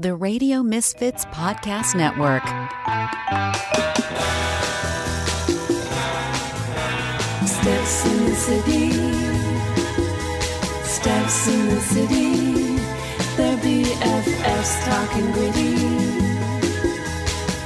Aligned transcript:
the 0.00 0.14
Radio 0.14 0.62
Misfits 0.62 1.24
Podcast 1.26 1.94
Network. 1.94 2.42
Steps 7.46 8.06
in 8.06 8.24
the 8.24 8.34
city. 8.34 8.90
Steps 10.82 11.48
in 11.48 11.68
the 11.68 11.80
city. 11.80 12.76
They're 13.36 13.56
BFFs 13.58 14.84
talking 14.84 15.30
gritty. 15.30 15.76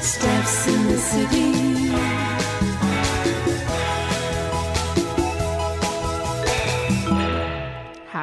Steps 0.02 0.68
in 0.68 0.86
the 0.88 0.98
city. 0.98 1.67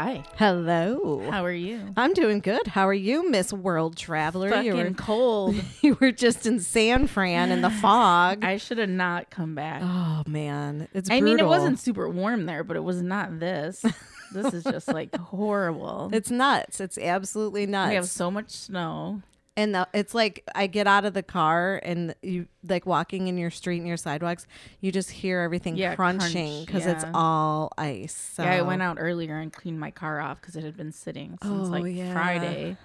Hi. 0.05 0.23
Hello. 0.37 1.27
How 1.31 1.43
are 1.43 1.51
you? 1.51 1.81
I'm 1.97 2.13
doing 2.13 2.39
good. 2.39 2.67
How 2.67 2.87
are 2.87 2.93
you, 2.93 3.27
Miss 3.31 3.51
World 3.51 3.97
Traveler? 3.97 4.51
Fucking 4.51 4.65
you 4.67 4.75
were 4.75 4.91
cold. 4.91 5.55
you 5.81 5.97
were 5.99 6.11
just 6.11 6.45
in 6.45 6.59
San 6.59 7.07
Fran 7.07 7.51
in 7.51 7.61
the 7.61 7.71
fog. 7.71 8.45
I 8.45 8.57
should 8.57 8.77
have 8.77 8.89
not 8.89 9.31
come 9.31 9.55
back. 9.55 9.81
oh 9.83 10.21
man, 10.27 10.87
it's. 10.93 11.09
I 11.09 11.21
mean, 11.21 11.39
it 11.39 11.47
wasn't 11.47 11.79
super 11.79 12.07
warm 12.07 12.45
there, 12.45 12.63
but 12.63 12.77
it 12.77 12.83
was 12.83 13.01
not 13.01 13.39
this. 13.39 13.83
this 14.31 14.53
is 14.53 14.63
just 14.63 14.89
like 14.89 15.15
horrible. 15.19 16.11
It's 16.13 16.29
nuts. 16.29 16.79
It's 16.79 16.99
absolutely 16.99 17.65
nuts. 17.65 17.89
we 17.89 17.95
have 17.95 18.07
so 18.07 18.29
much 18.29 18.51
snow. 18.51 19.23
And 19.57 19.73
the, 19.75 19.87
it's 19.93 20.13
like 20.13 20.43
I 20.53 20.67
get 20.67 20.87
out 20.87 21.05
of 21.05 21.13
the 21.13 21.23
car 21.23 21.79
and 21.83 22.13
you 22.21 22.47
like 22.67 22.85
walking 22.85 23.27
in 23.27 23.37
your 23.37 23.51
street 23.51 23.77
and 23.77 23.87
your 23.87 23.97
sidewalks, 23.97 24.47
you 24.81 24.91
just 24.91 25.11
hear 25.11 25.39
everything 25.41 25.75
Yeah, 25.77 25.95
crunching 25.95 26.65
crunch, 26.65 26.65
because 26.65 26.85
it's 26.85 27.05
all 27.13 27.71
ice. 27.77 28.31
So. 28.35 28.43
Yeah, 28.43 28.55
I 28.55 28.61
went 28.63 28.81
out 28.81 28.97
earlier 28.99 29.39
and 29.39 29.51
cleaned 29.53 29.79
my 29.79 29.91
car 29.91 30.19
off 30.19 30.41
because 30.41 30.55
it 30.55 30.63
had 30.63 30.75
been 30.75 30.91
sitting 30.91 31.37
since 31.41 31.67
Oh, 31.67 31.71
like 31.71 31.85
yeah. 31.95 32.13
Friday. 32.13 32.77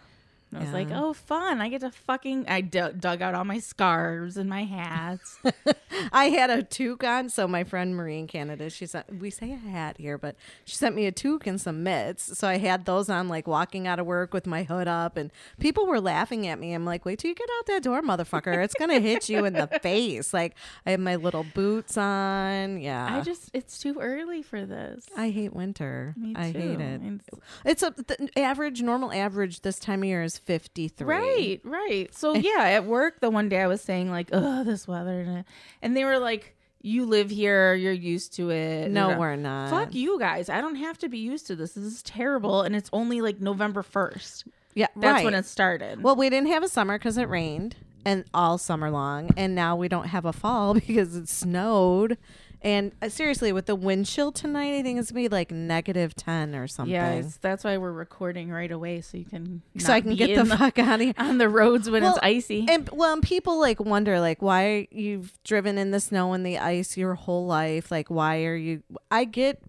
I 0.52 0.58
was 0.58 0.72
like, 0.72 0.88
oh, 0.90 1.12
fun. 1.12 1.60
I 1.60 1.68
get 1.68 1.82
to 1.82 1.92
fucking. 1.92 2.46
I 2.48 2.60
d- 2.60 2.80
dug 2.98 3.22
out 3.22 3.36
all 3.36 3.44
my 3.44 3.60
scarves 3.60 4.36
and 4.36 4.50
my 4.50 4.64
hats. 4.64 5.38
I 6.12 6.24
had 6.24 6.50
a 6.50 6.62
toque 6.64 7.04
on. 7.04 7.28
So 7.28 7.46
my 7.46 7.62
friend 7.62 7.94
Marie 7.94 8.18
in 8.18 8.26
Canada, 8.26 8.68
she 8.68 8.86
sent 8.86 9.20
we 9.20 9.30
say 9.30 9.52
a 9.52 9.56
hat 9.56 9.96
here, 9.98 10.18
but 10.18 10.34
she 10.64 10.74
sent 10.74 10.96
me 10.96 11.06
a 11.06 11.12
toque 11.12 11.46
and 11.46 11.60
some 11.60 11.84
mitts. 11.84 12.36
So 12.36 12.48
I 12.48 12.58
had 12.58 12.84
those 12.84 13.08
on, 13.08 13.28
like 13.28 13.46
walking 13.46 13.86
out 13.86 14.00
of 14.00 14.06
work 14.06 14.34
with 14.34 14.46
my 14.46 14.64
hood 14.64 14.88
up, 14.88 15.16
and 15.16 15.30
people 15.60 15.86
were 15.86 16.00
laughing 16.00 16.48
at 16.48 16.58
me. 16.58 16.72
I'm 16.74 16.84
like, 16.84 17.04
wait 17.04 17.20
till 17.20 17.28
you 17.28 17.34
get 17.36 17.48
out 17.58 17.66
that 17.66 17.82
door, 17.84 18.02
motherfucker! 18.02 18.64
It's 18.64 18.74
gonna 18.74 18.98
hit 18.98 19.28
you 19.28 19.44
in 19.44 19.52
the 19.52 19.66
face. 19.82 20.34
Like 20.34 20.56
I 20.84 20.90
have 20.90 21.00
my 21.00 21.14
little 21.14 21.46
boots 21.54 21.96
on. 21.96 22.80
Yeah, 22.80 23.18
I 23.18 23.20
just, 23.20 23.50
it's 23.54 23.78
too 23.78 23.98
early 24.00 24.42
for 24.42 24.66
this. 24.66 25.06
I 25.16 25.30
hate 25.30 25.52
winter. 25.54 26.14
Me 26.16 26.34
I 26.36 26.46
hate 26.50 26.80
it. 26.80 27.00
It's- 27.02 27.40
It's 27.64 27.82
a 27.84 27.90
the 27.90 28.30
average, 28.38 28.82
normal 28.82 29.12
average 29.12 29.60
this 29.60 29.78
time 29.78 30.02
of 30.02 30.08
year 30.08 30.22
is 30.24 30.39
53. 30.40 31.06
Right, 31.06 31.60
right. 31.64 32.14
So 32.14 32.34
yeah, 32.34 32.64
at 32.64 32.84
work 32.84 33.20
the 33.20 33.30
one 33.30 33.48
day 33.48 33.60
I 33.60 33.66
was 33.66 33.80
saying 33.80 34.10
like, 34.10 34.30
"Oh, 34.32 34.64
this 34.64 34.86
weather," 34.88 35.44
and 35.82 35.96
they 35.96 36.04
were 36.04 36.18
like, 36.18 36.56
"You 36.82 37.06
live 37.06 37.30
here, 37.30 37.74
you're 37.74 37.92
used 37.92 38.34
to 38.34 38.50
it." 38.50 38.90
No, 38.90 39.18
we're 39.18 39.36
not. 39.36 39.70
Fuck 39.70 39.94
you 39.94 40.18
guys! 40.18 40.48
I 40.48 40.60
don't 40.60 40.76
have 40.76 40.98
to 40.98 41.08
be 41.08 41.18
used 41.18 41.46
to 41.48 41.56
this. 41.56 41.72
This 41.72 41.84
is 41.84 42.02
terrible, 42.02 42.62
and 42.62 42.74
it's 42.74 42.90
only 42.92 43.20
like 43.20 43.40
November 43.40 43.82
first. 43.82 44.44
Yeah, 44.74 44.86
That's 44.96 45.14
right. 45.16 45.24
when 45.24 45.34
it 45.34 45.46
started. 45.46 46.02
Well, 46.02 46.16
we 46.16 46.30
didn't 46.30 46.48
have 46.48 46.62
a 46.62 46.68
summer 46.68 46.96
because 46.96 47.18
it 47.18 47.28
rained 47.28 47.76
and 48.04 48.24
all 48.32 48.56
summer 48.58 48.90
long, 48.90 49.30
and 49.36 49.54
now 49.54 49.76
we 49.76 49.88
don't 49.88 50.06
have 50.06 50.24
a 50.24 50.32
fall 50.32 50.74
because 50.86 51.16
it 51.16 51.28
snowed. 51.28 52.18
And 52.62 52.92
uh, 53.00 53.08
seriously, 53.08 53.52
with 53.52 53.66
the 53.66 53.74
wind 53.74 54.04
chill 54.06 54.32
tonight, 54.32 54.78
I 54.78 54.82
think 54.82 54.98
it's 54.98 55.10
gonna 55.10 55.22
be 55.22 55.28
like 55.28 55.50
negative 55.50 56.14
ten 56.14 56.54
or 56.54 56.68
something. 56.68 56.92
yes, 56.92 57.38
that's 57.40 57.64
why 57.64 57.78
we're 57.78 57.92
recording 57.92 58.50
right 58.50 58.70
away 58.70 59.00
so 59.00 59.16
you 59.16 59.24
can 59.24 59.62
so 59.78 59.92
I 59.94 60.02
can 60.02 60.14
get 60.14 60.28
in 60.30 60.46
the 60.48 60.56
fuck 60.58 60.78
out 60.78 60.96
of 60.96 61.00
here. 61.00 61.14
on 61.16 61.38
the 61.38 61.48
roads 61.48 61.88
when 61.88 62.02
Well, 62.02 62.16
it's 62.16 62.20
icy. 62.22 62.66
And 62.68 62.88
well, 62.92 63.14
and 63.14 63.22
people 63.22 63.58
like 63.58 63.80
wonder 63.80 64.20
like 64.20 64.42
why 64.42 64.88
you've 64.90 65.38
driven 65.42 65.78
in 65.78 65.90
the 65.90 66.00
snow 66.00 66.34
and 66.34 66.44
the 66.44 66.58
ice 66.58 66.96
your 66.98 67.14
whole 67.14 67.46
life. 67.46 67.90
Like 67.90 68.10
why 68.10 68.44
are 68.44 68.56
you? 68.56 68.82
I 69.10 69.24
get. 69.24 69.62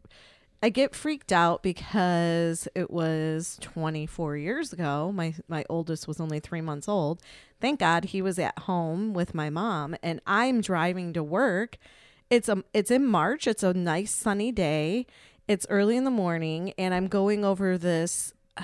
I 0.63 0.69
get 0.69 0.93
freaked 0.93 1.31
out 1.31 1.63
because 1.63 2.67
it 2.75 2.91
was 2.91 3.57
24 3.61 4.37
years 4.37 4.71
ago. 4.71 5.11
My 5.11 5.33
my 5.47 5.65
oldest 5.69 6.07
was 6.07 6.19
only 6.21 6.39
3 6.39 6.61
months 6.61 6.87
old. 6.87 7.19
Thank 7.59 7.79
God 7.79 8.05
he 8.05 8.21
was 8.21 8.37
at 8.37 8.59
home 8.59 9.13
with 9.13 9.33
my 9.33 9.49
mom 9.49 9.95
and 10.03 10.21
I'm 10.27 10.61
driving 10.61 11.13
to 11.13 11.23
work. 11.23 11.77
It's 12.31 12.47
a 12.47 12.63
it's 12.73 12.89
in 12.89 13.05
March. 13.05 13.45
It's 13.45 13.61
a 13.61 13.73
nice 13.73 14.15
sunny 14.15 14.53
day. 14.53 15.05
It's 15.49 15.67
early 15.69 15.97
in 15.97 16.05
the 16.05 16.09
morning 16.11 16.73
and 16.77 16.93
I'm 16.93 17.07
going 17.07 17.43
over 17.43 17.77
this 17.77 18.33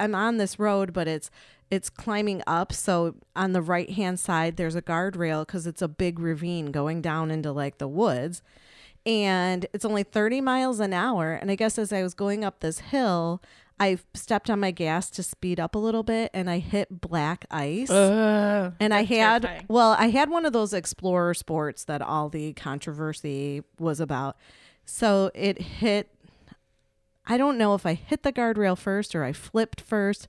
I'm 0.00 0.14
on 0.14 0.36
this 0.36 0.58
road, 0.60 0.92
but 0.92 1.08
it's 1.08 1.28
it's 1.68 1.90
climbing 1.90 2.42
up. 2.46 2.72
So 2.72 3.16
on 3.34 3.54
the 3.54 3.60
right 3.60 3.90
hand 3.90 4.20
side, 4.20 4.56
there's 4.56 4.76
a 4.76 4.82
guardrail 4.82 5.44
because 5.44 5.66
it's 5.66 5.82
a 5.82 5.88
big 5.88 6.20
ravine 6.20 6.66
going 6.66 7.02
down 7.02 7.32
into 7.32 7.50
like 7.50 7.78
the 7.78 7.88
woods, 7.88 8.40
and 9.04 9.66
it's 9.72 9.84
only 9.84 10.04
30 10.04 10.40
miles 10.40 10.78
an 10.78 10.92
hour. 10.92 11.32
And 11.32 11.50
I 11.50 11.56
guess 11.56 11.78
as 11.78 11.92
I 11.92 12.04
was 12.04 12.14
going 12.14 12.44
up 12.44 12.60
this 12.60 12.78
hill, 12.78 13.42
I 13.82 13.98
stepped 14.14 14.48
on 14.48 14.60
my 14.60 14.70
gas 14.70 15.10
to 15.10 15.24
speed 15.24 15.58
up 15.58 15.74
a 15.74 15.78
little 15.78 16.04
bit, 16.04 16.30
and 16.32 16.48
I 16.48 16.58
hit 16.58 17.00
black 17.00 17.46
ice. 17.50 17.90
Ugh, 17.90 18.72
and 18.78 18.94
I 18.94 19.02
had 19.02 19.42
terrifying. 19.42 19.66
well, 19.68 19.96
I 19.98 20.10
had 20.10 20.30
one 20.30 20.46
of 20.46 20.52
those 20.52 20.72
explorer 20.72 21.34
sports 21.34 21.82
that 21.84 22.00
all 22.00 22.28
the 22.28 22.52
controversy 22.52 23.64
was 23.80 23.98
about. 23.98 24.36
So 24.84 25.32
it 25.34 25.60
hit 25.60 26.08
I 27.26 27.36
don't 27.36 27.58
know 27.58 27.74
if 27.74 27.84
I 27.84 27.94
hit 27.94 28.22
the 28.22 28.32
guardrail 28.32 28.78
first 28.78 29.14
or 29.14 29.24
I 29.24 29.32
flipped 29.32 29.80
first, 29.80 30.28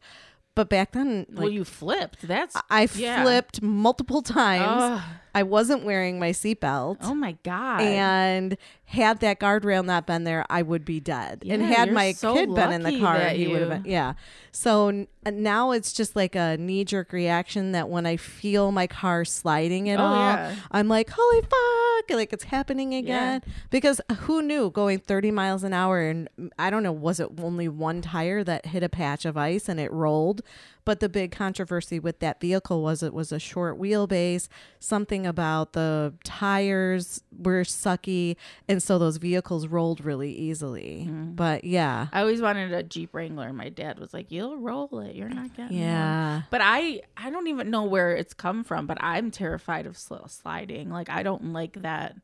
but 0.55 0.69
back 0.69 0.91
then, 0.91 1.25
like, 1.29 1.39
well, 1.39 1.49
you 1.49 1.65
flipped. 1.65 2.27
That's 2.27 2.55
I 2.69 2.87
yeah. 2.95 3.23
flipped 3.23 3.61
multiple 3.61 4.21
times. 4.21 4.99
Ugh. 4.99 5.01
I 5.35 5.43
wasn't 5.43 5.83
wearing 5.83 6.19
my 6.19 6.29
seatbelt. 6.29 6.97
Oh 7.01 7.15
my 7.15 7.37
god! 7.43 7.81
And 7.81 8.57
had 8.85 9.19
that 9.21 9.39
guardrail 9.39 9.83
not 9.83 10.05
been 10.05 10.25
there, 10.25 10.45
I 10.49 10.61
would 10.61 10.85
be 10.85 10.99
dead. 10.99 11.43
and 11.47 11.63
had 11.63 11.91
my 11.91 12.11
so 12.11 12.35
kid 12.35 12.53
been 12.53 12.71
in 12.71 12.83
the 12.83 12.99
car, 12.99 13.19
he 13.29 13.47
would 13.47 13.61
have 13.61 13.69
been. 13.69 13.91
Yeah. 13.91 14.13
So 14.51 15.07
now 15.31 15.71
it's 15.71 15.93
just 15.93 16.15
like 16.15 16.35
a 16.35 16.57
knee 16.57 16.83
jerk 16.83 17.13
reaction 17.13 17.71
that 17.73 17.89
when 17.89 18.05
I 18.05 18.17
feel 18.17 18.71
my 18.71 18.87
car 18.87 19.25
sliding 19.25 19.89
at 19.89 19.99
Oh, 19.99 20.03
all, 20.03 20.15
yeah. 20.15 20.55
I'm 20.71 20.87
like, 20.87 21.09
holy 21.09 21.41
fuck, 21.41 22.09
like 22.17 22.33
it's 22.33 22.45
happening 22.45 22.93
again. 22.93 23.41
Because 23.69 24.01
who 24.19 24.41
knew 24.41 24.69
going 24.69 24.99
30 24.99 25.31
miles 25.31 25.63
an 25.63 25.73
hour 25.73 26.01
and 26.01 26.27
mm, 26.39 26.49
I 26.59 26.69
don't 26.69 26.83
know, 26.83 26.91
was 26.91 27.19
it 27.19 27.29
only 27.41 27.67
one 27.67 28.01
tire 28.01 28.43
that 28.43 28.65
hit 28.67 28.83
a 28.83 28.89
patch 28.89 29.25
of 29.25 29.37
ice 29.37 29.69
and 29.69 29.79
it 29.79 29.91
rolled? 29.91 30.41
But 30.85 30.99
the 30.99 31.09
big 31.09 31.31
controversy 31.31 31.99
with 31.99 32.19
that 32.19 32.41
vehicle 32.41 32.81
was 32.81 33.03
it 33.03 33.13
was 33.13 33.31
a 33.31 33.39
short 33.39 33.79
wheelbase, 33.79 34.47
something 34.79 35.25
about 35.25 35.73
the 35.73 36.13
tires 36.23 37.23
were 37.31 37.63
sucky, 37.63 38.35
and 38.67 38.83
so 38.83 38.99
those 38.99 39.17
vehicles 39.17 39.67
rolled 39.67 40.03
really 40.03 40.33
easily. 40.33 41.05
Mm-hmm. 41.07 41.33
But 41.35 41.63
yeah. 41.63 42.07
I 42.11 42.19
always 42.19 42.41
wanted 42.41 42.73
a 42.73 42.83
Jeep 42.83 43.13
Wrangler. 43.13 43.53
My 43.53 43.69
dad 43.69 43.99
was 43.99 44.13
like, 44.13 44.31
"You'll 44.31 44.57
roll 44.57 44.99
it. 44.99 45.15
You're 45.15 45.29
not 45.29 45.55
getting 45.55 45.77
one." 45.77 45.87
Yeah. 45.87 46.41
But 46.49 46.61
I 46.63 47.01
I 47.15 47.29
don't 47.29 47.47
even 47.47 47.69
know 47.69 47.83
where 47.83 48.15
it's 48.15 48.33
come 48.33 48.63
from. 48.63 48.85
But 48.85 48.97
I'm 49.01 49.31
terrified 49.31 49.85
of 49.85 49.97
sl- 49.97 50.27
sliding. 50.27 50.89
Like 50.89 51.09
I 51.09 51.23
don't 51.23 51.53
like 51.53 51.81
that. 51.81 52.15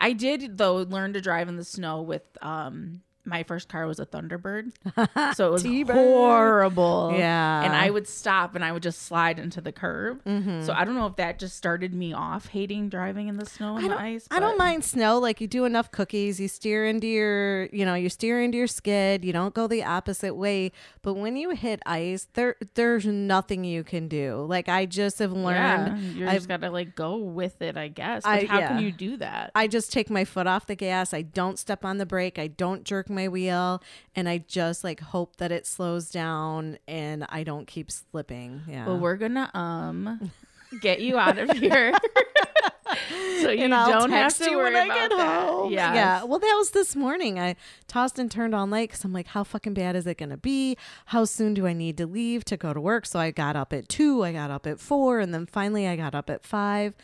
I 0.00 0.12
did 0.12 0.58
though 0.58 0.76
learn 0.76 1.12
to 1.14 1.20
drive 1.20 1.48
in 1.48 1.56
the 1.56 1.64
snow 1.64 2.02
with 2.02 2.22
um 2.42 3.02
my 3.28 3.42
first 3.42 3.68
car 3.68 3.86
was 3.86 3.98
a 4.00 4.06
Thunderbird, 4.06 4.72
so 5.36 5.48
it 5.48 5.52
was 5.52 5.62
T-Bird. 5.62 5.94
horrible. 5.94 7.14
Yeah. 7.16 7.62
and 7.64 7.74
I 7.74 7.90
would 7.90 8.08
stop 8.08 8.54
and 8.54 8.64
I 8.64 8.72
would 8.72 8.82
just 8.82 9.02
slide 9.02 9.38
into 9.38 9.60
the 9.60 9.72
curb. 9.72 10.22
Mm-hmm. 10.24 10.62
So 10.62 10.72
I 10.72 10.84
don't 10.84 10.94
know 10.94 11.06
if 11.06 11.16
that 11.16 11.38
just 11.38 11.56
started 11.56 11.92
me 11.94 12.12
off 12.12 12.46
hating 12.48 12.88
driving 12.88 13.28
in 13.28 13.36
the 13.36 13.46
snow 13.46 13.76
and 13.76 13.90
the 13.90 13.98
ice. 14.00 14.26
I 14.30 14.40
don't 14.40 14.58
mind 14.58 14.84
snow. 14.84 15.18
Like 15.18 15.40
you 15.40 15.46
do 15.46 15.64
enough 15.64 15.90
cookies, 15.90 16.40
you 16.40 16.48
steer 16.48 16.86
into 16.86 17.06
your, 17.06 17.66
you 17.66 17.84
know, 17.84 17.94
you 17.94 18.08
steer 18.08 18.40
into 18.42 18.58
your 18.58 18.66
skid. 18.66 19.24
You 19.24 19.32
don't 19.32 19.54
go 19.54 19.66
the 19.66 19.84
opposite 19.84 20.34
way. 20.34 20.72
But 21.02 21.14
when 21.14 21.36
you 21.36 21.50
hit 21.50 21.80
ice, 21.86 22.28
there, 22.34 22.56
there's 22.74 23.06
nothing 23.06 23.64
you 23.64 23.84
can 23.84 24.08
do. 24.08 24.44
Like 24.48 24.68
I 24.68 24.86
just 24.86 25.18
have 25.18 25.32
Yeah, 25.32 25.38
learned. 25.86 26.02
you 26.16 26.26
I've, 26.26 26.34
just 26.34 26.48
gotta 26.48 26.70
like 26.70 26.94
go 26.94 27.16
with 27.16 27.60
it, 27.62 27.76
I 27.76 27.88
guess. 27.88 28.22
But 28.24 28.30
I- 28.30 28.46
how 28.46 28.58
yeah. 28.60 28.68
can 28.68 28.80
you 28.82 28.92
do 28.92 29.16
that? 29.18 29.50
I 29.54 29.66
just 29.66 29.92
take 29.92 30.10
my 30.10 30.24
foot 30.24 30.46
off 30.46 30.66
the 30.66 30.74
gas. 30.76 31.12
I 31.12 31.22
don't 31.22 31.58
step 31.58 31.84
on 31.84 31.98
the 31.98 32.06
brake. 32.06 32.38
I 32.38 32.46
don't 32.46 32.84
jerk 32.84 33.10
my 33.10 33.17
wheel, 33.26 33.82
and 34.14 34.28
I 34.28 34.38
just 34.46 34.84
like 34.84 35.00
hope 35.00 35.38
that 35.38 35.50
it 35.50 35.66
slows 35.66 36.10
down 36.10 36.78
and 36.86 37.26
I 37.28 37.42
don't 37.42 37.66
keep 37.66 37.90
slipping. 37.90 38.62
Yeah. 38.68 38.86
Well, 38.86 38.98
we're 38.98 39.16
gonna 39.16 39.50
um 39.54 40.30
get 40.80 41.00
you 41.00 41.18
out 41.18 41.38
of 41.38 41.50
here. 41.58 41.92
so 43.42 43.50
you 43.50 43.64
and 43.64 43.74
I'll 43.74 43.90
don't 44.00 44.10
have 44.10 44.36
to 44.38 44.50
you 44.50 44.56
worry 44.56 44.72
when 44.74 44.90
I 44.90 44.94
about 44.94 45.10
get 45.10 45.16
that. 45.16 45.48
home. 45.48 45.72
Yes. 45.72 45.94
Yeah. 45.94 46.24
Well, 46.24 46.38
that 46.38 46.54
was 46.58 46.70
this 46.70 46.94
morning. 46.96 47.38
I 47.38 47.56
tossed 47.86 48.18
and 48.18 48.30
turned 48.30 48.54
all 48.54 48.66
night 48.66 48.90
because 48.90 49.04
I'm 49.04 49.12
like, 49.12 49.28
how 49.28 49.44
fucking 49.44 49.74
bad 49.74 49.96
is 49.96 50.06
it 50.06 50.18
going 50.18 50.30
to 50.30 50.36
be? 50.36 50.76
How 51.06 51.24
soon 51.24 51.54
do 51.54 51.66
I 51.66 51.72
need 51.72 51.96
to 51.98 52.06
leave 52.06 52.44
to 52.46 52.56
go 52.56 52.72
to 52.72 52.80
work? 52.80 53.06
So 53.06 53.18
I 53.18 53.30
got 53.30 53.56
up 53.56 53.72
at 53.72 53.88
two, 53.88 54.24
I 54.24 54.32
got 54.32 54.50
up 54.50 54.66
at 54.66 54.80
four, 54.80 55.20
and 55.20 55.32
then 55.34 55.46
finally 55.46 55.86
I 55.86 55.96
got 55.96 56.14
up 56.14 56.30
at 56.30 56.44
five. 56.44 56.94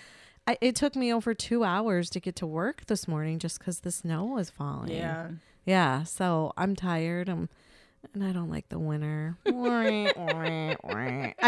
I, 0.46 0.58
it 0.60 0.74
took 0.76 0.94
me 0.94 1.12
over 1.12 1.32
two 1.32 1.64
hours 1.64 2.10
to 2.10 2.20
get 2.20 2.36
to 2.36 2.46
work 2.46 2.84
this 2.86 3.08
morning 3.08 3.38
just 3.38 3.58
because 3.58 3.80
the 3.80 3.90
snow 3.90 4.24
was 4.24 4.50
falling. 4.50 4.90
Yeah. 4.90 5.28
Yeah. 5.64 6.04
So 6.04 6.52
I'm 6.56 6.76
tired. 6.76 7.28
I'm 7.28 7.48
and 8.12 8.22
I 8.22 8.32
don't 8.32 8.50
like 8.50 8.68
the 8.68 8.78
winter. 8.78 9.36
I 9.46 9.50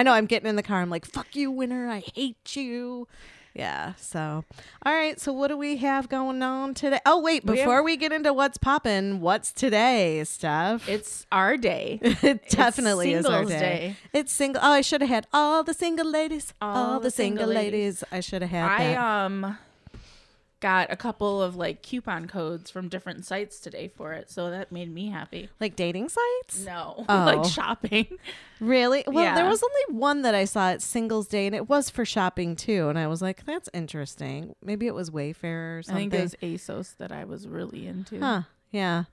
know 0.02 0.12
I'm 0.12 0.26
getting 0.26 0.48
in 0.48 0.56
the 0.56 0.62
car. 0.62 0.80
I'm 0.80 0.90
like, 0.90 1.04
fuck 1.04 1.36
you, 1.36 1.50
winter. 1.50 1.88
I 1.88 2.02
hate 2.14 2.56
you. 2.56 3.06
Yeah. 3.54 3.94
So, 3.96 4.44
all 4.84 4.92
right. 4.94 5.18
So, 5.18 5.32
what 5.32 5.48
do 5.48 5.56
we 5.56 5.78
have 5.78 6.10
going 6.10 6.42
on 6.42 6.74
today? 6.74 7.00
Oh, 7.06 7.20
wait. 7.20 7.44
We 7.44 7.56
Before 7.56 7.82
we 7.82 7.96
get 7.96 8.12
into 8.12 8.32
what's 8.34 8.58
popping, 8.58 9.20
what's 9.22 9.50
today, 9.50 10.22
Steph? 10.24 10.86
It's 10.88 11.26
our 11.32 11.56
day. 11.56 11.98
it 12.02 12.50
definitely 12.50 13.14
is 13.14 13.24
our 13.24 13.44
day. 13.46 13.58
Day. 13.58 13.96
It's 14.12 14.30
single. 14.32 14.60
Oh, 14.62 14.72
I 14.72 14.82
should 14.82 15.00
have 15.00 15.08
had 15.08 15.26
all 15.32 15.64
the 15.64 15.72
single 15.72 16.10
ladies. 16.10 16.52
All, 16.60 16.76
All 16.76 17.00
the 17.00 17.04
the 17.04 17.10
single 17.10 17.46
single 17.46 17.54
ladies. 17.54 18.02
ladies. 18.02 18.04
I 18.12 18.20
should 18.20 18.42
have 18.42 18.50
had 18.50 18.70
I 18.70 18.78
that. 18.88 18.98
um 18.98 19.58
got 20.66 20.90
a 20.90 20.96
couple 20.96 21.40
of 21.40 21.54
like 21.54 21.80
coupon 21.82 22.26
codes 22.26 22.70
from 22.72 22.88
different 22.88 23.24
sites 23.24 23.60
today 23.60 23.86
for 23.96 24.12
it, 24.12 24.28
so 24.30 24.50
that 24.50 24.72
made 24.72 24.92
me 24.92 25.10
happy. 25.10 25.48
like 25.60 25.76
dating 25.76 26.08
sites. 26.08 26.64
No, 26.64 27.04
Oh. 27.08 27.24
like 27.24 27.44
shopping. 27.44 28.06
Really? 28.58 29.04
Well, 29.06 29.34
there 29.36 29.44
was 29.48 29.62
only 29.62 29.98
one 30.00 30.22
that 30.22 30.34
I 30.34 30.44
saw 30.46 30.70
at 30.70 30.82
Singles 30.82 31.28
Day, 31.28 31.46
and 31.46 31.54
it 31.54 31.68
was 31.68 31.88
for 31.90 32.04
shopping 32.04 32.56
too. 32.56 32.88
And 32.88 32.98
I 32.98 33.06
was 33.06 33.20
like, 33.22 33.44
"That's 33.44 33.68
interesting." 33.72 34.54
Maybe 34.64 34.86
it 34.86 34.94
was 34.94 35.10
Wayfair 35.10 35.78
or 35.78 35.82
something. 35.84 36.08
I 36.08 36.10
think 36.10 36.14
it 36.14 36.22
was 36.22 36.34
ASOS 36.42 36.96
that 36.96 37.12
I 37.12 37.24
was 37.24 37.46
really 37.46 37.86
into. 37.86 38.18
Huh? 38.18 38.42
Yeah. 38.72 39.04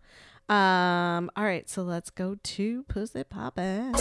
Um. 0.50 1.30
All 1.36 1.44
right. 1.44 1.70
So 1.70 1.84
let's 1.84 2.10
go 2.10 2.38
to 2.42 2.84
Pussy 2.84 3.24
Poppin'. 3.24 3.94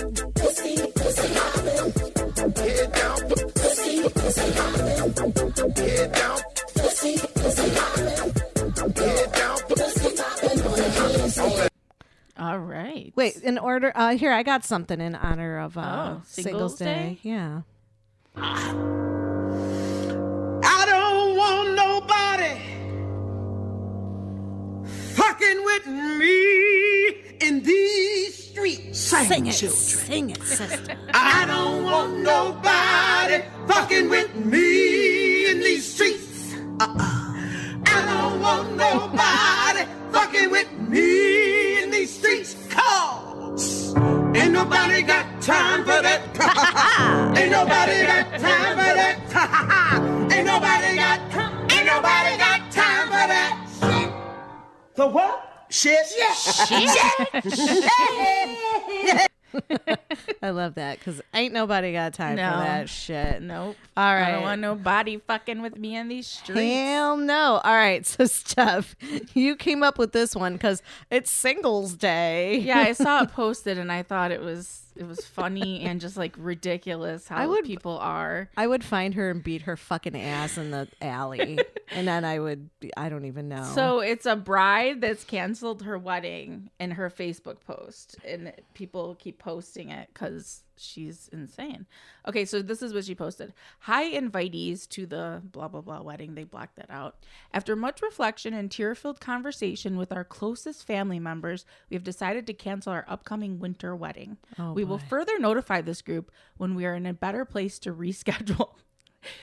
All 12.39 12.59
right. 12.59 13.13
Wait, 13.15 13.37
in 13.37 13.59
order. 13.59 13.93
Uh, 13.95 14.17
here 14.17 14.33
I 14.33 14.43
got 14.43 14.65
something 14.65 15.01
in 15.01 15.15
honor 15.15 15.59
of 15.61 15.77
uh, 15.79 15.81
Oh, 16.19 16.23
Singles 16.25 16.77
Singles 16.77 16.79
Day. 16.79 16.85
Day? 16.85 17.19
Yeah. 17.23 17.61
I 18.37 18.73
don't 20.87 21.37
want 21.37 21.75
nobody 21.75 22.59
fucking 25.15 25.65
with 25.65 25.87
me 25.87 27.09
in 27.47 27.63
these 27.63 28.49
streets. 28.51 28.99
Sing, 28.99 29.45
children. 29.51 29.71
Sing 29.71 30.31
it, 30.31 30.43
sister. 30.43 30.97
I 31.13 31.45
don't 31.47 31.85
want 31.85 32.19
nobody 32.21 33.45
fucking 33.69 34.09
with 34.09 34.35
me 34.37 35.51
in 35.51 35.61
these 35.61 35.95
streets. 35.95 36.55
Uh-uh. 36.81 37.22
I 38.43 38.45
want 38.45 38.77
nobody 38.77 39.85
fucking 40.11 40.51
with 40.51 40.73
me 40.89 41.81
in 41.81 41.93
these 41.93 42.19
streets. 42.19 42.57
Cause 42.69 43.95
ain't 44.35 44.53
nobody 44.53 45.03
got 45.03 45.41
time 45.41 45.85
for 45.85 46.03
that. 46.03 46.23
ain't 47.39 47.53
nobody 47.53 48.05
got 48.05 48.41
time 48.41 48.77
for 48.79 48.95
that. 48.99 49.17
ain't 50.33 50.45
nobody 50.45 50.97
got, 50.97 51.21
ain't 51.71 51.87
nobody 51.87 52.37
got 52.37 52.71
time 52.73 53.07
for 53.07 53.27
that. 53.31 53.53
The 54.97 55.07
what? 55.07 55.67
Shit? 55.71 56.05
Shit. 56.09 56.91
I 60.43 60.51
love 60.51 60.75
that 60.75 60.99
because 60.99 61.21
ain't 61.35 61.53
nobody 61.55 61.93
got 61.93 62.15
time 62.15 62.37
No. 62.37 62.51
for 62.51 62.57
that 62.59 62.89
shit. 62.89 63.43
Nope. 63.43 63.77
All 63.97 64.15
right. 64.15 64.29
I 64.29 64.33
don't 64.33 64.43
want 64.43 64.61
nobody 64.61 65.19
fucking 65.19 65.63
with 65.63 65.77
me 65.79 65.97
in 65.97 66.09
these 66.09 66.27
streets. 66.27 66.61
Hell 66.61 67.17
no. 67.17 67.61
All 67.65 67.75
right. 67.75 68.05
So, 68.13 68.27
Steph, 68.27 68.95
you 69.35 69.57
came 69.57 69.83
up 69.83 69.97
with 69.99 70.13
this 70.13 70.35
one 70.37 70.53
because 70.55 70.83
it's 71.11 71.31
Singles 71.31 71.95
Day. 71.95 72.59
yeah, 72.59 72.81
I 72.81 72.93
saw 72.93 73.23
it 73.23 73.33
posted 73.33 73.79
and 73.79 73.91
I 73.91 74.03
thought 74.03 74.31
it 74.33 74.41
was 74.43 74.82
it 74.97 75.07
was 75.07 75.25
funny 75.25 75.81
and 75.83 76.01
just 76.01 76.17
like 76.17 76.35
ridiculous 76.39 77.29
how 77.29 77.37
I 77.37 77.47
would- 77.47 77.65
people 77.65 77.99
are. 77.99 78.51
I 78.57 78.67
would 78.67 78.85
find 78.85 79.15
her 79.15 79.31
and 79.31 79.43
beat 79.43 79.63
her 79.63 79.77
fucking 79.77 80.17
ass 80.21 80.59
in 80.59 80.71
the 80.71 80.89
alley. 81.01 81.59
and 81.91 82.07
then 82.09 82.25
I 82.25 82.39
would 82.39 82.71
I 82.97 83.09
don't 83.09 83.25
even 83.25 83.49
know. 83.49 83.65
So 83.75 84.01
it's 84.01 84.27
a 84.27 84.37
bride 84.37 85.01
that's 85.01 85.25
canceled 85.25 85.83
her 85.83 85.99
wedding 85.99 86.71
in 86.79 86.93
her 86.93 87.11
Facebook 87.11 87.61
post, 87.67 88.17
and 88.25 88.53
people 88.75 89.17
keep 89.19 89.39
posting 89.39 89.91
it 89.91 90.09
because 90.13 90.63
she's 90.77 91.29
insane. 91.33 91.87
Okay, 92.27 92.45
so 92.45 92.63
this 92.63 92.83
is 92.83 92.95
what 92.95 93.05
she 93.05 93.15
posted. 93.15 93.53
Hi, 93.81 94.11
invitees 94.13 94.89
to 94.91 95.07
the 95.07 95.43
blah 95.45 95.69
blah 95.69 95.81
blah 95.81 96.03
wedding. 96.03 96.35
They 96.35 96.45
blocked 96.45 96.77
that 96.77 96.91
out. 96.91 97.17
After 97.53 97.77
much 97.77 98.03
reflection 98.03 98.55
and 98.55 98.71
tear-filled 98.71 99.21
conversation 99.21 99.97
with 99.97 100.13
our 100.13 100.25
closest 100.25 100.87
family 100.87 101.19
members, 101.19 101.65
we 101.91 101.95
have 101.95 102.05
decided 102.05 102.47
to 102.47 102.55
cancel 102.55 102.93
our 102.93 103.05
upcoming 103.09 103.59
winter 103.59 103.95
wedding. 103.95 104.39
Oh, 104.59 104.73
we 104.73 104.85
will 104.85 104.99
further 104.99 105.39
notify 105.39 105.81
this 105.81 106.03
group 106.03 106.31
when 106.57 106.75
we 106.75 106.87
are 106.87 106.95
in 106.95 107.07
a 107.07 107.13
better 107.13 107.45
place 107.45 107.79
to 107.81 107.93
reschedule. 107.95 108.71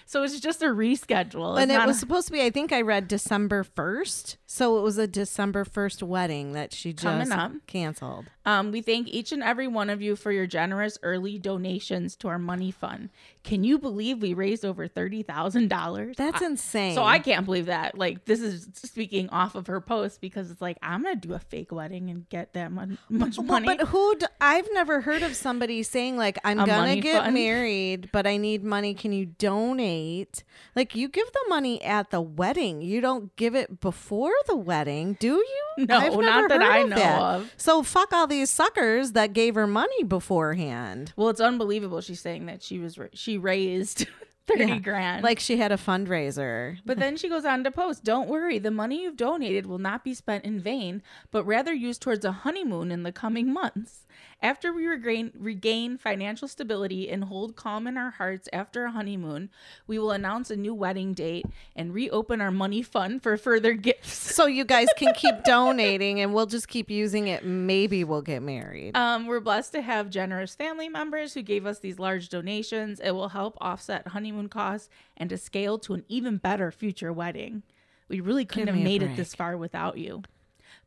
So 0.05 0.23
it's 0.23 0.39
just 0.39 0.61
a 0.61 0.67
reschedule. 0.67 1.53
It's 1.55 1.61
and 1.63 1.71
it 1.71 1.85
was 1.85 1.97
a- 1.97 1.99
supposed 1.99 2.27
to 2.27 2.33
be, 2.33 2.41
I 2.41 2.49
think 2.49 2.71
I 2.71 2.81
read 2.81 3.07
December 3.07 3.63
1st. 3.63 4.37
So 4.45 4.77
it 4.77 4.81
was 4.81 4.97
a 4.97 5.07
December 5.07 5.63
1st 5.65 6.03
wedding 6.03 6.53
that 6.53 6.73
she 6.73 6.91
just 6.93 7.31
canceled. 7.67 8.25
Um, 8.45 8.71
we 8.71 8.81
thank 8.81 9.07
each 9.09 9.31
and 9.31 9.43
every 9.43 9.67
one 9.67 9.89
of 9.91 10.01
you 10.01 10.15
for 10.15 10.31
your 10.31 10.47
generous 10.47 10.97
early 11.03 11.37
donations 11.37 12.15
to 12.17 12.27
our 12.29 12.39
money 12.39 12.71
fund. 12.71 13.09
Can 13.43 13.63
you 13.63 13.77
believe 13.77 14.21
we 14.23 14.33
raised 14.33 14.65
over 14.65 14.87
thirty 14.87 15.21
thousand 15.21 15.67
dollars? 15.69 16.15
That's 16.17 16.41
insane. 16.41 16.95
So 16.95 17.03
I 17.03 17.19
can't 17.19 17.45
believe 17.45 17.67
that. 17.67 17.95
Like 17.97 18.25
this 18.25 18.41
is 18.41 18.67
speaking 18.73 19.29
off 19.29 19.53
of 19.55 19.67
her 19.67 19.79
post 19.79 20.19
because 20.19 20.49
it's 20.49 20.61
like 20.61 20.77
I'm 20.81 21.03
gonna 21.03 21.15
do 21.15 21.33
a 21.33 21.39
fake 21.39 21.71
wedding 21.71 22.09
and 22.09 22.27
get 22.29 22.53
that 22.53 22.71
mon- 22.71 22.97
much 23.07 23.37
Well, 23.37 23.45
money. 23.45 23.67
but 23.67 23.87
who? 23.89 24.15
D- 24.15 24.25
I've 24.41 24.67
never 24.73 25.01
heard 25.01 25.21
of 25.21 25.35
somebody 25.35 25.83
saying 25.83 26.17
like, 26.17 26.39
"I'm 26.43 26.57
gonna 26.57 26.95
get 26.95 27.21
fund? 27.23 27.33
married, 27.35 28.09
but 28.11 28.25
I 28.25 28.37
need 28.37 28.63
money. 28.63 28.93
Can 28.95 29.11
you 29.11 29.27
donate?" 29.69 30.43
Like, 30.75 30.95
you 30.95 31.07
give 31.07 31.31
the 31.31 31.45
money 31.49 31.81
at 31.83 32.09
the 32.11 32.21
wedding. 32.21 32.81
You 32.81 33.01
don't 33.01 33.35
give 33.35 33.55
it 33.55 33.79
before 33.79 34.31
the 34.47 34.55
wedding, 34.55 35.17
do 35.19 35.35
you? 35.35 35.65
No, 35.87 36.19
not 36.19 36.49
that 36.49 36.61
I 36.61 36.83
know 36.83 36.95
that. 36.97 37.21
of. 37.21 37.53
So 37.55 37.83
fuck 37.83 38.11
all 38.11 38.27
these 38.27 38.49
suckers 38.49 39.13
that 39.13 39.31
gave 39.31 39.55
her 39.55 39.65
money 39.67 40.03
beforehand. 40.03 41.13
well, 41.15 41.29
it's 41.29 41.39
unbelievable. 41.39 42.01
She's 42.01 42.19
saying 42.19 42.47
that 42.47 42.61
she 42.61 42.79
was 42.79 42.99
she 43.13 43.37
raised 43.37 44.05
thirty 44.47 44.65
Yeah. 44.65 44.79
grand. 44.79 45.23
Like 45.23 45.39
she 45.39 45.55
had 45.57 45.71
a 45.71 45.77
fundraiser. 45.77 46.79
But 46.85 46.99
then 46.99 47.15
she 47.15 47.29
goes 47.29 47.45
on 47.45 47.63
to 47.63 47.71
post, 47.71 48.03
Don't 48.03 48.27
worry, 48.27 48.59
the 48.59 48.71
money 48.71 49.03
you've 49.03 49.15
donated 49.15 49.65
will 49.67 49.77
not 49.77 50.03
be 50.03 50.13
spent 50.13 50.43
in 50.43 50.59
vain, 50.59 51.01
but 51.31 51.45
rather 51.45 51.73
used 51.73 52.01
towards 52.01 52.25
a 52.25 52.31
honeymoon 52.33 52.91
in 52.91 53.03
the 53.03 53.11
coming 53.13 53.53
months. 53.53 54.05
After 54.41 54.71
we 54.71 54.87
regain, 54.87 55.31
regain 55.37 55.97
financial 55.97 56.47
stability 56.47 57.09
and 57.09 57.25
hold 57.25 57.57
calm 57.57 57.87
in 57.87 57.97
our 57.97 58.11
hearts 58.11 58.47
after 58.53 58.85
a 58.85 58.91
honeymoon, 58.91 59.49
we 59.85 59.99
will 59.99 60.11
announce 60.11 60.49
a 60.49 60.55
new 60.55 60.73
wedding 60.73 61.13
date 61.13 61.45
and 61.75 61.93
reopen 61.93 62.39
our 62.39 62.51
money 62.51 62.81
fund 62.81 63.21
for 63.21 63.35
further 63.35 63.73
gifts. 63.73 64.33
So 64.35 64.45
you 64.45 64.63
guys 64.63 64.87
can 64.95 65.13
keep 65.13 65.43
donating, 65.43 66.21
and 66.21 66.33
we'll 66.33 66.45
just 66.45 66.69
keep 66.69 66.89
using 66.89 67.27
it. 67.27 67.43
Maybe 67.43 68.05
we'll 68.05 68.21
get 68.21 68.41
married. 68.41 68.95
Um, 68.95 69.27
we're 69.27 69.41
blessed 69.41 69.73
to 69.73 69.81
have 69.81 70.09
generous 70.09 70.55
family 70.55 70.87
members 70.87 71.33
who 71.33 71.41
gave 71.41 71.65
us 71.65 71.79
these 71.79 71.99
large 71.99 72.29
donations. 72.29 73.01
It 73.01 73.11
will 73.11 73.29
help 73.29 73.57
offset 73.59 74.07
honeymoon 74.07 74.47
costs 74.47 74.87
and 75.17 75.29
to 75.31 75.37
scale 75.37 75.77
to 75.79 75.95
an 75.95 76.05
even 76.07 76.37
better 76.37 76.71
future 76.71 77.11
wedding. 77.11 77.63
We 78.07 78.21
really 78.21 78.45
couldn't 78.45 78.73
have 78.73 78.83
made 78.83 79.03
it 79.03 79.17
this 79.17 79.35
far 79.35 79.57
without 79.57 79.97
you. 79.97 80.23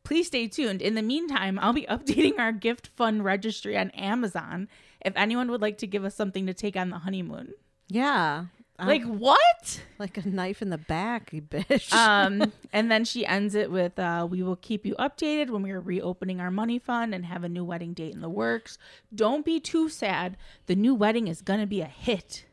Please 0.03 0.27
stay 0.27 0.47
tuned. 0.47 0.81
In 0.81 0.95
the 0.95 1.01
meantime, 1.01 1.57
I'll 1.59 1.73
be 1.73 1.85
updating 1.89 2.39
our 2.39 2.51
gift 2.51 2.87
fund 2.95 3.23
registry 3.23 3.77
on 3.77 3.89
Amazon 3.91 4.67
if 5.05 5.13
anyone 5.15 5.49
would 5.51 5.61
like 5.61 5.77
to 5.79 5.87
give 5.87 6.03
us 6.05 6.15
something 6.15 6.45
to 6.47 6.53
take 6.53 6.75
on 6.75 6.89
the 6.89 6.99
honeymoon. 6.99 7.53
yeah. 7.87 8.45
I'm 8.79 8.87
Like 8.87 9.03
what? 9.03 9.81
like 9.99 10.17
a 10.17 10.27
knife 10.27 10.63
in 10.63 10.71
the 10.71 10.79
back, 10.79 11.31
you 11.31 11.43
bitch. 11.43 11.93
um, 11.93 12.51
and 12.73 12.89
then 12.89 13.05
she 13.05 13.23
ends 13.23 13.53
it 13.53 13.69
with, 13.69 13.99
uh, 13.99 14.27
"We 14.29 14.41
will 14.41 14.55
keep 14.55 14.83
you 14.83 14.95
updated 14.95 15.51
when 15.51 15.61
we 15.61 15.69
are 15.69 15.79
reopening 15.79 16.39
our 16.41 16.49
money 16.49 16.79
fund 16.79 17.13
and 17.13 17.23
have 17.27 17.43
a 17.43 17.49
new 17.49 17.63
wedding 17.63 17.93
date 17.93 18.15
in 18.15 18.21
the 18.21 18.29
works. 18.29 18.79
Don't 19.13 19.45
be 19.45 19.59
too 19.59 19.89
sad. 19.89 20.37
The 20.65 20.75
new 20.75 20.95
wedding 20.95 21.27
is 21.27 21.43
gonna 21.43 21.67
be 21.67 21.81
a 21.81 21.85
hit." 21.85 22.45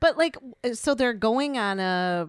But 0.00 0.18
like, 0.18 0.36
so 0.72 0.92
they're 0.96 1.14
going 1.14 1.56
on 1.56 1.78
a 1.78 2.28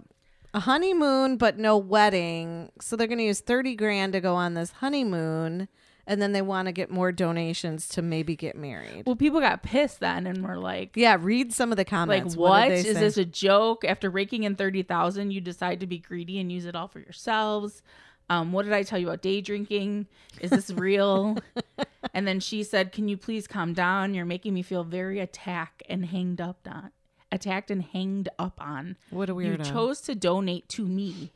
a 0.53 0.61
honeymoon, 0.61 1.37
but 1.37 1.57
no 1.57 1.77
wedding. 1.77 2.71
So 2.81 2.95
they're 2.95 3.07
going 3.07 3.17
to 3.19 3.23
use 3.23 3.39
thirty 3.39 3.75
grand 3.75 4.13
to 4.13 4.19
go 4.21 4.35
on 4.35 4.53
this 4.53 4.71
honeymoon, 4.71 5.67
and 6.05 6.21
then 6.21 6.31
they 6.33 6.41
want 6.41 6.65
to 6.67 6.71
get 6.71 6.89
more 6.89 7.11
donations 7.11 7.87
to 7.89 8.01
maybe 8.01 8.35
get 8.35 8.55
married. 8.55 9.03
Well, 9.05 9.15
people 9.15 9.39
got 9.39 9.63
pissed 9.63 9.99
then 9.99 10.27
and 10.27 10.43
were 10.45 10.57
like, 10.57 10.91
Yeah, 10.95 11.17
read 11.19 11.53
some 11.53 11.71
of 11.71 11.77
the 11.77 11.81
"Like 11.81 11.87
comments. 11.87 12.35
what 12.35 12.49
what 12.49 12.71
is 12.71 12.83
say? 12.85 12.93
this 12.93 13.17
a 13.17 13.25
joke? 13.25 13.85
After 13.85 14.09
raking 14.09 14.43
in 14.43 14.55
thirty 14.55 14.83
thousand, 14.83 15.31
you 15.31 15.41
decide 15.41 15.79
to 15.79 15.87
be 15.87 15.97
greedy 15.99 16.39
and 16.39 16.51
use 16.51 16.65
it 16.65 16.75
all 16.75 16.87
for 16.87 16.99
yourselves." 16.99 17.81
Um, 18.29 18.53
what 18.53 18.63
did 18.63 18.71
I 18.73 18.83
tell 18.83 18.97
you 18.97 19.07
about 19.09 19.21
day 19.21 19.41
drinking? 19.41 20.07
Is 20.39 20.51
this 20.51 20.69
real? 20.71 21.37
and 22.13 22.25
then 22.27 22.39
she 22.39 22.63
said, 22.63 22.91
"Can 22.93 23.07
you 23.09 23.17
please 23.17 23.45
calm 23.47 23.73
down? 23.73 24.13
You're 24.13 24.25
making 24.25 24.53
me 24.53 24.61
feel 24.61 24.83
very 24.85 25.19
attacked 25.19 25.83
and 25.89 26.05
hanged 26.05 26.39
up 26.39 26.65
on, 26.65 26.91
attacked 27.31 27.71
and 27.71 27.81
hanged 27.83 28.29
up 28.37 28.59
on. 28.59 28.97
What 29.09 29.29
a 29.29 29.35
weirdo. 29.35 29.59
You 29.59 29.71
chose 29.71 30.01
to 30.01 30.15
donate 30.15 30.67
to 30.69 30.85
me. 30.85 31.31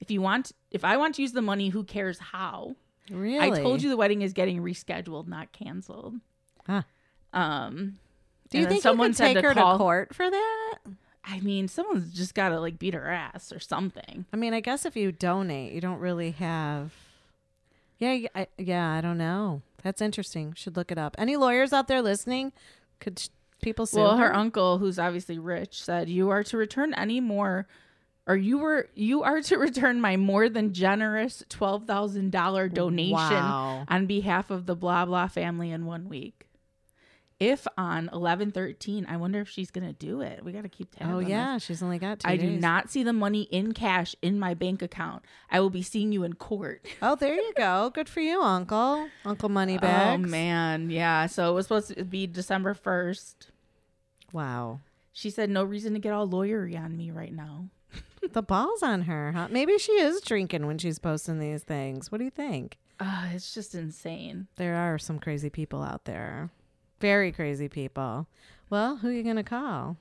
If 0.00 0.10
you 0.10 0.20
want, 0.20 0.52
if 0.70 0.84
I 0.84 0.96
want 0.96 1.14
to 1.16 1.22
use 1.22 1.32
the 1.32 1.42
money, 1.42 1.70
who 1.70 1.84
cares 1.84 2.18
how? 2.18 2.76
Really? 3.10 3.38
I 3.38 3.62
told 3.62 3.82
you 3.82 3.88
the 3.88 3.96
wedding 3.96 4.22
is 4.22 4.32
getting 4.32 4.60
rescheduled, 4.60 5.26
not 5.28 5.52
canceled. 5.52 6.16
Huh. 6.66 6.82
Um, 7.32 7.98
Do 8.50 8.58
you 8.58 8.66
think 8.66 8.82
someone 8.82 9.10
could 9.10 9.18
take 9.18 9.36
to 9.36 9.42
her 9.42 9.54
call- 9.54 9.74
to 9.74 9.78
court 9.78 10.14
for 10.14 10.30
that? 10.30 10.78
I 11.28 11.40
mean, 11.40 11.66
someone's 11.66 12.12
just 12.12 12.34
got 12.34 12.50
to 12.50 12.60
like 12.60 12.78
beat 12.78 12.94
her 12.94 13.08
ass 13.10 13.52
or 13.52 13.58
something. 13.58 14.26
I 14.32 14.36
mean, 14.36 14.54
I 14.54 14.60
guess 14.60 14.84
if 14.84 14.96
you 14.96 15.10
donate, 15.12 15.72
you 15.72 15.80
don't 15.80 15.98
really 15.98 16.30
have. 16.32 16.92
Yeah, 17.98 18.28
I, 18.34 18.46
yeah, 18.58 18.92
I 18.92 19.00
don't 19.00 19.18
know. 19.18 19.62
That's 19.82 20.00
interesting. 20.00 20.52
Should 20.54 20.76
look 20.76 20.92
it 20.92 20.98
up. 20.98 21.14
Any 21.18 21.36
lawyers 21.36 21.72
out 21.72 21.88
there 21.88 22.02
listening? 22.02 22.52
Could 23.00 23.22
people 23.62 23.86
sue 23.86 24.00
Well, 24.00 24.16
her 24.16 24.34
uncle, 24.34 24.78
who's 24.78 24.98
obviously 24.98 25.38
rich, 25.38 25.82
said 25.82 26.08
you 26.08 26.30
are 26.30 26.42
to 26.44 26.56
return 26.56 26.94
any 26.94 27.20
more, 27.20 27.66
or 28.26 28.36
you 28.36 28.58
were 28.58 28.88
you 28.94 29.22
are 29.22 29.40
to 29.42 29.56
return 29.58 30.00
my 30.00 30.16
more 30.16 30.48
than 30.48 30.72
generous 30.72 31.42
twelve 31.48 31.86
thousand 31.86 32.32
dollar 32.32 32.68
donation 32.68 33.12
Wow. 33.14 33.84
on 33.88 34.06
behalf 34.06 34.50
of 34.50 34.66
the 34.66 34.74
blah 34.76 35.04
blah 35.04 35.28
family 35.28 35.70
in 35.70 35.86
one 35.86 36.08
week. 36.08 36.45
If 37.38 37.66
on 37.76 38.08
eleven 38.14 38.50
thirteen, 38.50 39.04
I 39.06 39.18
wonder 39.18 39.40
if 39.40 39.48
she's 39.50 39.70
gonna 39.70 39.92
do 39.92 40.22
it. 40.22 40.42
We 40.42 40.52
got 40.52 40.62
to 40.62 40.70
keep 40.70 40.90
tabs. 40.94 41.10
Oh 41.10 41.16
on 41.18 41.24
this. 41.24 41.28
yeah, 41.30 41.58
she's 41.58 41.82
only 41.82 41.98
got 41.98 42.20
two. 42.20 42.28
I 42.28 42.38
do 42.38 42.48
not 42.48 42.88
see 42.90 43.02
the 43.02 43.12
money 43.12 43.42
in 43.42 43.72
cash 43.72 44.16
in 44.22 44.38
my 44.38 44.54
bank 44.54 44.80
account. 44.80 45.22
I 45.50 45.60
will 45.60 45.68
be 45.68 45.82
seeing 45.82 46.12
you 46.12 46.24
in 46.24 46.34
court. 46.34 46.86
Oh, 47.02 47.14
there 47.14 47.34
you 47.34 47.52
go. 47.56 47.90
Good 47.94 48.08
for 48.08 48.20
you, 48.20 48.40
Uncle. 48.40 49.08
Uncle 49.26 49.50
Moneybags. 49.50 50.24
Oh 50.24 50.26
man, 50.28 50.88
yeah. 50.88 51.26
So 51.26 51.50
it 51.50 51.54
was 51.54 51.66
supposed 51.66 51.94
to 51.94 52.04
be 52.04 52.26
December 52.26 52.72
first. 52.72 53.50
Wow. 54.32 54.80
She 55.12 55.28
said 55.30 55.50
no 55.50 55.62
reason 55.62 55.92
to 55.92 55.98
get 55.98 56.12
all 56.12 56.26
lawyery 56.28 56.78
on 56.78 56.96
me 56.96 57.10
right 57.10 57.32
now. 57.34 57.68
The 58.32 58.42
ball's 58.42 58.82
on 58.82 59.02
her, 59.02 59.30
huh? 59.32 59.48
Maybe 59.50 59.78
she 59.78 59.92
is 59.92 60.20
drinking 60.20 60.66
when 60.66 60.78
she's 60.78 60.98
posting 60.98 61.38
these 61.38 61.62
things. 61.62 62.10
What 62.10 62.18
do 62.18 62.24
you 62.24 62.30
think? 62.30 62.76
Uh, 62.98 63.26
it's 63.32 63.54
just 63.54 63.72
insane. 63.74 64.48
There 64.56 64.74
are 64.74 64.98
some 64.98 65.20
crazy 65.20 65.48
people 65.48 65.80
out 65.80 66.06
there. 66.06 66.50
Very 67.00 67.32
crazy 67.32 67.68
people. 67.68 68.26
Well, 68.70 68.96
who 68.96 69.08
are 69.08 69.12
you 69.12 69.22
going 69.22 69.36
to 69.36 69.42
call? 69.42 69.96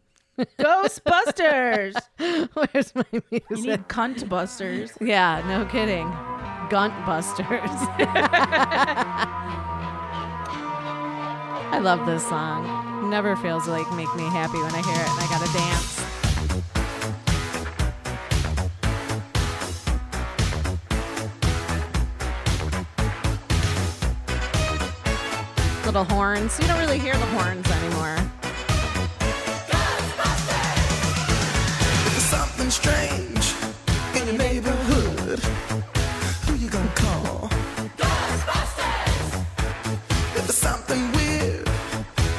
Ghostbusters. 0.58 1.94
Where's 2.54 2.94
my 2.94 3.04
you 3.12 3.22
music? 3.30 3.66
need 3.66 3.88
cunt 3.88 4.28
busters. 4.28 4.92
Yeah, 5.00 5.42
no 5.46 5.66
kidding. 5.66 6.08
Gunt 6.70 6.94
busters. 7.04 7.46
I 11.72 11.78
love 11.82 12.06
this 12.06 12.26
song. 12.28 13.10
Never 13.10 13.36
feels 13.36 13.66
like 13.68 13.90
make 13.92 14.12
me 14.14 14.24
happy 14.24 14.58
when 14.58 14.74
I 14.74 14.82
hear 14.82 15.00
it 15.00 15.08
and 15.08 15.20
I 15.20 15.26
gotta 15.30 15.52
dance. 15.52 16.19
Little 25.90 26.04
horns. 26.04 26.56
You 26.60 26.68
don't 26.68 26.78
really 26.78 27.00
hear 27.00 27.14
the 27.14 27.26
horns 27.34 27.68
anymore. 27.68 28.16
Something 32.30 32.70
strange 32.70 33.54
in 34.14 34.28
your 34.28 34.38
neighborhood, 34.38 35.40
who 36.46 36.54
you 36.54 36.70
gonna 36.70 36.88
call? 36.94 37.48
Ghostbusters! 37.98 39.44
If 40.36 40.46
there's 40.46 40.54
something 40.54 41.10
weird 41.10 41.68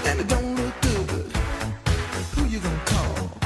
and 0.05 0.21
it 0.21 0.29
don't 0.29 0.55
look 0.55 0.81
good, 0.81 1.35
who 2.33 2.45
you 2.45 2.59
gonna 2.59 2.85
call? 2.85 3.37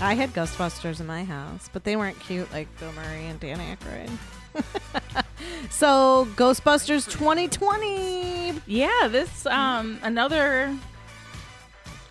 I 0.00 0.14
had 0.14 0.32
Ghostbusters 0.32 1.00
in 1.00 1.06
my 1.08 1.24
house, 1.24 1.68
but 1.72 1.82
they 1.82 1.96
weren't 1.96 2.20
cute 2.20 2.52
like 2.52 2.68
Bill 2.78 2.92
Murray 2.92 3.26
and 3.26 3.40
Dan 3.40 3.58
Aykroyd. 3.58 5.21
so 5.70 6.26
Ghostbusters 6.36 7.10
2020. 7.10 8.60
Yeah, 8.66 9.08
this 9.08 9.46
um 9.46 9.98
another. 10.02 10.74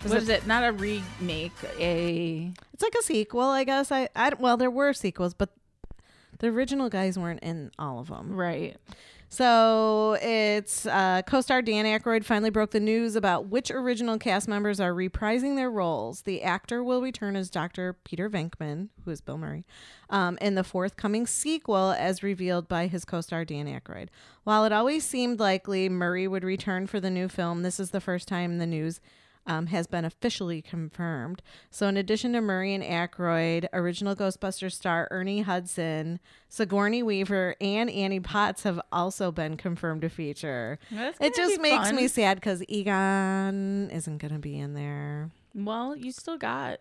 Is 0.03 0.09
what 0.09 0.17
it- 0.17 0.23
is 0.23 0.29
it? 0.29 0.47
Not 0.47 0.63
a 0.63 0.71
remake. 0.71 1.51
A 1.79 2.51
It's 2.73 2.81
like 2.83 2.95
a 2.99 3.03
sequel, 3.03 3.41
I 3.41 3.63
guess. 3.63 3.91
I, 3.91 4.09
I 4.15 4.31
well, 4.39 4.57
there 4.57 4.71
were 4.71 4.93
sequels, 4.93 5.33
but 5.33 5.49
the 6.39 6.47
original 6.47 6.89
guys 6.89 7.19
weren't 7.19 7.41
in 7.43 7.71
all 7.77 7.99
of 7.99 8.07
them. 8.07 8.35
right. 8.35 8.75
So 9.33 10.17
it's 10.21 10.85
uh, 10.85 11.21
co-star 11.25 11.61
Dan 11.61 11.85
Aykroyd 11.85 12.25
finally 12.25 12.49
broke 12.49 12.71
the 12.71 12.81
news 12.81 13.15
about 13.15 13.47
which 13.47 13.71
original 13.71 14.17
cast 14.17 14.45
members 14.45 14.81
are 14.81 14.93
reprising 14.93 15.55
their 15.55 15.71
roles. 15.71 16.23
The 16.23 16.43
actor 16.43 16.83
will 16.83 17.01
return 17.01 17.37
as 17.37 17.49
Dr. 17.49 17.93
Peter 18.03 18.29
Venkman, 18.29 18.89
who 19.05 19.11
is 19.11 19.21
Bill 19.21 19.37
Murray, 19.37 19.65
um, 20.09 20.37
in 20.41 20.55
the 20.55 20.65
forthcoming 20.65 21.25
sequel, 21.25 21.91
as 21.91 22.21
revealed 22.21 22.67
by 22.67 22.87
his 22.87 23.05
co-star 23.05 23.45
Dan 23.45 23.67
Aykroyd. 23.67 24.09
While 24.43 24.65
it 24.65 24.73
always 24.73 25.05
seemed 25.05 25.39
likely 25.39 25.87
Murray 25.87 26.27
would 26.27 26.43
return 26.43 26.85
for 26.85 26.99
the 26.99 27.09
new 27.09 27.29
film, 27.29 27.61
this 27.61 27.79
is 27.79 27.91
the 27.91 28.01
first 28.01 28.27
time 28.27 28.57
the 28.57 28.65
news 28.65 28.99
um, 29.47 29.67
has 29.67 29.87
been 29.87 30.05
officially 30.05 30.61
confirmed. 30.61 31.41
So, 31.69 31.87
in 31.87 31.97
addition 31.97 32.33
to 32.33 32.41
Murray 32.41 32.73
and 32.73 32.83
Aykroyd, 32.83 33.67
original 33.73 34.15
Ghostbusters 34.15 34.73
star 34.73 35.07
Ernie 35.11 35.41
Hudson, 35.41 36.19
Sigourney 36.49 37.03
Weaver, 37.03 37.55
and 37.59 37.89
Annie 37.89 38.19
Potts 38.19 38.63
have 38.63 38.79
also 38.91 39.31
been 39.31 39.57
confirmed 39.57 40.01
to 40.01 40.09
feature. 40.09 40.79
It 40.91 41.35
just 41.35 41.59
makes 41.61 41.87
fun. 41.87 41.95
me 41.95 42.07
sad 42.07 42.35
because 42.35 42.63
Egon 42.67 43.89
isn't 43.91 44.17
going 44.19 44.33
to 44.33 44.39
be 44.39 44.59
in 44.59 44.73
there. 44.73 45.31
Well, 45.53 45.95
you 45.95 46.11
still 46.11 46.37
got. 46.37 46.79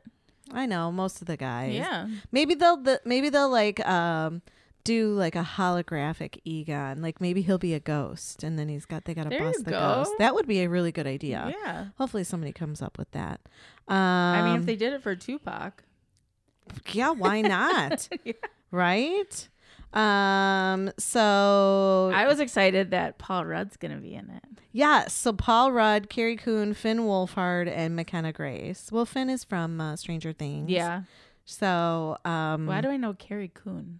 I 0.53 0.67
know 0.67 0.91
most 0.91 1.21
of 1.21 1.27
the 1.27 1.37
guys. 1.37 1.75
Yeah. 1.75 2.09
Maybe 2.33 2.55
they'll 2.55 2.77
the, 2.77 3.01
maybe 3.05 3.29
they'll 3.29 3.51
like 3.51 3.87
um 3.87 4.43
do 4.85 5.13
like 5.13 5.35
a 5.37 5.43
holographic 5.43 6.39
Egon. 6.45 7.01
Like 7.03 7.21
maybe 7.21 7.43
he'll 7.43 7.59
be 7.59 7.75
a 7.75 7.81
ghost, 7.81 8.43
and 8.43 8.59
then 8.59 8.69
he's 8.69 8.85
got 8.87 9.05
they 9.05 9.15
got 9.15 9.31
to 9.31 9.39
bust 9.39 9.65
the 9.65 9.71
go. 9.73 9.79
ghost. 9.79 10.13
That 10.19 10.35
would 10.35 10.47
be 10.47 10.61
a 10.63 10.69
really 10.69 10.93
good 10.93 11.07
idea. 11.07 11.55
Yeah. 11.65 11.87
Hopefully 11.99 12.25
somebody 12.25 12.53
comes 12.53 12.81
up 12.83 12.99
with 12.99 13.11
that. 13.13 13.41
Um, 13.89 13.97
I 13.97 14.43
mean, 14.51 14.61
if 14.61 14.67
they 14.67 14.77
did 14.77 14.93
it 14.93 15.03
for 15.03 15.15
Tupac. 15.17 15.83
yeah, 16.93 17.11
why 17.11 17.41
not? 17.57 18.09
Right? 18.73 19.49
Um, 19.93 20.93
so 20.97 22.13
I 22.15 22.27
was 22.29 22.39
excited 22.39 22.93
that 22.93 23.19
Paul 23.19 23.45
Rudd's 23.45 23.77
gonna 23.77 23.97
be 23.97 24.15
in 24.15 24.31
it. 24.31 24.45
yeah, 24.71 25.09
so 25.09 25.33
Paul 25.33 25.73
Rudd, 25.73 26.09
Carrie 26.09 26.37
Coon, 26.37 26.75
Finn 26.75 27.01
Wolfhard, 27.01 27.69
and 27.69 27.97
McKenna 27.97 28.33
Grace. 28.33 28.91
Well, 28.93 29.05
Finn 29.05 29.29
is 29.29 29.43
from 29.43 29.81
uh, 29.81 29.97
Stranger 29.97 30.33
Things. 30.33 30.71
Yeah. 30.71 31.03
So 31.45 32.17
um, 32.25 32.67
Why 32.67 32.81
do 32.81 32.89
I 32.91 32.97
know 32.97 33.13
Carrie 33.15 33.51
Coon? 33.53 33.99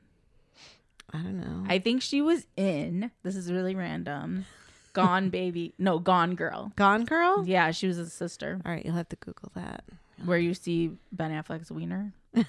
I 1.13 1.19
don't 1.19 1.41
know. 1.41 1.65
I 1.69 1.79
think 1.79 2.03
she 2.03 2.23
was 2.23 2.47
in. 2.57 3.11
This 3.23 3.37
is 3.37 3.51
really 3.51 3.75
random. 3.75 4.47
Gone 4.93 5.31
baby. 5.31 5.75
No, 5.79 5.99
Gone 5.99 6.35
Girl. 6.35 6.73
Gone 6.77 7.05
Girl. 7.05 7.45
Yeah, 7.47 7.71
she 7.73 7.87
was 7.87 7.99
a 7.99 8.09
sister. 8.09 8.61
All 8.65 8.73
right, 8.73 8.85
you'll 8.85 8.95
have 8.95 9.09
to 9.11 9.17
Google 9.17 9.51
that. 9.55 9.85
Where 10.25 10.39
you 10.39 10.55
see 10.55 10.93
Ben 11.13 11.31
Affleck's 11.31 11.71
wiener. 11.71 12.13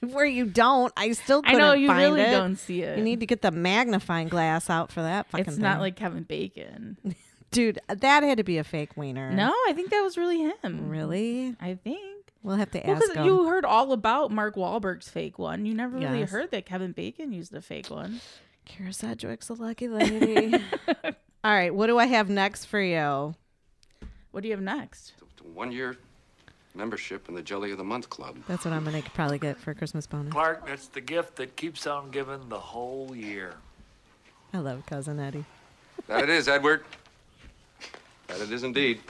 Where 0.00 0.24
you 0.24 0.44
don't, 0.44 0.92
I 0.96 1.10
still 1.12 1.42
I 1.44 1.54
know 1.54 1.72
you 1.72 1.88
find 1.88 2.14
really 2.14 2.22
it. 2.22 2.30
don't 2.30 2.54
see 2.56 2.82
it. 2.82 2.98
You 2.98 3.02
need 3.04 3.18
to 3.20 3.26
get 3.26 3.42
the 3.42 3.50
magnifying 3.50 4.28
glass 4.28 4.70
out 4.70 4.92
for 4.92 5.02
that 5.02 5.26
fucking 5.26 5.46
It's 5.46 5.56
not 5.58 5.80
like 5.80 5.96
Kevin 5.96 6.22
Bacon. 6.22 6.96
dude, 7.50 7.80
that 7.88 8.22
had 8.22 8.38
to 8.38 8.44
be 8.44 8.58
a 8.58 8.64
fake 8.64 8.96
wiener. 8.96 9.32
No, 9.32 9.52
I 9.66 9.72
think 9.74 9.90
that 9.90 10.00
was 10.02 10.16
really 10.16 10.38
him. 10.62 10.88
really. 10.88 11.56
I 11.60 11.74
think. 11.74 12.17
We'll 12.42 12.56
have 12.56 12.70
to 12.72 12.78
ask. 12.78 12.86
Well, 12.86 12.96
ask 12.96 13.06
'cause 13.08 13.16
him. 13.16 13.24
you 13.26 13.46
heard 13.46 13.64
all 13.64 13.92
about 13.92 14.30
Mark 14.30 14.54
Wahlberg's 14.56 15.08
fake 15.08 15.38
one. 15.38 15.66
You 15.66 15.74
never 15.74 15.98
really 15.98 16.20
Yes. 16.20 16.30
heard 16.30 16.50
that 16.52 16.66
Kevin 16.66 16.92
Bacon 16.92 17.32
used 17.32 17.52
a 17.54 17.60
fake 17.60 17.90
one. 17.90 18.20
Kyra 18.66 18.94
Sedgwick's 18.94 19.48
a 19.48 19.54
lucky 19.54 19.88
lady. 19.88 20.54
All 21.44 21.52
right, 21.52 21.74
what 21.74 21.86
do 21.86 21.98
I 21.98 22.06
have 22.06 22.28
next 22.28 22.66
for 22.66 22.80
you? 22.80 23.34
What 24.30 24.42
do 24.42 24.48
you 24.48 24.52
have 24.54 24.62
next? 24.62 25.14
One 25.54 25.72
year 25.72 25.96
membership 26.74 27.28
in 27.28 27.34
the 27.34 27.42
Jelly 27.42 27.72
of 27.72 27.78
the 27.78 27.84
Month 27.84 28.10
Club. 28.10 28.36
That's 28.46 28.64
what 28.64 28.72
I'm 28.74 28.84
gonna 28.84 29.02
probably 29.14 29.38
get 29.38 29.58
for 29.58 29.72
Christmas 29.74 30.06
bonus. 30.06 30.32
Clark, 30.32 30.66
that's 30.66 30.86
the 30.88 31.00
gift 31.00 31.36
that 31.36 31.56
keeps 31.56 31.86
on 31.86 32.10
giving 32.10 32.48
the 32.48 32.58
whole 32.60 33.16
year. 33.16 33.54
I 34.52 34.58
love 34.58 34.84
cousin 34.86 35.18
Eddie. 35.18 35.44
That 36.06 36.22
it 36.24 36.28
is, 36.30 36.46
Edward. 36.46 36.84
That 38.28 38.40
it 38.40 38.52
is 38.52 38.62
indeed. 38.62 39.00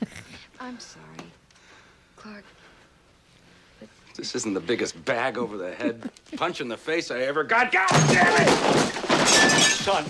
I'm 0.60 0.78
sorry. 0.80 1.04
Clark, 2.16 2.44
This 4.16 4.34
isn't 4.34 4.54
the 4.54 4.60
biggest 4.60 5.02
bag 5.04 5.36
over 5.38 5.56
the 5.58 5.74
head 5.74 6.10
punch 6.36 6.60
in 6.60 6.68
the 6.68 6.76
face 6.76 7.10
I 7.10 7.20
ever 7.20 7.44
got. 7.44 7.70
God 7.70 7.88
damn 8.08 8.42
it! 8.42 8.48
Son, 9.60 10.04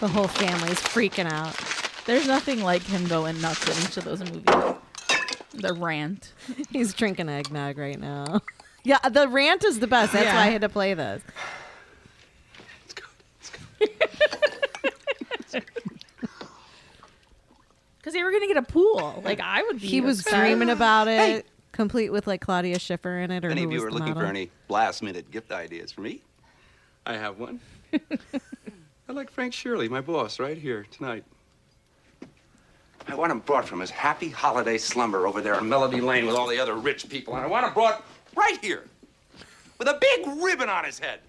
The 0.00 0.08
whole 0.08 0.28
family's 0.28 0.78
freaking 0.80 1.30
out. 1.30 1.56
There's 2.04 2.26
nothing 2.26 2.62
like 2.62 2.82
him 2.82 3.06
going 3.08 3.40
nuts 3.40 3.66
in 3.66 3.86
each 3.86 3.96
of 3.96 4.04
those 4.04 4.20
movies. 4.20 4.44
The 5.54 5.74
rant. 5.74 6.32
He's 6.70 6.92
drinking 6.92 7.28
eggnog 7.28 7.78
right 7.78 7.98
now. 7.98 8.40
Yeah, 8.84 9.00
the 9.00 9.26
rant 9.26 9.64
is 9.64 9.80
the 9.80 9.88
best. 9.88 10.12
That's 10.12 10.26
Yeah. 10.26 10.36
why 10.36 10.42
I 10.42 10.50
had 10.50 10.60
to 10.60 10.68
play 10.68 10.94
this. 10.94 11.20
let's 12.84 12.94
go. 12.94 13.02
Let's 13.40 13.50
go. 13.50 13.58
Because 17.98 18.12
they 18.12 18.22
were 18.22 18.30
gonna 18.30 18.46
get 18.46 18.58
a 18.58 18.62
pool. 18.62 19.20
Like 19.24 19.40
I 19.40 19.64
would 19.64 19.80
be. 19.80 19.88
He 19.88 20.00
was 20.00 20.20
upset. 20.20 20.38
dreaming 20.38 20.70
about 20.70 21.08
it, 21.08 21.18
Hey. 21.18 21.42
Complete 21.76 22.10
with 22.10 22.26
like 22.26 22.40
Claudia 22.40 22.78
Schiffer 22.78 23.18
in 23.18 23.30
it. 23.30 23.44
Or 23.44 23.50
Any 23.50 23.62
of 23.62 23.70
you 23.70 23.84
are 23.84 23.90
looking 23.90 24.08
model. 24.08 24.22
for 24.22 24.26
any 24.26 24.50
last 24.68 25.02
minute 25.02 25.30
gift 25.30 25.52
ideas 25.52 25.92
for 25.92 26.00
me? 26.00 26.22
I 27.04 27.14
have 27.14 27.38
one. 27.38 27.60
I 27.92 29.12
like 29.12 29.30
Frank 29.30 29.52
Shirley, 29.52 29.88
my 29.88 30.00
boss, 30.00 30.40
right 30.40 30.58
here 30.58 30.86
tonight. 30.90 31.24
I 33.06 33.14
want 33.14 33.30
him 33.30 33.38
brought 33.38 33.68
from 33.68 33.78
his 33.78 33.90
happy 33.90 34.28
holiday 34.28 34.78
slumber 34.78 35.28
over 35.28 35.40
there 35.40 35.56
in 35.58 35.68
Melody 35.68 36.00
Lane 36.00 36.26
with 36.26 36.34
all 36.34 36.48
the 36.48 36.58
other 36.58 36.74
rich 36.74 37.08
people, 37.08 37.36
and 37.36 37.44
I 37.44 37.46
want 37.46 37.64
him 37.64 37.72
brought 37.72 38.04
right 38.34 38.58
here 38.60 38.84
with 39.78 39.86
a 39.86 39.96
big 40.00 40.26
ribbon 40.42 40.68
on 40.68 40.84
his 40.84 40.98
head. 40.98 41.20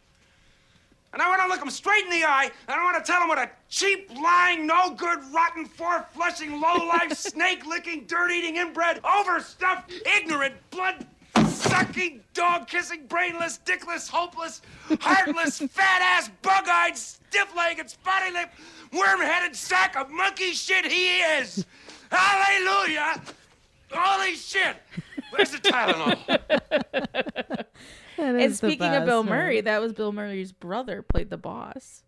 And 1.17 1.23
I 1.23 1.29
want 1.29 1.41
to 1.41 1.47
look 1.47 1.63
him 1.63 1.71
straight 1.71 2.03
in 2.03 2.11
the 2.11 2.23
eye, 2.23 2.51
and 2.67 2.79
I 2.79 2.83
want 2.83 3.03
to 3.03 3.11
tell 3.11 3.19
him 3.19 3.27
what 3.27 3.39
a 3.39 3.49
cheap, 3.69 4.11
lying, 4.21 4.67
no 4.67 4.91
good, 4.91 5.17
rotten, 5.33 5.65
four 5.65 6.05
flushing, 6.13 6.61
low 6.61 6.75
life, 6.75 7.11
snake 7.17 7.65
licking, 7.65 8.05
dirt 8.05 8.29
eating, 8.29 8.57
inbred, 8.57 9.01
overstuffed, 9.03 9.91
ignorant, 10.05 10.53
blood 10.69 11.07
sucking, 11.47 12.21
dog 12.35 12.67
kissing, 12.67 13.07
brainless, 13.07 13.57
dickless, 13.65 14.07
hopeless, 14.07 14.61
heartless, 14.99 15.57
fat 15.71 16.03
ass, 16.03 16.29
bug 16.43 16.65
eyed, 16.69 16.95
stiff 16.95 17.51
legged, 17.55 17.89
spotty 17.89 18.31
lipped, 18.31 18.53
worm 18.93 19.19
headed 19.19 19.55
sack 19.55 19.97
of 19.97 20.11
monkey 20.11 20.51
shit 20.51 20.85
he 20.85 21.17
is. 21.17 21.65
Hallelujah! 22.11 23.23
Holy 23.91 24.35
shit! 24.35 24.75
Where's 25.31 25.49
the 25.49 25.57
Tylenol? 25.57 27.65
And 28.17 28.55
speaking 28.55 28.93
of 28.93 29.05
Bill 29.05 29.23
Murray, 29.23 29.61
that 29.61 29.81
was 29.81 29.93
Bill 29.93 30.11
Murray's 30.11 30.51
brother 30.51 31.01
played 31.01 31.29
the 31.29 31.37
boss. 31.37 32.03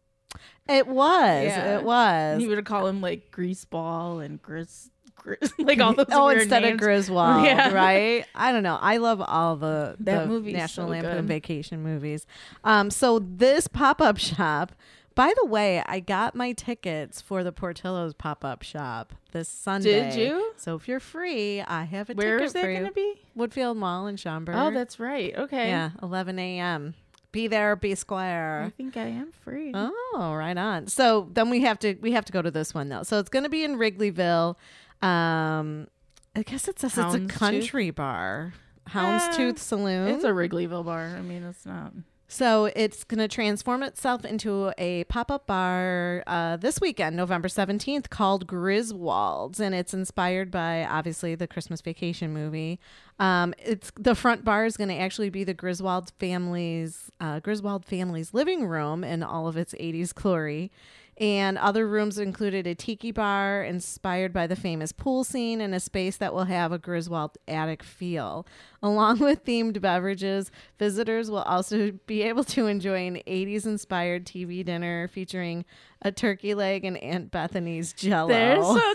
it 0.67 0.87
was. 0.87 1.43
Yeah. 1.45 1.77
It 1.79 1.83
was. 1.83 2.39
He 2.41 2.47
would 2.47 2.57
have 2.57 2.65
call 2.65 2.87
him 2.87 3.01
like 3.01 3.31
Greaseball 3.31 4.23
and 4.23 4.41
Gris, 4.41 4.89
Gris 5.15 5.51
like 5.59 5.79
all 5.79 5.93
those. 5.93 6.05
oh, 6.11 6.29
instead 6.29 6.61
names. 6.63 6.73
of 6.73 6.79
Griswold, 6.79 7.43
Yeah. 7.45 7.73
right? 7.73 8.25
I 8.35 8.51
don't 8.51 8.63
know. 8.63 8.77
I 8.81 8.97
love 8.97 9.21
all 9.21 9.55
the, 9.55 9.95
That 10.01 10.27
the 10.29 10.39
National 10.53 10.87
so 10.87 10.91
Lampoon 10.91 11.15
good. 11.15 11.25
Vacation 11.25 11.81
movies. 11.83 12.25
Um, 12.63 12.89
so 12.91 13.19
this 13.19 13.67
pop 13.67 14.01
up 14.01 14.17
shop. 14.17 14.71
By 15.19 15.33
the 15.35 15.45
way, 15.47 15.83
I 15.85 15.99
got 15.99 16.33
my 16.33 16.53
tickets 16.53 17.19
for 17.19 17.43
the 17.43 17.51
Portillo's 17.51 18.13
pop 18.13 18.45
up 18.45 18.63
shop 18.63 19.11
this 19.33 19.49
Sunday. 19.49 20.11
Did 20.11 20.15
you? 20.15 20.53
So 20.55 20.75
if 20.75 20.87
you're 20.87 21.01
free, 21.01 21.59
I 21.59 21.83
have 21.83 22.09
a 22.09 22.13
Where 22.13 22.37
ticket 22.37 22.45
is 22.45 22.53
that 22.53 22.61
going 22.61 22.85
to 22.85 22.93
be? 22.93 23.15
Woodfield 23.37 23.75
Mall 23.75 24.07
in 24.07 24.15
Schaumburg. 24.15 24.55
Oh, 24.57 24.71
that's 24.71 24.97
right. 24.97 25.35
Okay. 25.37 25.67
yeah, 25.67 25.89
11 26.01 26.39
a.m. 26.39 26.93
Be 27.33 27.47
there, 27.47 27.75
be 27.75 27.95
square. 27.95 28.63
I 28.65 28.69
think 28.69 28.95
I 28.95 29.07
am 29.07 29.33
free. 29.43 29.73
Oh, 29.75 30.33
right 30.37 30.57
on. 30.57 30.87
So 30.87 31.27
then 31.33 31.49
we 31.49 31.63
have 31.63 31.79
to 31.79 31.95
we 31.95 32.13
have 32.13 32.23
to 32.23 32.31
go 32.31 32.41
to 32.41 32.49
this 32.49 32.73
one 32.73 32.87
though. 32.87 33.03
So 33.03 33.19
it's 33.19 33.29
going 33.29 33.43
to 33.43 33.49
be 33.49 33.65
in 33.65 33.75
Wrigleyville. 33.75 34.55
Um, 35.01 35.89
I 36.33 36.43
guess 36.43 36.69
it 36.69 36.79
says 36.79 36.97
it's 36.97 37.15
a 37.15 37.25
country 37.25 37.91
bar, 37.91 38.53
Houndstooth 38.87 39.55
Eh, 39.55 39.57
Saloon. 39.57 40.07
It's 40.07 40.23
a 40.23 40.29
Wrigleyville 40.29 40.85
bar. 40.85 41.13
I 41.17 41.21
mean, 41.21 41.43
it's 41.43 41.65
not. 41.65 41.91
So 42.31 42.65
it's 42.75 43.03
going 43.03 43.17
to 43.17 43.27
transform 43.27 43.81
itself 43.81 44.23
into 44.23 44.71
a 44.77 45.03
pop 45.05 45.31
up 45.31 45.47
bar 45.47 46.23
uh, 46.27 46.57
this 46.57 46.79
weekend, 46.79 47.15
November 47.15 47.47
17th, 47.47 48.11
called 48.11 48.45
Griswold's. 48.45 49.59
And 49.59 49.73
it's 49.73 49.95
inspired 49.95 50.51
by, 50.51 50.85
obviously, 50.85 51.33
the 51.33 51.47
Christmas 51.47 51.81
Vacation 51.81 52.31
movie. 52.31 52.79
Um, 53.17 53.55
it's 53.57 53.91
The 53.95 54.13
front 54.13 54.45
bar 54.45 54.65
is 54.65 54.77
going 54.77 54.89
to 54.89 54.95
actually 54.95 55.31
be 55.31 55.43
the 55.43 55.55
Griswold 55.55 56.11
family's, 56.19 57.11
uh, 57.19 57.39
Griswold 57.39 57.83
family's 57.83 58.31
living 58.31 58.67
room 58.67 59.03
in 59.03 59.23
all 59.23 59.47
of 59.47 59.57
its 59.57 59.73
80s 59.73 60.13
glory. 60.13 60.71
And 61.19 61.57
other 61.57 61.85
rooms 61.85 62.17
included 62.17 62.65
a 62.65 62.73
tiki 62.73 63.11
bar 63.11 63.61
inspired 63.61 64.31
by 64.31 64.47
the 64.47 64.55
famous 64.55 64.93
pool 64.93 65.25
scene 65.25 65.59
and 65.59 65.75
a 65.75 65.79
space 65.79 66.15
that 66.17 66.33
will 66.33 66.45
have 66.45 66.71
a 66.71 66.77
Griswold 66.77 67.37
attic 67.45 67.83
feel. 67.83 68.47
Along 68.81 69.19
with 69.19 69.43
themed 69.43 69.81
beverages, 69.81 70.49
visitors 70.77 71.29
will 71.29 71.41
also 71.41 71.91
be 72.07 72.21
able 72.21 72.45
to 72.45 72.67
enjoy 72.67 73.05
an 73.05 73.21
80s 73.27 73.65
inspired 73.65 74.25
TV 74.25 74.63
dinner 74.63 75.09
featuring 75.09 75.65
a 76.01 76.11
turkey 76.13 76.53
leg 76.53 76.85
and 76.85 76.95
Aunt 76.97 77.31
Bethany's 77.31 77.91
jello. 77.91 78.29
They're 78.29 78.63
so 78.63 78.93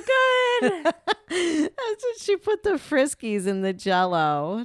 good. 0.60 0.84
That's 1.28 2.04
what 2.04 2.18
she 2.18 2.36
put 2.36 2.62
the 2.62 2.70
friskies 2.70 3.46
in 3.46 3.60
the 3.60 3.74
jello. 3.74 4.64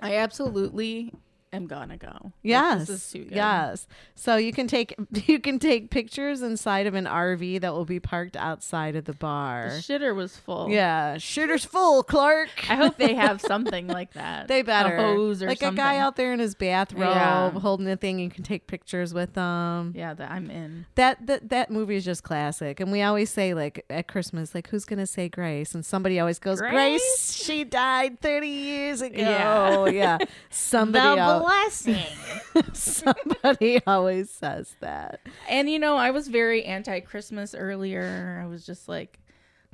I 0.00 0.16
absolutely 0.16 1.14
am 1.52 1.66
gonna 1.66 1.96
go. 1.96 2.08
Like, 2.08 2.32
Yes. 2.42 2.78
this 2.86 2.90
is 3.04 3.10
too 3.12 3.24
good. 3.24 3.36
Yes. 3.36 3.86
So 4.14 4.36
you 4.36 4.52
can 4.52 4.66
take 4.66 4.94
you 5.26 5.38
can 5.40 5.58
take 5.58 5.90
pictures 5.90 6.42
inside 6.42 6.86
of 6.86 6.94
an 6.94 7.04
RV 7.06 7.60
that 7.60 7.72
will 7.72 7.84
be 7.84 8.00
parked 8.00 8.36
outside 8.36 8.96
of 8.96 9.04
the 9.04 9.12
bar. 9.12 9.70
The 9.70 9.76
shitter 9.76 10.14
was 10.14 10.36
full. 10.36 10.70
Yeah, 10.70 11.16
shitter's 11.16 11.64
full, 11.64 12.02
Clark. 12.02 12.48
I 12.70 12.74
hope 12.76 12.96
they 12.96 13.14
have 13.14 13.40
something 13.52 13.86
like 13.88 14.12
that. 14.14 14.48
They 14.48 14.62
better 14.62 14.96
a 14.96 15.02
hose 15.14 15.42
or 15.42 15.48
like 15.48 15.60
something. 15.60 15.78
a 15.78 15.82
guy 15.82 15.98
out 15.98 16.16
there 16.16 16.32
in 16.32 16.38
his 16.40 16.54
bathrobe 16.54 17.00
Yeah. 17.00 17.50
holding 17.50 17.88
a 17.88 17.96
thing. 17.96 18.18
You 18.18 18.30
can 18.30 18.44
take 18.44 18.66
pictures 18.66 19.14
with 19.14 19.34
them. 19.34 19.92
Yeah, 19.96 20.14
that 20.14 20.30
I'm 20.30 20.50
in. 20.50 20.86
That, 20.94 21.26
that 21.26 21.48
that 21.48 21.70
movie 21.70 21.96
is 21.96 22.04
just 22.04 22.22
classic, 22.22 22.80
and 22.80 22.90
we 22.92 23.02
always 23.02 23.30
say 23.30 23.54
like 23.54 23.84
at 23.90 24.08
Christmas, 24.08 24.54
like 24.54 24.68
who's 24.68 24.84
gonna 24.84 25.06
say 25.06 25.28
Grace? 25.28 25.74
And 25.74 25.84
somebody 25.84 26.18
always 26.20 26.38
goes, 26.38 26.60
Grace, 26.60 26.72
Grace? 26.72 27.32
she 27.44 27.64
died 27.64 28.20
thirty 28.20 28.48
years 28.48 29.00
ago. 29.00 29.16
Yeah. 29.18 29.98
Yeah, 29.98 30.18
somebody, 30.50 31.20
blessing. 31.40 32.06
somebody 32.72 33.80
always 33.86 34.30
says 34.30 34.74
that. 34.80 35.20
and 35.48 35.70
you 35.70 35.78
know, 35.78 35.96
I 35.96 36.10
was 36.10 36.28
very 36.28 36.64
anti-Christmas 36.64 37.54
earlier. 37.54 38.40
I 38.42 38.46
was 38.46 38.66
just 38.66 38.88
like, 38.88 39.18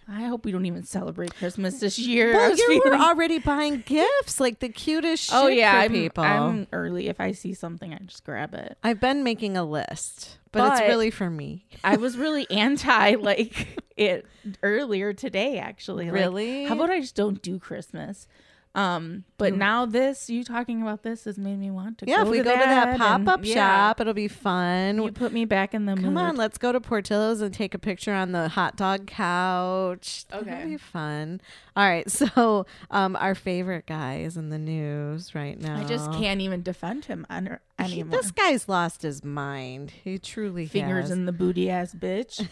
I 0.06 0.24
hope 0.24 0.44
we 0.44 0.52
don't 0.52 0.66
even 0.66 0.84
celebrate 0.84 1.34
Christmas 1.34 1.80
this 1.80 1.98
year. 1.98 2.32
Well, 2.34 2.54
you 2.56 2.82
were 2.84 2.94
already 2.94 3.38
buying 3.38 3.82
gifts, 3.86 4.38
like 4.38 4.58
the 4.58 4.68
cutest 4.68 5.30
oh, 5.32 5.42
shit 5.42 5.44
oh 5.44 5.48
yeah, 5.48 5.72
for 5.72 5.78
I'm, 5.78 5.92
people. 5.92 6.24
I'm 6.24 6.66
early. 6.72 7.08
If 7.08 7.20
I 7.20 7.32
see 7.32 7.54
something, 7.54 7.94
I 7.94 7.98
just 8.04 8.24
grab 8.24 8.54
it. 8.54 8.76
I've 8.82 9.00
been 9.00 9.24
making 9.24 9.56
a 9.56 9.64
list, 9.64 10.38
but, 10.52 10.72
it's 10.72 10.82
really 10.82 11.10
for 11.10 11.30
me. 11.30 11.64
I 11.82 11.96
was 11.96 12.18
really 12.18 12.48
anti 12.50 13.14
like 13.14 13.80
it 13.96 14.26
earlier 14.62 15.12
today 15.12 15.58
actually. 15.58 16.06
Like, 16.06 16.14
Really? 16.14 16.64
how 16.64 16.74
about 16.74 16.90
I 16.90 17.00
just 17.00 17.16
don't 17.16 17.40
do 17.40 17.58
Christmas? 17.58 18.28
Um, 18.76 19.22
but 19.38 19.54
now 19.54 19.86
this, 19.86 20.28
you 20.28 20.42
talking 20.42 20.82
about 20.82 21.04
this 21.04 21.24
has 21.26 21.38
made 21.38 21.60
me 21.60 21.70
want 21.70 21.98
to 21.98 22.06
Yeah, 22.08 22.16
go 22.16 22.22
if 22.22 22.28
we 22.28 22.38
to 22.38 22.42
go 22.44 22.52
to 22.54 22.58
that 22.58 22.98
pop 22.98 23.28
up 23.28 23.40
yeah. 23.44 23.54
shop, 23.54 24.00
it'll 24.00 24.14
be 24.14 24.26
fun. 24.26 25.00
You 25.00 25.12
put 25.12 25.32
me 25.32 25.44
back 25.44 25.74
in 25.74 25.86
the 25.86 25.94
Come 25.94 26.14
mood. 26.14 26.16
on, 26.16 26.36
let's 26.36 26.58
go 26.58 26.72
to 26.72 26.80
Portillo's 26.80 27.40
and 27.40 27.54
take 27.54 27.72
a 27.74 27.78
picture 27.78 28.12
on 28.12 28.32
the 28.32 28.48
hot 28.48 28.74
dog 28.76 29.06
couch. 29.06 30.24
Okay, 30.32 30.44
That'll 30.50 30.68
be 30.70 30.76
fun. 30.76 31.40
All 31.76 31.88
right, 31.88 32.10
so 32.10 32.66
um, 32.90 33.14
our 33.16 33.36
favorite 33.36 33.86
guy 33.86 34.16
is 34.18 34.36
in 34.36 34.48
the 34.50 34.58
news 34.58 35.36
right 35.36 35.60
now. 35.60 35.76
I 35.76 35.84
just 35.84 36.10
can't 36.12 36.40
even 36.40 36.62
defend 36.62 37.04
him 37.04 37.26
un- 37.30 37.58
He- 37.78 37.84
anymore. 37.84 38.20
this 38.20 38.32
guy's 38.32 38.68
lost 38.68 39.02
his 39.02 39.22
mind. 39.22 39.92
He 40.02 40.18
truly 40.18 40.66
Fingers 40.66 41.04
has. 41.04 41.10
in 41.12 41.26
the 41.26 41.32
booty 41.32 41.70
ass 41.70 41.94
bitch. 41.94 42.48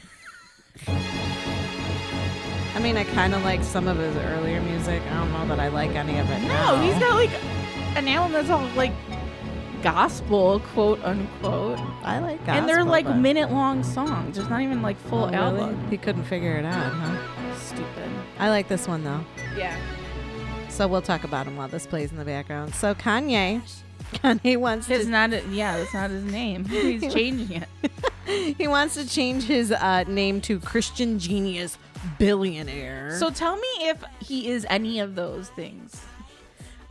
I 2.74 2.78
mean, 2.80 2.96
I 2.96 3.04
kind 3.04 3.35
of 3.35 3.42
like 3.44 3.62
some 3.62 3.87
of 3.88 3.98
his 3.98 4.16
earlier 4.16 4.61
music. 4.62 5.02
I 5.11 5.14
don't 5.14 5.32
know 5.32 5.46
that 5.48 5.61
I 5.61 5.68
like 5.68 5.90
any 5.94 6.18
of 6.18 6.30
it. 6.30 6.40
no, 6.42 6.48
now. 6.48 6.82
he's 6.82 6.98
got 6.98 7.14
like 7.14 7.30
an 7.96 8.08
album 8.08 8.32
that's 8.32 8.48
all 8.50 8.66
like 8.76 8.92
gospel, 9.82 10.61
quote 10.61 11.02
unquote. 11.04 11.78
I 12.02 12.18
like 12.20 12.38
gospel, 12.46 12.54
and 12.54 12.68
they're 12.68 12.85
like 12.85 13.06
minute 13.16 13.50
long 13.50 13.82
songs. 13.82 14.37
There's 14.37 14.48
not 14.48 14.62
even 14.62 14.80
like 14.82 14.96
full 14.98 15.24
Oh, 15.24 15.30
really? 15.30 15.37
album. 15.61 15.90
He 15.90 15.98
couldn't 15.98 16.24
figure 16.24 16.56
it 16.56 16.64
out, 16.64 16.92
huh? 16.92 17.54
Stupid. 17.58 18.11
I 18.38 18.48
like 18.48 18.68
this 18.68 18.88
one 18.88 19.04
though. 19.04 19.20
Yeah. 19.56 19.76
So 20.68 20.88
we'll 20.88 21.02
talk 21.02 21.24
about 21.24 21.46
him 21.46 21.56
while 21.56 21.68
this 21.68 21.87
plays 21.87 22.11
in 22.11 22.16
the 22.16 22.24
background. 22.24 22.74
So 22.74 22.94
Kanye, 22.94 23.61
Kanye 24.14 24.56
wants 24.56 24.87
His 24.87 25.04
to 25.04 25.11
not 25.11 25.32
a, 25.35 25.42
yeah, 25.50 25.76
that's 25.76 25.92
not 25.92 26.11
his 26.11 26.24
name. 26.24 26.64
He's 26.64 27.02
changing 27.14 27.62
it. 27.62 28.56
he 28.56 28.66
wants 28.66 28.94
to 28.94 29.06
change 29.06 29.44
his 29.44 29.70
uh, 29.72 30.04
name 30.04 30.40
to 30.42 30.58
Christian 30.58 31.18
Genius 31.18 31.76
Billionaire. 32.19 33.17
So 33.19 33.31
tell 33.31 33.57
me 33.57 33.69
if 33.81 34.03
he 34.21 34.49
is 34.49 34.67
any 34.71 35.01
of 35.01 35.15
those 35.15 35.49
things. 35.51 36.03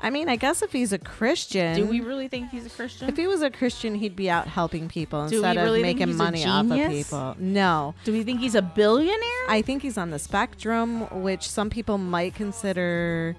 I 0.04 0.10
mean, 0.10 0.30
I 0.30 0.36
guess 0.36 0.63
if 0.63 0.71
he's 0.71 0.91
a 0.91 0.97
Christian, 0.97 1.76
Do 1.76 1.86
we 1.86 2.00
really 2.02 2.28
think 2.28 2.50
he's 2.50 2.65
a 2.65 2.69
Christian? 2.71 3.08
if 3.08 3.15
he 3.17 3.28
was 3.28 3.43
a 3.43 3.52
Christian, 3.52 3.93
he'd 3.93 4.15
be 4.15 4.32
out 4.32 4.47
helping 4.47 4.88
people 4.88 5.28
Do 5.28 5.36
instead 5.36 5.58
really 5.58 5.82
of 5.82 5.86
making 5.86 6.15
money 6.17 6.43
off 6.43 6.65
of 6.71 6.89
people. 6.89 7.36
No, 7.38 7.93
Do 8.04 8.12
we 8.12 8.24
think 8.24 8.39
he's 8.39 8.56
a 8.56 8.63
billionaire? 8.63 9.45
I 9.47 9.62
think 9.62 9.84
he's 9.84 10.00
on 10.00 10.10
the 10.10 10.17
spectrum, 10.17 11.02
which 11.21 11.47
some 11.47 11.69
people 11.69 12.00
might 12.00 12.34
consider 12.34 13.36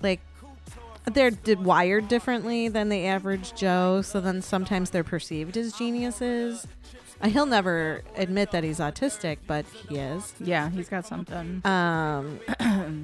like 0.00 0.20
they're 1.12 1.30
d- 1.32 1.56
wired 1.56 2.06
differently 2.08 2.68
than 2.68 2.88
the 2.88 3.06
average 3.06 3.54
Joe. 3.54 4.00
So 4.02 4.20
then 4.20 4.42
sometimes 4.42 4.90
they're 4.90 5.02
perceived 5.04 5.56
as 5.56 5.72
geniuses. 5.72 6.66
He'll 7.26 7.46
never 7.46 8.02
admit 8.16 8.50
that 8.52 8.64
he's 8.64 8.78
autistic, 8.80 9.38
but 9.46 9.64
he 9.88 9.96
is. 9.96 10.34
yeah, 10.40 10.68
he's 10.70 10.88
got 10.88 11.06
something. 11.06 11.62
Um, 11.64 12.40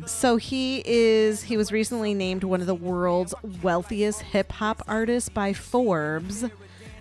so 0.06 0.36
he 0.36 0.82
is. 0.84 1.42
He 1.44 1.56
was 1.56 1.72
recently 1.72 2.12
named 2.14 2.44
one 2.44 2.60
of 2.60 2.66
the 2.66 2.74
world's 2.74 3.34
wealthiest 3.62 4.22
hip 4.22 4.52
hop 4.52 4.82
artists 4.86 5.28
by 5.30 5.52
Forbes, 5.54 6.44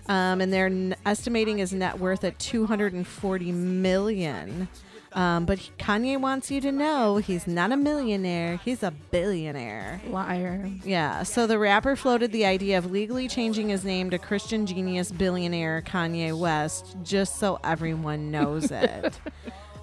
um, 0.08 0.40
and 0.40 0.52
they're 0.52 0.66
n- 0.66 0.96
estimating 1.04 1.58
his 1.58 1.72
net 1.72 1.98
worth 1.98 2.24
at 2.24 2.38
240 2.38 3.52
million. 3.52 4.68
Um, 5.12 5.44
but 5.44 5.58
Kanye 5.78 6.20
wants 6.20 6.50
you 6.50 6.60
to 6.60 6.70
know 6.70 7.16
he's 7.16 7.46
not 7.46 7.72
a 7.72 7.76
millionaire, 7.76 8.56
he's 8.64 8.82
a 8.82 8.92
billionaire. 8.92 10.00
Liar. 10.08 10.70
Yeah, 10.84 11.24
so 11.24 11.46
the 11.46 11.58
rapper 11.58 11.96
floated 11.96 12.30
the 12.30 12.46
idea 12.46 12.78
of 12.78 12.90
legally 12.90 13.26
changing 13.26 13.68
his 13.70 13.84
name 13.84 14.10
to 14.10 14.18
Christian 14.18 14.66
genius 14.66 15.10
billionaire 15.10 15.82
Kanye 15.82 16.38
West 16.38 16.96
just 17.02 17.38
so 17.38 17.58
everyone 17.64 18.30
knows 18.30 18.70
it. 18.70 19.18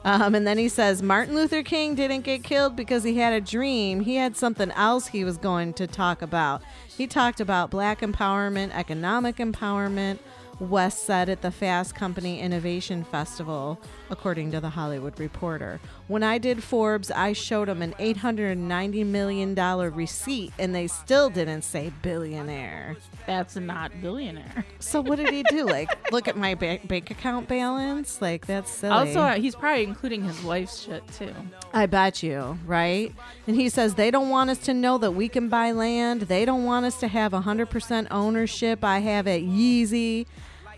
Um, 0.08 0.36
and 0.36 0.48
then 0.48 0.58
he 0.58 0.70
says 0.70 1.04
Martin 1.04 1.36
Luther 1.36 1.63
King 1.63 1.94
didn't 1.94 2.22
get 2.22 2.42
killed 2.42 2.78
because 2.78 3.04
he 3.04 3.18
had 3.18 3.34
a 3.34 3.42
dream. 3.42 4.00
He 4.00 4.16
had 4.16 4.38
something 4.38 4.72
else 4.72 5.08
he 5.08 5.26
was 5.26 5.38
going 5.38 5.74
to 5.74 5.86
talk 5.86 6.22
about. 6.22 6.62
He 6.88 7.08
talked 7.08 7.42
about 7.42 7.72
black 7.72 8.00
empowerment, 8.00 8.74
economic 8.74 9.36
empowerment. 9.36 10.20
West 10.60 11.04
said 11.04 11.28
at 11.28 11.42
the 11.42 11.52
Fast 11.52 11.94
Company 11.94 12.40
Innovation 12.40 13.04
Festival, 13.04 13.80
according 14.10 14.52
to 14.52 14.60
the 14.60 14.70
Hollywood 14.70 15.20
Reporter. 15.20 15.80
When 16.08 16.24
I 16.24 16.38
did 16.38 16.63
Forbes, 16.63 17.12
I 17.12 17.34
showed 17.34 17.67
them 17.67 17.82
an 17.82 17.93
$890 18.00 19.06
million 19.06 19.56
receipt 19.93 20.54
and 20.58 20.74
they 20.74 20.88
still 20.88 21.30
didn't 21.30 21.63
say 21.63 21.91
billionaire. 22.02 22.96
That's 23.26 23.56
not 23.56 23.91
billionaire. 24.02 24.65
So 24.80 25.02
what 25.02 25.17
did 25.17 25.30
he 25.30 25.43
do? 25.43 25.65
Like, 25.78 26.12
look 26.12 26.28
at 26.30 26.38
my 26.38 26.56
ba- 26.56 26.80
bank 26.86 27.12
account 27.12 27.48
balance? 27.50 28.22
Like, 28.22 28.46
that's 28.48 28.72
silly. 28.72 28.93
Also, 28.93 29.20
uh, 29.20 29.34
he's 29.36 29.54
probably 29.54 29.84
including 29.84 30.24
his 30.24 30.41
wife's 30.41 30.82
shit 30.84 31.06
too. 31.10 31.34
I 31.74 31.88
bet 31.88 32.24
you, 32.24 32.58
right? 32.65 33.13
And 33.48 33.56
he 33.56 33.67
says 33.70 33.96
they 33.96 34.10
don't 34.12 34.30
want 34.30 34.50
us 34.50 34.60
to 34.60 34.74
know 34.74 34.98
that 35.00 35.12
we 35.12 35.28
can 35.28 35.50
buy 35.50 35.72
land. 35.74 36.22
They 36.22 36.46
don't 36.46 36.63
want 36.63 36.86
us 36.86 37.00
to 37.02 37.08
have 37.10 37.34
100% 37.34 38.08
ownership. 38.12 38.84
I 38.84 39.00
have 39.00 39.28
it 39.28 39.43
Yeezy, 39.43 40.26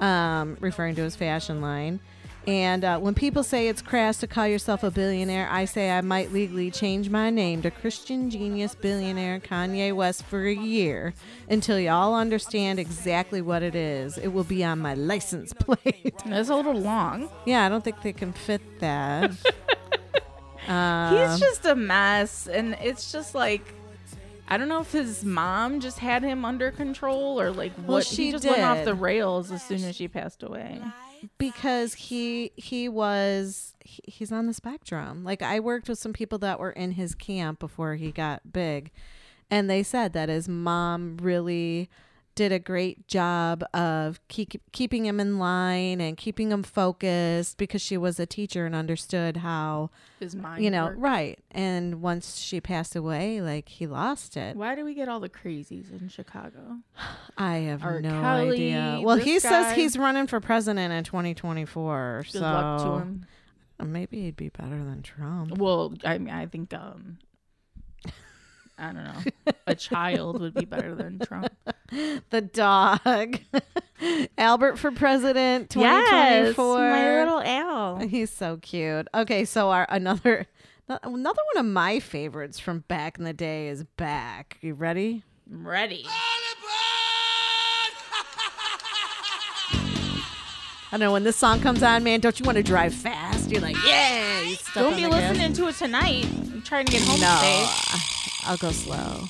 um, 0.02 0.58
referring 0.60 0.96
to 0.96 1.04
his 1.04 1.16
fashion 1.16 1.62
line. 1.62 2.00
And 2.48 2.84
uh, 2.84 2.98
when 3.00 3.14
people 3.14 3.44
say 3.44 3.68
it's 3.68 3.82
crass 3.82 4.18
to 4.22 4.28
call 4.28 4.48
yourself 4.48 4.84
a 4.84 4.90
billionaire, 4.90 5.48
I 5.52 5.66
say 5.66 5.92
I 5.92 6.02
might 6.02 6.32
legally 6.32 6.72
change 6.72 7.10
my 7.10 7.30
name 7.30 7.62
to 7.62 7.70
Christian 7.70 8.30
Genius 8.30 8.74
Billionaire 8.74 9.40
Kanye 9.40 9.94
West 9.94 10.24
for 10.24 10.46
a 10.48 10.54
year 10.54 11.14
until 11.50 11.80
y'all 11.80 12.16
understand 12.16 12.80
exactly 12.80 13.42
what 13.42 13.62
it 13.62 13.76
is. 13.76 14.18
It 14.18 14.30
will 14.30 14.46
be 14.46 14.64
on 14.64 14.80
my 14.80 14.96
license 14.96 15.54
plate. 15.54 16.14
That's 16.26 16.50
a 16.50 16.56
little 16.56 16.80
long. 16.80 17.30
yeah, 17.46 17.66
I 17.66 17.70
don't 17.70 17.84
think 17.84 18.02
they 18.02 18.14
can 18.14 18.34
fit 18.34 18.62
that. 18.80 19.32
Um, 20.68 21.18
He's 21.18 21.40
just 21.40 21.66
a 21.66 21.74
mess, 21.74 22.46
and 22.48 22.78
it's 22.80 23.12
just 23.12 23.34
like 23.34 23.74
I 24.48 24.58
don't 24.58 24.68
know 24.68 24.82
if 24.82 24.92
his 24.92 25.24
mom 25.24 25.80
just 25.80 25.98
had 25.98 26.22
him 26.22 26.46
under 26.46 26.70
control 26.70 27.42
or 27.42 27.50
like 27.52 27.72
what. 27.78 27.88
Well, 27.88 28.02
she 28.02 28.26
he 28.26 28.32
just 28.34 28.46
went 28.46 28.62
off 28.62 28.86
the 28.86 28.94
rails 28.94 29.52
as 29.52 29.64
soon 29.64 29.84
as 29.84 29.96
she 29.96 30.08
passed 30.08 30.44
away. 30.44 30.80
Because 31.38 31.94
he 31.94 32.52
he 32.56 32.88
was 32.90 33.76
he, 33.84 34.02
he's 34.06 34.32
on 34.32 34.48
the 34.48 34.54
spectrum. 34.54 35.24
Like 35.24 35.42
i 35.42 35.60
worked 35.60 35.90
with 35.90 36.00
some 36.00 36.14
people 36.14 36.38
that 36.40 36.60
were 36.60 36.72
in 36.72 36.94
his 36.94 37.16
camp 37.16 37.60
before 37.60 37.96
he 37.96 38.12
got 38.12 38.52
big 38.52 38.92
and 39.52 39.70
they 39.70 39.84
said 39.84 40.14
that 40.14 40.30
his 40.30 40.48
mom 40.48 41.18
really 41.22 41.90
did 42.40 42.54
a 42.54 42.60
great 42.60 43.06
job 43.06 43.66
of 43.74 44.26
keep, 44.30 44.62
keeping 44.72 45.06
him 45.06 45.20
in 45.20 45.40
line 45.40 46.00
and 46.00 46.16
keeping 46.16 46.54
him 46.54 46.64
focused 46.64 47.58
because 47.58 47.82
she 47.82 47.98
was 47.98 48.18
a 48.18 48.26
teacher 48.26 48.66
and 48.66 48.74
understood 48.74 49.36
how 49.36 49.90
His 50.22 50.38
mind, 50.38 50.64
you 50.64 50.72
know 50.72 50.86
worked. 50.86 51.00
right 51.00 51.40
and 51.52 52.02
once 52.02 52.38
she 52.38 52.62
passed 52.62 52.96
away 52.96 53.42
like 53.42 53.68
he 53.68 53.88
lost 53.88 54.38
it 54.38 54.56
Why 54.56 54.74
do 54.76 54.86
we 54.86 54.94
get 54.94 55.10
all 55.10 55.20
the 55.20 55.28
crazies 55.28 55.92
in 55.92 56.08
Chicago? 56.08 56.78
i 57.38 57.58
have 57.58 57.82
no 57.82 58.22
Kelly, 58.22 58.74
idea 58.74 59.02
well 59.04 59.18
he 59.18 59.40
says 59.40 59.76
he's 59.76 59.98
running 59.98 60.26
for 60.26 60.40
president 60.40 60.94
in 60.94 61.04
2024 61.04 62.22
Good 62.24 62.32
so 62.32 62.40
luck 62.40 62.82
to 62.84 62.88
him. 63.00 63.26
Maybe 63.84 64.22
he'd 64.22 64.38
be 64.38 64.48
better 64.50 64.78
than 64.78 65.02
Trump. 65.04 65.58
Well, 65.58 65.94
I 66.04 66.18
mean, 66.18 66.34
I 66.34 66.46
think 66.48 66.74
um, 66.74 67.18
I 68.80 68.86
don't 68.94 69.04
know, 69.04 69.54
a 69.68 69.76
child 69.76 70.40
would 70.40 70.54
be 70.54 70.66
better 70.66 70.96
than 70.96 71.20
Trump. 71.20 71.52
The 72.30 72.42
dog. 72.42 73.40
Albert 74.38 74.78
for 74.78 74.92
president 74.92 75.76
Yes, 75.76 76.56
my 76.56 77.20
little 77.20 77.42
Al. 77.42 77.98
He's 77.98 78.30
so 78.30 78.58
cute. 78.58 79.08
Okay, 79.16 79.44
so 79.44 79.72
our 79.72 79.88
another 79.90 80.46
another 80.88 81.42
one 81.54 81.66
of 81.66 81.66
my 81.66 82.00
favorites 82.00 82.60
from 82.60 82.82
back 82.88 83.18
in 83.18 83.24
the 83.24 83.34
day 83.34 83.70
is 83.70 83.84
back. 83.84 84.58
You 84.62 84.76
ready? 84.76 85.24
I'm 85.52 85.68
ready. 85.68 86.06
I 90.92 90.98
don't 90.98 91.02
know 91.02 91.12
when 91.12 91.24
this 91.24 91.36
song 91.36 91.60
comes 91.60 91.84
on, 91.84 92.04
man. 92.04 92.20
Don't 92.20 92.40
you 92.40 92.46
want 92.46 92.58
to 92.58 92.64
drive 92.64 92.94
fast? 92.96 93.52
You're 93.52 93.62
like, 93.62 93.76
yeah. 93.86 94.42
You 94.42 94.58
Don't 94.74 94.96
be 94.96 95.06
listening 95.06 95.54
to 95.54 95.68
it 95.68 95.76
tonight. 95.76 96.26
I'm 96.26 96.64
trying 96.64 96.86
to 96.88 96.92
get 96.92 97.02
home 97.04 97.20
No, 97.20 97.40
safe. 97.42 98.29
I'll 98.46 98.58
go 98.58 98.72
slow. 98.72 99.26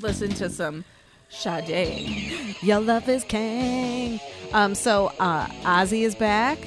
Listen 0.00 0.30
to 0.30 0.48
some 0.48 0.84
Sade. 1.28 2.56
Your 2.62 2.80
love 2.80 3.08
is 3.08 3.24
king. 3.24 4.20
Um, 4.52 4.74
so 4.74 5.12
uh, 5.20 5.46
Ozzy 5.62 6.02
is 6.02 6.14
back, 6.14 6.58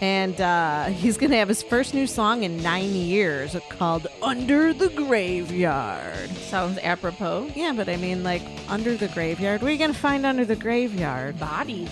and 0.00 0.40
uh, 0.40 0.86
he's 0.86 1.18
gonna 1.18 1.36
have 1.36 1.48
his 1.48 1.62
first 1.62 1.92
new 1.92 2.06
song 2.06 2.44
in 2.44 2.62
nine 2.62 2.94
years 2.94 3.54
called 3.68 4.06
"Under 4.22 4.72
the 4.72 4.88
Graveyard." 4.88 6.30
Sounds 6.30 6.78
apropos. 6.78 7.50
Yeah, 7.54 7.72
but 7.76 7.88
I 7.88 7.96
mean, 7.96 8.22
like 8.24 8.42
under 8.68 8.96
the 8.96 9.08
graveyard. 9.08 9.60
What 9.60 9.68
are 9.68 9.72
you 9.72 9.78
gonna 9.78 9.92
find 9.92 10.24
under 10.24 10.44
the 10.46 10.56
graveyard? 10.56 11.38
Bodies. 11.38 11.90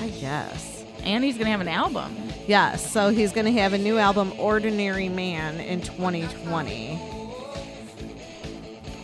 I 0.00 0.08
guess. 0.08 0.84
And 1.04 1.22
he's 1.22 1.38
gonna 1.38 1.50
have 1.50 1.60
an 1.60 1.68
album. 1.68 2.29
Yes. 2.46 2.90
So 2.90 3.10
he's 3.10 3.32
gonna 3.32 3.52
have 3.52 3.72
a 3.72 3.78
new 3.78 3.98
album, 3.98 4.32
"Ordinary 4.38 5.08
Man," 5.08 5.60
in 5.60 5.80
2020. 5.80 7.00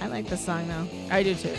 I 0.01 0.07
like 0.09 0.29
the 0.29 0.37
song 0.37 0.69
though. 0.69 0.89
I 1.11 1.23
do 1.23 1.35
too. 1.35 1.55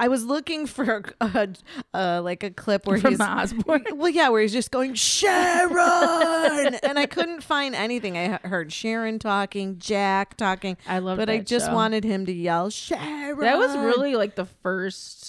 I 0.00 0.08
was 0.08 0.24
looking 0.24 0.66
for 0.66 1.04
a, 1.20 1.48
a 1.94 2.22
like 2.22 2.42
a 2.42 2.50
clip 2.50 2.86
where 2.86 2.98
From 2.98 3.10
he's 3.12 3.20
Osbourne. 3.20 3.84
well, 3.92 4.08
yeah, 4.08 4.30
where 4.30 4.40
he's 4.40 4.52
just 4.52 4.70
going 4.70 4.94
Sharon, 4.94 6.74
and 6.82 6.98
I 6.98 7.04
couldn't 7.04 7.42
find 7.42 7.74
anything. 7.74 8.16
I 8.16 8.38
heard 8.42 8.72
Sharon 8.72 9.18
talking, 9.18 9.78
Jack 9.78 10.38
talking. 10.38 10.78
I 10.88 11.00
love 11.00 11.18
but 11.18 11.28
I 11.28 11.40
just 11.40 11.66
show. 11.66 11.74
wanted 11.74 12.04
him 12.04 12.24
to 12.24 12.32
yell 12.32 12.70
Sharon. 12.70 13.40
That 13.40 13.58
was 13.58 13.76
really 13.76 14.16
like 14.16 14.36
the 14.36 14.46
first 14.46 15.19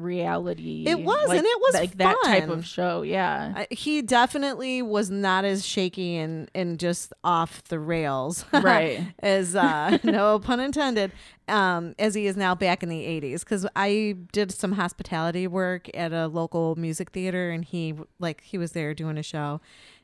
reality. 0.00 0.84
It 0.86 1.00
was, 1.00 1.28
like, 1.28 1.38
and 1.38 1.46
it 1.46 1.60
was 1.60 1.74
like 1.74 1.96
that 1.98 2.16
type 2.24 2.48
of 2.48 2.66
show. 2.66 3.02
Yeah. 3.02 3.52
I, 3.56 3.66
he 3.70 4.02
definitely 4.02 4.82
was 4.82 5.10
not 5.10 5.44
as 5.44 5.64
shaky 5.66 6.16
and 6.16 6.50
and 6.54 6.78
just 6.78 7.12
off 7.22 7.62
the 7.64 7.78
rails, 7.78 8.44
Right. 8.52 9.00
as 9.20 9.54
uh, 9.54 9.98
no 10.04 10.38
pun 10.38 10.60
intended, 10.60 11.12
um, 11.48 11.94
as 11.98 12.14
he 12.14 12.26
is 12.26 12.36
now 12.36 12.54
back 12.54 12.82
in 12.82 12.88
the 12.88 13.04
'80s. 13.04 13.40
Because 13.40 13.66
I 13.76 14.16
did 14.32 14.50
some 14.52 14.72
hospitality 14.72 15.46
work 15.46 15.88
at 15.94 16.12
a 16.12 16.26
local 16.26 16.76
music 16.76 17.10
theater, 17.10 17.50
and 17.50 17.64
he 17.64 17.94
like 18.18 18.40
he 18.42 18.58
was 18.58 18.72
there 18.72 18.94
doing 18.94 19.18
a 19.18 19.22
show. 19.22 19.60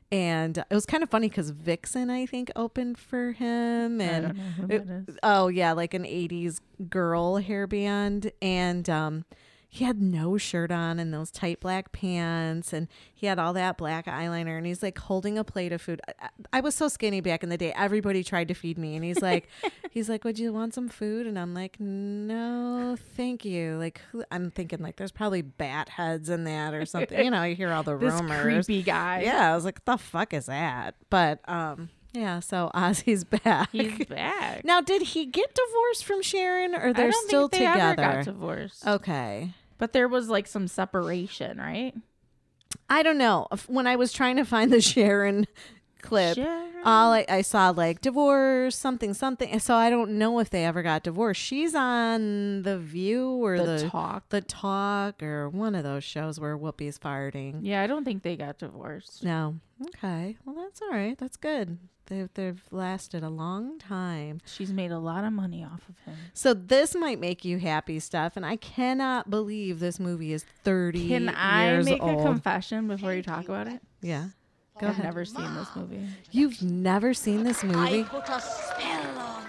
And 0.09 0.57
it 0.57 0.73
was 0.73 0.85
kind 0.85 1.03
of 1.03 1.09
funny 1.09 1.27
because 1.27 1.49
Vixen, 1.49 2.09
I 2.09 2.25
think, 2.25 2.49
opened 2.55 2.97
for 2.97 3.33
him, 3.33 3.99
and 3.99 4.27
don't 4.27 4.37
know 4.37 4.43
who 4.43 4.67
it- 5.09 5.19
oh 5.21 5.49
yeah, 5.49 5.73
like 5.73 5.93
an 5.93 6.03
'80s 6.05 6.61
girl 6.89 7.35
hair 7.37 7.67
band, 7.67 8.31
and 8.41 8.89
um, 8.89 9.25
he 9.69 9.83
had 9.83 10.01
no 10.01 10.37
shirt 10.37 10.71
on 10.71 10.97
and 10.97 11.13
those 11.13 11.29
tight 11.29 11.59
black 11.59 11.91
pants 11.91 12.71
and 12.71 12.87
he 13.13 13.27
had 13.27 13.37
all 13.37 13.51
that 13.53 13.77
black 13.77 14.05
eyeliner 14.05 14.57
and 14.57 14.65
he's 14.65 14.81
like 14.81 14.97
holding 14.97 15.37
a 15.37 15.43
plate 15.43 15.71
of 15.73 15.81
food. 15.81 15.99
I, 16.07 16.29
I- 16.53 16.61
was 16.61 16.73
so 16.73 16.87
skinny 16.87 17.19
back 17.21 17.43
in 17.43 17.49
the 17.49 17.57
day. 17.57 17.73
Everybody 17.75 18.23
tried 18.23 18.47
to 18.47 18.53
feed 18.53 18.77
me 18.77 18.95
and 18.95 19.03
he's 19.03 19.21
like 19.21 19.49
he's 19.91 20.07
like 20.09 20.23
would 20.23 20.39
you 20.39 20.53
want 20.53 20.73
some 20.73 20.87
food? 20.89 21.27
And 21.27 21.37
i'm 21.37 21.53
like 21.53 21.79
no 21.79 22.95
thank 23.15 23.43
you. 23.45 23.75
Like 23.77 24.01
who, 24.11 24.23
i'm 24.31 24.51
thinking 24.51 24.79
like 24.79 24.95
there's 24.95 25.11
probably 25.11 25.41
bat 25.41 25.89
heads 25.89 26.29
in 26.29 26.45
that 26.45 26.73
or 26.73 26.85
something. 26.85 27.23
You 27.23 27.31
know 27.31 27.43
you 27.43 27.55
hear 27.55 27.71
all 27.71 27.83
the 27.83 27.97
This 27.97 28.13
rumors. 28.13 28.65
creepy 28.65 28.83
guy. 28.83 29.21
yeah 29.23 29.51
i 29.51 29.55
was 29.55 29.65
like 29.65 29.79
what 29.85 29.97
the 29.97 30.03
fuck 30.03 30.33
is 30.33 30.45
that? 30.47 30.95
But 31.09 31.39
um 31.49 31.89
yeah 32.13 32.39
so 32.39 32.71
ozzy's 32.75 33.23
back 33.23 33.69
He's 33.71 34.05
back. 34.05 34.63
now 34.63 34.81
did 34.81 35.01
he 35.01 35.25
get 35.25 35.53
divorced 35.53 36.05
from 36.05 36.21
sharon 36.21 36.73
or 36.75 36.93
they're 36.93 37.11
don't 37.11 37.27
still 37.27 37.47
think 37.47 37.63
they 37.63 37.67
together 37.71 38.01
ever 38.03 38.15
got 38.17 38.25
divorced. 38.25 38.87
okay 38.87 39.53
But 39.77 39.93
there 39.93 40.07
was 40.07 40.27
like 40.29 40.47
some 40.47 40.67
separation, 40.67 41.57
right? 41.59 41.93
I 42.89 43.03
don't 43.03 43.17
know. 43.17 43.47
When 43.67 43.85
I 43.87 43.95
was 43.95 44.11
trying 44.11 44.37
to 44.37 44.43
find 44.45 44.71
the 44.73 44.81
Sharon 44.93 45.45
clip, 46.01 46.35
Sharon? 46.35 46.73
all 46.83 47.13
I, 47.13 47.25
I 47.29 47.41
saw 47.41 47.69
like 47.69 48.01
divorce, 48.01 48.75
something, 48.75 49.13
something. 49.13 49.59
So 49.59 49.75
I 49.75 49.89
don't 49.89 50.17
know 50.17 50.39
if 50.39 50.49
they 50.49 50.65
ever 50.65 50.81
got 50.83 51.03
divorced. 51.03 51.39
She's 51.41 51.75
on 51.75 52.63
The 52.63 52.77
View 52.79 53.29
or 53.43 53.57
The 53.59 53.65
the, 53.83 53.89
Talk. 53.89 54.29
the 54.29 54.41
Talk, 54.41 55.21
or 55.21 55.47
one 55.49 55.75
of 55.75 55.83
those 55.83 56.03
shows 56.03 56.39
where 56.39 56.57
Whoopi's 56.57 56.97
farting. 56.97 57.59
Yeah, 57.61 57.81
I 57.83 57.87
don't 57.87 58.03
think 58.03 58.23
they 58.23 58.35
got 58.35 58.57
divorced. 58.57 59.23
No. 59.23 59.55
Okay. 59.89 60.37
Well, 60.45 60.55
that's 60.55 60.81
all 60.81 60.89
right. 60.91 61.17
That's 61.17 61.37
good. 61.37 61.77
They've 62.07 62.29
they've 62.33 62.61
lasted 62.71 63.23
a 63.23 63.29
long 63.29 63.77
time. 63.79 64.41
She's 64.45 64.71
made 64.73 64.91
a 64.91 64.97
lot 64.99 65.23
of 65.23 65.33
money 65.33 65.63
off 65.63 65.81
of 65.89 65.97
him. 66.05 66.15
So 66.33 66.53
this 66.53 66.95
might 66.95 67.19
make 67.19 67.45
you 67.45 67.59
happy, 67.59 67.99
Steph. 67.99 68.35
And 68.37 68.45
I 68.45 68.55
cannot 68.55 69.29
believe 69.29 69.79
this 69.79 69.99
movie 69.99 70.33
is 70.33 70.45
thirty 70.63 71.09
Can 71.09 71.29
I 71.29 71.81
make 71.83 72.01
old. 72.01 72.19
a 72.21 72.23
confession 72.23 72.87
before 72.87 73.13
you 73.13 73.21
talk 73.23 73.45
about 73.45 73.67
it? 73.67 73.81
yeah. 74.01 74.27
Go 74.79 74.85
I've 74.87 74.91
ahead. 74.93 75.05
never 75.05 75.25
seen 75.25 75.55
this 75.55 75.67
movie. 75.75 76.07
You've 76.31 76.61
never 76.61 77.11
seen 77.13 77.43
this 77.43 77.63
movie? 77.63 78.01
I 78.01 78.03
put 78.03 78.29
a 78.29 78.39
spell 78.39 79.17
on 79.19 79.43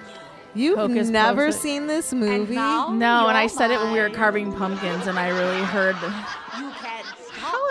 you. 0.54 0.62
You've 0.70 0.78
Hocus 0.78 1.08
never 1.10 1.52
seen 1.52 1.86
this 1.86 2.14
movie? 2.14 2.54
now 2.54 2.88
No, 2.88 3.28
and 3.28 3.36
I 3.36 3.42
you're 3.42 3.48
said 3.50 3.70
it 3.70 3.78
when 3.78 3.92
we 3.92 4.00
were 4.00 4.08
carving 4.08 4.52
pumpkins, 4.54 5.06
and 5.06 5.18
I 5.18 5.28
really 5.28 5.62
heard. 5.66 5.96
You 5.96 6.00
can't 6.00 6.10
stop. 6.10 6.28
How 6.38 6.47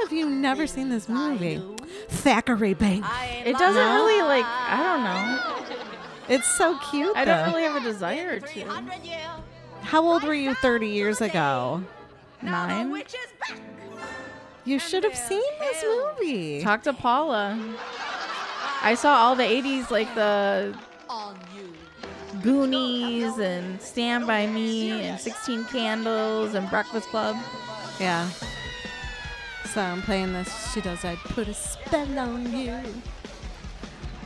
have 0.07 0.17
you 0.17 0.29
never 0.29 0.65
seen 0.67 0.87
this 0.87 1.09
movie? 1.09 1.61
Thackery 2.07 2.73
Binx. 2.73 3.05
It 3.45 3.57
doesn't 3.57 3.93
really 3.93 4.21
like. 4.21 4.45
I 4.45 4.81
don't 4.81 5.03
know. 5.03 6.33
It's 6.33 6.47
so 6.47 6.77
cute. 6.89 7.13
I 7.13 7.25
though. 7.25 7.35
don't 7.35 7.49
really 7.49 7.63
have 7.63 7.75
a 7.75 7.81
desire 7.81 8.39
to. 8.39 8.65
How 9.81 10.05
old 10.05 10.23
were 10.23 10.33
you 10.33 10.53
30 10.53 10.87
years 10.87 11.19
ago? 11.19 11.83
Nine. 12.41 12.89
Which 12.89 13.15
is 13.15 13.27
back. 13.49 13.59
You 14.63 14.79
should 14.79 15.03
have 15.03 15.15
seen 15.15 15.43
this 15.59 15.83
movie. 15.83 16.61
Talk 16.61 16.83
to 16.83 16.93
Paula. 16.93 17.59
I 18.81 18.95
saw 18.95 19.13
all 19.17 19.35
the 19.35 19.43
80s, 19.43 19.91
like 19.91 20.13
the 20.15 20.73
On. 21.09 21.37
Goonies 22.41 23.37
and 23.39 23.81
Stand 23.81 24.25
By 24.25 24.47
Me 24.47 24.91
and 25.01 25.19
16 25.19 25.65
Candles 25.65 26.53
and 26.53 26.69
Breakfast 26.69 27.09
Club. 27.09 27.35
Yeah. 27.99 28.29
I'm 29.75 30.01
playing 30.03 30.33
this. 30.33 30.71
She 30.73 30.81
does. 30.81 31.03
I 31.03 31.15
put 31.15 31.47
a 31.47 31.53
spell 31.53 32.19
on 32.19 32.57
you. 32.57 32.79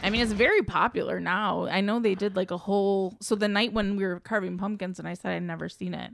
I 0.03 0.09
mean, 0.09 0.21
it's 0.21 0.33
very 0.33 0.61
popular 0.61 1.19
now. 1.19 1.65
I 1.67 1.81
know 1.81 1.99
they 1.99 2.15
did 2.15 2.35
like 2.35 2.51
a 2.51 2.57
whole. 2.57 3.15
So 3.21 3.35
the 3.35 3.47
night 3.47 3.71
when 3.73 3.95
we 3.95 4.05
were 4.05 4.19
carving 4.19 4.57
pumpkins, 4.57 4.99
and 4.99 5.07
I 5.07 5.13
said 5.13 5.31
I'd 5.31 5.43
never 5.43 5.69
seen 5.69 5.93
it, 5.93 6.11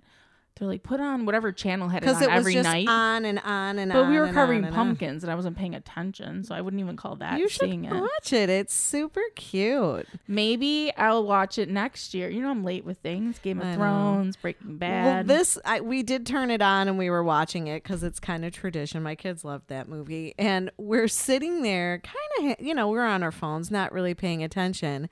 they're 0.59 0.67
like, 0.67 0.83
put 0.83 0.99
on 0.99 1.25
whatever 1.25 1.51
channel 1.51 1.89
had 1.89 2.03
it 2.03 2.09
on 2.09 2.23
it 2.23 2.29
every 2.29 2.53
just 2.53 2.63
night. 2.69 2.87
on 2.87 3.25
and 3.25 3.39
on 3.39 3.79
and 3.79 3.91
but 3.91 3.99
on. 3.99 4.05
But 4.05 4.11
we 4.11 4.17
were 4.19 4.25
and 4.25 4.33
carving 4.33 4.63
and 4.65 4.73
pumpkins, 4.75 5.23
and 5.23 5.31
I 5.31 5.35
wasn't 5.35 5.57
paying 5.57 5.75
attention, 5.75 6.43
so 6.43 6.55
I 6.55 6.61
wouldn't 6.61 6.79
even 6.81 6.95
call 6.95 7.15
that 7.17 7.39
You 7.39 7.47
should 7.49 7.69
it. 7.69 7.81
watch 7.91 8.33
it. 8.33 8.49
It's 8.49 8.73
super 8.73 9.21
cute. 9.35 10.07
Maybe 10.27 10.91
I'll 10.97 11.25
watch 11.25 11.57
it 11.57 11.69
next 11.69 12.13
year. 12.13 12.29
You 12.29 12.41
know, 12.41 12.49
I'm 12.49 12.63
late 12.63 12.85
with 12.85 12.97
things. 12.99 13.39
Game 13.39 13.61
I 13.61 13.63
of 13.63 13.69
know. 13.71 13.75
Thrones, 13.83 14.35
Breaking 14.35 14.67
Well, 14.69 14.77
Bad. 14.77 15.27
this 15.27 15.57
I, 15.65 15.81
we 15.81 16.03
did 16.03 16.25
turn 16.25 16.49
it 16.51 16.61
on 16.61 16.87
and 16.87 16.97
we 16.97 17.09
were 17.09 17.23
watching 17.23 17.67
it 17.67 17.83
because 17.83 18.03
it's 18.03 18.19
kind 18.19 18.45
of 18.45 18.53
tradition. 18.53 19.03
My 19.03 19.15
kids 19.15 19.43
loved 19.45 19.67
that 19.69 19.87
movie, 19.87 20.33
and 20.37 20.71
we're 20.77 21.07
sitting 21.07 21.61
there, 21.61 22.01
kind 22.39 22.51
of, 22.59 22.65
you 22.65 22.73
know, 22.73 22.89
we're 22.89 23.05
on 23.05 23.23
our 23.23 23.31
phones, 23.31 23.69
not 23.71 23.91
really 23.91 24.13
paying 24.13 24.43
attention. 24.43 25.09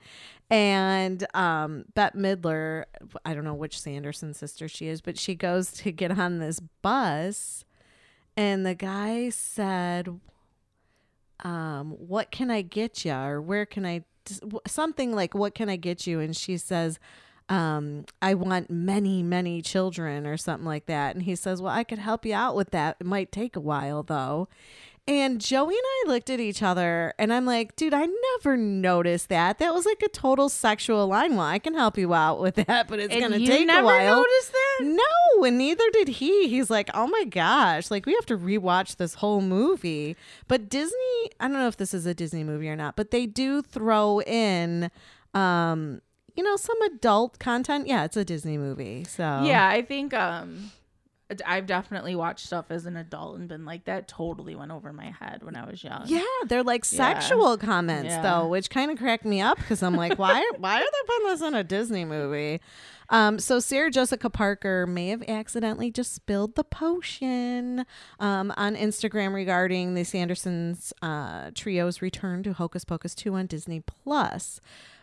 And 0.48 1.26
um, 1.34 1.86
Bette 1.94 2.16
Midler, 2.16 2.84
I 3.24 3.34
don't 3.34 3.44
know 3.44 3.54
which 3.54 3.80
Sanderson 3.80 4.32
sister 4.32 4.68
she 4.68 4.86
is, 4.86 5.00
but 5.00 5.18
she 5.18 5.34
goes 5.34 5.72
to 5.72 5.90
get 5.90 6.16
on 6.16 6.38
this 6.38 6.60
bus, 6.82 7.64
and 8.36 8.64
the 8.64 8.74
guy 8.74 9.30
said, 9.30 10.20
um, 11.40 11.92
"What 11.92 12.30
can 12.30 12.50
I 12.50 12.62
get 12.62 13.04
you?" 13.04 13.12
or 13.12 13.42
"Where 13.42 13.66
can 13.66 13.84
I?" 13.84 14.04
Something 14.66 15.12
like, 15.14 15.34
"What 15.34 15.54
can 15.54 15.68
I 15.68 15.76
get 15.76 16.06
you?" 16.06 16.20
And 16.20 16.36
she 16.36 16.56
says, 16.58 17.00
um, 17.48 18.04
"I 18.22 18.34
want 18.34 18.70
many, 18.70 19.22
many 19.24 19.62
children," 19.62 20.26
or 20.26 20.36
something 20.36 20.66
like 20.66 20.86
that. 20.86 21.16
And 21.16 21.24
he 21.24 21.34
says, 21.34 21.60
"Well, 21.60 21.72
I 21.72 21.82
could 21.82 21.98
help 21.98 22.24
you 22.24 22.34
out 22.34 22.54
with 22.54 22.70
that. 22.70 22.98
It 23.00 23.06
might 23.06 23.32
take 23.32 23.56
a 23.56 23.60
while, 23.60 24.04
though." 24.04 24.48
And 25.08 25.40
Joey 25.40 25.74
and 25.74 25.82
I 25.84 26.04
looked 26.08 26.30
at 26.30 26.40
each 26.40 26.64
other, 26.64 27.14
and 27.16 27.32
I'm 27.32 27.46
like, 27.46 27.76
"Dude, 27.76 27.94
I 27.94 28.08
never 28.34 28.56
noticed 28.56 29.28
that. 29.28 29.58
That 29.60 29.72
was 29.72 29.86
like 29.86 30.02
a 30.02 30.08
total 30.08 30.48
sexual 30.48 31.06
line. 31.06 31.36
Well, 31.36 31.46
I 31.46 31.60
can 31.60 31.74
help 31.74 31.96
you 31.96 32.12
out 32.12 32.40
with 32.40 32.54
that, 32.66 32.88
but 32.88 32.98
it's 32.98 33.14
gonna 33.14 33.38
take 33.38 33.68
never 33.68 33.82
a 33.82 33.84
while." 33.84 34.16
noticed 34.16 34.50
that? 34.52 34.78
No, 34.84 35.44
and 35.44 35.58
neither 35.58 35.84
did 35.92 36.08
he. 36.08 36.48
He's 36.48 36.70
like, 36.70 36.90
oh 36.92 37.06
my 37.06 37.24
gosh, 37.24 37.88
like 37.90 38.04
we 38.04 38.14
have 38.14 38.26
to 38.26 38.36
rewatch 38.36 38.96
this 38.96 39.14
whole 39.14 39.40
movie. 39.40 40.16
But 40.48 40.68
Disney, 40.68 41.30
I 41.38 41.46
don't 41.46 41.52
know 41.52 41.68
if 41.68 41.76
this 41.76 41.94
is 41.94 42.04
a 42.04 42.12
Disney 42.14 42.42
movie 42.42 42.68
or 42.68 42.74
not, 42.76 42.96
but 42.96 43.12
they 43.12 43.26
do 43.26 43.62
throw 43.62 44.20
in, 44.22 44.90
um, 45.34 46.02
you 46.34 46.42
know, 46.42 46.56
some 46.56 46.80
adult 46.82 47.38
content. 47.38 47.86
Yeah, 47.86 48.04
it's 48.04 48.16
a 48.16 48.24
Disney 48.24 48.58
movie, 48.58 49.04
so 49.04 49.42
Yeah, 49.44 49.68
I 49.68 49.82
think 49.82 50.12
um 50.14 50.72
I've 51.44 51.66
definitely 51.66 52.14
watched 52.14 52.46
stuff 52.46 52.66
as 52.70 52.86
an 52.86 52.96
adult 52.96 53.38
and 53.38 53.48
been 53.48 53.64
like 53.64 53.84
that 53.86 54.06
totally 54.06 54.54
went 54.54 54.70
over 54.70 54.92
my 54.92 55.10
head 55.10 55.42
when 55.42 55.56
I 55.56 55.68
was 55.68 55.82
young. 55.82 56.04
Yeah, 56.06 56.22
they're 56.46 56.62
like 56.62 56.84
Yeah. 56.90 56.96
sexual 57.18 57.56
comments 57.56 58.10
Yeah. 58.14 58.22
though, 58.22 58.46
which 58.46 58.70
kind 58.70 58.90
of 58.92 58.98
cracked 58.98 59.24
me 59.24 59.40
up 59.40 59.56
because 59.58 59.82
I'm 59.82 59.96
like, 59.96 60.18
why? 60.18 60.48
why 60.58 60.76
are 60.76 60.84
they 60.84 61.06
putting 61.06 61.26
this 61.28 61.42
in 61.42 61.54
a 61.54 61.64
Disney 61.64 62.04
movie? 62.04 62.60
Um, 63.08 63.38
so 63.38 63.58
Sarah 63.60 63.90
Jessica 63.90 64.30
Parker 64.30 64.86
may 64.86 65.08
have 65.08 65.22
accidentally 65.28 65.90
just 65.90 66.12
spilled 66.14 66.54
the 66.56 66.64
potion 66.64 67.84
um, 68.20 68.52
on 68.56 68.74
Instagram 68.76 69.32
regarding 69.34 69.94
the 69.94 70.02
Sandersons 70.02 70.92
uh, 71.02 71.50
trio's 71.52 72.00
return 72.02 72.42
to 72.44 72.52
Hocus 72.52 72.84
Pocus 72.84 73.14
2 73.14 73.34
on 73.34 73.46
Disney 73.46 73.80
Plus. 73.80 74.60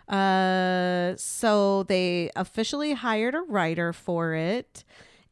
Uh, 0.07 1.13
so 1.17 1.83
they 1.83 2.29
officially 2.35 2.93
hired 2.93 3.35
a 3.35 3.41
writer 3.41 3.93
for 3.93 4.33
it. 4.33 4.83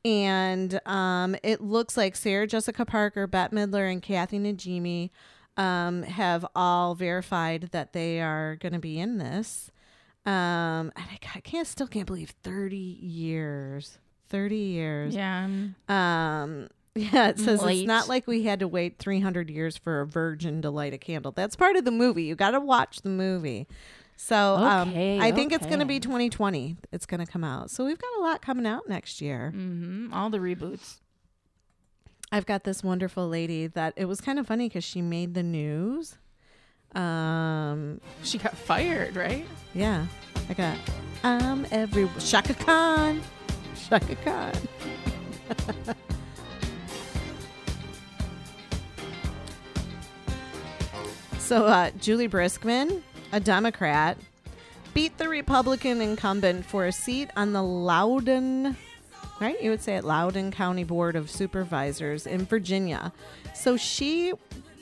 And 0.04 0.80
um, 0.86 1.36
it 1.44 1.62
looks 1.62 1.96
like 1.96 2.16
Sarah 2.16 2.48
Jessica 2.48 2.86
Parker, 2.86 3.28
Bette 3.28 3.56
Midler, 3.56 3.92
and 3.92 4.02
Kathy 4.02 4.40
Najimy 4.40 5.12
um, 5.58 6.04
have 6.04 6.46
all 6.56 6.96
verified 6.96 7.70
that 7.72 7.94
they 7.94 8.20
are 8.22 8.56
going 8.56 8.74
to 8.74 8.80
be 8.80 9.00
in 9.00 9.18
this. 9.20 9.70
Um, 10.26 10.32
and 10.34 10.94
I, 10.98 11.20
I 11.36 11.40
can't 11.42 11.68
still 11.68 11.88
can't 11.88 12.08
believe 12.08 12.32
thirty 12.44 12.78
years. 12.78 13.98
Thirty 14.30 14.56
years. 14.58 15.16
Yeah. 15.16 15.48
Um. 15.88 16.68
Yeah, 16.94 17.30
it 17.30 17.40
says 17.40 17.62
Late. 17.62 17.80
it's 17.80 17.88
not 17.88 18.10
like 18.10 18.28
we 18.28 18.44
had 18.44 18.60
to 18.60 18.68
wait 18.68 19.00
300 19.00 19.50
years 19.50 19.78
for 19.78 20.02
a 20.02 20.06
virgin 20.06 20.62
to 20.62 20.70
light 20.70 20.94
a 20.94 20.98
candle. 20.98 21.32
That's 21.32 21.56
part 21.56 21.78
of 21.78 21.86
the 21.86 21.92
movie. 21.92 22.24
You 22.24 22.36
got 22.36 22.52
to 22.52 22.60
watch 22.60 23.02
the 23.02 23.08
movie. 23.10 23.66
So 24.23 24.55
um, 24.55 24.89
Okay, 24.89 25.19
I 25.19 25.31
think 25.31 25.51
it's 25.51 25.65
going 25.65 25.79
to 25.79 25.86
be 25.86 25.99
2020. 25.99 26.77
It's 26.91 27.07
going 27.07 27.25
to 27.25 27.31
come 27.31 27.43
out. 27.43 27.71
So 27.71 27.84
we've 27.86 27.97
got 27.97 28.12
a 28.19 28.21
lot 28.21 28.39
coming 28.43 28.67
out 28.67 28.88
next 28.88 29.19
year. 29.19 29.51
mhm, 29.55 30.13
all 30.13 30.29
the 30.29 30.38
reboots. 30.38 30.99
I've 32.31 32.45
got 32.45 32.63
this 32.63 32.84
wonderful 32.84 33.27
lady 33.27 33.65
that 33.67 33.93
it 33.97 34.05
was 34.05 34.21
kind 34.21 34.38
of 34.38 34.45
funny 34.45 34.69
because 34.69 34.84
she 34.84 35.01
made 35.01 35.34
the 35.34 35.41
news. 35.41 36.17
Um, 36.93 37.99
She 38.23 38.38
got 38.38 38.55
fired, 38.55 39.15
right? 39.15 39.45
yeah, 39.73 40.05
I 40.49 40.53
got 40.53 40.77
I'm 41.23 41.65
every 41.71 42.07
Chaka 42.19 42.53
Khan, 42.53 43.21
Chaka 43.89 44.15
Khan. 44.17 44.53
so 51.39 51.65
uh, 51.65 51.91
Juli 51.99 52.27
Briskman, 52.29 53.01
a 53.32 53.39
Democrat, 53.39 54.17
beat 54.94 55.17
the 55.17 55.30
Republican 55.30 56.02
incumbent 56.02 56.65
for 56.65 56.86
a 56.86 56.91
seat 56.91 57.30
on 57.36 57.54
the 57.54 57.62
Loudoun, 57.63 58.76
right? 59.39 59.62
You 59.62 59.70
would 59.72 59.82
say 59.82 59.96
it 59.96 60.04
Loudoun 60.04 60.52
County 60.52 60.84
Board 60.84 61.15
of 61.15 61.30
Supervisors 61.30 62.26
in 62.28 62.46
Virginia. 62.46 63.13
So 63.56 63.78
she 63.78 64.34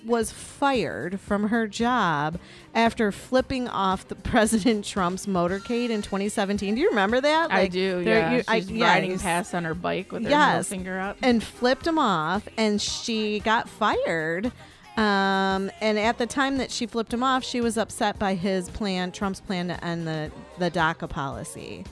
was 0.05 0.31
fired 0.31 1.19
from 1.19 1.49
her 1.49 1.67
job 1.67 2.39
after 2.73 3.11
flipping 3.11 3.67
off 3.67 4.07
the 4.07 4.15
President 4.31 4.85
Trump's 4.85 5.25
motorcade 5.25 5.89
in 5.89 6.01
2017. 6.01 6.73
Do 6.75 6.81
you 6.81 6.89
remember 6.89 7.19
that? 7.19 7.51
I 7.51 7.67
do. 7.67 8.01
Yeah. 8.05 8.31
you- 8.37 8.43
I- 8.47 8.61
She's 8.61 8.71
riding 8.71 9.19
past 9.19 9.53
on 9.53 9.65
her 9.65 9.73
bike 9.75 10.11
with 10.13 10.23
her 10.23 10.29
Yes. 10.29 10.69
middle 10.71 10.77
finger 10.85 10.99
up. 10.99 11.17
and 11.21 11.43
flipped 11.43 11.85
him 11.85 11.99
off 11.99 12.47
and 12.57 12.81
she 12.81 13.41
got 13.41 13.67
fired 13.67 14.53
um, 14.99 15.71
and 15.81 15.97
at 15.97 16.17
the 16.17 16.25
time 16.25 16.57
that 16.57 16.69
she 16.71 16.85
flipped 16.85 17.13
him 17.13 17.23
off 17.23 17.43
she 17.43 17.61
was 17.61 17.77
upset 17.77 18.19
by 18.19 18.35
his 18.35 18.69
plan 18.69 19.11
trump's 19.11 19.39
plan 19.39 19.67
to 19.67 19.83
end 19.85 20.05
the, 20.07 20.31
the 20.57 20.69
daca 20.69 21.09
policy 21.09 21.83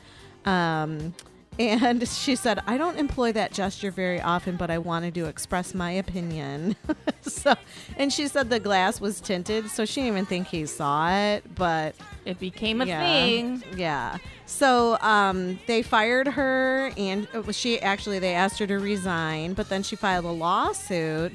um, 0.46 1.14
and 1.60 2.08
she 2.24 2.36
said 2.36 2.60
i 2.68 2.78
don't 2.78 2.98
employ 3.00 3.32
that 3.32 3.52
gesture 3.52 3.92
very 3.92 4.22
often 4.22 4.56
but 4.58 4.70
i 4.70 4.78
wanted 4.78 5.14
to 5.14 5.26
express 5.26 5.74
my 5.74 5.92
opinion 5.92 6.76
so 7.22 7.56
and 7.98 8.12
she 8.14 8.28
said 8.28 8.50
the 8.50 8.60
glass 8.60 9.00
was 9.02 9.20
tinted 9.22 9.70
so 9.70 9.86
she 9.86 10.02
didn't 10.02 10.14
even 10.14 10.26
think 10.26 10.48
he 10.48 10.66
saw 10.66 11.10
it 11.10 11.44
but 11.56 11.96
It 12.26 12.40
became 12.40 12.82
a 12.82 12.86
yeah. 12.86 13.00
thing. 13.02 13.64
Yeah. 13.78 14.18
So 14.46 14.98
um, 15.00 15.60
they 15.66 15.82
fired 15.82 16.28
her, 16.28 16.92
and 16.98 17.26
was- 17.46 17.58
she 17.58 17.80
actually 17.82 18.20
they 18.20 18.34
asked 18.34 18.60
her 18.60 18.68
to 18.68 18.80
resign, 18.80 19.54
but 19.54 19.70
then 19.70 19.82
she 19.82 19.96
filed 19.96 20.26
a 20.26 20.32
lawsuit, 20.32 21.32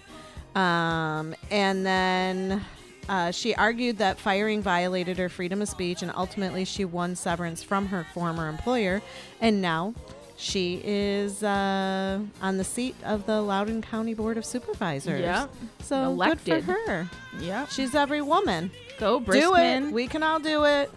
um, 0.54 1.34
and 1.50 1.84
then. 1.86 2.64
Uh, 3.08 3.32
she 3.32 3.52
argued 3.56 3.98
that 3.98 4.16
firing 4.16 4.62
violated 4.62 5.18
her 5.18 5.28
freedom 5.28 5.60
of 5.60 5.68
speech, 5.68 6.02
and 6.02 6.12
ultimately 6.14 6.64
she 6.64 6.84
won 6.84 7.16
severance 7.16 7.60
from 7.60 7.88
her 7.88 8.06
former 8.14 8.48
employer. 8.48 9.02
And 9.40 9.60
now 9.60 9.92
she 10.36 10.80
is 10.84 11.42
uh, 11.42 12.20
on 12.40 12.58
the 12.58 12.64
seat 12.64 12.94
of 13.04 13.26
the 13.26 13.42
Loudoun 13.42 13.82
County 13.82 14.14
Board 14.14 14.38
of 14.38 14.44
Supervisors. 14.44 15.20
Yep. 15.20 15.50
So 15.82 16.04
Elected. 16.04 16.44
good 16.44 16.64
for 16.64 16.72
her. 16.90 17.10
Yeah. 17.40 17.66
She's 17.66 17.94
every 17.96 18.22
woman. 18.22 18.70
Go 18.98 19.18
Do 19.18 19.56
it. 19.56 19.92
We 19.92 20.06
can 20.06 20.22
all 20.22 20.38
do 20.38 20.64
it. 20.64 20.90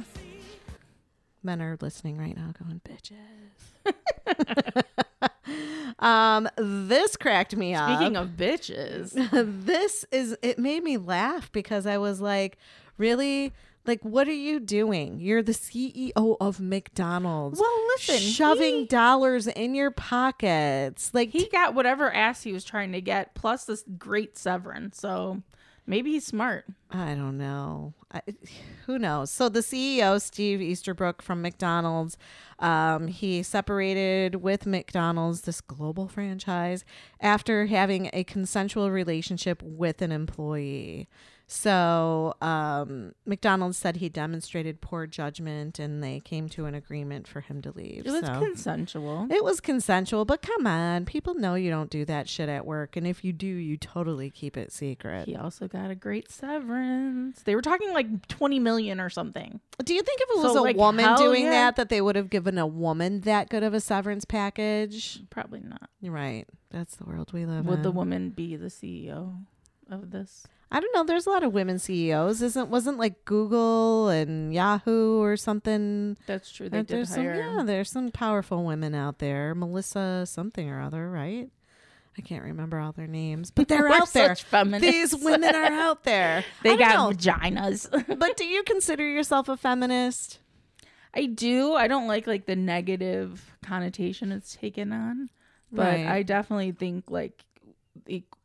Men 1.42 1.62
are 1.62 1.78
listening 1.82 2.18
right 2.18 2.36
now 2.36 2.54
going, 2.64 2.82
bitches. 2.88 4.84
Um, 6.00 6.50
this 6.58 7.16
cracked 7.16 7.56
me 7.56 7.74
up. 7.74 7.90
Speaking 7.90 8.18
of 8.18 8.30
bitches, 8.30 9.12
this 9.66 10.06
is 10.12 10.38
it 10.42 10.60
made 10.60 10.84
me 10.84 10.98
laugh 10.98 11.52
because 11.52 11.86
I 11.86 11.98
was 11.98 12.20
like, 12.22 12.58
really? 12.98 13.54
Like, 13.88 14.04
what 14.04 14.28
are 14.28 14.34
you 14.34 14.60
doing? 14.60 15.20
You're 15.20 15.44
the 15.44 15.52
CEO 15.52 16.38
of 16.42 16.60
McDonald's. 16.60 17.60
Well, 17.60 17.88
listen, 17.90 18.18
shoving 18.18 18.76
he- 18.80 18.86
dollars 18.88 19.46
in 19.46 19.76
your 19.76 19.92
pockets. 19.92 21.12
Like, 21.14 21.30
he 21.30 21.48
got 21.50 21.76
whatever 21.76 22.12
ass 22.12 22.42
he 22.42 22.52
was 22.52 22.64
trying 22.64 22.94
to 22.94 23.02
get, 23.02 23.36
plus 23.36 23.66
this 23.66 23.84
great 24.00 24.40
severance. 24.40 25.00
So 25.00 25.44
maybe 25.88 26.12
he's 26.12 26.26
smart. 26.26 26.66
I 26.92 27.14
don't 27.16 27.38
know. 27.38 27.94
I, 28.12 28.22
who 28.86 28.98
knows? 28.98 29.32
So 29.32 29.50
the 29.50 29.60
CEO, 29.60 30.22
Steve 30.22 30.62
Easterbrook 30.62 31.22
from 31.22 31.42
McDonald's, 31.42 32.18
um, 32.60 33.08
he 33.08 33.44
separated 33.44 34.36
with 34.36 34.66
McDonald's, 34.66 35.42
this 35.42 35.62
global 35.62 36.08
franchise, 36.08 36.86
after 37.20 37.66
having 37.66 38.10
a 38.14 38.24
consensual 38.24 38.92
relationship 38.92 39.62
with 39.64 40.02
an 40.02 40.12
employee. 40.12 41.08
So 41.48 42.34
um, 42.42 43.14
McDonald's 43.26 43.78
said 43.78 43.98
he 43.98 44.10
demonstrated 44.10 44.82
poor 44.82 45.06
judgment, 45.06 45.78
and 45.78 46.04
they 46.04 46.20
came 46.20 46.50
to 46.50 46.66
an 46.66 46.74
agreement 46.74 47.28
for 47.28 47.42
him 47.42 47.62
to 47.62 47.72
leave. 47.72 48.06
It 48.06 48.12
was 48.12 48.26
so. 48.26 48.40
consensual. 48.40 49.28
It 49.30 49.44
was 49.44 49.60
consensual, 49.60 50.26
but 50.26 50.42
come 50.42 50.66
on, 50.66 51.06
people 51.06 51.36
know 51.36 51.54
you 51.54 51.70
don't 51.70 51.92
do 51.92 52.04
that 52.06 52.28
shit 52.28 52.50
at 52.50 52.66
work, 52.66 52.96
and 52.96 53.06
if 53.06 53.24
you 53.24 53.32
do, 53.32 53.48
you 53.48 53.78
totally 53.78 54.32
keep 54.32 54.58
it 54.58 54.72
secret. 54.72 55.28
He 55.28 55.36
also 55.36 55.68
got 55.68 55.92
a 55.92 55.96
great 55.96 56.32
severance. 56.32 57.44
They 57.44 57.56
were 57.56 57.62
talking 57.62 57.94
like 57.94 58.28
twenty 58.28 58.60
million 58.60 59.00
or 59.00 59.10
something. 59.12 59.60
Do 59.84 59.94
you 59.94 60.02
think 60.02 60.22
if 60.22 60.30
it 60.30 60.36
So, 60.38 60.44
was 60.48 60.56
a 60.56 60.62
like, 60.62 60.78
woman 60.78 61.16
doing 61.18 61.44
yeah. 61.44 61.52
that, 61.52 61.76
that 61.76 61.90
they 61.90 62.02
would 62.02 62.16
have 62.16 62.30
given 62.32 62.58
a 62.58 62.66
woman 62.68 63.22
that 63.22 63.50
good 63.50 63.62
of 63.64 63.74
a 63.76 63.80
severance 63.80 64.26
package? 64.26 65.22
Probably 65.30 65.62
not. 65.62 65.90
You're 66.02 66.14
right. 66.14 66.46
That's 66.72 66.96
the 66.96 67.06
world 67.06 67.32
we 67.34 67.46
live 67.46 67.66
Would 67.66 67.74
in. 67.74 67.78
Would 67.78 67.84
the 67.84 67.92
woman 67.92 68.30
be 68.32 68.56
the 68.56 68.68
CEO 68.68 69.44
of 69.90 70.10
this? 70.10 70.48
I 70.76 70.82
don't 70.82 70.94
know. 70.94 71.06
There's 71.06 71.26
a 71.26 71.30
lot 71.30 71.44
of 71.44 71.54
women 71.54 71.80
CEOs. 71.80 72.42
Isn't 72.42 72.70
wasn't 72.70 72.98
like 72.98 73.24
Google 73.24 74.10
and 74.10 74.54
Yahoo 74.54 75.22
or 75.22 75.38
something? 75.38 76.18
That's 76.28 76.52
true. 76.52 76.68
They 76.68 76.84
did 76.84 77.08
some, 77.08 77.24
hire. 77.24 77.36
yeah, 77.38 77.64
there's 77.64 77.90
some 77.90 78.12
powerful 78.12 78.66
women 78.66 78.94
out 78.94 79.20
there. 79.20 79.56
Melissa 79.56 80.26
something 80.28 80.70
or 80.70 80.82
other, 80.82 81.10
right? 81.10 81.50
I 82.18 82.22
can't 82.22 82.44
remember 82.44 82.78
all 82.78 82.92
their 82.92 83.08
names, 83.08 83.52
but 83.52 83.70
they're 83.70 83.88
out 83.94 84.12
there. 84.12 84.36
These 84.80 85.16
women 85.16 85.56
are 85.56 85.64
out 85.64 86.04
there. 86.04 86.44
They 86.62 86.76
got 86.76 86.96
know. 86.96 87.16
vaginas. 87.16 87.90
but 88.20 88.36
do 88.36 88.44
you 88.44 88.64
consider 88.64 89.08
yourself 89.08 89.48
a 89.48 89.56
feminist? 89.56 90.40
I 91.14 91.28
do. 91.28 91.74
I 91.76 91.88
don't 91.88 92.08
like 92.08 92.28
like 92.28 92.48
the 92.48 92.58
negative 92.58 93.56
connotation 93.64 94.34
it's 94.34 94.58
taken 94.58 94.92
on, 94.92 95.30
but 95.72 95.86
Right. 95.86 96.06
I 96.06 96.24
definitely 96.24 96.74
think 96.74 97.10
like 97.10 97.46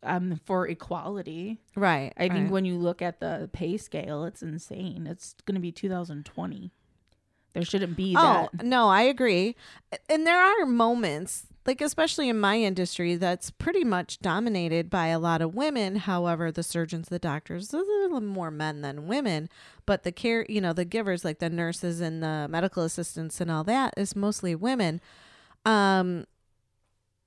um 0.02 0.40
for 0.44 0.66
equality. 0.68 1.58
Right. 1.76 2.12
I 2.16 2.28
think 2.28 2.50
when 2.50 2.64
you 2.64 2.76
look 2.76 3.02
at 3.02 3.20
the 3.20 3.48
pay 3.52 3.76
scale, 3.76 4.24
it's 4.24 4.42
insane. 4.42 5.06
It's 5.06 5.34
going 5.44 5.54
to 5.54 5.60
be 5.60 5.72
2020. 5.72 6.70
There 7.52 7.64
shouldn't 7.64 7.96
be 7.96 8.14
Oh 8.16 8.48
that. 8.52 8.64
no, 8.64 8.88
I 8.88 9.02
agree. 9.02 9.56
And 10.08 10.24
there 10.26 10.38
are 10.40 10.64
moments, 10.66 11.46
like 11.66 11.80
especially 11.80 12.28
in 12.28 12.38
my 12.38 12.56
industry, 12.58 13.16
that's 13.16 13.50
pretty 13.50 13.82
much 13.82 14.20
dominated 14.20 14.88
by 14.88 15.08
a 15.08 15.18
lot 15.18 15.42
of 15.42 15.52
women. 15.54 15.96
However, 15.96 16.52
the 16.52 16.62
surgeons, 16.62 17.08
the 17.08 17.18
doctors, 17.18 17.68
there's 17.68 17.82
a 17.88 18.02
little 18.02 18.20
more 18.20 18.52
men 18.52 18.82
than 18.82 19.08
women. 19.08 19.48
But 19.84 20.04
the 20.04 20.12
care, 20.12 20.46
you 20.48 20.60
know, 20.60 20.72
the 20.72 20.84
givers, 20.84 21.24
like 21.24 21.40
the 21.40 21.50
nurses 21.50 22.00
and 22.00 22.22
the 22.22 22.46
medical 22.48 22.84
assistants 22.84 23.40
and 23.40 23.50
all 23.50 23.64
that, 23.64 23.94
is 23.96 24.14
mostly 24.14 24.54
women. 24.54 25.00
Um, 25.66 26.26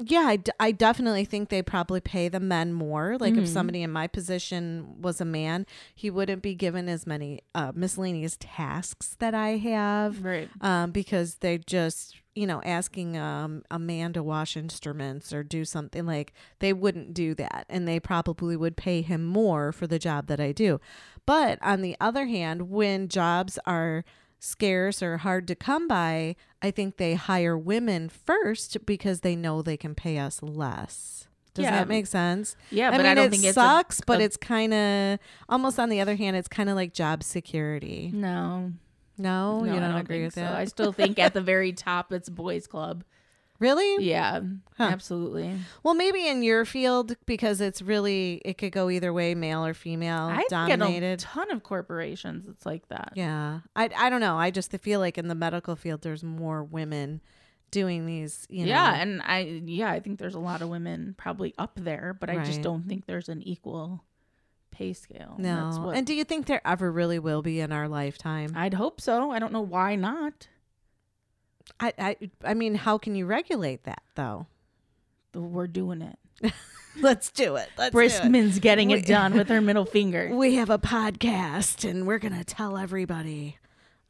yeah, 0.05 0.25
I, 0.27 0.35
d- 0.37 0.51
I 0.59 0.71
definitely 0.71 1.25
think 1.25 1.49
they 1.49 1.61
probably 1.61 2.01
pay 2.01 2.27
the 2.29 2.39
men 2.39 2.73
more. 2.73 3.17
Like 3.19 3.35
if 3.37 3.43
Mhm. 3.45 3.47
somebody 3.47 3.81
in 3.83 3.91
my 3.91 4.07
position 4.07 5.01
was 5.01 5.21
a 5.21 5.25
man, 5.25 5.65
he 5.93 6.09
wouldn't 6.09 6.41
be 6.41 6.55
given 6.55 6.89
as 6.89 7.05
many 7.07 7.41
uh, 7.55 7.71
miscellaneous 7.75 8.37
tasks 8.39 9.15
that 9.19 9.33
I 9.33 9.57
have 9.57 10.23
Right. 10.23 10.49
um, 10.61 10.91
because 10.91 11.35
they 11.35 11.57
just 11.57 12.15
you 12.35 12.47
know 12.47 12.61
asking 12.65 13.15
um, 13.15 13.61
a 13.69 13.77
man 13.77 14.11
to 14.13 14.23
wash 14.23 14.57
instruments 14.57 15.31
or 15.31 15.43
do 15.43 15.63
something 15.63 16.05
like 16.07 16.33
they 16.59 16.73
wouldn't 16.73 17.13
do 17.13 17.35
that 17.35 17.65
and 17.69 17.87
they 17.87 17.99
probably 17.99 18.55
would 18.57 18.75
pay 18.75 19.03
him 19.03 19.23
more 19.23 19.71
for 19.71 19.85
the 19.85 19.99
job 19.99 20.25
that 20.25 20.39
i 20.39 20.51
do 20.51 20.79
but 21.27 21.59
on 21.61 21.83
the 21.83 21.95
other 22.01 22.25
hand 22.25 22.71
when 22.71 23.07
jobs 23.07 23.59
are 23.67 24.03
scarce 24.43 25.01
or 25.01 25.17
hard 25.19 25.47
to 25.47 25.55
come 25.55 25.87
by 25.87 26.35
i 26.61 26.69
think 26.69 26.97
they 26.97 27.13
hire 27.15 27.57
women 27.57 28.09
first 28.09 28.85
because 28.85 29.21
they 29.21 29.35
know 29.35 29.61
they 29.61 29.77
can 29.77 29.95
pay 29.95 30.17
us 30.17 30.43
less 30.43 31.27
does 31.53 31.63
Yeah. 31.63 31.71
that 31.71 31.87
make 31.87 32.07
sense 32.07 32.55
Yeah, 32.71 32.87
I 32.87 32.91
but 32.91 32.97
mean, 32.97 33.05
I 33.05 33.13
don't 33.13 33.25
it 33.27 33.31
think 33.31 33.43
it's 33.43 33.51
a- 33.51 33.61
sucks, 33.61 34.01
but 34.01 34.19
a- 34.19 34.23
it's 34.23 34.35
kind 34.37 34.73
of 34.73 35.19
almost 35.47 35.79
on 35.79 35.89
the 35.89 36.01
other 36.01 36.15
hand, 36.15 36.35
it's 36.35 36.47
kind 36.47 36.67
of 36.67 36.75
like 36.75 36.93
job 36.93 37.21
security. 37.23 38.09
No. 38.11 38.73
No, 39.19 39.59
no, 39.59 39.65
you 39.75 39.79
don't, 39.79 39.91
don't 39.91 40.01
agree 40.01 40.23
with 40.23 40.33
so. 40.33 40.41
that. 40.41 40.55
I 40.55 40.65
still 40.65 40.91
think 40.91 41.19
at 41.19 41.35
the 41.35 41.41
very 41.41 41.71
top 41.71 42.11
it's 42.11 42.27
boys 42.27 42.65
club. 42.65 43.03
Really? 43.59 44.05
Yeah. 44.05 44.41
Huh. 44.77 44.83
Absolutely. 44.85 45.55
Well, 45.83 45.93
maybe 45.93 46.27
in 46.27 46.43
your 46.43 46.65
field 46.65 47.15
because 47.25 47.61
it's 47.61 47.81
really 47.81 48.41
it 48.43 48.57
could 48.57 48.71
go 48.71 48.89
either 48.89 49.13
way, 49.13 49.35
male 49.35 49.65
or 49.65 49.73
female 49.73 50.25
I 50.25 50.37
at 50.37 50.45
a 50.45 50.49
dominated. 50.49 51.19
ton 51.19 51.51
of 51.51 51.63
corporations 51.63 52.47
it's 52.49 52.65
like 52.65 52.87
that. 52.89 53.13
yeah, 53.15 53.59
I 53.75 53.89
I 53.95 54.09
don't 54.09 54.21
know. 54.21 54.35
I 54.37 54.51
just 54.51 54.71
feel 54.77 54.99
like 54.99 55.17
in 55.17 55.27
the 55.27 55.35
medical 55.35 55.75
field, 55.75 56.01
there's 56.01 56.23
more 56.23 56.63
women 56.63 57.21
doing 57.71 58.05
these. 58.05 58.45
You 58.49 58.65
know, 58.65 58.69
yeah, 58.69 58.95
and 58.95 59.21
I 59.23 59.61
yeah, 59.65 59.91
I 59.91 59.99
think 59.99 60.19
there's 60.19 60.35
a 60.35 60.39
lot 60.39 60.61
of 60.61 60.69
women 60.69 61.15
probably 61.17 61.53
up 61.57 61.73
there, 61.81 62.15
but 62.19 62.29
I 62.29 62.37
just 62.43 62.57
Right. 62.57 62.63
don't 62.63 62.87
think 62.87 63.05
there's 63.05 63.29
an 63.29 63.41
equal 63.43 64.03
pay 64.71 64.93
scale. 64.93 65.35
no. 65.37 65.65
That's 65.65 65.77
what, 65.77 65.95
and 65.95 66.07
do 66.07 66.15
you 66.15 66.23
think 66.23 66.47
there 66.47 66.61
ever 66.65 66.91
really 66.91 67.19
will 67.19 67.43
be 67.43 67.59
in 67.59 67.71
our 67.71 67.87
lifetime? 67.87 68.53
I'd 68.55 68.73
hope 68.73 68.99
so. 68.99 69.29
I 69.29 69.37
don't 69.37 69.53
know 69.53 69.61
why 69.61 69.95
not. 69.95 70.47
I 71.79 71.93
I 71.97 72.15
I 72.43 72.53
mean, 72.53 72.75
how 72.75 72.97
can 72.97 73.15
you 73.15 73.25
regulate 73.25 73.83
that 73.83 74.01
though? 74.15 74.47
We're 75.33 75.67
doing 75.67 76.01
it. 76.01 76.53
Let's 77.01 77.31
do 77.31 77.55
it. 77.55 77.69
Let's 77.77 77.91
do 77.93 77.99
it. 77.99 78.09
Briskman's 78.11 78.59
getting 78.59 78.89
We- 78.89 78.95
it 78.95 79.05
done 79.07 79.33
with 79.33 79.49
her 79.49 79.61
middle 79.61 79.85
finger. 79.97 80.29
We 80.33 80.55
have 80.55 80.69
a 80.69 80.77
podcast 80.77 81.89
and 81.89 82.05
we're 82.05 82.19
gonna 82.19 82.43
tell 82.43 82.77
everybody. 82.77 83.57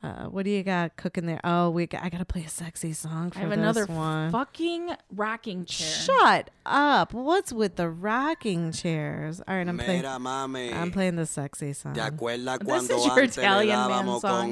Uh, 0.03 0.25
what 0.25 0.43
do 0.43 0.51
you 0.51 0.63
got 0.63 0.97
cooking 0.97 1.25
there? 1.27 1.39
Oh, 1.45 1.69
we 1.69 1.87
got, 1.87 2.03
I 2.03 2.09
gotta 2.09 2.25
play 2.25 2.43
a 2.43 2.49
sexy 2.49 2.91
song 2.91 3.31
for 3.31 3.37
I 3.37 3.41
have 3.43 3.51
this 3.51 3.57
another 3.57 3.85
one. 3.85 4.31
fucking 4.33 4.93
rocking 5.15 5.63
chair. 5.63 5.87
Shut 5.87 6.49
up! 6.65 7.13
What's 7.13 7.53
with 7.53 7.77
the 7.77 7.87
rocking 7.87 8.73
chairs? 8.73 9.39
All 9.47 9.55
right, 9.55 9.65
I'm 9.65 9.77
playing. 9.77 10.03
Mami. 10.03 10.73
I'm 10.73 10.91
playing 10.91 11.15
the 11.15 11.25
sexy 11.25 11.71
song. 11.71 11.93
This 11.93 12.89
is 12.89 13.05
your 13.05 13.23
Italian 13.23 13.69
man 13.89 14.05
dábamos 14.05 14.19
song. 14.19 14.51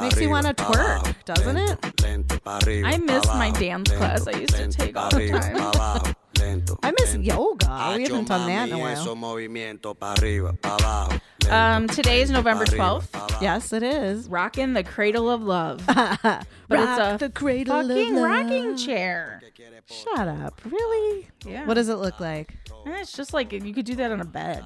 Makes 0.00 0.20
you 0.20 0.30
wanna 0.30 0.54
twerk, 0.54 1.24
doesn't 1.26 1.54
lento, 1.54 1.76
Lento, 2.02 2.38
pa' 2.38 2.60
arriba, 2.64 2.88
I 2.88 2.96
miss 2.96 3.26
my 3.26 3.50
dance 3.50 3.90
class 3.90 4.26
I 4.26 4.38
used 4.38 4.54
to 4.56 4.68
take 4.68 4.96
all 4.96 5.10
the 5.10 5.28
time. 5.28 5.54
pa' 5.54 5.70
abajo, 5.70 6.14
lento, 6.38 6.78
I 6.82 6.92
miss 6.98 7.14
yoga. 7.16 7.66
We 7.96 8.04
haven't 8.04 8.26
done 8.28 8.46
that 8.48 8.68
in 8.68 8.74
a 8.74 8.78
while. 8.78 8.96
esos 8.96 9.16
movimientos 9.18 9.98
pa' 9.98 10.14
arriba, 10.18 10.54
pa' 10.54 10.76
abajo, 10.76 11.10
lento, 11.10 11.54
Um, 11.54 11.88
today 11.88 12.22
is 12.22 12.30
November 12.30 12.64
12th. 12.64 13.42
Yes, 13.42 13.72
it 13.74 13.82
is. 13.82 14.28
Rocking 14.28 14.72
the 14.72 14.82
cradle 14.84 15.28
of 15.28 15.42
love. 15.42 15.82
but 15.86 16.16
Rock 16.24 16.44
it's 16.70 17.22
a 17.22 17.26
the 17.26 17.30
cradle 17.30 17.80
of 17.80 17.88
fucking 17.88 18.14
rocking 18.16 18.76
chair. 18.76 19.42
Shut 19.90 20.26
up! 20.28 20.60
Really? 20.64 21.28
Yeah. 21.44 21.66
What 21.66 21.74
does 21.74 21.88
it 21.90 21.96
look 21.96 22.18
like? 22.20 22.56
And 22.86 22.94
it's 22.94 23.12
just 23.12 23.34
like 23.34 23.52
you 23.52 23.74
could 23.74 23.84
do 23.84 23.96
that 23.96 24.10
on 24.10 24.20
a 24.20 24.24
bed. 24.24 24.64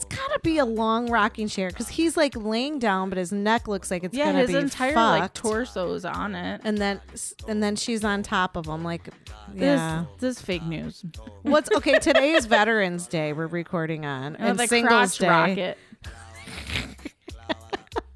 It's 0.00 0.04
gotta 0.16 0.38
be 0.44 0.58
a 0.58 0.64
long 0.64 1.10
rocking 1.10 1.48
chair 1.48 1.70
because 1.70 1.88
he's 1.88 2.16
like 2.16 2.36
laying 2.36 2.78
down, 2.78 3.08
but 3.08 3.18
his 3.18 3.32
neck 3.32 3.66
looks 3.66 3.90
like 3.90 4.04
it's 4.04 4.16
yeah, 4.16 4.26
gonna 4.26 4.38
his 4.42 4.50
be 4.52 4.56
entire 4.56 4.94
like 4.94 5.22
fucked. 5.22 5.36
torso's 5.42 6.04
on 6.04 6.36
it. 6.36 6.60
and 6.62 6.78
then 6.78 7.00
and 7.48 7.60
then 7.60 7.74
she's 7.74 8.04
on 8.04 8.22
top 8.22 8.54
of 8.56 8.66
him 8.66 8.84
like 8.84 9.08
yeah 9.54 10.04
This, 10.16 10.20
this 10.20 10.36
is 10.38 10.42
fake 10.44 10.62
news. 10.62 11.04
what's 11.42 11.68
okay 11.72 11.98
today 11.98 12.30
is 12.32 12.46
veterans 12.46 13.08
day 13.08 13.32
we're 13.32 13.48
recording 13.48 14.06
on 14.06 14.36
Oh, 14.38 14.44
and 14.46 14.58
the 14.58 14.68
singles 14.68 15.18
day 15.18 15.28
rocket. 15.28 15.78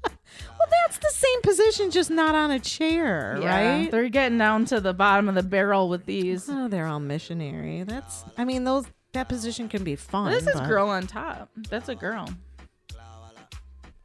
well 0.05 0.67
that's 0.71 0.97
the 0.99 1.09
same 1.11 1.41
position 1.41 1.91
just 1.91 2.09
not 2.09 2.33
on 2.35 2.49
a 2.51 2.59
chair 2.59 3.37
Yeah, 3.41 3.79
right 3.81 3.91
They're 3.91 4.07
getting 4.09 4.37
down 4.37 4.65
to 4.65 4.79
the 4.79 4.93
bottom 4.93 5.27
of 5.27 5.35
the 5.35 5.43
barrel 5.43 5.89
with 5.89 6.05
these. 6.05 6.47
oh 6.49 6.67
they're 6.69 6.87
all 6.87 6.99
missionary 7.01 7.83
that's 7.83 8.23
i 8.37 8.45
mean 8.45 8.63
those 8.63 8.85
that 9.13 9.29
position 9.29 9.69
can 9.69 9.83
be 9.83 9.95
fun 9.95 10.31
This 10.31 10.47
is 10.47 10.53
but- 10.53 10.67
girl 10.67 10.89
on 10.89 11.07
top. 11.07 11.49
That's 11.69 11.89
a 11.89 11.95
girl. 11.95 12.27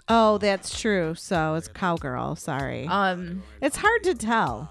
oh 0.08 0.38
that's 0.38 0.78
true 0.80 1.14
so 1.14 1.54
it's 1.54 1.68
cowgirl 1.68 2.36
sorry 2.36 2.86
Um, 2.86 3.42
it's 3.60 3.76
hard 3.76 4.02
to 4.04 4.14
tell 4.14 4.70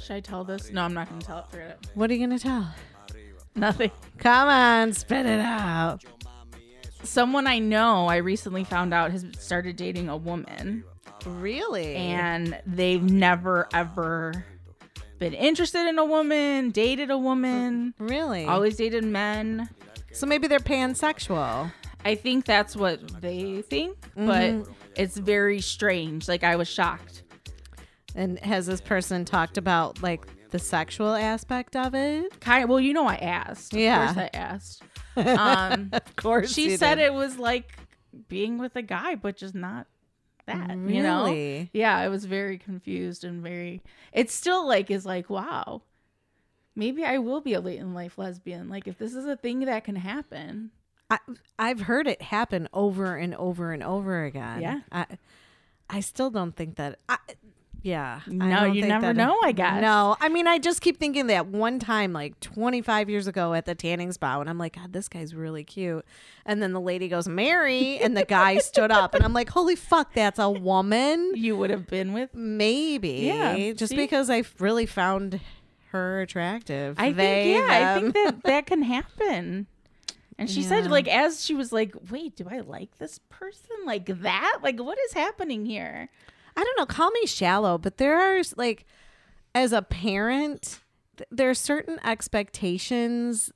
should 0.00 0.16
I 0.16 0.20
tell 0.20 0.42
this? 0.42 0.72
No, 0.72 0.82
I'm 0.82 0.94
not 0.94 1.08
going 1.08 1.20
to 1.20 1.26
tell 1.26 1.38
it. 1.38 1.44
Forget 1.50 1.68
it. 1.80 1.86
what 1.94 2.10
are 2.10 2.14
you 2.14 2.20
gonna 2.26 2.38
tell 2.38 2.74
Nothing. 3.54 3.90
come 4.18 4.48
on 4.48 4.92
spit 4.92 5.26
it 5.26 5.40
out 5.40 6.02
Someone 7.04 7.48
I 7.48 7.58
know, 7.58 8.06
I 8.06 8.18
recently 8.18 8.62
found 8.62 8.94
out 8.94 9.10
has 9.10 9.26
started 9.36 9.74
dating 9.74 10.08
a 10.08 10.16
woman, 10.16 10.84
really 11.26 11.96
and 11.96 12.56
they've 12.64 13.02
never 13.02 13.68
ever 13.74 14.44
been 15.30 15.34
interested 15.34 15.86
in 15.88 15.98
a 15.98 16.04
woman, 16.04 16.70
dated 16.70 17.10
a 17.10 17.18
woman, 17.18 17.94
Really? 17.98 18.44
always 18.44 18.76
dated 18.76 19.04
men. 19.04 19.68
So 20.12 20.26
maybe 20.26 20.48
they're 20.48 20.58
pansexual. 20.58 21.72
I 22.04 22.14
think 22.16 22.44
that's 22.44 22.74
what 22.74 23.20
they 23.20 23.62
think, 23.62 23.98
Mm-hmm. 24.16 24.26
but 24.26 24.68
it's 24.96 25.16
very 25.16 25.60
strange. 25.60 26.26
Like 26.28 26.42
I 26.44 26.56
was 26.56 26.66
shocked. 26.68 27.22
And 28.14 28.38
has 28.40 28.66
this 28.66 28.80
person 28.80 29.24
talked 29.24 29.56
about 29.56 30.02
like 30.02 30.26
the 30.50 30.58
sexual 30.58 31.14
aspect 31.14 31.76
of 31.76 31.94
it? 31.94 32.40
Kind 32.40 32.64
of, 32.64 32.68
well, 32.70 32.80
you 32.80 32.92
know, 32.92 33.06
I 33.06 33.14
asked. 33.14 33.72
Yeah. 33.74 34.10
of 34.10 34.14
course 34.16 34.28
I 34.32 34.36
asked. 34.36 34.82
Um, 35.14 35.90
Of 35.92 36.16
course. 36.16 36.52
she 36.52 36.76
said 36.78 36.98
it 36.98 37.12
was 37.12 37.38
like 37.38 37.76
being 38.28 38.58
with 38.58 38.74
a 38.76 38.82
guy, 38.82 39.14
but 39.14 39.36
just 39.36 39.54
not 39.54 39.86
that. 40.46 40.70
You 40.70 41.02
know? 41.02 41.24
Really? 41.24 41.70
Yeah, 41.72 41.96
I 41.96 42.08
was 42.08 42.24
very 42.24 42.58
confused 42.58 43.24
and 43.24 43.42
very. 43.42 43.82
It 44.12 44.30
still 44.30 44.66
like 44.66 44.90
is 44.90 45.06
like 45.06 45.30
wow. 45.30 45.82
Maybe 46.74 47.04
I 47.04 47.18
will 47.18 47.40
be 47.40 47.54
a 47.54 47.60
late 47.60 47.78
in 47.78 47.92
life 47.94 48.16
lesbian. 48.18 48.68
Like 48.68 48.86
if 48.86 48.98
this 48.98 49.14
is 49.14 49.26
a 49.26 49.36
thing 49.36 49.60
that 49.60 49.84
can 49.84 49.96
happen. 49.96 50.70
I, 51.10 51.18
I've 51.58 51.82
heard 51.82 52.06
it 52.06 52.22
happen 52.22 52.68
over 52.72 53.16
and 53.16 53.34
over 53.34 53.72
and 53.72 53.82
over 53.82 54.24
again. 54.24 54.62
Yeah. 54.62 54.80
I, 54.90 55.06
I 55.90 56.00
still 56.00 56.30
don't 56.30 56.56
think 56.56 56.76
that. 56.76 56.98
I, 57.08 57.18
yeah. 57.82 58.20
No, 58.26 58.64
you 58.64 58.86
never 58.86 59.08
that- 59.08 59.16
know, 59.16 59.36
I 59.42 59.52
guess. 59.52 59.80
No, 59.82 60.16
I 60.20 60.28
mean, 60.28 60.46
I 60.46 60.58
just 60.58 60.80
keep 60.80 60.98
thinking 60.98 61.26
that 61.26 61.46
one 61.48 61.78
time, 61.78 62.12
like 62.12 62.38
25 62.40 63.10
years 63.10 63.26
ago 63.26 63.54
at 63.54 63.66
the 63.66 63.74
tanning 63.74 64.12
spa, 64.12 64.40
and 64.40 64.48
I'm 64.48 64.58
like, 64.58 64.76
God, 64.76 64.92
this 64.92 65.08
guy's 65.08 65.34
really 65.34 65.64
cute. 65.64 66.04
And 66.46 66.62
then 66.62 66.72
the 66.72 66.80
lady 66.80 67.08
goes, 67.08 67.28
Mary, 67.28 67.98
and 67.98 68.16
the 68.16 68.24
guy 68.24 68.58
stood 68.58 68.90
up, 68.90 69.14
and 69.14 69.24
I'm 69.24 69.32
like, 69.32 69.50
holy 69.50 69.76
fuck, 69.76 70.14
that's 70.14 70.38
a 70.38 70.48
woman. 70.50 71.32
You 71.34 71.56
would 71.56 71.70
have 71.70 71.86
been 71.86 72.12
with. 72.12 72.34
Maybe. 72.34 73.22
Yeah, 73.26 73.72
Just 73.72 73.90
see? 73.90 73.96
because 73.96 74.30
I 74.30 74.44
really 74.58 74.86
found 74.86 75.40
her 75.90 76.20
attractive. 76.22 76.96
I 76.98 77.12
They, 77.12 77.52
think 77.54 77.58
yeah, 77.68 77.94
I 77.96 78.00
think 78.00 78.14
that 78.14 78.42
that 78.44 78.66
can 78.66 78.82
happen. 78.82 79.66
And 80.38 80.50
she 80.50 80.62
said 80.62 80.90
like 80.90 81.06
as 81.06 81.44
she 81.44 81.54
was 81.54 81.70
like, 81.72 81.94
"Wait, 82.10 82.34
do 82.34 82.46
I 82.50 82.60
like 82.60 82.96
this 82.98 83.20
person 83.28 83.76
like 83.84 84.06
that? 84.22 84.58
Like 84.62 84.80
what 84.80 84.98
is 85.06 85.12
happening 85.12 85.66
here?" 85.66 86.08
I 86.56 86.64
don't 86.64 86.78
know, 86.78 86.86
call 86.86 87.10
me 87.10 87.26
shallow, 87.26 87.78
but 87.78 87.96
there 87.96 88.18
are 88.18 88.42
like 88.56 88.84
as 89.54 89.72
a 89.72 89.82
parent, 89.82 90.80
th- 91.16 91.28
there 91.30 91.50
are 91.50 91.54
certain 91.54 91.98
expectations 92.04 93.52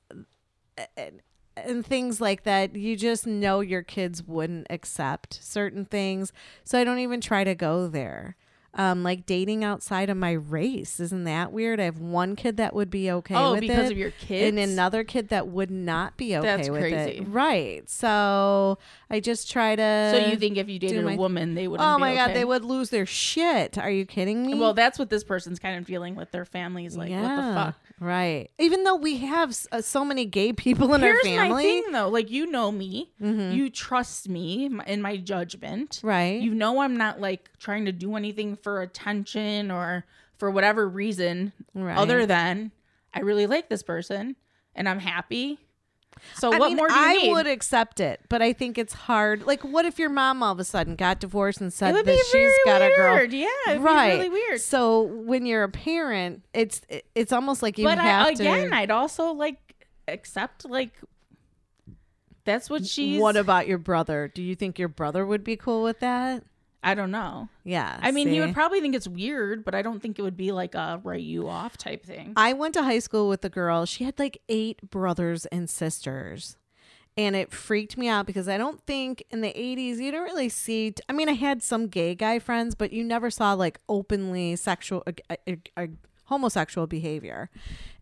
and, 0.95 1.21
and 1.55 1.85
things 1.85 2.21
like 2.21 2.43
that 2.43 2.75
you 2.75 2.95
just 2.95 3.25
know 3.25 3.61
your 3.61 3.81
kids 3.83 4.23
wouldn't 4.23 4.67
accept 4.69 5.39
certain 5.41 5.85
things. 5.85 6.31
So 6.63 6.79
I 6.79 6.83
don't 6.83 6.99
even 6.99 7.21
try 7.21 7.43
to 7.43 7.55
go 7.55 7.87
there. 7.87 8.35
Um, 8.79 9.01
like 9.01 9.25
dating 9.25 9.63
outside 9.63 10.11
of 10.11 10.17
my 10.17 10.33
race, 10.33 10.99
isn't 10.99 11.23
that 11.23 11.51
weird? 11.51 11.79
I 11.79 11.85
have 11.85 11.99
one 11.99 12.35
kid 12.35 12.57
that 12.57 12.75
would 12.75 12.91
be 12.91 13.09
okay 13.09 13.33
Oh, 13.35 13.53
with 13.53 13.61
because 13.61 13.89
it, 13.89 13.93
of 13.93 13.97
your 13.97 14.11
and 14.29 14.59
another 14.59 15.03
kid 15.03 15.29
that 15.29 15.47
would 15.47 15.71
not 15.71 16.15
be 16.15 16.37
okay 16.37 16.45
That's 16.45 16.69
with 16.69 16.81
crazy. 16.81 17.17
it. 17.17 17.27
Right. 17.27 17.89
So 17.89 18.77
I 19.09 19.19
just 19.19 19.49
try 19.51 19.75
to. 19.75 20.11
So 20.13 20.29
you 20.29 20.37
think 20.37 20.57
if 20.57 20.69
you 20.69 20.77
dated 20.77 21.03
my- 21.03 21.13
a 21.13 21.17
woman, 21.17 21.55
they 21.55 21.67
wouldn't 21.67 21.89
Oh 21.89 21.97
my 21.97 22.13
god, 22.13 22.35
they 22.35 22.45
would 22.45 22.63
lose 22.63 22.91
their 22.91 23.07
shit. 23.07 23.79
Are 23.79 23.89
you 23.89 24.05
kidding 24.05 24.45
me? 24.45 24.53
Well, 24.53 24.75
that's 24.75 24.99
what 24.99 25.09
this 25.09 25.23
person's 25.23 25.57
kind 25.57 25.79
of 25.79 25.85
dealing 25.87 26.15
with 26.15 26.29
their 26.29 26.45
families 26.45 26.95
like, 26.95 27.09
what 27.09 27.21
the 27.35 27.53
fuck? 27.55 27.75
Right. 27.99 28.49
Even 28.59 28.83
though 28.83 28.95
we 28.95 29.17
have 29.17 29.57
uh, 29.71 29.81
so 29.81 30.05
many 30.05 30.25
gay 30.25 30.53
people 30.53 30.93
in 30.93 31.01
Here's 31.01 31.17
our 31.17 31.23
family. 31.23 31.49
my 31.49 31.61
thing 31.63 31.91
though, 31.91 32.09
like 32.09 32.29
you 32.29 32.45
know 32.45 32.71
me, 32.71 33.11
Mhm. 33.21 33.55
you 33.55 33.69
trust 33.69 34.29
me 34.29 34.69
in 34.85 35.01
my 35.01 35.17
judgment. 35.17 35.99
Right. 36.03 36.39
You 36.39 36.53
know 36.53 36.79
I'm 36.81 36.95
not 36.95 37.19
like 37.19 37.49
trying 37.59 37.85
to 37.85 37.91
do 37.91 38.15
anything 38.15 38.55
for 38.55 38.81
attention 38.81 39.71
or 39.71 40.05
for 40.37 40.51
whatever 40.51 40.87
reason 40.87 41.53
Right. 41.73 41.97
other 41.97 42.25
than 42.27 42.71
I 43.13 43.21
really 43.21 43.47
like 43.47 43.69
this 43.69 43.81
person 43.81 44.35
and 44.75 44.87
I'm 44.87 44.99
happy. 44.99 45.57
So 46.35 46.51
I 46.51 46.57
what 46.59 46.67
mean, 46.69 46.77
more 46.77 46.87
do 46.87 46.93
you 46.93 46.99
I 46.99 47.13
need? 47.13 47.31
would 47.31 47.47
accept 47.47 47.99
it, 47.99 48.21
but 48.29 48.41
I 48.41 48.53
think 48.53 48.77
it's 48.77 48.93
hard. 48.93 49.45
Like, 49.45 49.63
what 49.63 49.85
if 49.85 49.99
your 49.99 50.09
mom 50.09 50.43
all 50.43 50.51
of 50.51 50.59
a 50.59 50.63
sudden 50.63 50.95
got 50.95 51.19
divorced 51.19 51.61
and 51.61 51.71
said 51.71 51.93
that 51.93 52.25
she's 52.31 52.53
got 52.65 52.81
a 52.81 52.89
girl? 52.95 53.15
weird. 53.15 53.33
Yeah, 53.33 53.47
it'd 53.67 53.79
be 53.79 53.83
right. 53.83 54.13
really 54.13 54.29
weird. 54.29 54.61
So 54.61 55.01
when 55.01 55.45
you're 55.45 55.63
a 55.63 55.69
parent, 55.69 56.43
it's 56.53 56.81
it's 57.15 57.31
almost 57.31 57.61
like 57.61 57.77
you 57.77 57.85
but 57.85 57.97
have 57.97 58.27
I, 58.27 58.31
again, 58.31 58.69
to. 58.69 58.75
I'd 58.75 58.91
also 58.91 59.31
like 59.31 59.57
accept 60.07 60.65
like 60.65 60.93
that's 62.45 62.69
what 62.69 62.85
she's 62.85 63.19
What 63.19 63.35
about 63.35 63.67
your 63.67 63.77
brother? 63.77 64.31
Do 64.33 64.41
you 64.41 64.55
think 64.55 64.79
your 64.79 64.87
brother 64.87 65.25
would 65.25 65.43
be 65.43 65.57
cool 65.57 65.83
with 65.83 65.99
that? 65.99 66.43
I 66.87 66.93
don't 66.93 67.11
know. 67.11 67.49
Yeah. 67.65 67.99
I 68.01 68.11
mean, 68.11 68.29
he 68.29 68.39
would 68.39 68.53
probably 68.53 68.79
think 68.79 68.95
it's 68.95 69.09
weird, 69.09 69.65
but 69.65 69.75
I 69.75 69.81
don't 69.81 69.99
think 69.99 70.17
it 70.17 70.21
would 70.21 70.37
be 70.37 70.53
like 70.53 70.73
a 70.73 71.01
write 71.03 71.19
you 71.19 71.49
off 71.49 71.75
type 71.75 72.05
thing. 72.05 72.31
I 72.37 72.53
went 72.53 72.75
to 72.75 72.83
high 72.83 72.99
school 72.99 73.27
with 73.27 73.43
a 73.43 73.49
girl. 73.49 73.85
She 73.85 74.05
had 74.05 74.17
like 74.17 74.37
eight 74.47 74.89
brothers 74.89 75.45
and 75.47 75.69
sisters. 75.69 76.55
And 77.17 77.35
it 77.35 77.51
freaked 77.51 77.97
me 77.97 78.07
out 78.07 78.25
because 78.25 78.47
I 78.47 78.57
don't 78.57 78.79
think 78.85 79.21
in 79.31 79.41
the 79.41 79.49
80s 79.49 79.97
you 79.97 80.13
don't 80.13 80.23
really 80.23 80.47
see. 80.47 80.93
I 81.09 81.11
mean, 81.11 81.27
I 81.27 81.33
had 81.33 81.61
some 81.61 81.87
gay 81.87 82.15
guy 82.15 82.39
friends, 82.39 82.73
but 82.73 82.93
you 82.93 83.03
never 83.03 83.29
saw 83.29 83.51
like 83.51 83.81
openly 83.89 84.55
sexual, 84.55 85.03
uh, 85.05 85.35
uh, 85.45 85.55
uh, 85.75 85.87
homosexual 86.27 86.87
behavior. 86.87 87.49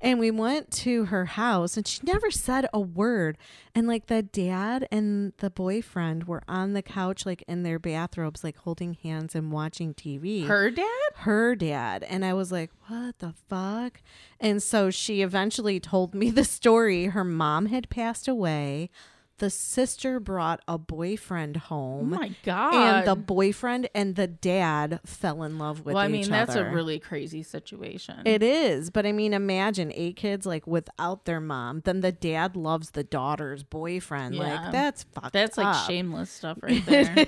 And 0.01 0.19
we 0.19 0.29
went 0.29 0.69
to 0.71 1.05
her 1.05 1.25
house 1.25 1.77
and 1.77 1.87
she 1.87 2.01
never 2.03 2.29
said 2.29 2.67
a 2.73 2.79
word. 2.79 3.37
And 3.73 3.87
like 3.87 4.07
the 4.07 4.21
dad 4.21 4.87
and 4.91 5.33
the 5.37 5.49
boyfriend 5.49 6.27
were 6.27 6.43
on 6.47 6.73
the 6.73 6.81
couch, 6.81 7.25
like 7.25 7.43
in 7.47 7.63
their 7.63 7.79
bathrobes, 7.79 8.43
like 8.43 8.57
holding 8.57 8.95
hands 8.95 9.33
and 9.33 9.51
watching 9.51 9.93
TV 9.93 10.45
Her 10.45 10.69
dad? 10.69 10.85
her 11.19 11.55
dad 11.55 12.03
and 12.03 12.25
i 12.25 12.33
was 12.33 12.51
like 12.51 12.69
what 12.87 13.17
the 13.19 13.33
fuck 13.49 14.01
and 14.39 14.61
so 14.61 14.89
she 14.89 15.21
eventually 15.21 15.79
told 15.79 16.13
me 16.13 16.29
the 16.41 16.43
story 16.43 17.05
her 17.05 17.23
mom 17.23 17.67
had 17.67 17.89
passed 17.89 18.27
away 18.27 18.89
the 19.37 19.49
sister 19.49 20.19
brought 20.19 20.61
a 20.67 20.77
boyfriend 20.77 21.57
home 21.57 22.13
Oh 22.13 22.17
my 22.19 22.31
god! 22.43 22.73
and 22.73 23.07
the 23.07 23.15
boyfriend 23.15 23.89
and 23.93 24.15
the 24.15 24.27
dad 24.27 24.99
fell 25.05 25.43
in 25.43 25.57
love 25.57 25.85
with 25.85 25.95
well, 25.95 26.03
I 26.03 26.07
mean, 26.07 26.29
that's 26.29 26.55
a 26.55 26.63
really 26.65 26.99
crazy 26.99 27.43
situation. 27.43 28.21
it 28.25 28.41
is 28.41 28.89
but 28.89 29.05
i 29.05 29.11
mean 29.11 29.33
imagine 29.33 29.91
eight 29.95 30.15
kids 30.15 30.45
like 30.45 30.65
without 30.65 31.25
their 31.25 31.39
mom 31.41 31.81
then 31.85 32.01
the 32.01 32.11
dad 32.11 32.55
loves 32.55 32.91
the 32.91 33.03
daughter's 33.03 33.63
boyfriend 33.63 34.35
Yeah. 34.35 34.61
like 34.63 34.71
that's 34.71 35.03
fucked 35.03 35.33
that's 35.33 35.57
like 35.57 35.67
up. 35.75 35.87
shameless 35.87 36.29
stuff 36.29 36.57
right 36.61 36.85
there. 36.85 37.25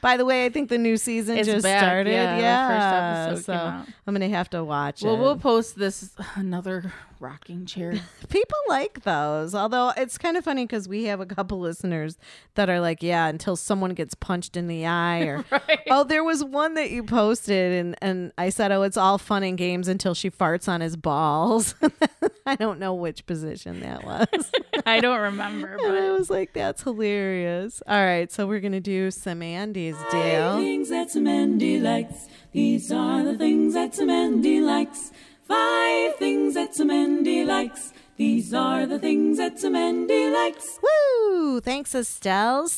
By 0.00 0.16
the 0.16 0.24
way, 0.24 0.44
I 0.44 0.48
think 0.50 0.68
the 0.68 0.78
new 0.78 0.96
season 0.96 1.36
It's 1.38 1.48
just 1.48 1.62
back, 1.62 1.80
started. 1.80 2.10
yeah, 2.10 2.38
Yeah, 2.38 2.68
first 2.68 3.28
episode 3.30 3.44
so 3.44 3.52
came 3.58 3.72
out. 3.72 3.86
I'm 4.06 4.14
gonna 4.14 4.28
have 4.28 4.50
to 4.50 4.62
watch 4.64 5.02
it. 5.02 5.06
well, 5.06 5.14
it. 5.16 5.20
we'll 5.20 5.36
post 5.38 5.78
this 5.78 6.10
another 6.34 6.92
rocking 7.20 7.66
chair. 7.66 7.94
People 8.28 8.58
like 8.68 9.02
those, 9.02 9.54
although 9.54 9.92
it's 9.96 10.18
kind 10.18 10.36
of 10.36 10.44
funny 10.44 10.64
because 10.64 10.88
we 10.88 11.04
have 11.04 11.20
a 11.20 11.26
couple 11.26 11.58
listeners 11.58 12.16
that 12.54 12.68
are 12.68 12.80
like, 12.80 13.02
"Yeah, 13.02 13.26
until 13.26 13.56
someone 13.56 13.94
gets 13.94 14.14
punched 14.14 14.56
in 14.56 14.66
the 14.66 14.86
eye." 14.86 15.22
Or, 15.22 15.44
oh, 15.90 16.04
there 16.04 16.24
was 16.24 16.44
one 16.44 16.74
that 16.74 16.90
you 16.90 17.02
posted, 17.02 17.72
and 17.72 17.96
and 18.00 18.32
I 18.38 18.50
said, 18.50 18.72
"Oh, 18.72 18.82
it's 18.82 18.96
all 18.96 19.18
fun 19.18 19.42
and 19.42 19.56
games 19.56 19.88
until 19.88 20.14
she 20.14 20.30
farts 20.30 20.68
on 20.68 20.80
his 20.80 20.96
balls." 20.96 21.74
I 22.46 22.54
don't 22.54 22.78
know 22.78 22.94
which 22.94 23.26
position 23.26 23.80
that 23.80 24.04
was. 24.04 24.52
I 24.84 25.00
don't 25.00 25.20
remember, 25.20 25.76
and 25.76 25.96
I 25.96 26.12
was 26.12 26.30
like, 26.30 26.52
"That's 26.52 26.82
hilarious." 26.82 27.82
All 27.86 28.04
right, 28.04 28.30
so 28.30 28.46
we're 28.46 28.60
gonna 28.60 28.80
do 28.80 29.10
some 29.10 29.42
Andy's 29.42 29.96
deal. 30.10 30.58
Things 30.58 30.90
that 30.90 31.14
Mandy 31.16 31.80
likes. 31.80 32.28
These 32.52 32.92
are 32.92 33.22
the 33.22 33.36
things 33.36 33.74
that 33.74 33.98
Mandy 33.98 34.60
likes. 34.60 35.12
Five 35.46 36.16
things 36.16 36.54
that 36.54 36.76
Mandy 36.78 37.44
likes. 37.44 37.92
These 38.16 38.54
are 38.54 38.86
the 38.86 38.98
things 38.98 39.38
that 39.38 39.62
Mandy 39.62 40.28
likes. 40.28 40.78
Woo! 40.82 41.60
Thanks, 41.60 41.94
Estelle. 41.94 42.68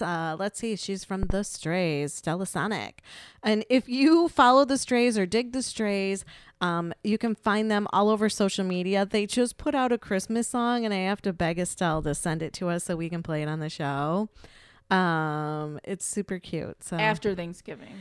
Uh, 0.00 0.36
let's 0.38 0.58
see. 0.58 0.76
She's 0.76 1.04
from 1.04 1.22
The 1.22 1.44
Strays, 1.44 2.14
Stella 2.14 2.46
Sonic. 2.46 3.02
And 3.42 3.64
if 3.68 3.88
you 3.88 4.28
follow 4.28 4.64
The 4.64 4.78
Strays 4.78 5.16
or 5.16 5.26
dig 5.26 5.52
The 5.52 5.62
Strays, 5.62 6.24
um, 6.60 6.92
you 7.04 7.18
can 7.18 7.34
find 7.34 7.70
them 7.70 7.86
all 7.92 8.08
over 8.08 8.28
social 8.28 8.64
media. 8.64 9.06
They 9.06 9.26
just 9.26 9.58
put 9.58 9.74
out 9.74 9.92
a 9.92 9.98
Christmas 9.98 10.48
song, 10.48 10.84
and 10.84 10.92
I 10.92 10.98
have 10.98 11.22
to 11.22 11.32
beg 11.32 11.58
Estelle 11.58 12.02
to 12.02 12.14
send 12.14 12.42
it 12.42 12.52
to 12.54 12.68
us 12.68 12.84
so 12.84 12.96
we 12.96 13.08
can 13.08 13.22
play 13.22 13.42
it 13.42 13.48
on 13.48 13.60
the 13.60 13.70
show. 13.70 14.28
Um, 14.90 15.80
it's 15.84 16.04
super 16.04 16.38
cute. 16.38 16.82
So 16.82 16.96
after 16.96 17.34
Thanksgiving, 17.34 17.94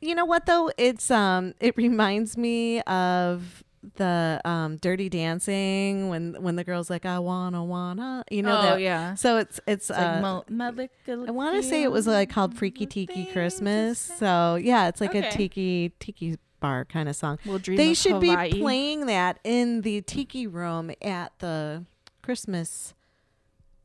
you 0.00 0.14
know 0.14 0.24
what 0.24 0.46
though? 0.46 0.72
It's 0.76 1.10
um, 1.10 1.54
it 1.60 1.76
reminds 1.76 2.36
me 2.36 2.80
of 2.82 3.62
the 3.96 4.40
um 4.44 4.76
dirty 4.76 5.08
dancing 5.08 6.08
when 6.08 6.34
when 6.40 6.54
the 6.56 6.62
girl's 6.62 6.88
like 6.88 7.04
i 7.04 7.18
wanna 7.18 7.64
wanna 7.64 8.24
you 8.30 8.40
know 8.42 8.56
Oh, 8.58 8.62
that 8.62 8.80
yeah. 8.80 9.14
so 9.14 9.38
it's 9.38 9.58
it's, 9.66 9.90
It's 9.90 9.90
like 9.90 10.18
uh 10.18 10.20
Mo- 10.20 10.44
I 11.26 11.30
want 11.32 11.56
to 11.60 11.62
say 11.68 11.82
it 11.82 11.90
was 11.90 12.06
like 12.06 12.30
called 12.30 12.54
Freaky 12.56 12.86
Tiki 12.86 13.24
Christmas. 13.26 13.98
So 13.98 14.54
yeah, 14.54 14.88
it's 14.88 15.00
like 15.00 15.14
a 15.16 15.30
tiki 15.30 15.92
tiki 15.98 16.36
bar 16.60 16.84
kind 16.84 17.08
of 17.08 17.16
song. 17.16 17.38
We'll 17.44 17.58
dream 17.58 17.76
They 17.76 17.92
should 17.94 18.22
Hawaii. 18.22 18.52
be 18.52 18.60
playing 18.60 19.06
that 19.06 19.40
in 19.42 19.80
the 19.80 20.00
tiki 20.02 20.46
room 20.46 20.92
at 21.02 21.32
the 21.40 21.84
Christmas 22.22 22.94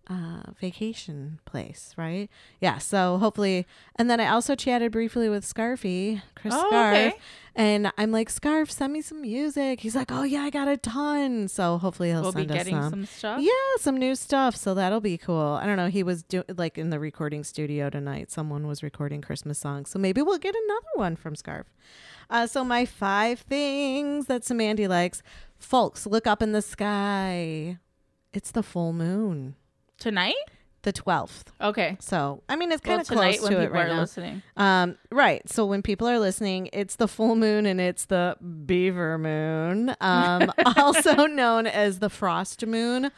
uh, 0.09 0.51
vacation 0.59 1.39
place, 1.45 1.93
right? 1.97 2.29
Yeah. 2.61 2.77
So 2.77 3.17
hopefully, 3.17 3.65
and 3.97 4.09
then 4.09 4.19
I 4.19 4.27
also 4.29 4.55
chatted 4.55 4.91
briefly 4.91 5.27
with 5.29 5.43
Scarfy, 5.45 6.21
Chris 6.35 6.53
Oh, 6.55 6.67
Scarf, 6.69 6.95
okay. 6.97 7.17
and 7.55 7.91
I'm 7.97 8.11
like, 8.11 8.29
Scarf, 8.29 8.71
send 8.71 8.93
me 8.93 9.01
some 9.01 9.21
music. 9.21 9.81
He's 9.81 9.95
like, 9.95 10.11
Oh 10.11 10.23
yeah, 10.23 10.41
I 10.43 10.49
got 10.49 10.67
a 10.69 10.77
ton. 10.77 11.47
So 11.49 11.77
hopefully 11.77 12.09
he'll 12.09 12.21
We'll 12.21 12.31
be 12.31 12.41
send 12.41 12.51
us 12.51 12.57
getting 12.57 12.75
some. 12.75 12.89
some 12.91 13.05
stuff. 13.05 13.41
Yeah, 13.41 13.51
some 13.81 13.97
new 13.97 14.15
stuff. 14.15 14.55
So 14.55 14.73
that'll 14.73 15.01
be 15.01 15.17
cool. 15.17 15.59
I 15.61 15.65
don't 15.65 15.75
know. 15.77 15.87
He 15.89 16.03
was 16.03 16.23
do- 16.23 16.43
like 16.55 16.77
in 16.77 16.89
the 16.89 16.99
recording 16.99 17.43
studio 17.43 17.89
tonight. 17.89 18.31
Someone 18.31 18.65
was 18.65 18.81
recording 18.81 19.21
Christmas 19.21 19.59
songs. 19.59 19.89
So 19.89 19.99
maybe 19.99 20.21
we'll 20.21 20.37
get 20.37 20.55
another 20.55 20.87
one 20.95 21.15
from 21.17 21.35
Scarf. 21.35 21.67
Uh, 22.29 22.47
so 22.47 22.63
my 22.63 22.85
five 22.85 23.39
things 23.41 24.27
that 24.27 24.43
Samandy 24.43 24.87
likes. 24.87 25.21
Folks, 25.57 26.05
look 26.05 26.27
up 26.27 26.41
in 26.41 26.51
the 26.51 26.61
sky. 26.61 27.77
It's 28.33 28.51
the 28.51 28.63
full 28.63 28.93
moon. 28.93 29.55
Tonight? 29.99 30.35
The 30.83 30.93
12th. 30.93 31.45
Okay. 31.59 31.97
So, 31.99 32.43
I 32.47 32.55
mean, 32.55 32.71
it's 32.71 32.81
kind 32.81 33.01
of 33.01 33.07
tonight 33.07 33.39
close 33.39 33.49
when 33.49 33.51
to 33.53 33.57
it 33.59 33.65
people 33.65 33.75
right 33.75 33.87
are 33.87 33.95
now. 33.95 33.99
listening. 34.01 34.41
Um, 34.55 34.97
right. 35.11 35.47
So 35.49 35.65
when 35.65 35.81
people 35.81 36.07
are 36.07 36.19
listening, 36.19 36.69
it's 36.71 36.95
the 36.95 37.07
full 37.07 37.35
moon 37.35 37.65
and 37.65 37.81
it's 37.81 38.05
the 38.05 38.37
beaver 38.65 39.17
moon, 39.17 39.93
um, 39.99 40.51
also 40.77 41.25
known 41.25 41.67
as 41.67 41.99
the 41.99 42.09
frost 42.09 42.65
moon, 42.65 43.11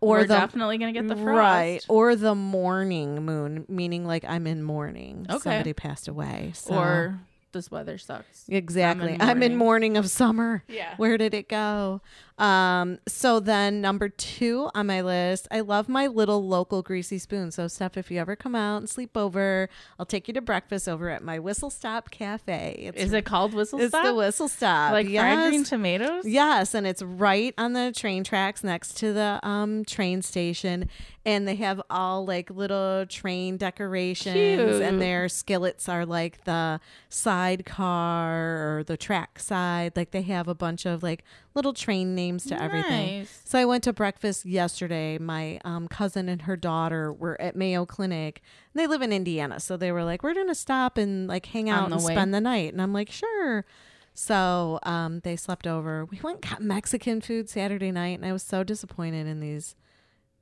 or 0.00 0.16
We're 0.18 0.22
the 0.22 0.34
definitely 0.34 0.78
gonna 0.78 0.92
get 0.92 1.06
the 1.06 1.14
frost. 1.14 1.36
right, 1.38 1.84
or 1.88 2.16
the 2.16 2.34
morning 2.34 3.24
moon, 3.24 3.64
meaning 3.68 4.04
like 4.06 4.24
I'm 4.26 4.46
in 4.46 4.62
mourning. 4.62 5.26
Okay. 5.30 5.38
Somebody 5.38 5.72
passed 5.72 6.08
away, 6.08 6.50
so. 6.54 6.74
Or 6.74 7.20
this 7.52 7.70
weather 7.70 7.96
sucks. 7.98 8.44
Exactly. 8.48 9.16
I'm 9.20 9.42
in, 9.42 9.54
mourning 9.56 9.96
of 9.96 10.10
summer. 10.10 10.64
Yeah. 10.66 10.94
Where 10.96 11.16
did 11.16 11.32
it 11.34 11.48
go? 11.48 12.00
Um, 12.36 12.98
so 13.06 13.38
then 13.38 13.80
number 13.80 14.08
two 14.08 14.68
on 14.74 14.88
my 14.88 15.02
list, 15.02 15.46
I 15.50 15.60
love 15.60 15.88
my 15.88 16.08
little 16.08 16.46
local 16.46 16.82
greasy 16.82 17.18
spoon. 17.18 17.52
So 17.52 17.68
Steph, 17.68 17.96
if 17.96 18.10
you 18.10 18.20
ever 18.20 18.34
come 18.34 18.54
out 18.56 18.78
and 18.78 18.90
sleep 18.90 19.16
over, 19.16 19.68
I'll 19.98 20.06
take 20.06 20.26
you 20.26 20.34
to 20.34 20.40
breakfast 20.40 20.88
over 20.88 21.10
at 21.10 21.22
my 21.22 21.38
Whistle 21.38 21.70
Stop 21.70 22.10
Cafe. 22.10 22.90
It's, 22.94 22.98
Is 23.04 23.12
it 23.12 23.24
called 23.24 23.54
Whistle 23.54 23.80
it's 23.80 23.90
Stop? 23.90 24.04
the 24.04 24.14
Whistle 24.14 24.48
Stop. 24.48 24.92
Like 24.92 25.06
fried 25.06 25.12
yes. 25.12 25.48
green 25.48 25.64
tomatoes? 25.64 26.26
Yes, 26.26 26.74
and 26.74 26.86
it's 26.86 27.02
right 27.02 27.54
on 27.56 27.72
the 27.72 27.92
train 27.94 28.24
tracks 28.24 28.64
next 28.64 28.96
to 28.98 29.12
the 29.12 29.38
um 29.42 29.84
train 29.84 30.20
station 30.22 30.88
and 31.26 31.48
they 31.48 31.54
have 31.54 31.80
all 31.88 32.26
like 32.26 32.50
little 32.50 33.06
train 33.06 33.56
decorations 33.56 34.34
Cute. 34.34 34.82
and 34.82 35.00
their 35.00 35.28
skillets 35.28 35.88
are 35.88 36.04
like 36.04 36.44
the 36.44 36.80
sidecar 37.08 38.78
or 38.78 38.84
the 38.84 38.96
track 38.96 39.38
side. 39.38 39.92
Like 39.96 40.10
they 40.10 40.22
have 40.22 40.48
a 40.48 40.54
bunch 40.54 40.84
of 40.84 41.02
like 41.02 41.24
little 41.54 41.72
train 41.72 42.14
names 42.14 42.44
to 42.46 42.60
everything. 42.60 43.20
Nice. 43.20 43.42
So 43.44 43.58
I 43.58 43.64
went 43.64 43.84
to 43.84 43.92
breakfast 43.92 44.44
yesterday. 44.44 45.18
My 45.18 45.60
um, 45.64 45.88
cousin 45.88 46.28
and 46.28 46.42
her 46.42 46.56
daughter 46.56 47.12
were 47.12 47.40
at 47.40 47.56
Mayo 47.56 47.86
Clinic. 47.86 48.42
They 48.74 48.86
live 48.86 49.02
in 49.02 49.12
Indiana, 49.12 49.60
so 49.60 49.76
they 49.76 49.92
were 49.92 50.04
like, 50.04 50.22
"We're 50.22 50.34
gonna 50.34 50.54
stop 50.54 50.98
and 50.98 51.28
like 51.28 51.46
hang 51.46 51.70
out 51.70 51.90
and 51.90 52.02
way. 52.02 52.14
spend 52.14 52.34
the 52.34 52.40
night." 52.40 52.72
And 52.72 52.82
I'm 52.82 52.92
like, 52.92 53.10
"Sure." 53.10 53.64
So 54.14 54.78
um, 54.84 55.20
they 55.20 55.36
slept 55.36 55.66
over. 55.66 56.04
We 56.04 56.20
went 56.22 56.44
and 56.44 56.50
got 56.50 56.62
Mexican 56.62 57.20
food 57.20 57.48
Saturday 57.48 57.90
night, 57.90 58.18
and 58.18 58.26
I 58.26 58.32
was 58.32 58.42
so 58.42 58.62
disappointed 58.62 59.26
in 59.26 59.40
these 59.40 59.74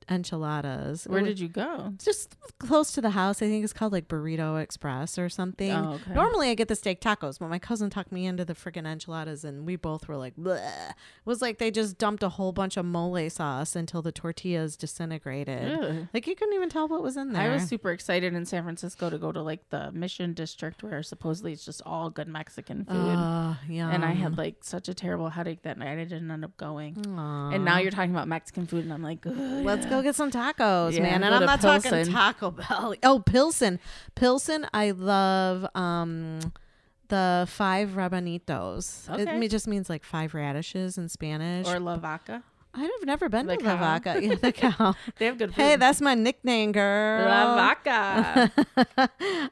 enchiladas. 0.09 1.05
Where 1.05 1.21
did 1.21 1.39
you 1.39 1.47
go? 1.47 1.93
Just 1.97 2.35
close 2.59 2.91
to 2.93 3.01
the 3.01 3.11
house. 3.11 3.41
I 3.41 3.47
think 3.47 3.63
it's 3.63 3.73
called 3.73 3.91
like 3.93 4.07
Burrito 4.07 4.61
Express 4.61 5.17
or 5.17 5.29
something. 5.29 5.71
Oh, 5.71 5.93
okay. 5.93 6.13
Normally 6.13 6.49
I 6.49 6.55
get 6.55 6.67
the 6.67 6.75
steak 6.75 7.01
tacos, 7.01 7.39
but 7.39 7.49
my 7.49 7.59
cousin 7.59 7.89
talked 7.89 8.11
me 8.11 8.25
into 8.25 8.45
the 8.45 8.53
freaking 8.53 8.85
enchiladas, 8.87 9.43
and 9.43 9.65
we 9.65 9.75
both 9.75 10.07
were 10.07 10.17
like, 10.17 10.35
Bleh. 10.35 10.89
It 10.89 10.95
was 11.25 11.41
like 11.41 11.57
they 11.57 11.71
just 11.71 11.97
dumped 11.97 12.23
a 12.23 12.29
whole 12.29 12.51
bunch 12.51 12.77
of 12.77 12.85
mole 12.85 13.29
sauce 13.29 13.75
until 13.75 14.01
the 14.01 14.11
tortillas 14.11 14.75
disintegrated. 14.77 15.79
Ugh. 15.79 16.07
Like 16.13 16.27
you 16.27 16.35
couldn't 16.35 16.53
even 16.55 16.69
tell 16.69 16.87
what 16.87 17.03
was 17.03 17.17
in 17.17 17.33
there. 17.33 17.41
I 17.51 17.53
was 17.53 17.63
super 17.63 17.91
excited 17.91 18.33
in 18.33 18.45
San 18.45 18.63
Francisco 18.63 19.09
to 19.09 19.17
go 19.17 19.31
to 19.31 19.41
like 19.41 19.69
the 19.69 19.91
Mission 19.91 20.33
District 20.33 20.81
where 20.83 21.03
supposedly 21.03 21.53
it's 21.53 21.65
just 21.65 21.81
all 21.85 22.09
good 22.09 22.27
Mexican 22.27 22.85
food. 22.85 22.95
Oh, 22.95 23.57
And 23.69 24.03
I 24.03 24.11
had 24.11 24.37
like 24.37 24.57
such 24.61 24.89
a 24.89 24.93
terrible 24.93 25.29
headache 25.29 25.61
that 25.63 25.77
night. 25.77 25.99
I 25.99 26.03
didn't 26.03 26.31
end 26.31 26.43
up 26.43 26.55
going. 26.57 26.95
Aww. 26.95 27.53
And 27.55 27.65
now 27.65 27.79
you're 27.79 27.91
talking 27.91 28.11
about 28.11 28.27
Mexican 28.27 28.65
food, 28.67 28.83
and 28.83 28.93
I'm 28.93 29.03
like, 29.03 29.25
"Ugh, 29.25 29.33
Let's 29.63 29.85
go 29.85 29.92
get 30.01 30.15
some 30.15 30.31
tacos, 30.31 30.93
Yeah, 30.93 31.01
man. 31.03 31.23
And 31.23 31.35
I'm 31.35 31.45
not 31.45 31.61
talking 31.61 31.91
Pilsen. 31.91 32.13
Taco 32.13 32.51
Bell. 32.57 32.95
Oh, 33.03 33.19
Pilsen. 33.19 33.79
Pilsen, 34.15 34.65
I 34.73 34.91
love 34.91 35.65
um 35.75 36.39
the 37.09 37.45
five 37.49 37.89
rabanitos. 37.89 39.07
It 39.19 39.27
Okay. 39.27 39.37
me- 39.37 39.47
just 39.47 39.67
means 39.67 39.89
like 39.89 40.03
five 40.03 40.33
radishes 40.33 40.97
in 40.97 41.09
Spanish. 41.09 41.67
or 41.67 41.79
La 41.79 41.97
Vaca. 41.97 42.41
I've 42.75 42.89
never 43.05 43.29
been 43.29 43.45
The 43.45 43.57
to 43.57 43.65
La. 43.65 43.77
Vaca. 43.77 44.19
Yeah, 44.23 44.33
the 44.33 44.51
cow. 44.53 44.95
They 45.19 45.27
have 45.27 45.37
good 45.37 45.53
food. 45.53 45.61
hey, 45.61 45.75
that's 45.75 46.01
my 46.01 46.15
nickname, 46.15 46.71
girl. 46.71 47.27
La 47.27 47.55
Vaca. 47.55 48.51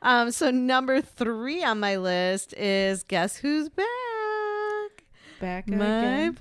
um, 0.01 0.31
so 0.31 0.49
number 0.49 1.01
three 1.01 1.63
on 1.63 1.79
my 1.79 1.97
list 1.97 2.55
is 2.55 3.03
guess 3.03 3.35
who's 3.37 3.69
back? 3.69 3.85
Back 5.39 5.67
My 5.67 5.75
again. 6.29 6.37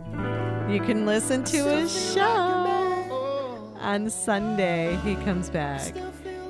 boyfriend. 0.00 0.49
You 0.70 0.80
can 0.80 1.04
listen 1.04 1.42
to 1.44 1.64
his 1.64 2.14
show 2.14 3.74
on 3.80 4.08
Sunday. 4.08 4.96
He 5.02 5.16
comes 5.16 5.50
back. 5.50 5.94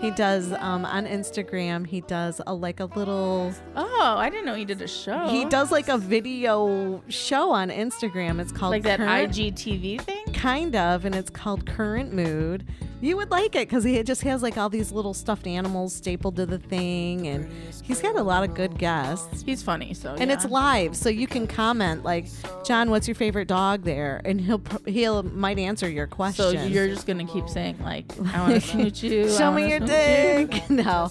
He 0.03 0.11
does 0.11 0.53
um, 0.53 0.85
on 0.85 1.07
Instagram. 1.07 1.87
He 1.87 2.03
does 2.03 2.41
a 2.47 2.53
like 2.53 2.81
a 2.81 2.85
little. 2.85 3.53
Oh, 3.77 4.15
I 4.19 4.29
didn't 4.29 4.45
know 4.45 4.55
he 4.55 4.67
did 4.67 4.83
a 4.83 4.89
show. 4.89 5.29
He 5.29 5.47
does 5.47 5.73
like 5.73 5.89
a 5.89 5.97
video 5.97 7.03
show 7.09 7.51
on 7.51 7.71
Instagram. 7.71 8.41
It's 8.41 8.53
called 8.53 8.73
like 8.73 8.83
that 8.83 8.99
Current- 8.99 9.33
IGTV 9.33 10.03
thing. 10.03 10.33
kind 10.35 10.77
of, 10.77 11.07
and 11.07 11.15
it's 11.15 11.31
called 11.31 11.65
Current 11.67 12.13
Mood. 12.13 12.67
You 13.01 13.17
would 13.17 13.31
like 13.31 13.55
it 13.57 13.69
because 13.69 13.83
he 13.83 14.03
just 14.03 14.23
has 14.23 14.43
like 14.43 14.59
all 14.59 14.69
these 14.69 14.93
little 14.93 15.15
stuffed 15.15 15.47
animals 15.47 15.95
stapled 15.95 16.37
to 16.37 16.45
the 16.45 16.59
thing, 16.59 17.27
and 17.27 17.51
he's 17.83 18.01
got 18.03 18.17
a 18.17 18.23
lot 18.23 18.45
of 18.45 18.55
good 18.55 18.79
guests. 18.79 19.43
He's 19.43 19.63
funny, 19.63 19.95
so 19.95 20.15
And 20.19 20.31
it's 20.31 20.45
live, 20.45 20.95
so 20.95 21.09
you 21.09 21.27
can 21.27 21.47
comment 21.47 22.05
like, 22.05 22.27
"John, 22.65 22.91
what's 22.91 23.09
your 23.09 23.15
favorite 23.15 23.49
dog 23.49 23.85
there?" 23.85 24.21
And 24.25 24.41
he'll 24.41 24.61
he'll 24.85 25.23
might 25.23 25.59
answer 25.59 25.89
your 25.89 26.07
question. 26.07 26.45
So 26.45 26.51
you're 26.51 26.89
just 26.89 27.07
gonna 27.07 27.27
keep 27.27 27.49
saying 27.49 27.79
like, 27.83 28.13
I 28.35 28.41
want 28.41 28.55
to 28.55 28.61
smooch 28.61 29.03
you. 29.03 29.31
Show 29.31 29.51
me 29.51 29.71
your 29.71 29.79
smooch 29.79 29.91
you." 29.91 30.47
dick. 30.47 30.71
no, 30.71 31.11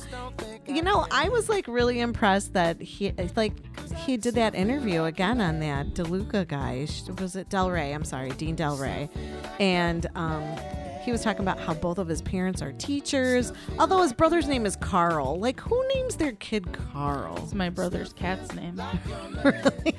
you 0.68 0.84
know, 0.84 1.08
I 1.10 1.30
was 1.30 1.50
like 1.50 1.68
really 1.68 2.00
impressed 2.02 2.54
that 2.54 2.80
he 2.80 3.14
like 3.36 3.54
he 3.96 4.16
did 4.16 4.36
that 4.36 4.54
interview 4.54 5.06
again 5.06 5.42
on 5.42 5.60
that 5.62 5.96
DeLuca 5.96 6.48
guy. 6.48 6.88
Was 7.20 7.36
it 7.36 7.50
Delray? 7.50 7.96
I'm 7.96 8.06
sorry, 8.06 8.30
Dean 8.30 8.56
Delray, 8.56 9.10
and 9.60 10.06
um. 10.14 10.44
He 11.10 11.12
was 11.12 11.24
talking 11.24 11.42
about 11.42 11.60
how 11.60 11.74
both 11.74 11.98
of 11.98 12.08
his 12.08 12.22
parents 12.22 12.62
are 12.62 12.72
teachers, 12.74 13.52
although 13.80 14.04
his 14.04 14.14
brother's 14.14 14.48
name 14.48 14.68
is 14.68 14.76
Carl. 14.76 15.40
Like, 15.40 15.60
who 15.60 15.84
names 15.96 16.18
their 16.18 16.34
kid 16.34 16.72
Carl? 16.72 17.36
It's 17.42 17.56
my 17.56 17.72
brother's 17.72 18.14
cat's 18.14 18.54
name. 18.54 18.80
really? 19.44 19.96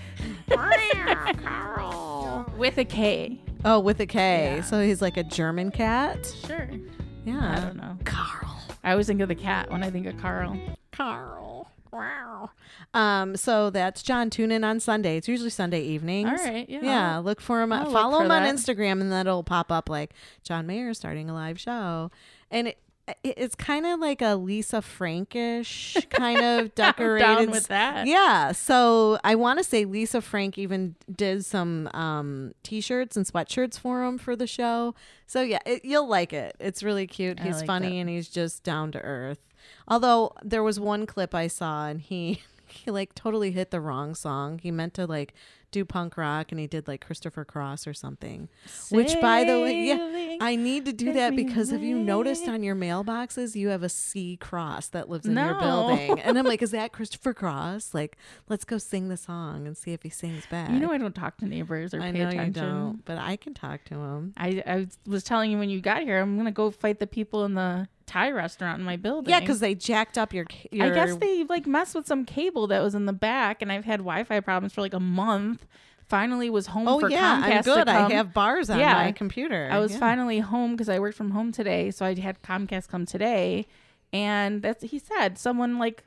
Carl. 1.42 2.46
With 2.56 2.78
a 2.78 2.84
K. 2.84 3.40
Oh, 3.64 3.80
with 3.80 3.98
a 3.98 4.06
K. 4.06 4.58
Yeah. 4.58 4.62
So 4.62 4.84
he's 4.84 5.02
like 5.02 5.16
a 5.16 5.24
German 5.24 5.72
cat. 5.72 6.32
Sure. 6.46 6.70
Yeah. 7.24 7.56
I 7.56 7.60
don't 7.60 7.76
know. 7.76 7.98
Carl. 8.04 8.56
I 8.84 8.92
always 8.92 9.08
think 9.08 9.20
of 9.20 9.26
the 9.26 9.34
cat 9.34 9.68
when 9.68 9.82
I 9.82 9.90
think 9.90 10.06
of 10.06 10.16
Carl. 10.18 10.56
Carl. 10.92 11.59
Wow. 11.92 12.50
Um, 12.94 13.36
so 13.36 13.70
that's 13.70 14.02
John. 14.02 14.30
Tune 14.30 14.50
in 14.52 14.64
on 14.64 14.80
Sunday. 14.80 15.16
It's 15.16 15.28
usually 15.28 15.50
Sunday 15.50 15.82
evenings. 15.82 16.28
All 16.28 16.36
right, 16.46 16.68
yeah. 16.68 16.80
Yeah. 16.82 17.16
Look 17.18 17.40
for 17.40 17.62
him. 17.62 17.72
I'll 17.72 17.90
Follow 17.90 18.20
him 18.20 18.30
on. 18.30 18.42
Instagram, 18.42 19.00
and 19.00 19.10
that'll 19.12 19.42
pop 19.42 19.70
up 19.72 19.88
like 19.88 20.12
John 20.42 20.66
Mayer 20.66 20.94
starting 20.94 21.28
a 21.30 21.34
live 21.34 21.58
show, 21.60 22.10
and 22.50 22.68
it, 22.68 22.78
it- 23.24 23.34
it's 23.36 23.54
kind 23.56 23.86
of 23.86 23.98
like 23.98 24.22
a 24.22 24.36
Lisa 24.36 24.80
Frankish 24.80 25.96
kind 26.10 26.40
of 26.40 26.74
decorated. 26.76 27.24
down 27.24 27.50
with 27.50 27.66
that. 27.66 28.06
Yeah. 28.06 28.52
So 28.52 29.18
I 29.24 29.34
want 29.34 29.58
to 29.58 29.64
say 29.64 29.84
Lisa 29.84 30.20
Frank 30.20 30.56
even 30.58 30.94
did 31.12 31.44
some 31.44 31.88
um, 31.92 32.52
t-shirts 32.62 33.16
and 33.16 33.26
sweatshirts 33.26 33.78
for 33.80 34.04
him 34.04 34.16
for 34.16 34.36
the 34.36 34.46
show. 34.46 34.94
So 35.26 35.42
yeah, 35.42 35.58
it, 35.66 35.84
you'll 35.84 36.06
like 36.08 36.32
it. 36.32 36.54
It's 36.60 36.82
really 36.84 37.06
cute. 37.08 37.40
I 37.40 37.44
He's 37.44 37.56
like 37.58 37.66
funny 37.66 37.88
that. 37.88 37.94
and 37.96 38.08
he's 38.10 38.28
just 38.28 38.62
down 38.62 38.92
to 38.92 39.00
earth. 39.00 39.40
Although 39.90 40.32
there 40.42 40.62
was 40.62 40.78
one 40.80 41.04
clip 41.04 41.34
I 41.34 41.48
saw 41.48 41.88
and 41.88 42.00
he 42.00 42.42
he 42.66 42.90
like 42.90 43.14
totally 43.14 43.50
hit 43.50 43.70
the 43.72 43.80
wrong 43.80 44.14
song. 44.14 44.60
He 44.62 44.70
meant 44.70 44.94
to 44.94 45.06
like 45.06 45.34
do 45.72 45.84
punk 45.84 46.16
rock 46.16 46.50
and 46.50 46.60
he 46.60 46.66
did 46.66 46.88
like 46.88 47.04
Christopher 47.04 47.44
Cross 47.44 47.86
or 47.86 47.94
something. 47.94 48.48
Which 48.90 49.20
by 49.20 49.44
the 49.44 49.60
way, 49.60 49.84
yeah, 49.84 50.36
I 50.40 50.56
need 50.56 50.84
to 50.86 50.92
do 50.92 51.12
that 51.12 51.36
because 51.36 51.70
have 51.70 51.82
you 51.82 51.96
noticed 51.96 52.48
on 52.48 52.62
your 52.62 52.74
mailboxes 52.74 53.54
you 53.54 53.68
have 53.68 53.82
a 53.84 53.88
C 53.88 54.36
cross 54.36 54.88
that 54.88 55.08
lives 55.08 55.26
in 55.26 55.36
your 55.36 55.54
building? 55.54 56.18
And 56.20 56.38
I'm 56.38 56.44
like, 56.44 56.62
is 56.62 56.72
that 56.72 56.92
Christopher 56.92 57.34
Cross? 57.34 57.94
Like, 57.94 58.16
let's 58.48 58.64
go 58.64 58.78
sing 58.78 59.08
the 59.08 59.16
song 59.16 59.66
and 59.66 59.76
see 59.76 59.92
if 59.92 60.02
he 60.02 60.08
sings 60.08 60.44
back. 60.46 60.70
You 60.70 60.80
know 60.80 60.90
I 60.90 60.98
don't 60.98 61.14
talk 61.14 61.36
to 61.38 61.46
neighbors 61.46 61.94
or 61.94 62.00
I 62.00 62.10
pay 62.12 62.22
attention. 62.22 63.02
but 63.04 63.18
I 63.18 63.36
can 63.36 63.54
talk 63.54 63.84
to 63.86 63.94
him. 63.94 64.32
I, 64.36 64.62
I 64.66 64.86
was 65.06 65.22
telling 65.22 65.50
you 65.52 65.58
when 65.58 65.70
you 65.70 65.80
got 65.80 66.02
here, 66.02 66.20
I'm 66.20 66.36
gonna 66.36 66.50
go 66.52 66.70
fight 66.70 66.98
the 66.98 67.06
people 67.06 67.44
in 67.44 67.54
the 67.54 67.86
Thai 68.10 68.30
restaurant 68.32 68.78
in 68.80 68.84
my 68.84 68.96
building. 68.96 69.30
Yeah, 69.30 69.40
because 69.40 69.60
they 69.60 69.74
jacked 69.74 70.18
up 70.18 70.34
your. 70.34 70.44
your 70.72 70.86
I 70.86 70.90
guess 70.90 71.16
they 71.16 71.44
like 71.44 71.66
messed 71.66 71.94
with 71.94 72.06
some 72.06 72.24
cable 72.24 72.66
that 72.66 72.82
was 72.82 72.94
in 72.94 73.06
the 73.06 73.12
back, 73.12 73.62
and 73.62 73.70
I've 73.70 73.84
had 73.84 74.00
Wi-Fi 74.00 74.40
problems 74.40 74.72
for 74.72 74.80
like 74.80 74.94
a 74.94 75.00
month. 75.00 75.66
finally 76.08 76.50
was 76.50 76.66
home 76.66 76.88
Oh 76.88 76.98
for 76.98 77.08
yeah, 77.08 77.40
Comcast 77.40 77.56
I'm 77.58 77.62
good. 77.62 77.88
I 77.88 78.10
have 78.14 78.34
bars 78.34 78.68
on 78.68 78.80
Yeah. 78.80 78.94
my 78.94 79.12
computer. 79.12 79.68
I 79.70 79.78
was 79.78 79.92
Yeah. 79.92 79.98
finally 80.00 80.40
home 80.40 80.72
because 80.72 80.88
I 80.88 80.98
worked 80.98 81.16
from 81.16 81.30
home 81.30 81.52
today, 81.52 81.92
so 81.92 82.04
I 82.04 82.18
had 82.18 82.42
Comcast 82.42 82.88
come 82.88 83.06
today, 83.06 83.64
and 84.12 84.60
that's 84.60 84.82
he 84.82 84.98
said 84.98 85.38
someone 85.38 85.78
like 85.78 86.02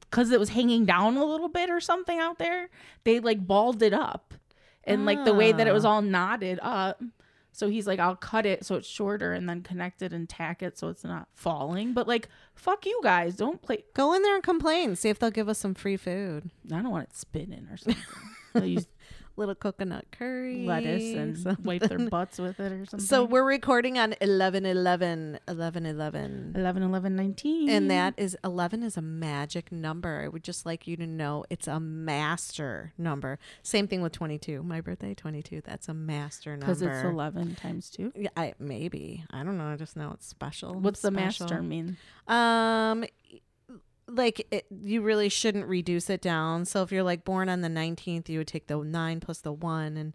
because 0.00 0.32
it 0.32 0.40
was 0.40 0.48
hanging 0.48 0.84
down 0.84 1.16
a 1.16 1.24
little 1.24 1.48
bit 1.48 1.70
or 1.70 1.78
something 1.80 2.18
out 2.18 2.38
there, 2.40 2.70
they 3.04 3.20
like 3.20 3.46
balled 3.46 3.84
it 3.84 3.92
up, 3.94 4.34
and 4.82 5.06
like 5.06 5.24
the 5.24 5.32
way 5.34 5.52
that 5.52 5.68
it 5.68 5.72
was 5.72 5.84
Ah. 5.84 5.90
all 5.92 6.02
knotted 6.02 6.58
up. 6.60 7.00
So 7.56 7.70
he's 7.70 7.86
like, 7.86 7.98
I'll 7.98 8.16
cut 8.16 8.44
it 8.44 8.66
so 8.66 8.74
it's 8.74 8.86
shorter 8.86 9.32
and 9.32 9.48
then 9.48 9.62
connect 9.62 10.02
it 10.02 10.12
and 10.12 10.28
tack 10.28 10.62
it 10.62 10.76
so 10.76 10.88
it's 10.88 11.04
not 11.04 11.26
falling. 11.32 11.94
But 11.94 12.06
like, 12.06 12.28
fuck 12.54 12.84
you 12.84 13.00
guys, 13.02 13.34
don't 13.34 13.62
play. 13.62 13.84
Go 13.94 14.12
in 14.12 14.20
there 14.20 14.34
and 14.34 14.44
complain. 14.44 14.94
See 14.94 15.08
if 15.08 15.18
they'll 15.18 15.30
give 15.30 15.48
us 15.48 15.58
some 15.58 15.72
free 15.72 15.96
food. 15.96 16.50
I 16.66 16.82
don't 16.82 16.90
want 16.90 17.08
it 17.08 17.16
spinning 17.16 17.66
or 17.70 17.78
something. 17.78 18.02
They'll 18.52 18.66
use 18.66 18.86
Little 19.38 19.54
coconut 19.54 20.06
curry, 20.12 20.64
lettuce 20.64 21.14
and 21.14 21.36
something. 21.38 21.64
wipe 21.64 21.82
their 21.82 21.98
butts 22.10 22.38
with 22.38 22.58
it 22.58 22.72
or 22.72 22.86
something. 22.86 23.06
So 23.06 23.24
we're 23.24 23.44
recording 23.44 23.98
on 23.98 24.14
11 24.20 24.64
11 24.64 25.38
11 25.46 25.86
11. 25.86 26.52
11, 26.56 26.82
11, 26.82 27.16
19. 27.16 27.68
And 27.68 27.90
that 27.90 28.14
is 28.16 28.36
11 28.42 28.82
is 28.82 28.96
a 28.96 29.02
magic 29.02 29.70
number. 29.70 30.22
I 30.24 30.28
would 30.28 30.42
just 30.42 30.64
like 30.64 30.86
you 30.86 30.96
to 30.96 31.06
know 31.06 31.44
it's 31.50 31.66
a 31.68 31.78
master 31.78 32.92
number. 32.96 33.38
Same 33.62 33.86
thing 33.86 34.00
with 34.02 34.12
22. 34.12 34.62
My 34.62 34.80
birthday, 34.80 35.14
22. 35.14 35.62
That's 35.64 35.88
a 35.88 35.94
master 35.94 36.50
number. 36.56 36.66
because 36.66 36.82
it's 36.82 37.04
11 37.04 37.56
times 37.56 37.90
2. 37.90 38.12
Yeah, 38.16 38.28
I 38.36 38.54
maybe. 38.58 39.24
I 39.30 39.42
don't 39.44 39.58
know. 39.58 39.66
I 39.66 39.76
just 39.76 39.96
know 39.96 40.12
it's 40.14 40.26
special. 40.26 40.74
What's 40.80 41.02
the 41.02 41.10
master 41.10 41.60
mean? 41.62 41.96
Um 42.26 43.04
like 44.08 44.46
it, 44.50 44.66
you 44.70 45.02
really 45.02 45.28
shouldn't 45.28 45.66
reduce 45.66 46.08
it 46.10 46.20
down. 46.20 46.64
So 46.64 46.82
if 46.82 46.92
you're 46.92 47.02
like 47.02 47.24
born 47.24 47.48
on 47.48 47.60
the 47.60 47.68
19th, 47.68 48.28
you 48.28 48.38
would 48.38 48.48
take 48.48 48.66
the 48.66 48.78
9 48.78 49.20
plus 49.20 49.38
the 49.38 49.52
1 49.52 49.96
and 49.96 50.12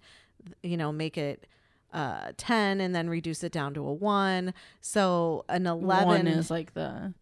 you 0.63 0.77
know, 0.77 0.91
make 0.91 1.17
it 1.17 1.47
uh 1.93 2.31
10 2.37 2.79
and 2.79 2.95
then 2.95 3.09
reduce 3.09 3.43
it 3.43 3.51
down 3.51 3.73
to 3.73 3.85
a 3.85 3.93
1. 3.93 4.53
So 4.79 5.45
an 5.49 5.67
11 5.67 6.07
One 6.07 6.27
is 6.27 6.49
like 6.49 6.73
the 6.73 7.13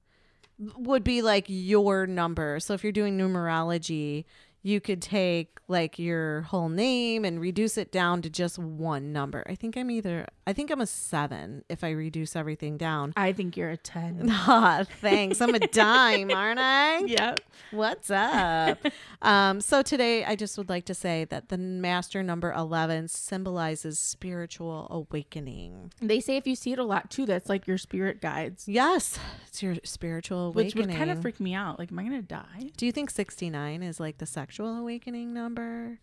would 0.77 1.03
be 1.03 1.21
like 1.21 1.45
your 1.47 2.05
number. 2.05 2.59
So 2.59 2.73
if 2.73 2.83
you're 2.83 2.91
doing 2.91 3.17
numerology, 3.17 4.25
you 4.61 4.81
could 4.81 5.01
take 5.01 5.57
like 5.69 5.97
your 5.99 6.41
whole 6.41 6.67
name 6.67 7.23
and 7.23 7.39
reduce 7.39 7.77
it 7.77 7.91
down 7.91 8.21
to 8.23 8.29
just 8.29 8.57
one 8.57 9.13
number. 9.13 9.43
I 9.47 9.55
think 9.55 9.77
I'm 9.77 9.89
either 9.91 10.25
I 10.47 10.53
think 10.53 10.71
I'm 10.71 10.81
a 10.81 10.87
7 10.87 11.63
if 11.69 11.83
I 11.83 11.91
reduce 11.91 12.35
everything 12.35 12.75
down. 12.75 13.13
I 13.15 13.33
think 13.33 13.55
you're 13.55 13.69
a 13.69 13.77
10. 13.77 14.29
Ah, 14.51 14.83
thanks. 14.99 15.41
I'm 15.41 15.53
a 15.53 15.59
dime, 15.59 16.31
aren't 16.31 16.59
I? 16.59 16.99
Yep. 17.05 17.39
What's 17.71 18.09
up? 18.09 18.79
um, 19.21 19.61
so 19.61 19.81
today 19.83 20.25
I 20.25 20.35
just 20.35 20.57
would 20.57 20.69
like 20.69 20.85
to 20.85 20.93
say 20.95 21.25
that 21.25 21.49
the 21.49 21.57
master 21.57 22.23
number 22.23 22.51
11 22.51 23.09
symbolizes 23.09 23.99
spiritual 23.99 24.87
awakening. 24.89 25.91
They 26.01 26.19
say 26.19 26.35
if 26.37 26.47
you 26.47 26.55
see 26.55 26.71
it 26.71 26.79
a 26.79 26.83
lot 26.83 27.09
too, 27.11 27.25
that's 27.27 27.47
like 27.49 27.67
your 27.67 27.77
spirit 27.77 28.21
guides, 28.21 28.67
Yes, 28.67 29.19
it's 29.47 29.61
your 29.61 29.75
spiritual 29.83 30.51
which 30.53 30.73
awakening. 30.73 30.87
would 30.87 30.97
kind 30.97 31.11
of 31.11 31.21
freak 31.21 31.39
me 31.39 31.53
out. 31.53 31.77
Like, 31.77 31.91
am 31.91 31.99
I 31.99 32.03
going 32.03 32.15
to 32.21 32.27
die? 32.27 32.71
Do 32.75 32.85
you 32.87 32.91
think 32.91 33.09
69 33.11 33.83
is 33.83 33.99
like 33.99 34.17
the 34.17 34.25
sexual 34.49 34.79
awakening 34.79 35.31
number? 35.31 35.99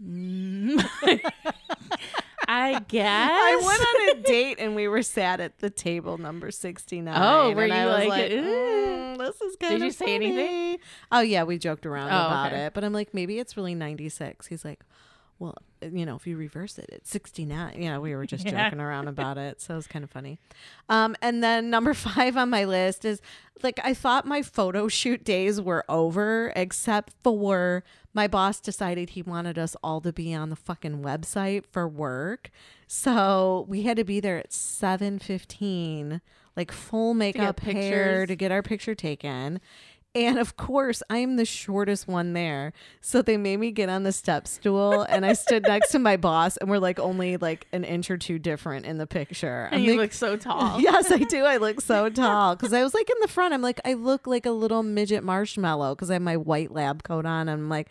I 2.50 2.80
guess. 2.86 3.30
I 3.32 3.56
went 3.56 3.80
on 3.80 4.18
a 4.20 4.22
date 4.22 4.58
and 4.60 4.76
we 4.76 4.86
were 4.86 5.02
sat 5.02 5.40
at 5.40 5.58
the 5.58 5.68
table 5.68 6.16
number 6.16 6.52
69. 6.52 7.12
Oh, 7.20 7.50
were 7.50 7.64
and 7.64 7.72
I 7.72 7.82
you 7.82 7.88
was 7.88 8.06
like, 8.08 8.30
"Ooh." 8.30 8.36
"Mm, 8.36 9.18
this 9.18 9.40
is 9.40 9.56
kind 9.56 9.74
of 9.74 9.82
you 9.82 9.90
say 9.90 10.14
anything? 10.14 10.78
Oh, 11.10 11.20
yeah, 11.22 11.42
we 11.42 11.58
joked 11.58 11.86
around 11.86 12.10
Oh, 12.12 12.26
about 12.26 12.52
okay. 12.52 12.66
it. 12.66 12.74
But 12.74 12.84
I'm 12.84 12.92
like, 12.92 13.12
maybe 13.14 13.40
it's 13.40 13.56
really 13.56 13.74
96. 13.74 14.46
He's 14.46 14.64
like, 14.64 14.84
well, 15.38 15.56
you 15.80 16.04
know, 16.04 16.16
if 16.16 16.26
you 16.26 16.36
reverse 16.36 16.78
it, 16.78 16.86
it's 16.92 17.08
69. 17.10 17.80
Yeah, 17.80 17.98
we 17.98 18.14
were 18.14 18.26
just 18.26 18.44
Yeah. 18.46 18.64
joking 18.66 18.80
around 18.80 19.06
about 19.08 19.38
it. 19.38 19.60
So 19.60 19.74
it 19.74 19.76
was 19.76 19.86
kind 19.86 20.02
of 20.04 20.10
funny. 20.10 20.38
Um, 20.88 21.14
and 21.22 21.42
then 21.42 21.70
number 21.70 21.94
five 22.08 22.36
on 22.36 22.50
my 22.50 22.64
list 22.64 23.04
is 23.04 23.20
like, 23.62 23.78
I 23.84 23.94
thought 23.94 24.26
my 24.26 24.42
photo 24.42 24.88
shoot 24.88 25.22
days 25.24 25.60
were 25.60 25.84
over, 25.88 26.52
except 26.56 27.12
for 27.22 27.84
my 28.14 28.26
boss 28.26 28.58
decided 28.58 29.10
he 29.10 29.22
wanted 29.22 29.58
us 29.58 29.76
all 29.82 30.00
to 30.00 30.12
be 30.12 30.34
on 30.34 30.50
the 30.50 30.56
fucking 30.56 31.02
website 31.02 31.64
for 31.70 31.86
work. 31.86 32.50
So 32.88 33.64
we 33.68 33.82
had 33.82 33.96
to 33.98 34.04
be 34.04 34.18
there 34.18 34.38
at 34.38 34.50
7.15, 34.50 36.20
like 36.56 36.72
full 36.72 37.14
makeup 37.14 37.60
hair 37.60 38.26
to 38.26 38.34
get 38.36 38.50
our 38.50 38.62
picture 38.62 38.94
taken. 38.94 39.60
And 40.18 40.38
of 40.38 40.56
course, 40.56 41.00
I 41.08 41.18
am 41.18 41.36
the 41.36 41.44
shortest 41.44 42.08
one 42.08 42.32
there. 42.32 42.72
So 43.00 43.22
they 43.22 43.36
made 43.36 43.58
me 43.58 43.70
get 43.70 43.88
on 43.88 44.02
the 44.02 44.10
step 44.10 44.48
stool 44.48 45.02
and 45.02 45.24
I 45.24 45.34
stood 45.34 45.62
next 45.62 45.92
to 45.92 46.00
my 46.00 46.16
boss 46.16 46.56
and 46.56 46.68
we're 46.68 46.80
like 46.80 46.98
only 46.98 47.36
like 47.36 47.68
an 47.72 47.84
inch 47.84 48.10
or 48.10 48.18
two 48.18 48.40
different 48.40 48.84
in 48.84 48.98
the 48.98 49.06
picture. 49.06 49.68
And 49.70 49.76
I'm 49.76 49.84
you 49.84 49.92
like, 49.92 49.98
look 49.98 50.12
so 50.12 50.36
tall. 50.36 50.80
Yes, 50.88 51.12
I 51.12 51.18
do. 51.18 51.44
I 51.44 51.58
look 51.58 51.80
so 51.80 52.08
tall 52.08 52.56
because 52.56 52.72
I 52.72 52.82
was 52.82 52.94
like 52.94 53.08
in 53.08 53.16
the 53.20 53.28
front. 53.28 53.54
I'm 53.54 53.62
like, 53.62 53.80
I 53.84 53.94
look 53.94 54.26
like 54.26 54.44
a 54.44 54.50
little 54.50 54.82
midget 54.82 55.22
marshmallow 55.22 55.94
because 55.94 56.10
I 56.10 56.14
have 56.14 56.22
my 56.22 56.36
white 56.36 56.72
lab 56.72 57.04
coat 57.04 57.24
on. 57.24 57.48
I'm 57.48 57.68
like, 57.68 57.88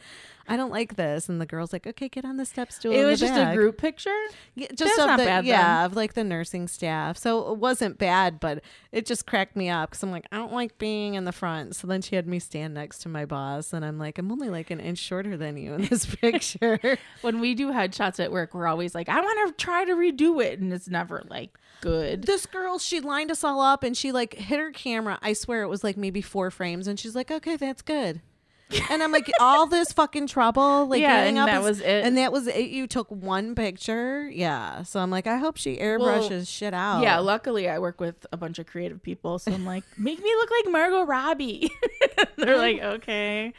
I 0.48 0.56
don't 0.56 0.72
like 0.72 0.96
this. 0.96 1.28
And 1.28 1.42
the 1.42 1.46
girl's 1.46 1.74
like, 1.74 1.86
okay, 1.86 2.08
get 2.08 2.24
on 2.24 2.38
the 2.38 2.46
step 2.46 2.72
stool. 2.72 2.94
It 2.94 3.04
was 3.04 3.20
just 3.20 3.38
a 3.38 3.54
group 3.54 3.78
picture. 3.78 4.16
Yeah, 4.56 4.68
just 4.68 4.96
That's 4.96 5.00
of 5.00 5.08
not 5.08 5.20
the, 5.20 5.26
bad 5.26 5.44
then. 5.44 5.50
yeah, 5.50 5.86
of 5.86 5.96
like 5.96 6.14
the 6.14 6.24
nursing 6.24 6.68
staff. 6.68 7.18
So 7.18 7.52
it 7.52 7.58
wasn't 7.58 7.98
bad, 7.98 8.40
but 8.40 8.64
it 8.92 9.06
just 9.06 9.26
cracked 9.28 9.56
me 9.56 9.70
up 9.70 9.90
because 9.90 10.04
I'm 10.04 10.12
like, 10.12 10.26
I 10.32 10.38
don't 10.38 10.54
like 10.54 10.78
being 10.78 11.16
in 11.16 11.26
the 11.26 11.32
front. 11.32 11.76
So 11.76 11.86
then 11.88 12.02
she 12.02 12.16
had 12.16 12.28
me 12.28 12.40
stand 12.40 12.74
next 12.74 13.00
to 13.00 13.10
my 13.10 13.26
boss, 13.26 13.74
and 13.74 13.84
I'm 13.84 14.00
like, 14.00 14.18
I'm 14.18 14.32
only 14.32 14.50
like 14.50 14.72
an 14.72 14.80
inch 14.80 15.00
shorter 15.00 15.36
than 15.36 15.58
you 15.58 15.74
in 15.74 15.86
this 15.86 16.06
picture. 16.22 16.80
When 17.22 17.40
we 17.40 17.56
do 17.56 17.72
headshots 17.72 18.24
at 18.24 18.32
work, 18.32 18.54
we're 18.54 18.68
always 18.68 18.94
like, 18.94 19.10
I 19.10 19.20
want 19.20 19.58
to 19.58 19.64
try 19.64 19.86
to 19.86 19.94
redo 19.94 20.44
it. 20.44 20.60
And 20.60 20.72
it's 20.72 20.88
never 20.88 21.24
like 21.30 21.58
good. 21.82 22.24
this 22.24 22.46
girl, 22.46 22.80
she 22.80 23.00
lined 23.00 23.32
us 23.32 23.44
all 23.44 23.60
up, 23.60 23.84
and 23.84 23.98
she 23.98 24.12
like 24.12 24.34
hit 24.36 24.60
her 24.60 24.72
camera. 24.72 25.20
I 25.22 25.34
swear 25.34 25.64
it 25.64 25.68
was 25.68 25.84
like 25.84 25.98
maybe 25.98 26.22
four 26.22 26.52
frames, 26.52 26.88
and 26.88 27.00
she's 27.00 27.16
like, 27.16 27.32
okay, 27.32 27.56
that's 27.58 27.82
good. 27.82 28.22
and 28.90 29.02
I'm 29.02 29.12
like, 29.12 29.30
all 29.40 29.66
this 29.68 29.94
fucking 29.94 30.28
trouble, 30.28 30.88
like 30.88 31.00
Yeah, 31.02 31.22
getting 31.22 31.38
and 31.38 31.50
up, 31.50 31.54
that 31.54 31.62
is- 31.62 31.78
was 31.78 31.80
it. 31.82 32.04
and 32.06 32.18
that 32.18 32.32
was 32.32 32.48
it. 32.48 32.70
You 32.70 32.86
took 32.88 33.10
one 33.10 33.56
picture, 33.56 34.30
yeah. 34.30 34.84
So 34.84 35.00
I'm 35.00 35.10
like, 35.10 35.26
I 35.28 35.38
hope 35.38 35.58
she 35.58 35.78
airbrushes 35.78 36.30
Well, 36.30 36.44
shit 36.46 36.74
out. 36.74 37.02
Yeah, 37.02 37.20
luckily 37.20 37.70
I 37.70 37.80
work 37.80 38.02
with 38.02 38.26
a 38.32 38.38
bunch 38.38 38.60
of 38.60 38.66
creative 38.68 39.02
people, 39.02 39.40
so 39.40 39.52
I'm 39.54 39.66
like, 39.66 39.84
make 39.98 40.22
me 40.22 40.30
look 40.36 40.50
like 40.52 40.72
Margot 40.72 41.04
Robbie. 41.06 41.72
They're 42.36 42.58
like, 42.58 42.82
okay. 42.82 43.54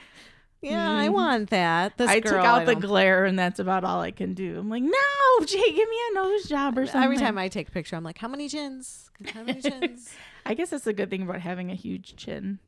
yeah, 0.60 0.90
I 0.90 1.08
want 1.08 1.50
that. 1.50 1.96
This 1.96 2.08
Mm-hmm. 2.08 2.16
I 2.16 2.20
took 2.20 2.32
girl, 2.32 2.44
out 2.44 2.66
the 2.66 2.74
glare, 2.74 3.24
and 3.24 3.38
that's 3.38 3.58
about 3.60 3.84
all 3.84 4.00
I 4.00 4.10
can 4.10 4.34
do. 4.34 4.58
I'm 4.58 4.68
like, 4.68 4.82
no, 4.82 5.44
Jay, 5.46 5.72
give 5.72 5.88
me 5.88 5.96
a 6.10 6.14
nose 6.14 6.44
job 6.44 6.76
or 6.76 6.84
something. 6.86 7.02
Every 7.02 7.16
time 7.16 7.38
I 7.38 7.48
take 7.48 7.68
a 7.68 7.70
picture, 7.70 7.96
I'm 7.96 8.04
like, 8.04 8.18
how 8.18 8.28
many 8.28 8.48
chins? 8.48 9.10
How 9.32 9.42
many 9.42 9.60
chins? 9.62 10.12
I 10.44 10.54
guess 10.54 10.70
that's 10.70 10.86
a 10.86 10.92
good 10.92 11.10
thing 11.10 11.22
about 11.22 11.40
having 11.40 11.70
a 11.70 11.74
huge 11.74 12.16
chin. 12.16 12.58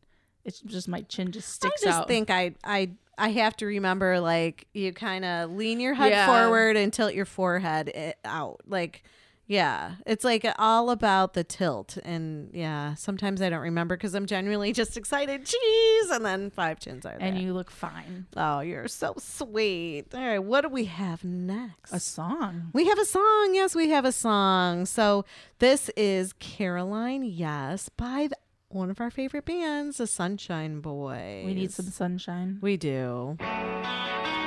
It's 0.51 0.61
just 0.61 0.89
my 0.89 1.03
chin 1.03 1.31
just 1.33 1.49
sticks 1.49 1.83
I 1.83 1.87
just 1.87 1.99
out. 2.01 2.09
think 2.09 2.29
I 2.31 2.55
I 2.65 2.91
I 3.17 3.29
have 3.31 3.57
to 3.59 3.67
remember 3.67 4.19
like 4.21 4.67
you 4.75 4.93
kind 4.93 5.25
of 5.25 5.51
lean 5.53 5.79
your 5.81 5.95
head 5.95 6.11
Yeah. 6.11 6.27
forward 6.27 6.77
and 6.77 6.93
tilt 6.93 7.15
your 7.15 7.25
forehead 7.27 7.91
eh, 7.95 8.13
out. 8.25 8.61
Like 8.67 9.03
yeah, 9.47 9.97
it's 10.07 10.25
like 10.25 10.47
all 10.61 10.91
about 10.91 11.35
the 11.35 11.43
tilt 11.43 11.99
and 12.05 12.51
yeah, 12.55 12.95
sometimes 12.95 13.43
I 13.43 13.51
don't 13.51 13.61
remember 13.63 13.97
cuz 13.97 14.15
I'm 14.15 14.27
genuinely 14.27 14.73
just 14.83 14.97
excited. 14.97 15.45
Cheese 15.45 16.11
and 16.11 16.25
then 16.25 16.51
five 16.51 16.79
chins 16.79 17.05
are 17.05 17.19
there. 17.19 17.27
and 17.27 17.37
you 17.43 17.53
look 17.53 17.69
fine. 17.71 18.27
Oh, 18.37 18.61
you're 18.61 18.87
so 18.87 19.15
sweet. 19.19 20.15
All 20.15 20.21
right, 20.21 20.39
what 20.39 20.61
do 20.61 20.69
we 20.69 20.85
have 20.85 21.25
next? 21.25 21.93
A 21.93 21.99
song. 22.01 22.71
We 22.73 22.87
have 22.87 22.99
a 23.01 23.05
song. 23.05 23.51
Yes, 23.53 23.75
we 23.75 23.89
have 23.91 24.05
a 24.05 24.13
song. 24.13 24.87
So 24.87 25.25
this 25.59 25.89
is 25.97 26.33
Caroline 26.35 27.25
Yes 27.25 27.89
by 27.89 28.29
the, 28.31 28.37
one 28.71 28.91
of 28.91 29.01
our 29.01 29.11
favorite 29.11 29.45
bands, 29.45 29.99
the 29.99 30.07
Sunshine 30.07 30.81
Boys. 30.81 31.45
We 31.45 31.55
need 31.55 31.73
some 31.73 31.87
sunshine. 31.87 32.59
We 32.61 32.77
do. 32.77 33.37
Do 33.39 34.40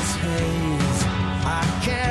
this 0.00 0.14
haze. 0.16 1.02
I 1.44 1.80
can't. 1.84 2.09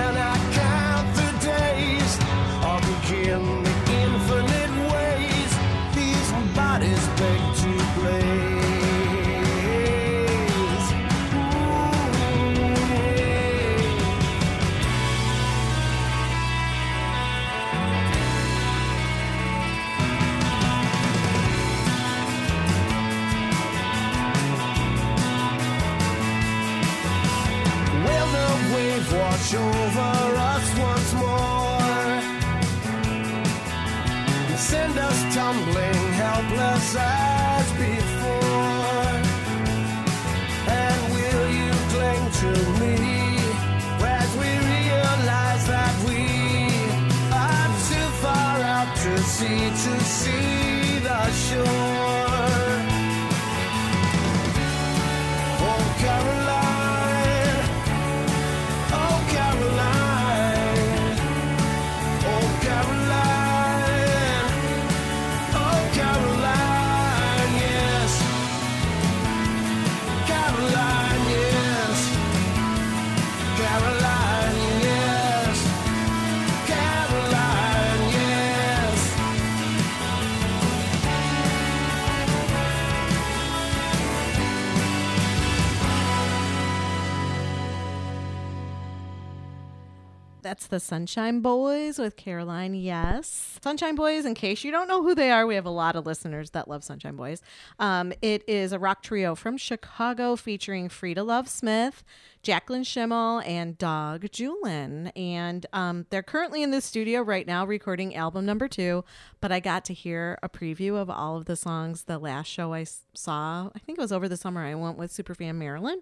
The 90.70 90.80
Sunshine 90.80 91.42
Boys 91.42 91.98
with 91.98 92.16
Caroline. 92.16 92.76
Yes. 92.76 93.49
Sunshine 93.62 93.96
Boys, 93.96 94.26
in 94.26 94.34
case 94.36 94.64
you 94.64 94.72
don't 94.72 94.88
know 94.88 95.04
who 95.04 95.14
they 95.16 95.32
are, 95.32 95.46
we 95.46 95.56
have 95.56 95.66
a 95.66 95.70
lot 95.70 95.96
of 95.96 96.06
listeners 96.06 96.52
that 96.52 96.68
love 96.68 96.84
Sunshine 96.84 97.16
Boys. 97.16 97.42
Um, 97.80 98.14
it 98.22 98.44
is 98.48 98.72
a 98.72 98.80
rock 98.80 99.04
trio 99.04 99.36
from 99.36 99.58
Chicago 99.58 100.36
featuring 100.36 100.88
Frida 100.90 101.24
Love 101.24 101.50
Smith, 101.50 102.04
Jacqueline 102.42 102.86
Schimmel, 102.86 103.42
and 103.46 103.78
Doug 103.78 104.24
Julin. 104.32 105.12
And 105.18 105.66
um, 105.74 106.06
they're 106.10 106.24
currently 106.24 106.64
in 106.64 106.72
the 106.72 106.80
studio 106.80 107.22
right 107.22 107.46
now 107.46 107.66
recording 107.66 108.16
album 108.16 108.46
number 108.46 108.68
two. 108.70 109.04
But 109.42 109.52
I 109.52 109.60
got 109.60 109.84
to 109.86 109.94
hear 109.94 110.40
a 110.42 110.48
preview 110.48 110.96
of 110.96 111.10
all 111.10 111.36
of 111.36 111.46
the 111.46 111.56
songs 111.58 112.04
the 112.04 112.18
last 112.18 112.48
show 112.48 112.72
I 112.74 112.82
s- 112.82 113.04
saw. 113.14 113.70
I 113.76 113.80
think 113.80 113.98
it 113.98 114.02
was 114.02 114.12
over 114.14 114.30
the 114.30 114.38
summer. 114.38 114.64
I 114.64 114.76
went 114.76 114.98
with 114.98 115.12
Superfan 115.12 115.56
Marilyn. 115.56 116.02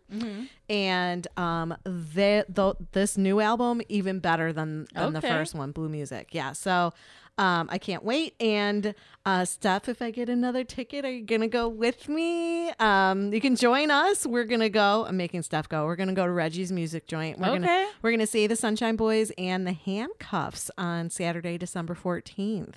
And 0.69 1.27
um, 1.37 1.75
they, 1.83 2.43
th- 2.55 2.75
this 2.91 3.17
new 3.17 3.39
album, 3.39 3.81
even 3.89 4.19
better 4.19 4.53
than, 4.53 4.87
than 4.93 5.13
the 5.13 5.21
first 5.21 5.55
one, 5.55 5.71
Blue 5.71 5.89
Music. 5.89 6.29
Yeah. 6.31 6.51
So 6.51 6.93
um, 7.37 7.67
I 7.71 7.77
can't 7.77 8.03
wait. 8.03 8.33
And 8.39 8.95
uh, 9.25 9.45
Steph, 9.45 9.89
if 9.89 10.01
I 10.01 10.11
get 10.11 10.29
another 10.29 10.63
ticket, 10.63 11.05
are 11.05 11.11
you 11.11 11.23
going 11.25 11.41
to 11.41 11.47
go 11.47 11.67
with 11.67 12.07
me? 12.09 12.69
Um, 12.79 13.31
you 13.33 13.41
can 13.41 13.55
join 13.55 13.91
us. 13.91 14.25
We're 14.25 14.45
going 14.45 14.61
to 14.61 14.69
go. 14.69 15.05
I'm 15.07 15.17
making 15.17 15.41
Steph 15.43 15.69
go. 15.69 15.85
We're 15.85 15.95
going 15.97 16.09
to 16.09 16.15
go 16.15 16.25
to 16.25 16.31
Reggie's 16.31 16.71
Music 16.71 17.07
Joint. 17.07 17.37
We're 17.39 17.49
Okay. 17.49 17.59
Gonna, 17.65 17.87
we're 18.01 18.11
going 18.11 18.19
to 18.21 18.27
see 18.27 18.47
the 18.47 18.55
Sunshine 18.55 18.95
Boys 18.95 19.31
and 19.37 19.67
the 19.67 19.73
Handcuffs 19.73 20.71
on 20.77 21.09
Saturday, 21.09 21.57
December 21.57 21.93
14th. 21.95 22.73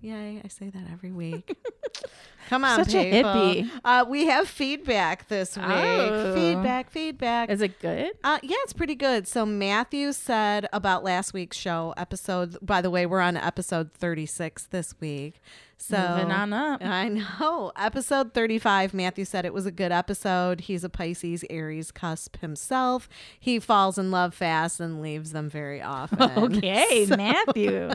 Yay, 0.01 0.41
I 0.45 0.49
say 0.49 0.69
that 0.71 0.85
every 0.93 1.11
week. 1.11 1.57
Come 2.49 2.65
on, 2.65 2.85
Such 2.85 2.95
a 2.95 3.11
people. 3.11 3.31
hippie. 3.33 3.71
Uh, 3.85 4.05
we 4.09 4.27
have 4.27 4.47
feedback 4.47 5.27
this 5.27 5.57
week. 5.57 5.67
Oh. 5.69 6.33
Feedback, 6.33 6.91
feedback. 6.91 7.51
Is 7.51 7.61
it 7.61 7.81
good? 7.81 8.13
Uh, 8.23 8.39
yeah, 8.43 8.57
it's 8.63 8.73
pretty 8.73 8.95
good. 8.95 9.27
So 9.27 9.45
Matthew 9.45 10.13
said 10.13 10.69
about 10.73 11.03
last 11.03 11.33
week's 11.33 11.57
show 11.57 11.93
episode. 11.97 12.57
By 12.63 12.83
the 12.83 12.91
way, 12.91 13.05
we're 13.05 13.21
on 13.21 13.37
episode 13.37 13.93
thirty 13.95 14.27
six 14.27 14.65
this 14.67 14.95
week. 15.01 15.41
So 15.79 15.97
Moving 15.99 16.33
on 16.33 16.53
up. 16.53 16.81
I 16.85 17.09
know 17.09 17.71
episode 17.77 18.33
thirty 18.35 18.59
five. 18.59 18.95
Matthew 18.95 19.25
said 19.25 19.45
it 19.45 19.53
was 19.55 19.67
a 19.67 19.71
good 19.71 19.93
episode. 19.93 20.63
He's 20.63 20.85
a 20.85 20.89
Pisces 20.89 21.45
Aries 21.51 21.91
cusp 21.91 22.39
himself. 22.41 23.09
He 23.39 23.59
falls 23.61 23.99
in 23.99 24.11
love 24.11 24.35
fast 24.35 24.81
and 24.81 25.01
leaves 25.03 25.33
them 25.33 25.49
very 25.49 25.83
often. 25.83 26.17
Okay, 26.57 27.07
Matthew. 27.11 27.91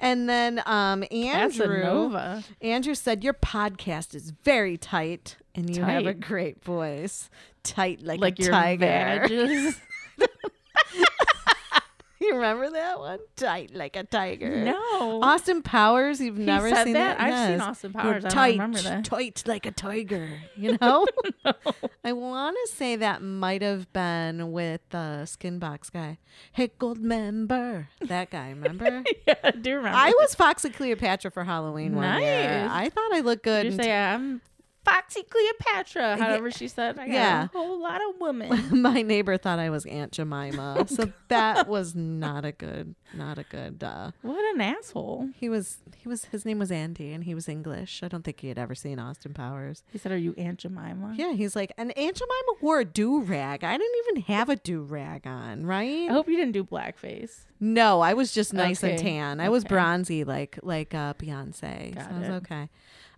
And 0.00 0.28
then 0.28 0.62
um, 0.66 1.04
Andrew. 1.10 2.40
Andrew 2.60 2.94
said 2.94 3.22
your 3.24 3.34
podcast 3.34 4.14
is 4.14 4.30
very 4.42 4.76
tight 4.76 5.36
and 5.54 5.74
you 5.74 5.82
have 5.82 6.06
a 6.06 6.14
great 6.14 6.62
voice. 6.62 7.28
Tight 7.62 8.02
like, 8.02 8.20
Like 8.20 8.38
a 8.38 8.42
your 8.42 8.52
tiger. 8.52 9.72
You're 12.22 12.34
remember 12.36 12.70
that 12.70 12.98
one? 12.98 13.18
Tight 13.36 13.74
like 13.74 13.96
a 13.96 14.04
tiger. 14.04 14.64
No. 14.64 15.22
Austin 15.22 15.62
Powers, 15.62 16.20
you've 16.20 16.36
never 16.36 16.68
said 16.68 16.84
seen 16.84 16.92
that? 16.92 17.16
that? 17.16 17.20
I've 17.26 17.48
seen 17.48 17.58
Yes. 17.58 17.60
Austin 17.62 17.92
You're 17.94 18.02
Powers. 18.02 18.16
I 18.24 18.28
don't 18.28 18.30
tight, 18.30 18.52
remember 18.52 18.78
that. 18.82 19.04
Tight 19.06 19.42
like 19.46 19.64
a 19.66 19.70
tiger. 19.70 20.28
You 20.56 20.76
know? 20.78 21.06
no. 21.46 21.52
I 22.04 22.12
want 22.12 22.56
to 22.66 22.72
say 22.74 22.96
that 22.96 23.22
might 23.22 23.62
have 23.62 23.90
been 23.94 24.52
with 24.52 24.82
the 24.90 25.22
Skinbox 25.24 25.90
guy. 25.90 26.18
Hey, 26.52 26.68
Goldmember. 26.78 27.86
That 28.02 28.30
guy, 28.30 28.50
remember? 28.50 29.02
yeah, 29.26 29.34
I 29.42 29.52
do 29.52 29.76
remember. 29.76 29.96
I 29.96 30.10
was 30.20 30.34
Foxy 30.34 30.68
Cleopatra 30.68 31.30
for 31.30 31.44
Halloween 31.44 31.94
one 31.94 32.20
year. 32.20 32.66
Nice. 32.66 32.70
I 32.70 32.88
thought 32.90 33.14
I 33.14 33.20
looked 33.20 33.42
good. 33.44 33.64
You 33.66 33.72
say 33.72 33.90
I'm 33.92 34.42
Foxy 34.84 35.22
Cleopatra, 35.24 36.16
however 36.16 36.50
she 36.50 36.66
said. 36.66 36.98
I 36.98 37.06
got 37.06 37.12
Yeah. 37.12 37.44
a 37.44 37.46
whole 37.48 37.80
lot 37.82 38.00
of 38.08 38.20
women. 38.20 38.68
my 38.82 39.02
neighbor 39.02 39.36
thought 39.36 39.58
I 39.58 39.68
was 39.70 39.84
Aunt 39.86 40.12
Jemima. 40.12 40.86
So 41.00 41.12
that 41.28 41.68
was 41.68 41.94
not 41.94 42.44
a 42.44 42.52
good, 42.52 42.94
not 43.14 43.38
a 43.38 43.44
good. 43.44 43.82
uh 43.84 44.10
what 44.22 44.42
an 44.54 44.60
asshole. 44.60 45.28
He 45.38 45.48
was, 45.48 45.78
he 45.96 46.08
was, 46.08 46.24
his 46.26 46.44
name 46.44 46.58
was 46.58 46.72
Andy, 46.72 47.12
and 47.12 47.24
he 47.24 47.34
was 47.34 47.48
English. 47.48 48.02
I 48.02 48.08
don't 48.08 48.22
think 48.24 48.40
he 48.40 48.48
had 48.48 48.58
ever 48.58 48.74
seen 48.74 48.98
Austin 48.98 49.34
Powers. 49.34 49.82
He 49.92 49.98
said, 49.98 50.12
"Are 50.12 50.16
you 50.16 50.34
Aunt 50.38 50.58
Jemima?" 50.60 51.14
Yeah, 51.16 51.32
he's 51.34 51.54
like, 51.54 51.72
and 51.76 51.96
Aunt 51.96 52.16
Jemima 52.16 52.52
wore 52.62 52.80
a 52.80 52.84
do 52.84 53.20
rag. 53.20 53.62
I 53.64 53.76
didn't 53.76 53.96
even 54.08 54.22
have 54.34 54.48
a 54.48 54.56
do 54.56 54.82
rag 54.82 55.26
on, 55.26 55.66
right? 55.66 56.08
I 56.08 56.12
hope 56.12 56.28
you 56.28 56.36
didn't 56.36 56.52
do 56.52 56.64
blackface. 56.64 57.44
No, 57.60 58.00
I 58.00 58.14
was 58.14 58.32
just 58.32 58.52
nice 58.54 58.82
and 58.82 58.98
tan. 58.98 59.40
I 59.40 59.50
was 59.50 59.64
bronzy, 59.64 60.24
like 60.24 60.58
like 60.62 60.94
uh, 60.94 61.14
Beyonce. 61.14 61.94
Got 61.94 62.08
so 62.08 62.14
I 62.14 62.18
was 62.18 62.28
okay. 62.30 62.68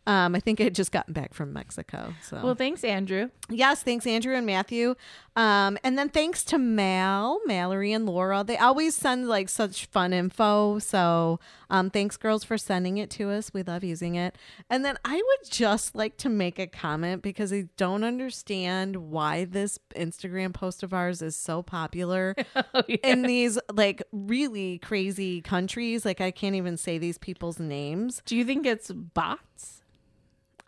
Um, 0.06 0.34
I 0.34 0.40
think 0.40 0.60
I 0.60 0.64
had 0.64 0.74
just 0.74 0.90
gotten 0.90 1.14
back 1.14 1.32
from 1.32 1.52
Mexico. 1.52 2.14
So 2.22 2.40
Well, 2.42 2.54
thanks, 2.56 2.82
Andrew. 2.82 3.30
Yes, 3.48 3.84
thanks 3.84 4.04
Andrew 4.04 4.34
and 4.34 4.44
Matthew. 4.44 4.96
Um, 5.36 5.78
and 5.84 5.96
then 5.96 6.08
thanks 6.08 6.42
to 6.44 6.58
Mal, 6.58 7.40
Mallory 7.46 7.92
and 7.92 8.04
Laura. 8.04 8.42
They 8.44 8.58
always 8.58 8.96
send 8.96 9.28
like 9.28 9.48
such 9.48 9.86
fun 9.86 10.12
info. 10.12 10.80
So 10.80 11.38
um, 11.70 11.88
thanks 11.88 12.16
girls 12.16 12.42
for 12.42 12.58
sending 12.58 12.98
it 12.98 13.10
to 13.10 13.30
us. 13.30 13.54
We 13.54 13.62
love 13.62 13.84
using 13.84 14.16
it. 14.16 14.36
And 14.68 14.84
then 14.84 14.98
I 15.04 15.14
would 15.14 15.50
just 15.50 15.94
like 15.94 16.16
to 16.18 16.28
make 16.28 16.58
a 16.58 16.66
comment 16.66 17.22
because 17.22 17.52
I 17.52 17.68
don't 17.76 18.02
understand 18.02 18.96
why 19.10 19.44
this 19.44 19.78
Instagram 19.94 20.52
post 20.52 20.82
of 20.82 20.92
ours 20.92 21.22
is 21.22 21.36
so 21.36 21.62
popular 21.62 22.34
in 23.04 23.22
these 23.22 23.56
like 23.72 24.02
really 24.10 24.78
crazy 24.78 25.40
countries. 25.40 26.04
Like 26.04 26.20
I 26.20 26.32
can't 26.32 26.56
even 26.56 26.76
say 26.76 26.98
these 26.98 27.18
people's 27.18 27.60
names. 27.60 28.20
Do 28.26 28.36
you 28.36 28.44
think 28.44 28.66
it's 28.66 28.90
bots? 28.90 29.81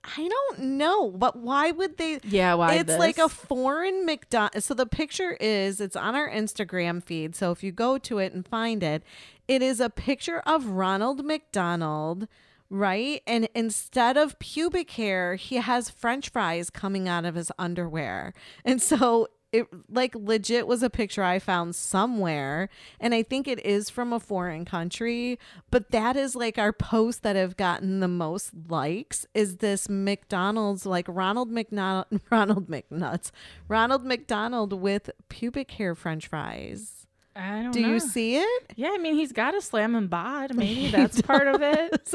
I 0.05 0.29
don't 0.29 0.59
know, 0.61 1.11
but 1.11 1.37
why 1.37 1.71
would 1.71 1.97
they? 1.97 2.21
Yeah, 2.25 2.55
why 2.55 2.75
It's 2.75 2.97
like 2.99 3.19
a 3.19 3.29
foreign 3.29 4.05
McDonald's. 4.05 4.67
So 4.67 4.75
the 4.75 4.87
picture 4.87 5.33
is 5.41 5.81
it's 5.81 5.97
on 5.97 6.15
our 6.15 6.29
Instagram 6.29 7.03
feed. 7.03 7.35
So 7.35 7.51
if 7.51 7.63
you 7.63 7.73
go 7.73 7.99
to 7.99 8.19
it 8.19 8.33
and 8.33 8.47
find 8.47 8.83
it, 8.83 9.03
it 9.49 9.63
is 9.63 9.81
a 9.81 9.91
picture 9.91 10.41
of 10.41 10.67
Ronald 10.67 11.25
McDonald, 11.25 12.29
right? 12.69 13.23
And 13.27 13.49
instead 13.55 14.17
of 14.17 14.39
pubic 14.39 14.91
hair, 14.93 15.37
he 15.37 15.57
has 15.57 15.91
French 15.91 16.29
fries 16.29 16.71
coming 16.71 17.09
out 17.09 17.25
of 17.25 17.35
his 17.35 17.51
underwear, 17.59 18.35
and 18.65 18.81
so. 18.81 19.29
It 19.55 19.69
like 19.89 20.17
legit 20.17 20.67
was 20.67 20.83
a 20.83 20.91
picture 20.91 21.23
I 21.23 21.39
found 21.39 21.77
somewhere, 21.77 22.69
and 22.99 23.15
I 23.15 23.23
think 23.23 23.47
it 23.47 23.65
is 23.65 23.89
from 23.89 24.13
a 24.13 24.19
foreign 24.19 24.65
country. 24.65 25.39
But 25.71 25.93
that 25.93 26.17
is 26.17 26.35
like 26.35 26.59
our 26.59 26.73
posts 26.73 27.21
that 27.21 27.37
have 27.37 27.57
gotten 27.57 28.01
the 28.01 28.09
most 28.09 28.51
likes. 28.69 29.27
Is 29.33 29.59
this 29.59 29.89
McDonald's 29.89 30.85
like 30.85 31.07
Ronald 31.09 31.51
McDonald, 31.53 32.07
Ronald 32.33 32.67
McNuts, 32.69 33.31
Ronald 33.69 34.05
McDonald 34.05 34.73
with 34.73 35.09
pubic 35.29 35.71
hair 35.71 35.95
French 35.95 36.27
fries? 36.27 37.07
I 37.37 37.63
don't 37.63 37.71
Do 37.73 37.81
know. 37.83 37.89
you 37.89 38.01
see 38.01 38.37
it? 38.39 38.73
Yeah, 38.75 38.91
I 38.93 38.99
mean, 38.99 39.15
he's 39.15 39.33
got 39.33 39.55
a 39.57 39.61
slam 39.61 39.95
and 39.95 40.11
bod. 40.11 40.55
Maybe 40.57 40.89
that's 40.89 41.23
part 41.23 41.47
of 41.47 41.63
it. 41.63 42.15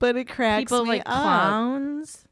But 0.00 0.16
it 0.16 0.28
cracks 0.28 0.64
People 0.70 0.84
me 0.84 0.90
like 0.90 1.00
up. 1.02 1.06
clowns. 1.06 2.24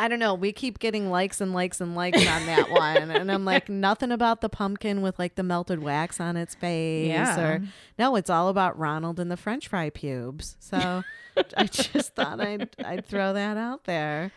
I 0.00 0.06
don't 0.08 0.18
know. 0.20 0.34
We 0.34 0.52
keep 0.52 0.78
getting 0.78 1.10
likes 1.10 1.40
and 1.40 1.52
likes 1.52 1.80
and 1.80 1.94
likes 1.96 2.18
on 2.18 2.46
that 2.46 2.70
one, 2.70 3.10
and 3.10 3.32
I'm 3.32 3.44
like, 3.44 3.68
nothing 3.68 4.12
about 4.12 4.40
the 4.40 4.48
pumpkin 4.48 5.02
with 5.02 5.18
like 5.18 5.34
the 5.34 5.42
melted 5.42 5.82
wax 5.82 6.20
on 6.20 6.36
its 6.36 6.54
face, 6.54 7.08
Yeah. 7.08 7.40
or 7.40 7.62
no, 7.98 8.14
it's 8.16 8.30
all 8.30 8.48
about 8.48 8.78
Ronald 8.78 9.18
and 9.18 9.30
the 9.30 9.36
French 9.36 9.66
fry 9.68 9.90
pubes. 9.90 10.56
So 10.60 11.02
I 11.56 11.64
just 11.64 12.14
thought 12.14 12.40
I'd 12.40 12.68
I'd 12.84 13.06
throw 13.06 13.32
that 13.32 13.56
out 13.56 13.84
there. 13.84 14.30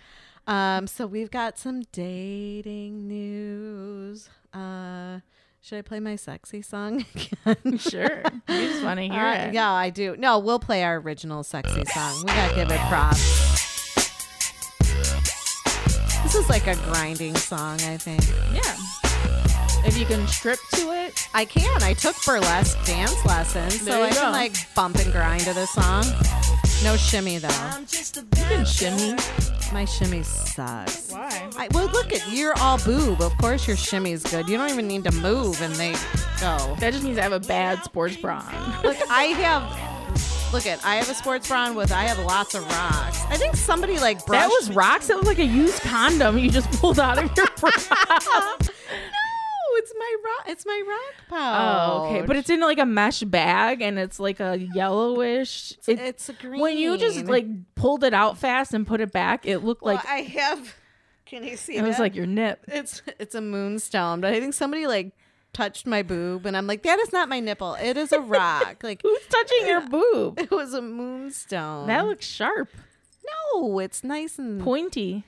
Um, 0.47 0.87
so 0.87 1.05
we've 1.05 1.29
got 1.29 1.59
some 1.59 1.83
dating 1.91 3.07
news. 3.07 4.29
Uh, 4.53 5.19
should 5.61 5.77
I 5.77 5.81
play 5.83 5.99
my 5.99 6.15
sexy 6.15 6.63
song 6.63 7.05
again? 7.45 7.77
Sure. 7.77 8.23
You 8.49 8.67
just 8.67 8.83
want 8.83 8.97
to 8.99 9.03
hear 9.07 9.21
Uh, 9.21 9.45
it. 9.49 9.53
Yeah, 9.53 9.71
I 9.71 9.91
do. 9.91 10.15
No, 10.17 10.39
we'll 10.39 10.57
play 10.59 10.83
our 10.83 10.95
original 10.97 11.43
sexy 11.43 11.85
song. 11.85 12.17
We 12.21 12.33
gotta 12.33 12.55
give 12.55 12.71
it 12.71 12.79
props. 12.89 13.50
This 16.31 16.45
is 16.45 16.49
like 16.49 16.67
a 16.67 16.75
grinding 16.85 17.35
song, 17.35 17.73
I 17.81 17.97
think. 17.97 18.25
Yeah. 18.53 19.83
If 19.85 19.97
you 19.97 20.05
can 20.05 20.25
strip 20.29 20.59
to 20.75 20.93
it, 20.93 21.27
I 21.33 21.43
can. 21.43 21.83
I 21.83 21.93
took 21.93 22.15
burlesque 22.25 22.81
dance 22.85 23.25
lessons, 23.25 23.83
There 23.83 23.95
so 23.95 23.99
you 23.99 24.05
I 24.05 24.11
can 24.11 24.31
like 24.31 24.55
bump 24.73 24.95
and 24.95 25.11
grind 25.11 25.41
to 25.41 25.53
this 25.53 25.71
song. 25.71 26.05
No 26.85 26.95
shimmy 26.95 27.37
though. 27.37 27.49
you 27.49 28.45
can 28.45 28.63
shimmy. 28.63 29.17
My 29.73 29.83
shimmy 29.83 30.23
sucks. 30.23 31.11
Why? 31.11 31.49
I, 31.57 31.67
well, 31.73 31.87
look 31.87 32.13
at 32.13 32.25
you're 32.31 32.57
all 32.59 32.77
boob. 32.77 33.21
Of 33.21 33.37
course 33.37 33.67
your 33.67 33.75
shimmy's 33.75 34.23
good. 34.23 34.47
You 34.47 34.57
don't 34.57 34.69
even 34.69 34.87
need 34.87 35.03
to 35.03 35.11
move, 35.11 35.61
and 35.61 35.75
they 35.75 35.91
go. 36.39 36.77
That 36.79 36.93
just 36.93 37.03
means 37.03 37.17
I 37.17 37.23
have 37.23 37.33
a 37.33 37.41
bad 37.41 37.83
sports 37.83 38.15
bra 38.15 38.37
on. 38.37 38.83
Look, 38.83 38.97
I 39.09 39.23
have. 39.23 39.90
Look 40.53 40.65
at 40.67 40.83
I 40.85 40.95
have 40.95 41.09
a 41.09 41.13
sports 41.13 41.47
bra 41.47 41.67
on 41.67 41.75
with 41.75 41.93
I 41.93 42.03
have 42.03 42.19
lots 42.19 42.55
of 42.55 42.65
rocks. 42.67 43.23
I 43.29 43.37
think 43.37 43.55
somebody 43.55 43.97
like 43.99 44.25
brushed. 44.25 44.41
That 44.41 44.47
was 44.49 44.69
rocks. 44.75 45.09
It 45.09 45.15
looked 45.15 45.27
like 45.27 45.39
a 45.39 45.45
used 45.45 45.81
condom 45.81 46.37
you 46.37 46.49
just 46.51 46.69
pulled 46.73 46.99
out 46.99 47.17
of 47.17 47.23
your 47.37 47.47
bra. 47.57 47.71
no, 47.71 48.67
it's 49.77 49.93
my 49.97 50.15
rock. 50.25 50.45
It's 50.49 50.65
my 50.65 50.83
rock 50.85 51.27
pouch. 51.29 51.89
Oh, 51.89 52.05
okay. 52.17 52.25
But 52.27 52.35
it's 52.35 52.49
in 52.49 52.59
like 52.59 52.79
a 52.79 52.85
mesh 52.85 53.21
bag 53.21 53.81
and 53.81 53.97
it's 53.97 54.19
like 54.19 54.41
a 54.41 54.57
yellowish. 54.75 55.71
It, 55.87 55.99
it's 55.99 56.27
a 56.27 56.33
green. 56.33 56.59
when 56.59 56.77
you 56.77 56.97
just 56.97 57.25
like 57.27 57.45
pulled 57.75 58.03
it 58.03 58.13
out 58.13 58.37
fast 58.37 58.73
and 58.73 58.85
put 58.85 58.99
it 58.99 59.13
back, 59.13 59.45
it 59.45 59.59
looked 59.59 59.83
Well, 59.83 59.95
like 59.95 60.05
I 60.05 60.17
have. 60.21 60.75
Can 61.25 61.45
you 61.45 61.55
see? 61.55 61.77
it 61.77 61.81
was 61.83 61.97
like 61.97 62.13
your 62.13 62.25
nip. 62.25 62.65
it's 62.67 63.01
it's 63.19 63.35
a 63.35 63.41
moonstone, 63.41 64.19
but 64.19 64.33
I 64.33 64.41
think 64.41 64.53
somebody 64.53 64.85
like 64.85 65.13
touched 65.53 65.85
my 65.85 66.01
boob, 66.03 66.45
and 66.45 66.55
I'm 66.55 66.67
like, 66.67 66.83
that 66.83 66.99
is 66.99 67.11
not 67.11 67.29
my 67.29 67.39
nipple. 67.39 67.75
It 67.75 67.97
is 67.97 68.11
a 68.11 68.19
rock. 68.37 68.83
like 68.83 69.01
Who's 69.01 69.25
touching 69.27 69.67
your 69.67 69.81
boob? 69.89 70.39
it 70.39 70.51
was 70.51 70.73
a 70.73 70.81
moonstone. 70.81 71.87
That 71.87 72.05
looks 72.05 72.25
sharp, 72.25 72.69
no, 73.53 73.79
it's 73.79 74.03
nice 74.03 74.37
and 74.39 74.61
pointy, 74.61 75.23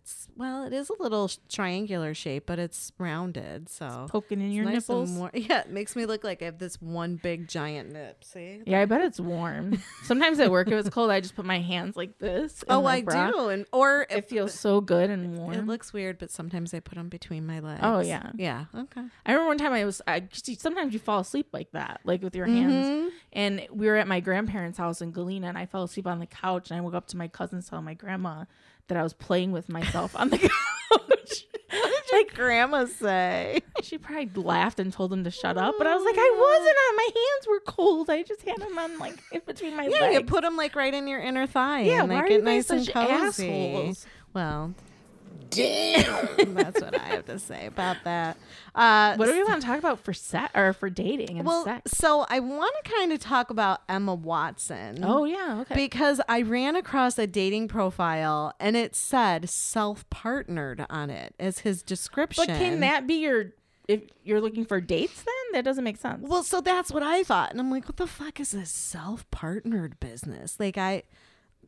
It's 0.00 0.28
well, 0.36 0.64
it 0.64 0.72
is 0.72 0.90
a 0.90 1.02
little 1.02 1.28
triangular 1.48 2.14
shape, 2.14 2.44
but 2.46 2.58
it's 2.60 2.92
rounded, 2.98 3.68
so 3.68 4.06
poking 4.08 4.40
in 4.40 4.46
it's 4.48 4.54
your 4.54 4.64
nice 4.64 4.74
nipples. 4.88 5.10
Yeah, 5.34 5.60
it 5.62 5.70
makes 5.70 5.96
me 5.96 6.06
look 6.06 6.22
like 6.22 6.40
I 6.40 6.44
have 6.46 6.58
this 6.58 6.80
one 6.80 7.16
big 7.16 7.48
giant 7.48 7.92
nip. 7.92 8.22
See? 8.22 8.60
Yeah, 8.64 8.80
I 8.80 8.84
bet 8.84 9.00
it's 9.00 9.18
warm. 9.18 9.82
Sometimes 10.04 10.38
at 10.38 10.50
work, 10.50 10.68
if 10.68 10.74
it's 10.74 10.88
cold, 10.90 11.10
I 11.10 11.20
just 11.20 11.34
put 11.34 11.44
my 11.44 11.58
hands 11.60 11.96
like 11.96 12.18
this. 12.18 12.62
Oh, 12.68 12.86
I 12.86 13.02
bra. 13.02 13.30
do, 13.30 13.48
and 13.48 13.66
or 13.72 14.02
It 14.02 14.18
if 14.18 14.28
feels 14.28 14.54
so 14.54 14.80
good 14.80 15.10
and 15.10 15.36
warm. 15.36 15.54
it 15.54 15.66
looks 15.66 15.92
weird, 15.92 16.18
but 16.18 16.30
sometimes 16.30 16.72
I 16.72 16.80
put 16.80 16.94
them 16.94 17.08
between 17.08 17.44
my 17.46 17.58
legs. 17.58 17.80
Oh, 17.82 17.98
yeah. 18.00 18.30
yeah. 18.36 18.66
Okay. 18.74 19.02
I 19.26 19.32
remember 19.32 19.48
one 19.48 19.58
time 19.58 19.72
I 19.72 19.84
was. 19.84 20.00
I 20.06 20.28
see, 20.32 20.54
sometimes 20.54 20.92
you 20.92 21.00
fall 21.00 21.20
asleep 21.20 21.48
like 21.52 21.72
that, 21.72 22.00
like 22.04 22.22
with 22.22 22.36
your 22.36 22.46
hands. 22.46 22.86
Mm-hmm. 22.86 23.08
And 23.32 23.66
we 23.72 23.86
were 23.88 23.96
at 23.96 24.06
my 24.06 24.20
grandparents' 24.20 24.78
house 24.78 25.02
in 25.02 25.10
Galena, 25.10 25.48
and 25.48 25.58
I 25.58 25.66
fell 25.66 25.82
asleep 25.82 26.06
on 26.06 26.20
the 26.20 26.26
couch. 26.26 26.70
And 26.70 26.78
I 26.78 26.82
woke 26.82 26.94
up 26.94 27.08
to 27.08 27.16
my 27.16 27.26
cousins 27.26 27.68
telling 27.68 27.84
my 27.84 27.94
grandma 27.94 28.44
that 28.88 28.96
I 28.98 29.02
was 29.02 29.12
playing 29.12 29.52
with 29.52 29.68
myself 29.68 30.14
on 30.16 30.30
the 30.30 30.38
couch. 30.38 30.50
What 31.70 32.04
Like 32.12 32.34
grandma 32.34 32.86
say. 32.86 33.60
she 33.82 33.98
probably 33.98 34.42
laughed 34.42 34.80
and 34.80 34.90
told 34.92 35.12
him 35.12 35.24
to 35.24 35.30
shut 35.30 35.58
up, 35.58 35.74
but 35.78 35.86
I 35.86 35.94
was 35.94 36.04
like, 36.04 36.16
I 36.16 36.30
oh. 36.34 36.58
wasn't 36.58 36.76
on. 36.76 36.96
My 36.96 37.08
hands 37.20 37.46
were 37.48 37.60
cold. 37.72 38.10
I 38.10 38.22
just 38.22 38.42
had 38.42 38.56
them 38.58 38.78
on 38.78 38.98
like 38.98 39.18
in 39.32 39.42
between 39.46 39.76
my 39.76 39.84
Yeah, 39.84 39.90
legs. 39.90 40.00
Yeah, 40.00 40.10
you 40.20 40.24
put 40.24 40.42
them 40.42 40.56
like 40.56 40.74
right 40.74 40.92
in 40.92 41.06
your 41.06 41.20
inner 41.20 41.46
thigh. 41.46 41.82
Yeah, 41.82 42.00
and 42.00 42.10
why 42.10 42.20
are 42.22 42.28
you 42.28 42.38
it 42.38 42.44
nice 42.44 42.70
and 42.70 42.88
cozy. 42.88 43.10
assholes? 43.48 44.06
Well, 44.32 44.74
damn. 45.50 46.54
That's 46.54 46.80
what 46.80 46.98
I 46.98 47.04
have 47.06 47.26
to 47.26 47.38
say 47.38 47.66
about 47.66 47.96
that. 48.04 48.36
Uh, 48.74 49.16
what 49.16 49.26
do 49.26 49.32
we 49.32 49.44
want 49.44 49.60
to 49.60 49.66
talk 49.66 49.78
about 49.78 50.00
for 50.00 50.12
set 50.12 50.50
or 50.54 50.72
for 50.72 50.90
dating 50.90 51.38
and 51.38 51.46
well, 51.46 51.64
sex? 51.64 51.92
so 51.92 52.26
I 52.28 52.40
want 52.40 52.74
to 52.84 52.90
kind 52.90 53.12
of 53.12 53.20
talk 53.20 53.50
about 53.50 53.82
Emma 53.88 54.14
Watson. 54.14 55.04
Oh 55.04 55.24
yeah, 55.24 55.58
okay. 55.62 55.74
Because 55.74 56.20
I 56.28 56.42
ran 56.42 56.76
across 56.76 57.18
a 57.18 57.26
dating 57.26 57.68
profile 57.68 58.54
and 58.60 58.76
it 58.76 58.94
said 58.94 59.48
self 59.48 60.08
partnered 60.10 60.86
on 60.88 61.10
it 61.10 61.34
as 61.38 61.60
his 61.60 61.82
description. 61.82 62.44
but 62.46 62.56
can 62.56 62.80
that 62.80 63.06
be 63.06 63.14
your 63.14 63.52
if 63.88 64.02
you're 64.22 64.40
looking 64.40 64.64
for 64.64 64.80
dates? 64.80 65.22
Then 65.22 65.34
that 65.54 65.64
doesn't 65.64 65.82
make 65.84 65.96
sense. 65.96 66.20
Well, 66.28 66.42
so 66.42 66.60
that's 66.60 66.92
what 66.92 67.02
I 67.02 67.24
thought. 67.24 67.50
And 67.50 67.58
I'm 67.58 67.70
like, 67.70 67.86
what 67.86 67.96
the 67.96 68.06
fuck 68.06 68.38
is 68.38 68.50
this 68.50 68.70
self 68.70 69.28
partnered 69.30 69.98
business? 69.98 70.60
Like, 70.60 70.78
I. 70.78 71.02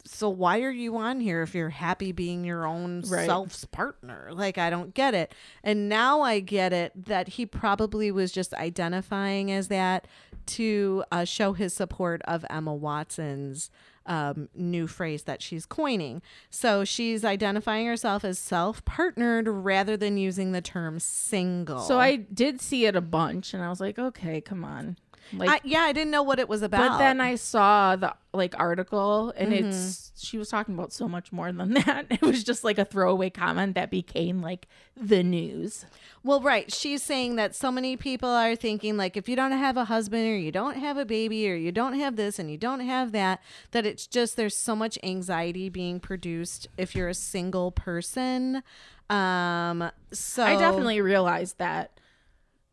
so 0.05 0.29
why 0.29 0.61
are 0.63 0.71
you 0.71 0.97
on 0.97 1.21
here 1.21 1.43
if 1.43 1.55
you're 1.55 1.71
happy 1.71 2.13
being 2.13 2.45
your 2.45 2.67
own 2.67 3.03
Right. 3.07 3.27
self's 3.27 3.65
partner? 3.67 4.31
Like 4.33 4.59
I 4.59 4.71
don't 4.71 4.95
get 4.95 5.15
it. 5.15 5.33
And 5.63 5.89
now 5.89 6.21
I 6.23 6.41
get 6.41 6.73
it 6.73 6.93
that 7.07 7.29
he 7.29 7.47
probably 7.47 8.11
was 8.11 8.33
just 8.33 8.55
identifying 8.55 9.51
as 9.53 9.69
that 9.69 10.07
to 10.47 11.05
uh, 11.13 11.25
show 11.25 11.53
his 11.53 11.73
support 11.75 12.23
of 12.25 12.45
Emma 12.51 12.75
Watson's 12.75 13.71
um, 14.07 14.49
new 14.55 14.87
phrase 14.89 15.25
that 15.25 15.43
she's 15.43 15.67
coining. 15.67 16.23
So 16.49 16.85
she's 16.85 17.25
identifying 17.25 17.87
herself 17.87 18.25
as 18.25 18.39
self-partnered 18.39 19.47
rather 19.47 19.97
than 19.97 20.17
using 20.17 20.53
the 20.53 20.61
term 20.63 20.99
single. 20.99 21.81
So 21.81 22.01
I 22.01 22.17
did 22.17 22.61
see 22.61 22.87
it 22.87 22.97
a 22.97 23.01
bunch, 23.01 23.55
and 23.55 23.63
I 23.63 23.69
was 23.69 23.81
like, 23.81 23.99
okay, 23.99 24.41
come 24.41 24.65
on. 24.65 24.97
Like, 25.33 25.49
I, 25.51 25.61
yeah, 25.65 25.81
I 25.81 25.93
didn't 25.93 26.11
know 26.11 26.23
what 26.23 26.39
it 26.39 26.49
was 26.49 26.63
about. 26.63 26.89
but 26.91 26.99
then 26.99 27.21
I 27.21 27.37
saw 27.37 27.95
the 27.97 28.15
like 28.33 28.55
article, 28.59 29.33
and 29.37 29.53
Mm-hmm. 29.53 29.69
it's 29.69 30.13
she 30.17 30.39
was 30.39 30.49
talking 30.49 30.75
about 30.75 30.93
so 30.93 31.09
much 31.09 31.33
more 31.33 31.51
than 31.53 31.75
that. 31.87 32.07
It 32.11 32.23
was 32.23 32.45
just 32.45 32.65
like 32.65 32.79
a 32.79 32.85
throwaway 32.85 33.31
comment 33.31 33.75
that 33.75 33.91
became 33.91 34.43
like 34.43 34.67
the 34.97 35.23
news. 35.23 35.85
Well, 36.23 36.41
right. 36.41 36.73
She's 36.73 37.03
saying 37.03 37.37
that 37.37 37.55
so 37.55 37.71
many 37.73 37.97
people 37.97 38.29
are 38.29 38.55
thinking, 38.55 38.97
like, 38.97 39.17
if 39.17 39.29
you 39.29 39.37
don't 39.37 39.53
have 39.53 39.77
a 39.77 39.87
husband 39.87 40.27
or 40.29 40.37
you 40.37 40.53
don't 40.53 40.77
have 40.77 40.97
a 40.99 41.05
baby 41.07 41.49
or 41.51 41.55
you 41.55 41.73
don't 41.73 41.95
have 41.99 42.17
this 42.17 42.39
and 42.39 42.51
you 42.51 42.59
don't 42.59 42.81
have 42.81 43.13
that, 43.13 43.41
that 43.71 43.87
it's 43.87 44.07
just 44.07 44.37
there's 44.37 44.57
so 44.57 44.77
much 44.77 44.99
anxiety 45.03 45.69
being 45.69 45.99
produced 46.01 46.69
if 46.77 46.95
you're 46.95 47.09
a 47.09 47.15
single 47.15 47.71
person. 47.73 48.63
Um, 49.09 49.91
so 50.13 50.45
I 50.45 50.57
definitely 50.57 51.01
realized 51.01 51.59
that 51.59 51.99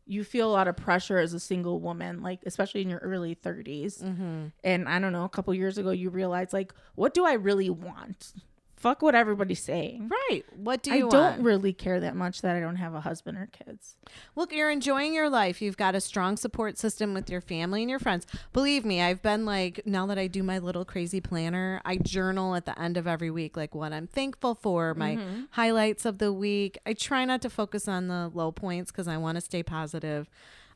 you 0.08 0.24
feel 0.24 0.50
a 0.50 0.52
lot 0.52 0.66
of 0.66 0.76
pressure 0.76 1.18
as 1.18 1.34
a 1.34 1.40
single 1.40 1.80
woman, 1.80 2.22
like 2.22 2.40
especially 2.46 2.80
in 2.80 2.88
your 2.88 2.98
early 3.00 3.34
30s. 3.34 4.02
Mm-hmm. 4.02 4.46
And 4.64 4.88
I 4.88 4.98
don't 4.98 5.12
know, 5.12 5.24
a 5.24 5.28
couple 5.28 5.52
years 5.54 5.76
ago, 5.76 5.90
you 5.90 6.08
realize 6.08 6.52
like, 6.52 6.72
what 6.94 7.12
do 7.12 7.26
I 7.26 7.34
really 7.34 7.68
want? 7.68 8.32
Fuck 8.78 9.02
what 9.02 9.14
everybody's 9.14 9.62
saying. 9.62 10.08
right. 10.08 10.44
What 10.56 10.82
do 10.82 10.90
you 10.90 10.96
I 10.96 10.98
you 11.00 11.10
don't 11.10 11.42
really 11.42 11.72
care 11.72 11.98
that 11.98 12.14
much 12.14 12.42
that 12.42 12.54
I 12.54 12.60
don't 12.60 12.76
have 12.76 12.94
a 12.94 13.00
husband 13.00 13.36
or 13.36 13.48
kids. 13.52 13.96
Look, 14.36 14.52
you're 14.52 14.70
enjoying 14.70 15.14
your 15.14 15.28
life. 15.28 15.60
You've 15.60 15.76
got 15.76 15.96
a 15.96 16.00
strong 16.00 16.36
support 16.36 16.78
system 16.78 17.12
with 17.12 17.28
your 17.28 17.40
family 17.40 17.82
and 17.82 17.90
your 17.90 17.98
friends. 17.98 18.26
Believe 18.52 18.84
me, 18.84 19.02
I've 19.02 19.20
been 19.20 19.44
like, 19.44 19.84
now 19.84 20.06
that 20.06 20.18
I 20.18 20.28
do 20.28 20.42
my 20.44 20.58
little 20.58 20.84
crazy 20.84 21.20
planner, 21.20 21.80
I 21.84 21.96
journal 21.96 22.54
at 22.54 22.66
the 22.66 22.78
end 22.80 22.96
of 22.96 23.06
every 23.06 23.30
week, 23.30 23.56
like 23.56 23.74
what 23.74 23.92
I'm 23.92 24.06
thankful 24.06 24.54
for, 24.54 24.94
my 24.94 25.18
highlights 25.50 26.04
of 26.04 26.18
the 26.18 26.32
week. 26.32 26.78
I 26.86 26.92
try 26.92 27.24
not 27.24 27.42
to 27.42 27.50
focus 27.50 27.88
on 27.88 28.06
the 28.06 28.30
low 28.32 28.52
points 28.52 28.92
because 28.92 29.08
I 29.08 29.16
want 29.16 29.36
to 29.36 29.40
stay 29.40 29.62
positive. 29.64 30.28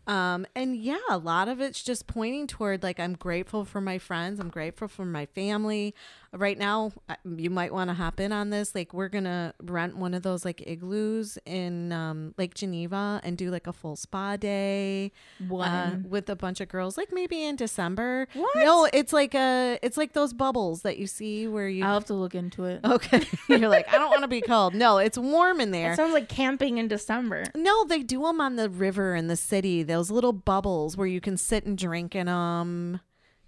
Um, 0.07 0.47
and 0.57 0.77
yeah, 0.77 0.99
a 1.09 1.19
lot 1.19 1.47
of 1.47 1.61
it's 1.61 1.81
just 1.83 2.09
pointing 2.09 2.49
toward 2.49 2.83
like, 2.83 2.99
I'm 2.99 3.15
grateful 3.15 3.65
for 3.65 3.81
my 3.81 3.99
friends, 3.99 4.41
I'm 4.41 4.49
grateful 4.49 4.89
for 4.89 5.05
my 5.05 5.27
family. 5.27 5.95
Right 6.35 6.59
now, 6.59 6.93
you 7.25 7.51
might 7.51 7.75
want 7.75 7.91
to 7.91 7.95
hop 7.95 8.19
in 8.19 8.33
on 8.33 8.49
this. 8.49 8.75
Like, 8.75 8.95
we're 8.95 9.11
gonna 9.11 9.53
rent 9.63 9.97
one 9.99 10.15
of 10.15 10.23
those 10.23 10.45
like 10.47 10.63
igloos 10.67 11.37
in 11.45 11.93
um, 11.93 12.35
Lake 12.39 12.55
Geneva 12.55 13.21
and 13.23 13.37
do 13.37 13.51
like 13.51 13.67
a 13.67 13.73
full 13.73 13.97
spa 13.97 14.37
day 14.37 15.13
uh, 15.53 15.91
with 16.09 16.31
a 16.31 16.37
bunch 16.37 16.61
of 16.63 16.69
girls. 16.69 16.97
Like 16.97 17.13
maybe 17.13 17.45
in 17.45 17.57
December. 17.57 18.29
What? 18.33 18.57
No, 18.57 18.89
it's 18.93 19.13
like 19.13 19.35
a 19.35 19.79
it's 19.83 19.97
like 19.99 20.15
those 20.15 20.33
bubbles 20.33 20.83
that 20.83 20.97
you 20.99 21.07
see 21.07 21.47
where 21.47 21.69
you. 21.69 21.85
I'll 21.85 21.95
have 21.95 22.07
to 22.07 22.15
look 22.15 22.35
into 22.35 22.65
it. 22.65 22.81
okay, 22.83 23.23
you're 23.49 23.69
like 23.69 23.93
I 23.93 23.99
don't 23.99 24.09
want 24.11 24.23
to 24.23 24.29
be 24.29 24.41
cold. 24.41 24.75
No, 24.75 24.99
it's 24.99 25.19
warm 25.19 25.61
in 25.61 25.71
there. 25.71 25.93
It 25.93 25.97
sounds 25.97 26.15
like 26.15 26.29
camping 26.31 26.79
in 26.79 26.89
December. 26.89 27.45
No, 27.55 27.85
they 27.85 28.03
do 28.03 28.23
them 28.23 28.41
on 28.41 28.57
the 28.57 28.71
river 28.71 29.15
in 29.15 29.29
the 29.29 29.37
city. 29.37 29.83
Those 29.83 30.11
little 30.11 30.33
bubbles 30.33 30.97
where 30.97 31.07
you 31.07 31.21
can 31.21 31.37
sit 31.37 31.67
and 31.67 31.77
drink 31.77 32.15
in 32.15 32.27
them. 32.27 33.01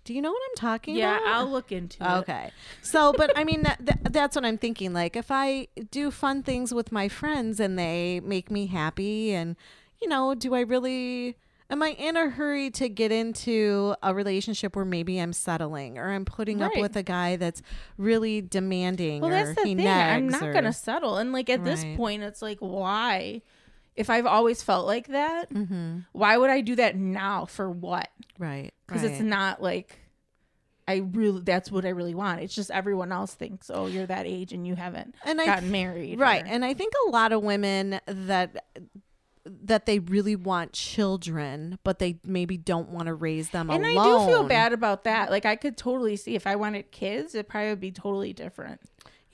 Do 0.05 0.13
you 0.13 0.21
know 0.21 0.31
what 0.31 0.43
I'm 0.51 0.57
talking 0.57 0.97
Yeah, 0.97 1.17
about? 1.17 1.27
Yeah, 1.27 1.39
I'll 1.39 1.51
look 1.51 1.73
into 1.73 2.05
it. 2.05 2.11
Okay. 2.19 2.51
So, 2.83 3.15
but 3.17 3.33
I 3.37 3.45
mean, 3.45 3.63
that, 3.63 3.79
that, 3.87 4.13
that's 4.13 4.37
what 4.37 4.45
I'm 4.45 4.59
thinking. 4.59 4.93
Like, 4.93 5.17
if 5.17 5.31
I 5.31 5.69
do 5.91 6.11
fun 6.11 6.43
things 6.43 6.75
with 6.75 6.93
my 6.93 7.09
friends 7.09 7.59
and 7.59 7.79
they 7.79 8.21
make 8.21 8.51
me 8.51 8.67
happy, 8.67 9.33
and, 9.33 9.57
you 10.01 10.09
know, 10.09 10.35
do 10.35 10.55
I 10.55 10.61
really. 10.61 11.37
Am 11.71 11.83
I 11.83 11.93
in 11.93 12.15
a 12.15 12.29
hurry 12.29 12.71
to 12.73 12.91
get 12.91 13.11
into 13.11 13.95
a 14.03 14.15
relationship 14.15 14.77
where 14.77 14.85
maybe 14.85 15.19
I'm 15.19 15.33
settling 15.33 15.97
or 15.97 16.11
I'm 16.11 16.27
putting 16.27 16.63
up 16.63 16.73
with 16.77 16.95
a 16.95 17.03
guy 17.03 17.37
that's 17.37 17.63
really 17.97 18.43
demanding? 18.43 19.23
Well, 19.23 19.31
that's 19.31 19.55
the 19.55 19.67
he 19.67 19.75
thing. 19.75 19.89
I'm 19.89 20.29
not 20.29 20.43
or- 20.43 20.53
gonna 20.53 20.75
settle. 20.75 21.17
And 21.17 21.33
like 21.33 21.49
at 21.49 21.65
this 21.65 21.83
point, 21.97 22.23
it's 22.23 22.43
like, 22.43 22.59
why? 22.59 23.41
If 23.97 24.11
I've 24.11 24.27
always 24.27 24.63
felt 24.63 24.87
like 24.87 25.07
that, 25.09 25.51
Mm-hmm. 25.53 25.99
why 26.13 26.37
would 26.37 26.51
I 26.51 26.61
do 26.63 26.75
that 26.77 26.97
now? 26.97 27.45
For 27.47 27.71
what? 27.71 28.09
Right. 28.39 28.73
Because 28.87 29.05
it's 29.05 29.21
not 29.21 29.63
like 29.63 30.01
I 30.87 30.97
really. 30.97 31.41
That's 31.41 31.71
what 31.71 31.87
I 31.87 31.91
really 31.91 32.15
want. 32.15 32.41
It's 32.43 32.55
just 32.55 32.71
everyone 32.71 33.11
else 33.13 33.33
thinks, 33.35 33.71
oh, 33.73 33.87
you're 33.87 34.05
that 34.07 34.27
age 34.27 34.53
and 34.53 34.67
you 34.67 34.75
haven't 34.75 35.15
And 35.25 35.41
I 35.41 35.61
th- 35.61 35.71
married, 35.71 36.19
right 36.21 36.43
or- 36.45 36.47
and 36.49 36.65
i 36.65 36.75
think 36.75 36.93
a 37.07 37.11
lot 37.11 37.33
of 37.33 37.43
women 37.43 38.01
that 38.07 38.65
that 39.47 39.85
they 39.85 39.99
really 39.99 40.37
want 40.37 40.73
children 40.73 41.79
but 41.85 41.99
they 41.99 42.19
maybe 42.25 42.57
don't 42.57 42.89
want 42.89 43.07
to 43.09 43.15
raise 43.15 43.51
them 43.51 43.69
alone. 43.69 43.85
and 43.85 43.97
alone 43.99 44.23
I 44.23 44.27
do 44.27 44.33
feel 44.33 44.45
bad 44.45 44.73
about 44.73 45.05
that. 45.05 45.31
Like 45.31 45.45
I 45.45 45.55
could 45.57 45.77
totally 45.77 46.17
see 46.17 46.35
if 46.35 46.47
I 46.47 46.57
wanted 46.57 46.91
kids, 46.91 47.35
it 47.35 47.47
probably 47.49 47.69
would 47.71 47.81
be 47.81 47.93
totally 47.93 48.33
different. 48.33 48.81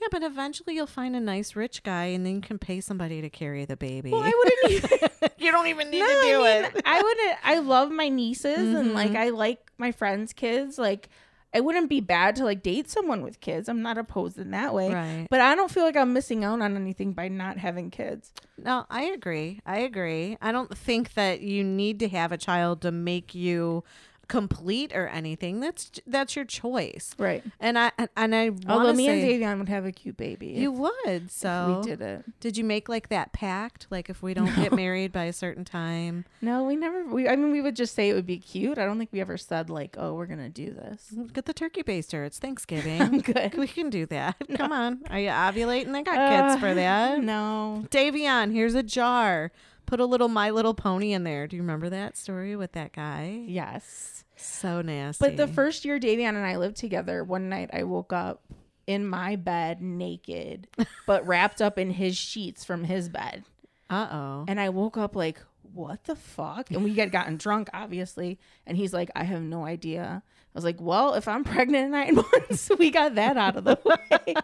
Yeah 0.01 0.07
but 0.11 0.23
eventually 0.23 0.75
you'll 0.75 0.87
find 0.87 1.15
a 1.15 1.19
nice 1.19 1.55
rich 1.55 1.83
guy 1.83 2.05
and 2.05 2.25
then 2.25 2.35
you 2.35 2.41
can 2.41 2.57
pay 2.57 2.81
somebody 2.81 3.21
to 3.21 3.29
carry 3.29 3.65
the 3.65 3.77
baby 3.77 4.09
Well, 4.11 4.23
I 4.23 4.31
wouldn't 4.35 4.83
even. 4.93 5.09
you 5.37 5.51
don't 5.51 5.67
even 5.67 5.89
need 5.91 5.99
No, 5.99 6.07
to 6.07 6.21
do 6.21 6.43
I 6.45 6.61
mean, 6.61 6.65
it 6.75 6.81
I 6.85 7.01
wouldn't. 7.01 7.37
I 7.43 7.59
love 7.75 7.91
my 7.91 8.09
nieces 8.09 8.57
and 8.57 8.87
Mm-hmm. 8.87 8.95
like 8.95 9.15
I 9.15 9.29
like 9.29 9.71
my 9.77 9.91
friends' 9.91 10.33
kids. 10.33 10.77
Like 10.77 11.09
it 11.53 11.65
wouldn't 11.65 11.89
be 11.89 11.99
bad 11.99 12.37
to 12.37 12.45
like 12.45 12.63
date 12.63 12.89
someone 12.89 13.21
with 13.23 13.41
kids. 13.41 13.67
I'm 13.67 13.81
not 13.81 13.97
opposed 13.97 14.37
in 14.39 14.51
that 14.51 14.73
way. 14.73 14.93
Right. 14.93 15.27
But 15.29 15.41
I 15.41 15.53
don't 15.53 15.69
feel 15.69 15.83
like 15.83 15.97
I'm 15.97 16.13
missing 16.13 16.43
out 16.45 16.61
on 16.61 16.77
anything 16.77 17.11
by 17.11 17.27
not 17.27 17.57
having 17.57 17.91
kids. 17.91 18.31
no 18.57 18.85
i 18.89 19.03
agree 19.03 19.59
i 19.65 19.79
agree 19.79 20.37
i 20.41 20.51
don't 20.51 20.75
think 20.77 21.13
that 21.15 21.41
you 21.41 21.63
need 21.63 21.99
to 21.99 22.07
have 22.07 22.31
a 22.31 22.37
child 22.37 22.81
to 22.83 22.91
make 22.91 23.33
you 23.35 23.83
complete 24.31 24.93
or 24.95 25.07
anything 25.09 25.59
that's 25.59 25.91
that's 26.07 26.35
your 26.37 26.45
choice 26.45 27.13
Right. 27.17 27.43
and 27.59 27.77
i 27.77 27.91
and- 27.97 28.09
and 28.15 28.33
i 28.35 28.49
Although 28.67 28.93
me 28.93 29.05
to 29.07 29.11
and 29.11 29.21
say 29.21 29.39
Davion 29.39 29.59
would 29.59 29.67
have 29.69 29.85
a 29.85 29.91
cute 29.91 30.15
baby. 30.15 30.47
you 30.47 30.71
would 30.71 31.29
so 31.29 31.81
we 31.83 31.89
did 31.89 32.01
it. 32.01 32.23
Did 32.39 32.55
you 32.57 32.63
make 32.63 32.87
like 32.87 33.09
that 33.09 33.33
pact? 33.33 33.87
Like 33.89 34.09
if 34.09 34.23
we 34.23 34.33
don't 34.37 34.55
get 34.55 34.71
married 34.73 35.11
by 35.11 35.25
a 35.25 35.33
certain 35.33 35.65
time, 35.65 36.25
No, 36.41 36.63
we 36.63 36.75
never. 36.77 37.03
We. 37.05 37.27
I 37.27 37.35
mean, 37.35 37.51
we 37.51 37.61
would 37.61 37.75
just 37.75 37.93
say 37.93 38.09
it 38.09 38.13
would 38.13 38.25
be 38.25 38.37
cute. 38.39 38.77
I 38.77 38.85
don't 38.85 38.97
think 38.97 39.11
we 39.11 39.19
ever 39.21 39.37
said 39.37 39.69
like, 39.69 39.95
"Oh, 39.99 40.13
we're 40.13 40.25
gonna 40.27 40.49
do 40.49 40.71
this." 40.73 41.13
get 41.33 41.45
the 41.45 41.53
turkey 41.53 41.83
baster. 41.83 42.25
It's 42.25 42.39
Thanksgiving. 42.45 43.01
I'm 43.01 43.19
good. 43.19 43.55
We 43.55 43.67
can 43.67 43.89
do 43.89 44.05
that. 44.07 44.35
Come 44.55 44.71
on. 44.71 45.01
Are 45.09 45.19
you 45.19 45.29
ovulating? 45.29 45.93
I 45.95 46.01
got 46.03 46.19
kids 46.49 46.59
for 46.61 46.73
that. 46.73 47.17
Uh, 47.17 47.21
No. 47.21 47.85
Davion, 47.91 48.51
here's 48.53 48.75
a 48.75 48.83
jar. 48.83 49.51
Put 49.91 49.99
a 49.99 50.05
little 50.05 50.29
My 50.29 50.51
Little 50.51 50.73
Pony 50.73 51.11
in 51.11 51.25
there. 51.25 51.47
Do 51.47 51.57
you 51.57 51.63
remember 51.63 51.89
that 51.89 52.15
story 52.15 52.55
with 52.55 52.71
that 52.71 52.93
guy? 52.93 53.43
Yes. 53.45 54.23
So 54.37 54.81
nasty. 54.81 55.25
But 55.25 55.35
the 55.35 55.49
first 55.49 55.83
year 55.83 55.99
Davion 55.99 56.29
and 56.29 56.45
I 56.45 56.55
lived 56.55 56.77
together, 56.77 57.25
one 57.25 57.49
night 57.49 57.71
I 57.73 57.83
woke 57.83 58.13
up 58.13 58.41
in 58.87 59.05
my 59.05 59.35
bed 59.35 59.81
naked, 59.81 60.69
but 61.05 61.27
wrapped 61.27 61.61
up 61.61 61.77
in 61.77 61.89
his 61.89 62.15
sheets 62.15 62.63
from 62.63 62.85
his 62.85 63.09
bed. 63.09 63.43
uh 63.89 64.07
oh. 64.09 64.45
And 64.47 64.61
I 64.61 64.69
woke 64.69 64.95
up 64.95 65.13
like, 65.13 65.41
what 65.73 66.05
the 66.05 66.15
fuck? 66.15 66.71
And 66.71 66.85
we 66.85 66.93
had 66.93 67.11
gotten 67.11 67.35
drunk, 67.35 67.69
obviously. 67.73 68.39
And 68.65 68.77
he's 68.77 68.93
like, 68.93 69.11
I 69.13 69.25
have 69.25 69.41
no 69.41 69.65
idea. 69.65 70.23
I 70.53 70.57
was 70.57 70.65
like, 70.65 70.81
well, 70.81 71.13
if 71.13 71.27
I'm 71.29 71.43
pregnant 71.45 71.85
in 71.85 71.91
nine 71.91 72.15
months, 72.15 72.69
we 72.77 72.91
got 72.91 73.15
that 73.15 73.37
out 73.37 73.55
of 73.55 73.63
the 73.63 73.79
way. 73.85 74.35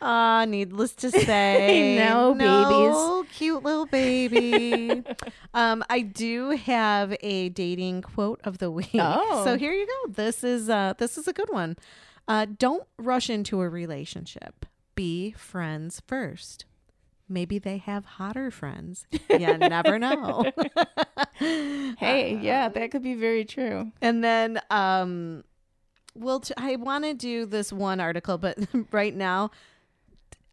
Ah, 0.00 0.44
needless 0.48 0.94
to 0.96 1.10
say, 1.26 1.96
know, 1.96 2.32
no, 2.32 3.22
babies. 3.22 3.36
cute 3.36 3.62
little 3.62 3.86
baby. 3.86 5.04
um, 5.54 5.84
I 5.90 6.00
do 6.00 6.50
have 6.50 7.16
a 7.20 7.48
dating 7.50 8.02
quote 8.02 8.40
of 8.44 8.58
the 8.58 8.70
week. 8.70 8.90
Oh. 8.94 9.44
so 9.44 9.56
here 9.58 9.72
you 9.72 9.86
go. 9.86 10.12
This 10.12 10.42
is 10.44 10.68
uh, 10.70 10.94
this 10.98 11.18
is 11.18 11.28
a 11.28 11.32
good 11.32 11.50
one. 11.50 11.76
Uh, 12.26 12.46
don't 12.58 12.84
rush 12.98 13.28
into 13.30 13.60
a 13.60 13.68
relationship. 13.68 14.66
Be 14.94 15.32
friends 15.32 16.02
first. 16.06 16.64
Maybe 17.28 17.58
they 17.58 17.78
have 17.78 18.04
hotter 18.04 18.50
friends. 18.50 19.06
You 19.30 19.56
never 19.58 19.98
know. 19.98 20.50
hey, 21.38 22.38
yeah, 22.40 22.68
that 22.68 22.90
could 22.90 23.02
be 23.02 23.14
very 23.14 23.44
true. 23.44 23.92
And 24.02 24.22
then, 24.24 24.60
um, 24.70 25.44
well, 26.14 26.40
t- 26.40 26.54
I 26.56 26.76
want 26.76 27.04
to 27.04 27.14
do 27.14 27.46
this 27.46 27.72
one 27.72 28.00
article, 28.00 28.38
but 28.38 28.58
right 28.90 29.14
now, 29.14 29.50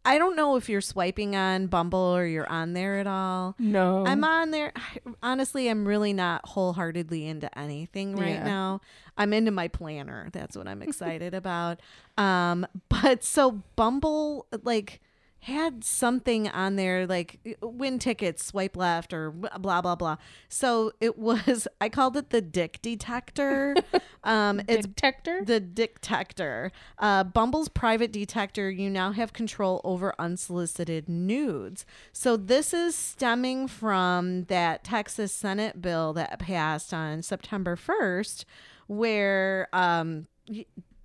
I 0.04 0.18
don't 0.18 0.36
know 0.36 0.54
if 0.54 0.68
you're 0.68 0.80
swiping 0.82 1.34
on 1.34 1.66
Bumble 1.66 1.98
or 1.98 2.24
you're 2.26 2.48
on 2.48 2.74
there 2.74 3.00
at 3.00 3.08
all. 3.08 3.56
No. 3.58 4.06
I'm 4.06 4.22
on 4.22 4.52
there. 4.52 4.72
Honestly, 5.20 5.68
I'm 5.68 5.86
really 5.88 6.12
not 6.12 6.46
wholeheartedly 6.46 7.26
into 7.26 7.58
anything 7.58 8.14
right 8.14 8.34
Yeah. 8.34 8.44
now. 8.44 8.80
I'm 9.18 9.32
into 9.32 9.50
my 9.50 9.66
planner. 9.66 10.28
That's 10.32 10.56
what 10.56 10.68
I'm 10.68 10.80
excited 10.82 11.34
about. 11.34 11.80
Um, 12.16 12.66
but 12.88 13.24
so 13.24 13.62
Bumble, 13.74 14.46
like, 14.62 15.00
had 15.46 15.84
something 15.84 16.48
on 16.48 16.74
there 16.74 17.06
like 17.06 17.38
win 17.62 18.00
tickets, 18.00 18.44
swipe 18.44 18.76
left, 18.76 19.12
or 19.12 19.30
blah 19.30 19.80
blah 19.80 19.94
blah. 19.94 20.16
So 20.48 20.92
it 21.00 21.16
was. 21.16 21.68
I 21.80 21.88
called 21.88 22.16
it 22.16 22.30
the 22.30 22.40
dick 22.40 22.80
detector. 22.82 23.76
um, 24.24 24.60
it's 24.66 24.86
Detector? 24.86 25.44
the 25.44 25.60
dick 25.60 26.00
detector. 26.00 26.72
Uh, 26.98 27.22
Bumble's 27.22 27.68
private 27.68 28.12
detector. 28.12 28.68
You 28.68 28.90
now 28.90 29.12
have 29.12 29.32
control 29.32 29.80
over 29.84 30.14
unsolicited 30.18 31.08
nudes. 31.08 31.86
So 32.12 32.36
this 32.36 32.74
is 32.74 32.96
stemming 32.96 33.68
from 33.68 34.44
that 34.44 34.82
Texas 34.82 35.32
Senate 35.32 35.80
bill 35.80 36.12
that 36.14 36.40
passed 36.40 36.92
on 36.92 37.22
September 37.22 37.76
first, 37.76 38.44
where 38.88 39.68
um. 39.72 40.26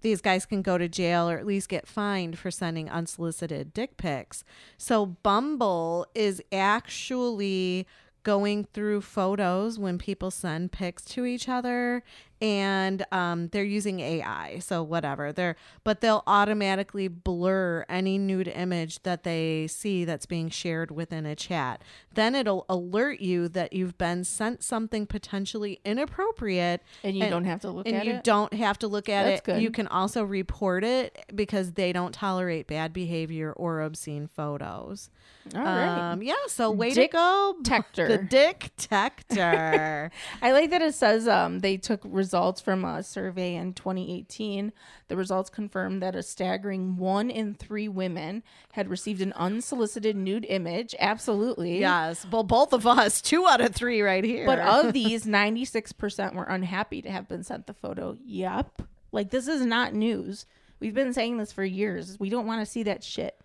These 0.02 0.22
guys 0.22 0.46
can 0.46 0.62
go 0.62 0.78
to 0.78 0.88
jail 0.88 1.30
or 1.30 1.38
at 1.38 1.46
least 1.46 1.70
get 1.70 1.88
fined 1.88 2.38
for 2.38 2.52
sending 2.52 2.90
unsolicited 2.90 3.74
dick 3.74 3.98
pics. 3.98 4.44
So 4.78 5.06
Bumble 5.06 6.06
is 6.14 6.42
actually 6.52 7.88
going 8.24 8.66
through 8.66 9.02
photos 9.02 9.80
when 9.80 9.98
people 9.98 10.30
send 10.30 10.72
pics 10.72 11.04
to 11.06 11.26
each 11.26 11.50
other 11.50 12.04
and 12.42 13.06
um, 13.12 13.50
they're 13.50 13.64
using 13.64 14.00
AI. 14.00 14.60
So 14.60 14.82
whatever. 14.84 15.32
They're 15.32 15.56
but 15.84 16.02
they'll 16.02 16.24
automatically 16.28 17.08
blur 17.08 17.86
any 17.88 18.18
nude 18.18 18.48
image 18.48 19.04
that 19.04 19.24
they 19.24 19.68
see 19.68 20.04
that's 20.06 20.26
being 20.26 20.50
shared 20.50 20.92
within 20.92 21.26
a 21.26 21.36
chat. 21.36 21.82
Then 22.14 22.36
it'll 22.36 22.66
alert 22.68 23.20
you 23.22 23.48
that 23.50 23.74
you've 23.74 23.98
been 23.98 24.24
sent 24.24 24.64
something 24.64 25.06
potentially 25.06 25.80
inappropriate 25.86 26.82
And 27.04 27.16
you 27.16 27.30
don't 27.30 27.46
have 27.46 27.62
to 27.62 27.70
look 27.70 27.88
at 27.88 27.90
it. 27.90 27.94
and 27.94 28.02
at 28.02 28.06
you 28.08 28.14
it? 28.20 28.24
don't 28.24 28.54
have 28.54 28.80
to 28.80 28.88
look 28.88 29.08
at 29.08 29.24
That's 29.24 29.40
it. 29.40 29.44
good. 29.44 29.62
You 29.62 29.72
can 29.72 29.88
also 29.88 30.24
report 30.24 30.84
it 30.84 31.24
because 31.34 31.74
they 31.74 31.94
don't 31.94 32.14
tolerate 32.14 32.68
bad 32.68 32.92
behavior 32.94 33.54
or 33.54 33.82
obscene 33.82 34.28
photos. 34.28 35.10
All 35.56 35.62
right. 35.64 36.12
Um, 36.12 36.22
yeah, 36.22 36.34
so 36.48 36.70
way 36.72 36.94
Dick 36.94 37.12
to 37.12 37.18
go, 37.18 37.56
detector. 37.64 38.08
The 38.12 38.18
dick 38.18 38.72
detector. 38.78 40.12
I 40.42 40.52
like 40.52 40.70
that 40.72 40.82
it 40.82 40.94
says 40.96 41.28
um, 41.28 41.60
they 41.60 41.78
took 41.78 42.02
results 42.32 42.62
from 42.62 42.86
a 42.86 43.04
survey 43.04 43.56
in 43.56 43.74
2018. 43.74 44.72
The 45.10 45.18
results 45.18 45.50
confirmed 45.50 46.02
that 46.02 46.16
a 46.16 46.24
staggering 46.24 46.96
one 46.96 47.30
in 47.30 47.54
three 47.54 47.90
women 47.90 48.42
had 48.72 48.88
received 48.88 49.22
an 49.22 49.34
unsolicited 49.34 50.16
nude 50.16 50.46
image. 50.48 50.96
Absolutely. 50.98 51.82
yes, 51.82 52.26
well, 52.32 52.44
both 52.44 52.72
of 52.72 52.88
us, 52.88 53.22
two 53.22 53.46
out 53.46 53.60
of 53.60 53.76
three, 53.76 54.02
right 54.02 54.24
here. 54.24 54.46
But 54.46 54.60
of 54.60 54.94
these, 54.94 55.26
96% 55.26 56.34
were 56.34 56.46
unhappy 56.46 57.02
to 57.02 57.12
have 57.12 57.28
been 57.28 57.44
sent 57.44 57.68
the 57.68 57.74
photo. 57.74 58.18
Yep. 58.24 58.84
Like, 59.12 59.32
this 59.32 59.50
is 59.50 59.66
not 59.66 59.94
news. 59.94 60.46
We've 60.80 60.94
been 60.94 61.12
saying 61.12 61.38
this 61.38 61.52
for 61.52 61.66
years. 61.66 62.18
We 62.18 62.30
don't 62.30 62.48
want 62.48 62.62
to 62.62 62.72
see 62.72 62.84
that 62.84 63.04
shit. 63.04 63.36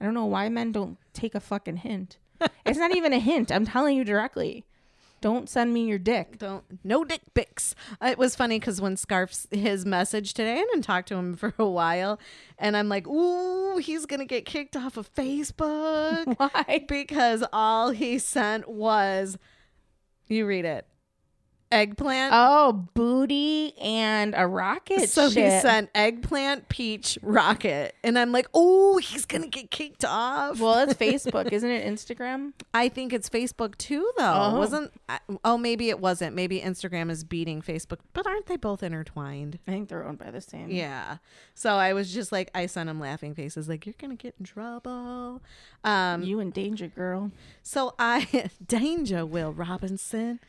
I 0.00 0.06
don't 0.06 0.14
know 0.14 0.24
why 0.24 0.48
men 0.48 0.72
don't 0.72 0.96
take 1.12 1.34
a 1.34 1.40
fucking 1.40 1.76
hint. 1.76 2.16
it's 2.64 2.78
not 2.78 2.96
even 2.96 3.12
a 3.12 3.18
hint. 3.18 3.52
I'm 3.52 3.66
telling 3.66 3.98
you 3.98 4.02
directly. 4.02 4.64
Don't 5.24 5.48
send 5.48 5.72
me 5.72 5.86
your 5.86 5.98
dick. 5.98 6.36
don't 6.38 6.64
no 6.84 7.02
dick 7.02 7.22
pics. 7.32 7.74
Uh, 7.98 8.08
It 8.08 8.18
was 8.18 8.36
funny 8.36 8.58
because 8.60 8.78
when 8.78 8.94
Scarf's 8.98 9.48
his 9.50 9.86
message 9.86 10.34
today, 10.34 10.52
I 10.52 10.56
didn't 10.56 10.82
talk 10.82 11.06
to 11.06 11.14
him 11.14 11.34
for 11.34 11.54
a 11.58 11.64
while, 11.66 12.20
and 12.58 12.76
I'm 12.76 12.90
like, 12.90 13.06
ooh, 13.08 13.78
he's 13.78 14.04
gonna 14.04 14.26
get 14.26 14.44
kicked 14.44 14.76
off 14.76 14.98
of 14.98 15.10
Facebook. 15.14 16.26
Why? 16.36 16.84
Because 16.86 17.42
all 17.54 17.88
he 17.88 18.18
sent 18.18 18.68
was, 18.68 19.38
you 20.28 20.44
read 20.44 20.66
it, 20.66 20.86
eggplant. 21.72 22.32
Oh, 22.34 22.86
booty 22.94 23.74
and 23.80 24.34
a 24.36 24.46
rocket. 24.46 25.08
so 25.08 25.28
he 25.28 25.34
sent 25.50 25.90
eggplant, 25.94 26.68
peach, 26.68 27.18
rocket, 27.22 27.94
and 28.04 28.18
I'm 28.18 28.32
like, 28.32 28.46
oh, 28.54 28.98
he's 28.98 29.24
gonna 29.26 29.48
get 29.48 29.70
kicked 29.70 30.04
off. 30.04 30.60
Well, 30.60 30.78
it's 30.88 30.94
Facebook, 31.00 31.52
isn't 31.52 31.68
it? 31.70 31.86
Instagram. 31.86 32.52
I 32.72 32.88
think 32.88 33.12
it's 33.12 33.28
Facebook 33.28 33.76
too, 33.76 34.10
though. 34.16 34.50
Oh. 34.54 34.58
Wasn't? 34.58 34.92
I- 35.08 35.18
Oh, 35.44 35.58
maybe 35.58 35.88
it 35.90 36.00
wasn't. 36.00 36.34
Maybe 36.34 36.60
Instagram 36.60 37.10
is 37.10 37.24
beating 37.24 37.60
Facebook, 37.60 37.98
but 38.12 38.26
aren't 38.26 38.46
they 38.46 38.56
both 38.56 38.82
intertwined? 38.82 39.58
I 39.66 39.70
think 39.72 39.88
they're 39.88 40.06
owned 40.06 40.18
by 40.18 40.30
the 40.30 40.40
same. 40.40 40.70
Yeah. 40.70 41.18
So 41.54 41.74
I 41.74 41.92
was 41.92 42.12
just 42.14 42.30
like, 42.32 42.50
I 42.54 42.66
sent 42.66 42.88
him 42.88 43.00
laughing 43.00 43.34
faces, 43.34 43.68
like 43.68 43.84
you're 43.86 43.94
gonna 43.98 44.14
get 44.16 44.34
in 44.38 44.44
trouble. 44.46 45.42
Um. 45.82 46.22
You 46.22 46.40
in 46.40 46.50
danger, 46.50 46.86
girl. 46.88 47.30
So 47.62 47.94
I 47.98 48.50
danger, 48.66 49.26
Will 49.26 49.52
Robinson. 49.52 50.40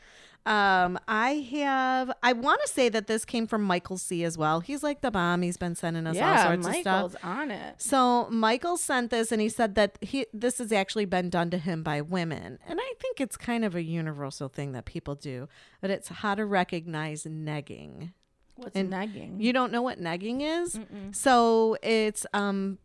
Um, 0.46 1.00
I 1.08 1.48
have. 1.52 2.12
I 2.22 2.34
want 2.34 2.62
to 2.66 2.68
say 2.72 2.88
that 2.89 3.08
this 3.08 3.26
came 3.26 3.48
from 3.48 3.64
Michael 3.64 3.98
C. 3.98 4.24
as 4.24 4.38
well. 4.38 4.60
He's 4.60 4.84
like 4.84 5.02
the 5.02 5.10
bomb. 5.10 5.41
He's 5.41 5.58
been 5.58 5.76
sending 5.76 6.06
us 6.06 6.16
all 6.16 6.22
yeah, 6.22 6.46
sorts 6.46 6.68
Michael's 6.68 7.14
of 7.16 7.20
stuff. 7.20 7.26
on 7.26 7.52
it. 7.52 7.82
So 7.82 8.28
Michael 8.30 8.78
sent 8.78 9.10
this, 9.10 9.32
and 9.32 9.41
he 9.41 9.50
said 9.50 9.76
that 9.76 9.98
he 10.02 10.28
this 10.34 10.60
has 10.60 10.72
actually 10.72 11.06
been 11.06 11.30
done 11.30 11.50
to 11.50 11.58
him 11.58 11.82
by 11.82 12.02
women, 12.02 12.60
and 12.68 12.80
I 12.80 12.93
think 13.00 13.20
it's 13.20 13.38
kind 13.38 13.66
of 13.66 13.76
a 13.76 13.82
universal 13.82 14.48
thing 14.48 14.74
that 14.74 14.86
people 14.86 15.16
do. 15.16 15.48
But 15.82 15.89
it's 15.89 16.10
how 16.10 16.36
to 16.36 16.46
recognize 16.46 17.24
negging. 17.24 18.12
What's 18.56 18.76
And 18.76 18.89
nagging? 18.89 19.41
You 19.41 19.52
don't 19.52 19.72
know 19.72 19.82
what 19.82 20.00
negging 20.00 20.41
is? 20.41 20.80
So 21.12 21.78
it's 21.82 22.26
um 22.34 22.78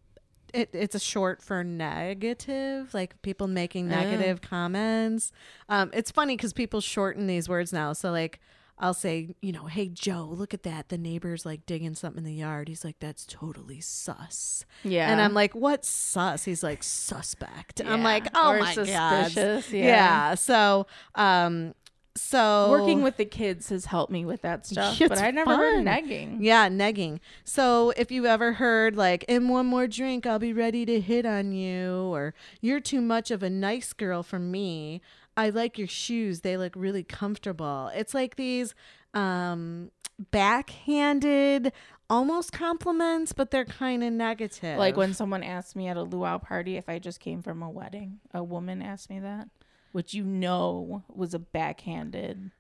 it, 0.55 0.71
it's 0.73 0.95
a 0.95 1.01
short 1.01 1.43
for 1.43 1.63
negative, 1.65 2.93
like 2.95 3.21
people 3.23 3.47
making 3.47 3.89
negative 3.89 4.41
comments. 4.41 5.33
Um, 5.69 5.91
it's 5.93 6.11
funny 6.11 6.37
because 6.37 6.53
people 6.53 6.81
shorten 6.81 7.27
these 7.27 7.49
words 7.49 7.73
now. 7.73 7.93
So 7.93 8.11
like 8.11 8.41
I'll 8.79 8.95
say, 8.95 9.35
you 9.43 9.53
know, 9.53 9.67
hey 9.67 9.89
Joe, 9.89 10.27
look 10.31 10.55
at 10.55 10.63
that. 10.63 10.89
The 10.89 10.97
neighbor's 10.97 11.45
like 11.45 11.67
digging 11.67 11.95
something 11.95 12.19
in 12.19 12.25
the 12.25 12.35
yard. 12.35 12.69
He's 12.69 12.85
like, 12.85 12.97
that's 12.99 13.27
totally 13.27 13.81
sus. 13.81 14.65
Yeah. 14.85 15.11
And 15.11 15.21
I'm 15.21 15.35
like, 15.35 15.55
what's 15.55 15.89
sus? 15.89 16.45
He's 16.45 16.63
like, 16.63 16.83
suspect. 16.83 17.83
I'm 17.85 18.03
like, 18.03 18.27
oh 18.35 18.53
Or 18.53 18.61
my 18.61 18.75
god. 18.75 19.37
Yeah. 19.37 19.61
yeah. 19.71 20.35
So 20.35 20.87
um 21.15 21.75
so 22.17 22.69
Working 22.71 23.03
with 23.03 23.17
the 23.17 23.25
kids 23.25 23.69
has 23.71 23.85
helped 23.87 24.11
me 24.13 24.25
with 24.25 24.43
that 24.43 24.67
stuff, 24.67 24.99
but 24.99 25.19
I 25.19 25.31
never 25.31 25.57
heard 25.57 25.77
fun. 25.77 25.85
nagging. 25.85 26.39
Yeah, 26.41 26.69
negging. 26.69 27.21
So 27.45 27.93
if 27.97 28.11
you 28.11 28.27
ever 28.27 28.55
heard 28.55 28.97
like, 28.97 29.25
"In 29.25 29.49
one 29.49 29.67
more 29.67 29.87
drink, 29.87 30.27
I'll 30.27 30.39
be 30.41 30.53
ready 30.53 30.85
to 30.87 31.01
hit 31.01 31.25
on 31.25 31.53
you," 31.53 32.13
or 32.13 32.35
"You're 32.61 32.81
too 32.81 33.01
much 33.01 33.31
of 33.31 33.43
a 33.43 33.51
nice 33.51 33.93
girl 33.93 34.23
for 34.23 34.39
me," 34.39 35.01
I 35.37 35.51
like 35.51 35.79
your 35.79 35.89
shoes; 35.89 36.41
they 36.41 36.57
look 36.57 36.73
really 36.75 37.05
comfortable. 37.05 37.91
It's 37.95 38.13
like 38.15 38.37
these 38.37 38.75
um 39.15 39.91
backhanded, 40.33 41.73
almost 42.09 42.53
compliments, 42.53 43.33
but 43.33 43.51
they're 43.51 43.65
kind 43.65 44.03
of 44.05 44.13
negative. 44.13 44.79
Like 44.79 44.97
when 44.97 45.15
someone 45.15 45.43
asked 45.43 45.77
me 45.77 45.89
at 45.89 45.97
a 45.97 46.03
luau 46.03 46.39
party 46.39 46.77
if 46.77 46.89
I 46.89 46.99
just 46.99 47.21
came 47.21 47.43
from 47.43 47.63
a 47.63 47.71
wedding, 47.71 48.21
a 48.35 48.43
woman 48.43 48.83
asked 48.83 49.11
me 49.11 49.21
that, 49.21 49.49
which 49.93 50.15
you 50.15 50.25
know 50.25 51.03
was 51.09 51.35
a 51.35 51.39
backhanded. 51.39 52.51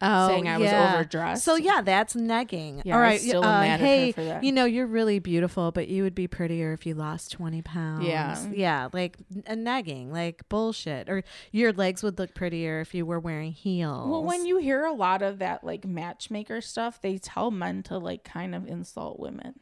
saying 0.00 0.48
I 0.48 0.56
was 0.56 0.72
overdressed. 0.72 1.46
Oh, 1.46 1.56
So 1.56 1.62
yeah, 1.62 1.82
that's 1.82 2.14
negging. 2.14 2.80
Yeah, 2.84 2.94
All 2.94 3.00
right, 3.02 3.20
still 3.20 3.44
uh, 3.44 3.60
mad 3.60 3.74
at 3.74 3.80
her 3.80 3.86
hey, 3.86 4.12
for 4.12 4.24
that. 4.24 4.42
you 4.42 4.50
know 4.50 4.64
you're 4.64 4.86
really 4.86 5.18
beautiful, 5.18 5.72
but 5.72 5.88
you 5.88 6.02
would 6.04 6.14
be 6.14 6.26
prettier 6.26 6.72
if 6.72 6.86
you 6.86 6.94
lost 6.94 7.32
twenty 7.32 7.60
pounds. 7.60 8.06
Yeah. 8.06 8.38
yeah, 8.52 8.88
like 8.92 9.18
a 9.46 9.54
negging, 9.54 10.10
like 10.10 10.48
bullshit. 10.48 11.10
Or 11.10 11.22
your 11.52 11.72
legs 11.72 12.02
would 12.02 12.18
look 12.18 12.34
prettier 12.34 12.80
if 12.80 12.94
you 12.94 13.04
were 13.04 13.20
wearing 13.20 13.52
heels. 13.52 14.08
Well, 14.08 14.24
when 14.24 14.46
you 14.46 14.56
hear 14.58 14.84
a 14.84 14.92
lot 14.94 15.20
of 15.20 15.38
that 15.40 15.64
like 15.64 15.84
matchmaker 15.84 16.60
stuff, 16.62 17.00
they 17.02 17.18
tell 17.18 17.50
men 17.50 17.82
to 17.84 17.98
like 17.98 18.24
kind 18.24 18.54
of 18.54 18.66
insult 18.66 19.20
women. 19.20 19.60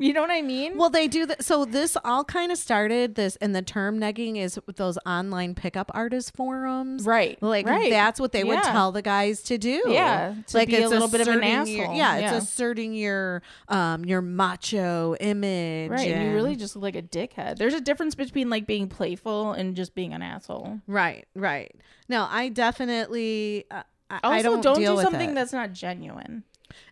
You 0.00 0.12
know 0.12 0.20
what 0.20 0.30
I 0.30 0.42
mean? 0.42 0.76
Well, 0.78 0.90
they 0.90 1.08
do 1.08 1.26
that. 1.26 1.44
So 1.44 1.64
this 1.64 1.96
all 2.04 2.22
kind 2.24 2.52
of 2.52 2.58
started 2.58 3.16
this, 3.16 3.34
and 3.36 3.54
the 3.54 3.62
term 3.62 3.98
negging 3.98 4.36
is 4.36 4.58
those 4.76 4.96
online 5.04 5.54
pickup 5.56 5.90
artist 5.92 6.36
forums, 6.36 7.04
Right, 7.04 7.36
Like 7.42 7.66
right. 7.66 7.90
that's 7.90 8.20
what 8.20 8.30
they 8.30 8.44
would 8.44 8.54
Yeah. 8.62 8.72
tell 8.72 8.92
the 8.92 9.02
guys 9.02 9.42
to 9.44 9.58
do. 9.58 9.82
Yeah, 9.88 10.34
to 10.48 10.66
be 10.66 10.76
a 10.76 10.88
little 10.88 11.08
bit 11.08 11.20
of 11.20 11.26
an 11.28 11.42
asserting 11.42 11.74
your- 11.76 11.84
asshole. 11.86 11.96
yeah, 11.96 12.18
Yeah. 12.18 12.34
it's 12.36 12.44
asserting 12.46 12.94
your 12.94 13.42
um 13.68 14.04
your 14.04 14.22
macho 14.22 15.16
image. 15.18 15.90
right. 15.90 16.08
And 16.08 16.28
you 16.28 16.34
really 16.34 16.54
just 16.54 16.76
look 16.76 16.82
like 16.84 16.96
a 16.96 17.02
dickhead. 17.02 17.56
There's 17.58 17.74
a 17.74 17.80
difference 17.80 18.14
between 18.14 18.48
like 18.48 18.66
being 18.66 18.88
playful 18.88 19.52
and 19.52 19.74
just 19.74 19.94
being 19.96 20.12
an 20.12 20.22
asshole. 20.22 20.80
right, 20.86 21.26
right. 21.34 21.74
No, 22.08 22.26
I 22.30 22.48
definitely. 22.50 23.64
Uh, 23.70 23.82
I, 24.10 24.20
Also, 24.22 24.28
I 24.38 24.42
don't, 24.42 24.62
don't, 24.62 24.78
do 24.78 25.02
something 25.02 25.34
that's 25.34 25.52
not 25.52 25.74
genuine. 25.74 26.42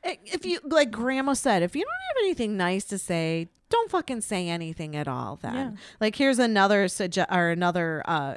If 0.04 0.44
you 0.46 0.60
like 0.64 0.90
grandma 0.90 1.32
said 1.34 1.62
if 1.62 1.74
you 1.76 1.82
don't 1.82 1.90
have 2.16 2.24
anything 2.24 2.56
nice 2.56 2.84
to 2.86 2.98
say 2.98 3.48
don't 3.68 3.90
fucking 3.90 4.20
say 4.20 4.48
anything 4.48 4.94
at 4.94 5.08
all 5.08 5.38
then. 5.42 5.54
Yeah. 5.54 5.70
like 6.00 6.16
here's 6.16 6.38
another 6.38 6.86
sugge- 6.86 7.26
or 7.30 7.50
another 7.50 8.02
uh 8.06 8.36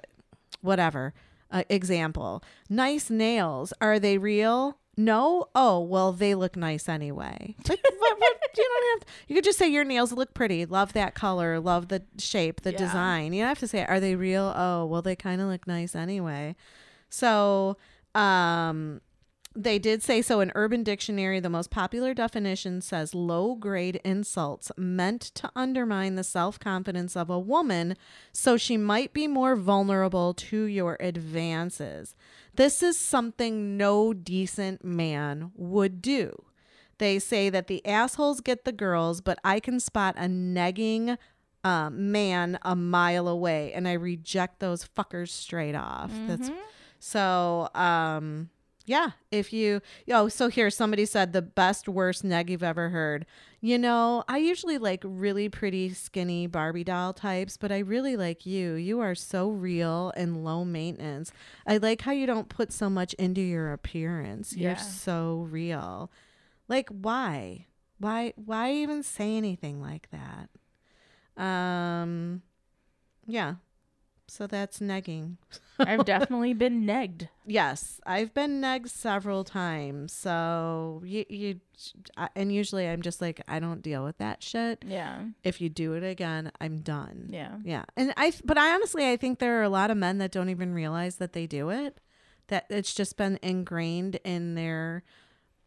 whatever 0.62 1.14
uh, 1.52 1.64
example. 1.70 2.44
Nice 2.70 3.10
nails 3.10 3.74
are 3.82 4.00
they 4.00 4.18
real? 4.18 4.78
No? 4.98 5.46
Oh 5.56 5.80
well 5.80 6.12
they 6.12 6.36
look 6.36 6.56
nice 6.56 6.90
anyway. 6.90 7.56
Like 7.70 7.80
what, 8.00 8.20
what, 8.20 8.38
you 8.58 8.64
don't 8.64 9.00
have 9.00 9.08
you 9.28 9.36
could 9.36 9.44
just 9.44 9.58
say 9.60 9.68
your 9.70 9.84
nails 9.84 10.12
look 10.12 10.34
pretty. 10.34 10.66
Love 10.66 10.94
that 10.94 11.14
color. 11.16 11.60
Love 11.60 11.88
the 11.90 12.02
shape 12.18 12.62
the 12.62 12.72
Yeah. 12.72 12.78
design. 12.80 13.34
You 13.34 13.42
don't 13.42 13.50
have 13.50 13.60
to 13.60 13.68
say 13.68 13.86
are 13.86 14.00
they 14.00 14.16
real? 14.16 14.52
Oh 14.56 14.86
well 14.86 15.02
they 15.02 15.16
kind 15.16 15.40
of 15.42 15.48
look 15.48 15.68
nice 15.68 15.96
anyway. 15.96 16.56
So 17.10 17.78
um 18.16 19.02
they 19.60 19.78
did 19.78 20.02
say 20.02 20.22
so 20.22 20.40
in 20.40 20.52
Urban 20.56 20.84
Dictionary. 20.84 21.40
The 21.40 21.50
most 21.50 21.70
popular 21.70 22.14
definition 22.14 22.82
says 22.82 23.14
low 23.14 23.56
grade 23.56 24.00
insults 24.06 24.72
meant 24.78 25.22
to 25.22 25.52
undermine 25.56 26.16
the 26.16 26.24
self 26.24 26.60
confidence 26.60 27.16
of 27.18 27.30
a 27.30 27.38
woman 27.38 27.96
so 28.32 28.56
she 28.56 28.78
might 28.78 29.14
be 29.14 29.28
more 29.28 29.56
vulnerable 29.58 30.34
to 30.34 30.64
your 30.64 30.96
advances. 31.02 32.16
This 32.56 32.82
is 32.82 32.98
something 32.98 33.76
no 33.76 34.14
decent 34.14 34.84
man 34.84 35.52
would 35.56 36.02
do. 36.02 36.46
They 36.98 37.20
say 37.20 37.50
that 37.50 37.68
the 37.68 37.86
assholes 37.86 38.42
get 38.42 38.66
the 38.66 38.72
girls, 38.72 39.20
but 39.20 39.40
I 39.44 39.60
can 39.60 39.80
spot 39.80 40.16
a 40.18 40.28
negging 40.28 41.18
uh, 41.64 41.90
man 41.90 42.60
a 42.62 42.76
mile 42.76 43.28
away, 43.28 43.74
and 43.74 43.88
I 43.88 43.94
reject 43.94 44.60
those 44.60 44.88
fuckers 44.98 45.30
straight 45.30 45.76
off. 45.76 46.12
That's 46.28 46.50
so. 47.00 47.70
Um, 47.76 48.50
yeah, 48.90 49.12
if 49.30 49.54
you 49.54 49.82
oh, 50.12 50.30
so 50.30 50.48
here 50.48 50.72
somebody 50.72 51.06
said 51.06 51.32
the 51.32 51.44
best 51.44 51.88
worst 51.88 52.24
neg 52.24 52.50
you've 52.50 52.64
ever 52.64 52.90
heard. 52.90 53.28
You 53.62 53.78
know, 53.78 54.24
I 54.28 54.40
usually 54.40 54.80
like 54.80 55.04
really 55.06 55.48
pretty 55.48 55.94
skinny 55.94 56.48
Barbie 56.48 56.84
doll 56.84 57.14
types, 57.14 57.56
but 57.56 57.72
I 57.72 57.78
really 57.80 58.18
like 58.18 58.48
you. 58.48 58.74
You 58.74 59.00
are 59.02 59.14
so 59.14 59.52
real 59.52 60.12
and 60.18 60.44
low 60.44 60.66
maintenance. 60.66 61.32
I 61.68 61.78
like 61.78 62.02
how 62.02 62.14
you 62.14 62.26
don't 62.26 62.50
put 62.50 62.72
so 62.72 62.90
much 62.90 63.14
into 63.14 63.42
your 63.42 63.74
appearance. 63.74 64.56
You're 64.58 64.76
so 64.78 65.48
real. 65.52 66.12
Like 66.68 66.90
why? 66.90 67.68
Why 68.00 68.34
why 68.38 68.72
even 68.72 69.04
say 69.04 69.38
anything 69.38 69.80
like 69.84 70.10
that? 70.10 71.44
Um 71.44 72.42
yeah. 73.28 73.56
So 74.30 74.48
that's 74.48 74.80
negging. 74.80 75.38
I've 75.80 76.06
definitely 76.14 76.54
been 76.54 76.86
negged. 76.86 77.30
Yes, 77.46 78.00
I've 78.06 78.34
been 78.34 78.62
negged 78.62 78.90
several 78.90 79.44
times. 79.44 80.14
So 80.14 81.02
you, 81.06 81.26
you, 81.30 81.60
I- 82.18 82.30
and 82.36 82.54
usually 82.54 82.88
I'm 82.88 83.02
just 83.02 83.22
like, 83.22 83.42
I 83.48 83.60
don't 83.60 83.82
deal 83.82 84.04
with 84.04 84.18
that 84.20 84.44
shit. 84.44 84.84
Yeah. 84.88 85.24
If 85.44 85.60
you 85.62 85.70
do 85.70 85.94
it 85.94 86.04
again, 86.04 86.52
I'm 86.62 86.80
done. 86.80 87.30
Yeah. 87.32 87.56
Yeah. 87.64 87.86
And 87.98 88.14
I, 88.18 88.34
but 88.46 88.58
I 88.58 88.74
honestly, 88.74 89.10
I 89.10 89.18
think 89.18 89.40
there 89.40 89.60
are 89.60 89.64
a 89.64 89.70
lot 89.70 89.92
of 89.92 89.98
men 89.98 90.18
that 90.20 90.32
don't 90.32 90.50
even 90.50 90.74
realize 90.74 91.16
that 91.18 91.34
they 91.34 91.48
do 91.48 91.70
it. 91.70 92.00
That 92.48 92.66
it's 92.70 92.94
just 92.94 93.16
been 93.18 93.38
ingrained 93.44 94.20
in 94.24 94.56
their 94.56 95.04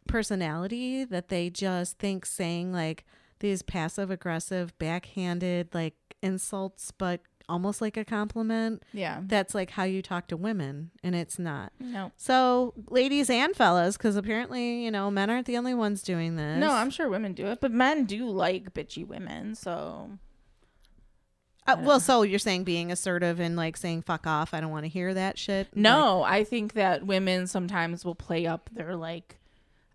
personality 0.06 1.04
that 1.04 1.28
they 1.28 1.48
just 1.50 1.98
think 1.98 2.26
saying 2.26 2.72
like 2.72 3.04
these 3.40 3.62
passive 3.62 4.10
aggressive, 4.10 4.76
backhanded 4.78 5.68
like 5.74 5.94
insults, 6.22 6.90
but 6.92 7.20
almost 7.48 7.80
like 7.80 7.96
a 7.96 8.04
compliment 8.04 8.82
Yeah. 8.92 9.20
that's 9.26 9.54
like 9.54 9.70
how 9.70 9.84
you 9.84 10.02
talk 10.02 10.28
to 10.28 10.36
women 10.36 10.90
and 11.02 11.14
it's 11.14 11.38
not 11.38 11.72
No. 11.80 12.12
so 12.16 12.74
ladies 12.88 13.28
and 13.30 13.54
fellas 13.54 13.96
because 13.96 14.16
apparently 14.16 14.84
you 14.84 14.90
know 14.90 15.10
men 15.10 15.30
aren't 15.30 15.46
the 15.46 15.56
only 15.58 15.74
ones 15.74 16.02
doing 16.02 16.36
this 16.36 16.58
No, 16.60 16.72
I'm 16.72 16.90
sure 16.90 17.08
women 17.08 17.32
do 17.32 17.46
it, 17.46 17.60
but 17.60 17.72
men 17.72 18.04
do 18.04 18.26
like 18.28 18.72
bitchy 18.74 19.06
women. 19.06 19.54
So 19.54 20.10
uh, 21.66 21.76
well 21.80 22.00
so 22.00 22.22
you're 22.22 22.38
saying 22.40 22.64
being 22.64 22.90
assertive 22.90 23.38
and 23.38 23.54
like 23.56 23.76
saying 23.76 24.02
fuck 24.02 24.26
off 24.26 24.52
i 24.52 24.60
don't 24.60 24.70
want 24.72 24.84
to 24.84 24.88
hear 24.88 25.14
that 25.14 25.38
shit 25.38 25.68
no, 25.76 26.22
I 26.24 26.42
think 26.42 26.72
that 26.72 27.06
women 27.06 27.46
sometimes 27.46 28.04
will 28.04 28.16
play 28.16 28.46
up 28.46 28.68
their 28.72 28.96
like, 28.96 29.38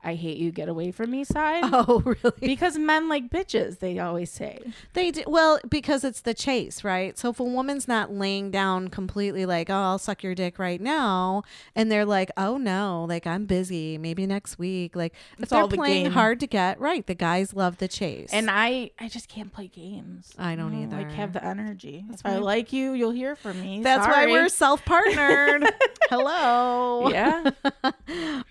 "I 0.03 0.15
hate 0.15 0.37
you, 0.37 0.51
get 0.51 0.69
away 0.69 0.91
from 0.91 1.11
me" 1.11 1.23
side. 1.23 1.63
Oh 1.73 2.01
really 2.05 2.37
Because 2.41 2.77
men 2.77 3.07
like 3.09 3.29
bitches, 3.29 3.79
they 3.79 3.99
always 3.99 4.29
say. 4.31 4.59
they 4.93 5.11
do 5.11 5.23
well 5.27 5.59
because 5.69 6.03
it's 6.03 6.21
the 6.21 6.33
chase 6.33 6.83
right 6.83 7.17
so 7.17 7.29
if 7.29 7.39
a 7.39 7.43
woman's 7.43 7.87
not 7.87 8.11
laying 8.11 8.51
down 8.51 8.87
completely 8.89 9.45
like 9.45 9.69
oh 9.69 9.73
i'll 9.75 9.97
suck 9.99 10.23
your 10.23 10.33
dick 10.35 10.57
right 10.59 10.81
now 10.81 11.43
and 11.75 11.91
they're 11.91 12.05
like 12.05 12.31
oh 12.37 12.57
no 12.57 13.05
like 13.09 13.25
i'm 13.27 13.45
busy 13.45 13.97
maybe 13.97 14.25
next 14.25 14.57
week 14.59 14.95
like 14.95 15.13
if 15.33 15.43
It's 15.43 15.49
they're 15.51 15.59
all 15.61 15.67
the 15.67 15.75
playing 15.77 16.03
game. 16.05 16.13
hard 16.13 16.39
to 16.41 16.47
get 16.47 16.79
right 16.79 17.05
the 17.05 17.15
guys 17.15 17.53
love 17.53 17.77
the 17.77 17.87
chase 17.87 18.29
And 18.31 18.49
I, 18.49 18.91
I 18.99 19.07
just 19.07 19.27
can't 19.29 19.51
play 19.53 19.67
games. 19.67 20.33
I 20.37 20.55
don't 20.55 20.73
either. 20.73 20.95
I 20.97 21.03
Like 21.03 21.11
have 21.13 21.33
the 21.33 21.43
energy. 21.43 22.05
if 22.11 22.25
I 22.25 22.37
like 22.37 22.71
you, 22.73 22.93
you'll 22.93 23.11
hear 23.11 23.35
from 23.35 23.61
me. 23.61 23.81
That's 23.83 24.05
why 24.07 24.25
we're 24.27 24.49
self 24.49 24.83
partnered. 24.85 25.63
Hello. 26.09 27.09
yeah. 27.09 27.49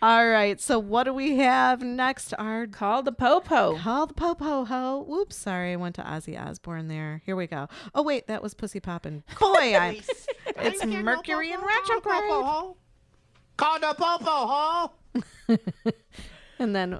All 0.01 0.27
right. 0.29 0.61
So 0.61 0.79
what 0.79 1.05
do 1.05 1.15
we 1.15 1.36
have 1.37 1.83
next? 1.83 2.33
Our 2.39 2.67
Call 2.67 3.03
the 3.03 3.13
popo. 3.13 3.77
call 3.79 4.07
the 4.07 4.15
popo 4.15 4.65
ho. 4.65 5.05
Whoops. 5.07 5.37
Sorry, 5.37 5.73
I 5.73 5.77
went 5.77 5.95
to 5.97 6.03
Ozzy 6.03 6.39
Osbourne 6.41 6.89
there. 6.89 7.23
Here 7.25 7.37
we 7.37 7.47
go. 7.47 7.69
Oh 7.95 8.03
wait, 8.03 8.27
that 8.29 8.43
was 8.43 8.55
Pussy 8.55 8.81
Poppin'. 8.81 9.23
Boy, 9.41 9.77
I, 9.77 10.01
it's 10.47 10.85
Mercury 10.85 11.53
and 11.53 11.63
retrograde. 11.63 12.75
Call 13.57 13.81
the 13.81 13.95
popo, 13.97 14.25
ho! 14.27 14.93
And 16.59 16.75
then 16.75 16.99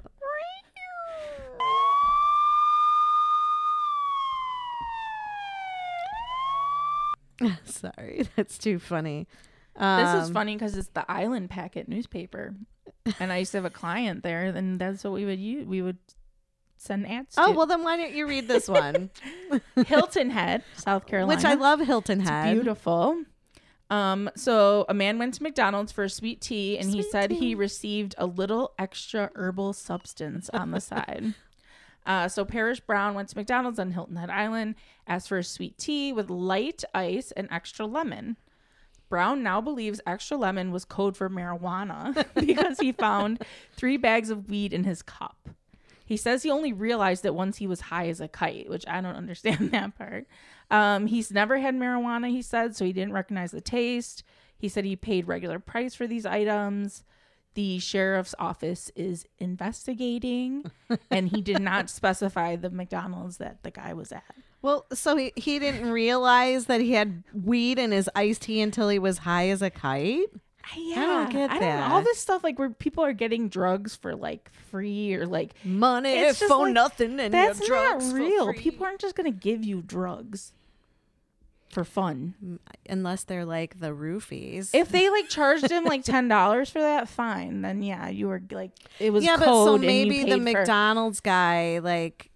Sorry, 7.65 8.27
that's 8.35 8.57
too 8.57 8.79
funny. 8.79 9.27
This 9.75 10.15
is 10.23 10.27
Um, 10.29 10.33
funny 10.33 10.55
because 10.55 10.75
it's 10.75 10.89
the 10.89 11.09
Island 11.09 11.51
Packet 11.51 11.87
newspaper, 11.87 12.55
and 13.19 13.31
I 13.31 13.37
used 13.37 13.51
to 13.51 13.57
have 13.57 13.65
a 13.65 13.69
client 13.69 14.23
there, 14.23 14.45
and 14.45 14.79
that's 14.79 15.03
what 15.03 15.13
we 15.13 15.25
would 15.25 15.39
use. 15.39 15.65
We 15.65 15.81
would 15.81 15.97
send 16.77 17.07
ads. 17.07 17.35
Oh 17.37 17.51
to. 17.51 17.57
well, 17.57 17.65
then 17.65 17.83
why 17.83 17.97
don't 17.97 18.13
you 18.13 18.27
read 18.27 18.47
this 18.47 18.67
one? 18.67 19.09
Hilton 19.87 20.29
Head, 20.29 20.63
South 20.75 21.05
Carolina, 21.05 21.35
Which 21.37 21.45
I 21.45 21.55
love 21.55 21.79
Hilton 21.79 22.19
Head. 22.19 22.53
beautiful. 22.53 23.23
Um, 23.89 24.29
so 24.35 24.85
a 24.89 24.93
man 24.93 25.17
went 25.17 25.35
to 25.35 25.43
McDonald's 25.43 25.91
for 25.91 26.03
a 26.03 26.09
sweet 26.09 26.41
tea, 26.41 26.77
and 26.77 26.93
he 26.93 27.01
said 27.01 27.31
he 27.31 27.55
received 27.55 28.15
a 28.17 28.25
little 28.25 28.73
extra 28.77 29.31
herbal 29.35 29.73
substance 29.73 30.49
on 30.49 30.71
the 30.71 30.81
side. 30.81 31.33
Uh, 32.05 32.25
so 32.29 32.45
Parrish 32.45 32.79
Brown 32.79 33.15
went 33.15 33.27
to 33.27 33.35
McDonald's 33.35 33.79
on 33.79 33.91
Hilton 33.91 34.15
Head 34.15 34.29
Island, 34.29 34.75
asked 35.07 35.27
for 35.27 35.39
a 35.39 35.43
sweet 35.43 35.77
tea 35.77 36.13
with 36.13 36.29
light 36.29 36.85
ice 36.95 37.33
and 37.33 37.49
extra 37.51 37.85
lemon. 37.85 38.37
Brown 39.09 39.43
now 39.43 39.61
believes 39.61 40.01
extra 40.05 40.37
lemon 40.37 40.71
was 40.71 40.85
code 40.85 41.15
for 41.15 41.29
marijuana 41.29 42.25
because 42.35 42.79
he 42.79 42.91
found 42.91 43.43
three 43.75 43.97
bags 43.97 44.29
of 44.29 44.49
weed 44.49 44.73
in 44.73 44.83
his 44.83 45.01
cup. 45.01 45.49
He 46.05 46.17
says 46.17 46.43
he 46.43 46.49
only 46.49 46.71
realized 46.71 47.25
it 47.25 47.35
once 47.35 47.57
he 47.57 47.67
was 47.67 47.81
high 47.81 48.07
as 48.07 48.21
a 48.21 48.29
kite, 48.29 48.69
which 48.69 48.87
I 48.87 49.01
don't 49.01 49.15
understand 49.15 49.71
that 49.71 49.97
part. 49.97 50.25
Um, 50.71 51.07
he's 51.07 51.31
never 51.31 51.59
had 51.59 51.75
marijuana, 51.75 52.29
he 52.29 52.41
said, 52.41 52.75
so 52.75 52.85
he 52.85 52.93
didn't 52.93 53.13
recognize 53.13 53.51
the 53.51 53.61
taste. 53.61 54.23
He 54.57 54.69
said 54.69 54.85
he 54.85 54.95
paid 54.95 55.27
regular 55.27 55.59
price 55.59 55.95
for 55.95 56.07
these 56.07 56.25
items. 56.25 57.03
The 57.55 57.79
sheriff's 57.79 58.35
office 58.37 58.91
is 58.95 59.25
investigating, 59.39 60.71
and 61.09 61.29
he 61.29 61.41
did 61.41 61.59
not 61.59 61.89
specify 61.89 62.55
the 62.55 62.69
McDonald's 62.69 63.37
that 63.37 63.63
the 63.63 63.71
guy 63.71 63.93
was 63.93 64.11
at. 64.11 64.35
Well, 64.67 64.85
so 64.93 65.15
he, 65.15 65.31
he 65.37 65.59
didn't 65.59 65.89
realize 65.91 66.65
that 66.65 66.81
he 66.81 66.91
had 66.91 67.23
weed 67.33 67.79
in 67.79 67.91
his 67.93 68.09
iced 68.15 68.41
tea 68.41 68.59
until 68.59 68.89
he 68.89 68.99
was 68.99 69.19
high 69.19 69.47
as 69.47 69.61
a 69.61 69.69
kite. 69.69 70.25
Yeah, 70.75 70.99
I 70.99 71.05
don't 71.05 71.31
get 71.31 71.51
know. 71.53 71.59
that. 71.61 71.89
All 71.89 72.01
this 72.01 72.17
stuff, 72.19 72.43
like 72.43 72.59
where 72.59 72.69
people 72.71 73.01
are 73.05 73.13
getting 73.13 73.47
drugs 73.47 73.95
for 73.95 74.13
like 74.13 74.51
free 74.69 75.13
or 75.13 75.25
like 75.25 75.53
Money 75.63 76.11
It's 76.11 76.39
for 76.39 76.49
like- 76.65 76.73
nothing 76.73 77.17
and 77.21 77.33
that's 77.33 77.65
not 77.69 78.03
real. 78.11 78.51
People 78.53 78.85
aren't 78.85 78.99
just 78.99 79.15
gonna 79.15 79.31
give 79.31 79.63
you 79.63 79.81
drugs 79.81 80.51
for 81.69 81.85
fun. 81.85 82.59
unless 82.89 83.23
they're 83.23 83.45
like 83.45 83.79
the 83.79 83.91
roofies. 83.91 84.71
If 84.73 84.89
they 84.89 85.09
like 85.09 85.29
charged 85.29 85.71
him 85.71 85.85
like 85.85 86.03
ten 86.13 86.27
dollars 86.27 86.69
for 86.69 86.79
that, 86.81 87.07
fine. 87.07 87.61
Then 87.61 87.81
yeah, 87.81 88.09
you 88.09 88.27
were 88.27 88.41
like 88.51 88.71
it 88.99 89.11
was 89.13 89.23
yeah, 89.23 89.37
but 89.37 89.45
so 89.45 89.77
maybe 89.77 90.23
the 90.25 90.31
paid 90.31 90.37
for- 90.37 90.59
McDonald's 90.59 91.21
guy 91.21 91.79
like 91.79 92.29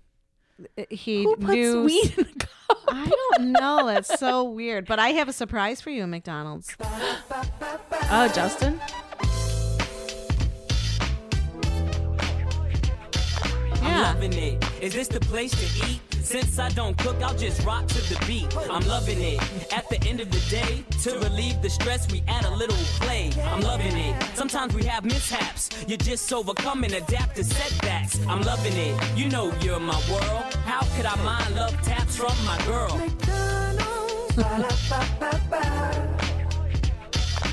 Uh, 0.77 0.83
he 0.89 1.23
Who 1.23 1.35
puts 1.35 1.53
knew 1.53 1.83
weed 1.83 2.13
in 2.17 2.25
a 2.25 2.33
cup? 2.33 2.77
I 2.87 3.11
don't 3.37 3.51
know. 3.51 3.87
It's 3.89 4.19
so 4.19 4.43
weird. 4.43 4.85
But 4.85 4.99
I 4.99 5.09
have 5.09 5.27
a 5.27 5.33
surprise 5.33 5.81
for 5.81 5.89
you, 5.89 6.07
McDonald's. 6.07 6.75
Oh, 8.13 8.31
Justin. 8.33 8.79
Yeah. 13.81 14.13
loving 14.13 14.33
it. 14.33 14.63
Is 14.81 14.93
this 14.93 15.07
the 15.07 15.19
place 15.19 15.51
to 15.51 15.89
eat? 15.89 16.10
Since 16.31 16.59
I 16.59 16.69
don't 16.69 16.97
cook, 16.97 17.21
I'll 17.21 17.35
just 17.35 17.61
rock 17.65 17.87
to 17.87 18.01
the 18.07 18.17
beat. 18.25 18.47
I'm 18.69 18.87
loving 18.87 19.21
it. 19.21 19.41
At 19.73 19.89
the 19.89 20.01
end 20.07 20.21
of 20.21 20.31
the 20.31 20.39
day, 20.49 20.85
to 21.01 21.19
relieve 21.19 21.61
the 21.61 21.69
stress, 21.69 22.09
we 22.09 22.23
add 22.25 22.45
a 22.45 22.55
little 22.55 22.77
play. 23.01 23.31
I'm 23.43 23.59
loving 23.59 23.97
it. 23.97 24.15
Sometimes 24.33 24.73
we 24.73 24.85
have 24.85 25.03
mishaps. 25.03 25.69
You 25.89 25.97
just 25.97 26.31
overcome 26.31 26.85
and 26.85 26.93
adapt 26.93 27.35
to 27.35 27.43
setbacks. 27.43 28.17
I'm 28.29 28.43
loving 28.43 28.77
it. 28.77 28.95
You 29.17 29.27
know 29.27 29.51
you're 29.59 29.81
my 29.81 30.01
world. 30.09 30.53
How 30.63 30.83
could 30.95 31.05
I 31.05 31.21
mind 31.21 31.53
love 31.53 31.73
taps 31.81 32.15
from 32.15 32.33
my 32.45 32.57
girl? 32.65 32.97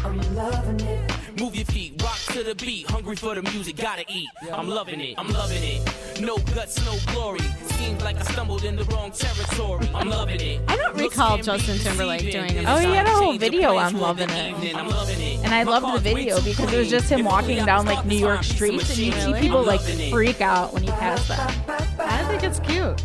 I'm 0.05 0.37
loving 0.37 0.81
it. 0.87 1.41
Move 1.41 1.57
your 1.57 1.65
feet, 1.65 1.98
to 2.29 2.43
the 2.43 2.55
beat, 2.55 2.89
hungry 2.91 3.17
for 3.17 3.35
the 3.35 3.43
music, 3.43 3.77
gotta 3.77 4.05
eat. 4.09 4.29
I'm 4.53 4.69
loving 4.69 5.01
it, 5.01 5.15
I'm 5.19 5.29
loving 5.29 5.63
it. 5.63 6.21
No 6.21 6.37
guts, 6.55 6.85
no 6.85 6.97
glory. 7.13 7.41
Seems 7.63 8.03
like 8.03 8.17
I 8.17 8.23
stumbled 8.23 8.65
in 8.65 8.77
the 8.77 8.85
wrong 8.85 9.11
territory. 9.13 9.89
I'm 9.95 10.09
loving 10.09 10.41
it. 10.41 10.61
I 10.69 10.77
don't 10.77 10.97
recall 10.97 11.39
Justin 11.39 11.79
Timberlake 11.79 12.31
doing 12.31 12.59
a 12.59 12.75
Oh, 12.75 12.79
he 12.79 12.93
had 12.95 13.07
a 13.07 13.11
whole 13.11 13.39
video 13.39 13.77
on 13.77 13.93
for 13.93 13.99
loving 13.99 14.29
it. 14.31 14.77
I'm 14.77 14.89
loving 14.89 15.21
it. 15.21 15.45
And 15.45 15.55
I 15.55 15.65
My 15.65 15.79
loved 15.79 15.97
the 15.97 16.15
video 16.15 16.41
because 16.43 16.73
it 16.73 16.79
was 16.79 16.91
just 16.91 17.09
him 17.09 17.25
walking 17.25 17.65
down 17.65 17.87
like 17.87 18.05
New 18.05 18.17
York 18.17 18.43
zombie 18.43 18.85
streets, 18.85 18.91
and 18.91 18.99
you 18.99 19.13
see 19.13 19.35
people 19.41 19.63
like 19.63 19.81
freak 20.11 20.41
out 20.41 20.75
when 20.75 20.85
you 20.85 20.93
pass 20.93 21.27
that. 21.29 21.99
I 21.99 22.25
think 22.29 22.43
it's 22.43 22.61
cute. 22.61 23.03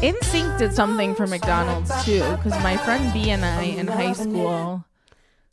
NSYNC 0.00 0.58
did 0.58 0.72
something 0.72 1.14
for 1.14 1.26
McDonald's 1.26 1.92
too, 2.04 2.20
because 2.36 2.52
my 2.62 2.76
friend 2.78 3.12
B 3.12 3.30
and 3.30 3.44
I 3.44 3.62
in 3.64 3.86
high 3.86 4.14
school 4.14 4.84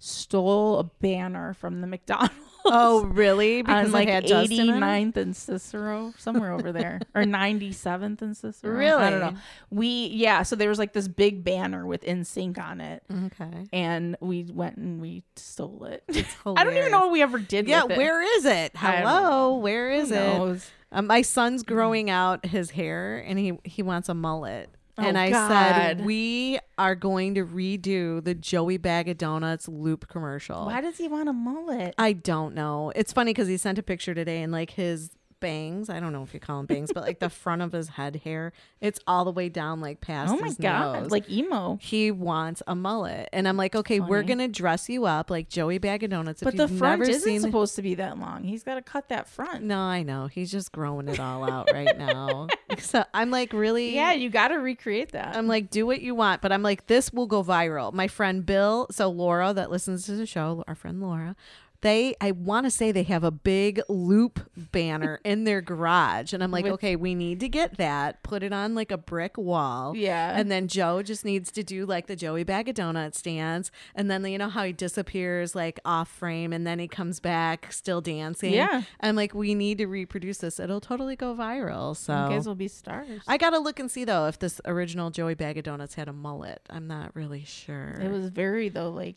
stole 0.08 0.80
a 0.80 0.84
banner 0.84 1.54
from 1.54 1.82
the 1.82 1.88
McDonald's. 1.88 2.34
Oh, 2.70 3.06
really? 3.06 3.62
Because 3.68 3.88
on 3.88 3.92
like 3.94 4.10
had 4.10 4.26
Justin 4.28 4.68
89th 4.68 5.16
and 5.18 5.36
Cicero, 5.36 6.14
somewhere 6.18 6.52
over 6.52 6.72
there, 6.72 7.00
or 7.16 7.22
97th 7.24 8.22
and 8.22 8.36
Cicero. 8.36 8.76
Really? 8.76 9.04
I 9.04 9.10
don't 9.10 9.20
know. 9.20 9.40
We 9.70 10.08
yeah, 10.08 10.44
so 10.44 10.56
there 10.58 10.68
was 10.68 10.80
like 10.80 10.92
this 10.94 11.08
big 11.08 11.44
banner 11.44 11.86
with 11.86 12.04
NSYNC 12.04 12.58
on 12.60 12.82
it, 12.82 13.04
Okay. 13.26 13.68
and 13.72 14.18
we 14.20 14.44
went 14.44 14.78
and 14.78 15.00
we 15.00 15.24
stole 15.36 15.86
it. 15.86 16.04
I 16.46 16.64
don't 16.64 16.76
even 16.76 16.92
know 16.92 17.02
what 17.02 17.12
we 17.12 17.22
ever 17.22 17.40
did. 17.40 17.68
Yeah, 17.68 17.84
with 17.84 17.92
it. 17.94 17.98
where 17.98 18.22
is 18.38 18.46
it? 18.46 18.72
Hello, 18.76 19.56
where 19.56 19.90
is 19.92 20.12
it? 20.12 20.72
Uh, 20.92 21.02
my 21.02 21.22
son's 21.22 21.64
growing 21.64 22.10
out 22.10 22.46
his 22.46 22.72
hair, 22.72 23.18
and 23.26 23.38
he 23.40 23.54
he 23.64 23.82
wants 23.82 24.10
a 24.10 24.14
mullet. 24.14 24.70
Oh, 24.98 25.04
and 25.04 25.18
Oh, 25.18 25.22
I 25.22 25.30
God. 25.30 25.48
said 25.50 26.06
we 26.06 26.60
are 26.78 26.96
going 26.96 27.36
to 27.36 27.46
redo 27.46 28.24
the 28.24 28.34
Joey 28.34 28.78
Bag 28.78 29.08
of 29.10 29.18
Donuts 29.18 29.68
loop 29.68 30.08
commercial. 30.08 30.66
Why 30.66 30.82
does 30.82 30.98
he 30.98 31.08
want 31.08 31.30
a 31.30 31.34
mullet? 31.34 31.94
I 31.98 32.14
don't 32.14 32.56
know. 32.56 32.92
It's 32.96 33.14
funny 33.14 33.32
because 33.32 33.48
he 33.48 33.58
sent 33.58 33.78
a 33.78 33.84
picture 33.84 34.14
today, 34.16 34.42
and 34.42 34.52
like 34.52 34.72
his 34.72 35.12
bangs. 35.40 35.90
I 35.90 36.00
don't 36.00 36.14
know 36.14 36.24
if 36.24 36.34
you 36.34 36.40
call 36.40 36.58
them 36.58 36.66
bangs, 36.66 36.92
but 36.94 37.04
like 37.04 37.20
the 37.20 37.30
front 37.30 37.62
of 37.62 37.72
his 37.72 37.90
head 37.90 38.22
hair, 38.24 38.54
it's 38.82 39.00
all 39.08 39.26
the 39.26 39.32
way 39.32 39.50
down 39.50 39.82
like 39.82 40.02
past. 40.02 40.32
Oh 40.32 40.38
my 40.38 40.48
his 40.48 40.58
god, 40.58 41.04
nose. 41.04 41.12
like 41.12 41.30
emo. 41.30 41.78
he 41.82 42.12
wants 42.12 42.62
a 42.68 42.76
mullet, 42.76 43.30
and 43.34 43.48
I'm 43.48 43.58
like, 43.58 43.76
okay, 43.76 44.00
we're 44.00 44.24
gonna 44.24 44.48
dress 44.48 44.90
you 44.90 45.06
up 45.06 45.30
like 45.30 45.50
Joey 45.50 45.78
Bag 45.78 46.04
of 46.04 46.10
Donuts. 46.10 46.42
But 46.42 46.58
the 46.58 46.68
front 46.68 47.00
never 47.00 47.12
isn't 47.12 47.22
seen 47.22 47.42
supposed 47.42 47.76
to 47.76 47.82
be 47.82 47.96
that 47.96 48.18
long. 48.18 48.44
He's 48.44 48.64
got 48.64 48.76
to 48.76 48.82
cut 48.82 49.10
that 49.10 49.28
front. 49.28 49.64
No, 49.64 49.80
I 49.80 50.04
know. 50.04 50.28
He's 50.28 50.52
just 50.52 50.72
growing 50.72 51.08
it 51.08 51.20
all 51.20 51.50
out 51.50 51.70
right 51.74 51.98
now. 51.98 52.48
So 52.80 53.04
I'm 53.14 53.32
like, 53.32 53.54
really? 53.54 53.96
Yeah, 53.96 54.14
you 54.14 54.30
got 54.30 54.50
to 54.50 54.56
recreate 54.56 55.14
that. 55.14 55.36
I'm 55.36 55.48
like, 55.48 55.72
do 55.72 55.86
what 55.86 56.02
you 56.02 56.14
want, 56.14 56.42
but 56.42 56.52
I'm 56.52 56.62
like, 56.62 56.86
this 56.86 57.12
will 57.12 57.26
go 57.26 57.44
viral. 57.44 57.92
My 57.92 58.08
friend 58.08 58.46
Bill, 58.46 58.88
so 58.92 59.10
Laura 59.10 59.52
that 59.54 59.72
listens 59.72 60.06
to 60.06 60.12
the 60.12 60.26
show, 60.28 60.64
our 60.68 60.76
friend 60.76 61.02
Laura, 61.02 61.36
they, 61.82 62.16
I 62.20 62.32
want 62.32 62.66
to 62.66 62.72
say 62.72 62.92
they 62.92 63.04
have 63.04 63.24
a 63.24 63.32
big 63.32 63.82
loop 63.88 64.40
banner 64.72 65.20
in 65.26 65.44
their 65.44 65.62
garage. 65.62 66.34
And 66.34 66.44
I'm 66.44 66.52
like, 66.52 66.64
With- 66.64 66.74
okay, 66.74 66.96
we 66.96 67.14
need 67.16 67.40
to 67.42 67.50
get 67.50 67.78
that, 67.78 68.24
put 68.24 68.44
it 68.44 68.52
on 68.52 68.74
like 68.76 68.92
a 68.92 68.98
brick 68.98 69.38
wall. 69.38 69.96
Yeah. 69.96 70.38
And 70.38 70.50
then 70.50 70.68
Joe 70.68 71.04
just 71.04 71.24
needs 71.24 71.52
to 71.52 71.64
do 71.64 71.86
like 71.86 72.08
the 72.08 72.16
Joey 72.16 72.44
Bag 72.44 72.68
of 72.70 72.76
Donuts 72.76 73.22
dance. 73.22 73.70
And 73.96 74.10
then, 74.10 74.26
you 74.26 74.38
know 74.38 74.50
how 74.50 74.64
he 74.64 74.74
disappears 74.74 75.56
like 75.56 75.80
off 75.86 76.10
frame 76.10 76.52
and 76.52 76.66
then 76.66 76.80
he 76.80 76.88
comes 76.88 77.20
back 77.20 77.72
still 77.72 78.02
dancing. 78.02 78.54
Yeah. 78.54 78.82
I'm 79.00 79.16
like, 79.16 79.34
we 79.34 79.54
need 79.56 79.78
to 79.78 79.86
reproduce 79.88 80.40
this. 80.40 80.60
It'll 80.60 80.82
totally 80.82 81.16
go 81.16 81.36
viral. 81.36 81.96
So 81.96 82.14
you 82.24 82.30
guys 82.36 82.48
will 82.48 82.56
be 82.56 82.68
stars. 82.68 83.22
I 83.28 83.38
gotta 83.38 83.60
look 83.60 83.80
and 83.80 83.90
see 83.92 84.04
though 84.04 84.28
if 84.28 84.40
this 84.40 84.60
original 84.66 85.12
Joey 85.12 85.36
Bag 85.36 85.58
of 85.58 85.64
Donuts 85.64 85.94
had 85.96 86.08
a 86.08 86.14
mullet. 86.14 86.62
I'm 86.70 86.88
not 86.88 87.16
really 87.16 87.44
sure. 87.44 87.98
it 88.02 88.10
was 88.12 88.30
very 88.30 88.70
though 88.70 88.90
like 88.90 89.16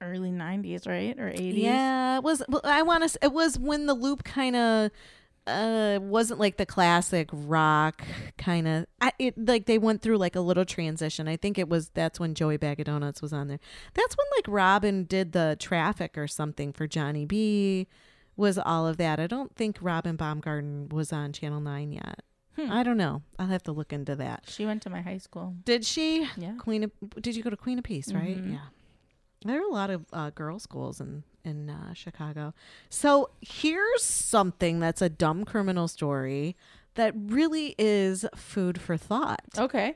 early 0.00 0.30
90s, 0.30 0.86
right? 0.86 1.18
Or 1.18 1.30
80s. 1.30 1.52
yeah, 1.56 2.16
it 2.18 2.22
was. 2.22 2.42
well, 2.48 2.60
I 2.64 2.82
want 2.82 3.08
to. 3.08 3.18
It 3.22 3.32
was 3.32 3.58
when 3.58 3.86
the 3.86 3.94
loop 3.94 4.24
kind 4.24 4.56
of 4.56 4.90
uh 5.46 6.00
wasn't 6.02 6.40
like 6.40 6.56
the 6.56 6.66
classic 6.66 7.28
rock 7.32 8.02
kind 8.36 8.66
of. 8.66 8.86
It 9.18 9.34
like 9.46 9.66
they 9.66 9.78
went 9.78 10.02
through 10.02 10.18
like 10.18 10.34
a 10.34 10.40
little 10.40 10.64
transition. 10.64 11.28
I 11.28 11.36
think 11.36 11.56
it 11.58 11.68
was 11.68 11.90
that's 11.90 12.18
when 12.18 12.34
Joey 12.34 12.56
Bag 12.56 12.80
of 12.80 12.86
Donuts 12.86 13.22
was 13.22 13.32
on 13.32 13.46
there. 13.48 13.60
That's 13.94 14.16
when 14.16 14.26
like 14.36 14.44
Robin 14.48 15.04
did 15.04 15.32
the 15.32 15.56
traffic 15.60 16.18
or 16.18 16.26
something 16.26 16.72
for 16.72 16.86
Johnny 16.86 17.24
B. 17.24 17.86
Was 18.36 18.58
all 18.58 18.86
of 18.86 18.96
that? 18.98 19.18
I 19.18 19.26
don't 19.26 19.54
think 19.56 19.78
Robin 19.80 20.16
Baumgarten 20.16 20.90
was 20.90 21.10
on 21.12 21.32
Channel 21.32 21.60
Nine 21.60 21.92
yet. 21.92 22.20
Hmm. 22.56 22.70
I 22.70 22.82
don't 22.82 22.96
know. 22.98 23.22
I'll 23.38 23.46
have 23.46 23.62
to 23.64 23.72
look 23.72 23.92
into 23.92 24.16
that. 24.16 24.44
She 24.48 24.66
went 24.66 24.82
to 24.82 24.90
my 24.90 25.00
high 25.00 25.18
school. 25.18 25.54
Did 25.64 25.84
she? 25.86 26.26
Yeah. 26.36 26.54
Queen 26.58 26.84
of 26.84 26.90
Did 27.22 27.36
you 27.36 27.42
go 27.42 27.50
to 27.50 27.56
Queen 27.56 27.78
of 27.78 27.84
Peace, 27.84 28.12
right? 28.12 28.36
Mhm. 28.36 28.52
Yeah. 28.52 28.58
There 29.46 29.60
are 29.60 29.68
a 29.68 29.72
lot 29.72 29.90
of 29.90 30.04
uh, 30.12 30.30
girls' 30.30 30.62
schools 30.62 31.00
in 31.00 31.22
in 31.44 31.70
uh, 31.70 31.94
Chicago. 31.94 32.52
So 32.90 33.30
here's 33.40 34.02
something 34.02 34.80
that's 34.80 35.00
a 35.00 35.08
dumb 35.08 35.44
criminal 35.44 35.86
story 35.88 36.56
that 36.94 37.14
really 37.16 37.74
is 37.78 38.26
food 38.34 38.80
for 38.80 38.96
thought. 38.96 39.42
Okay. 39.56 39.94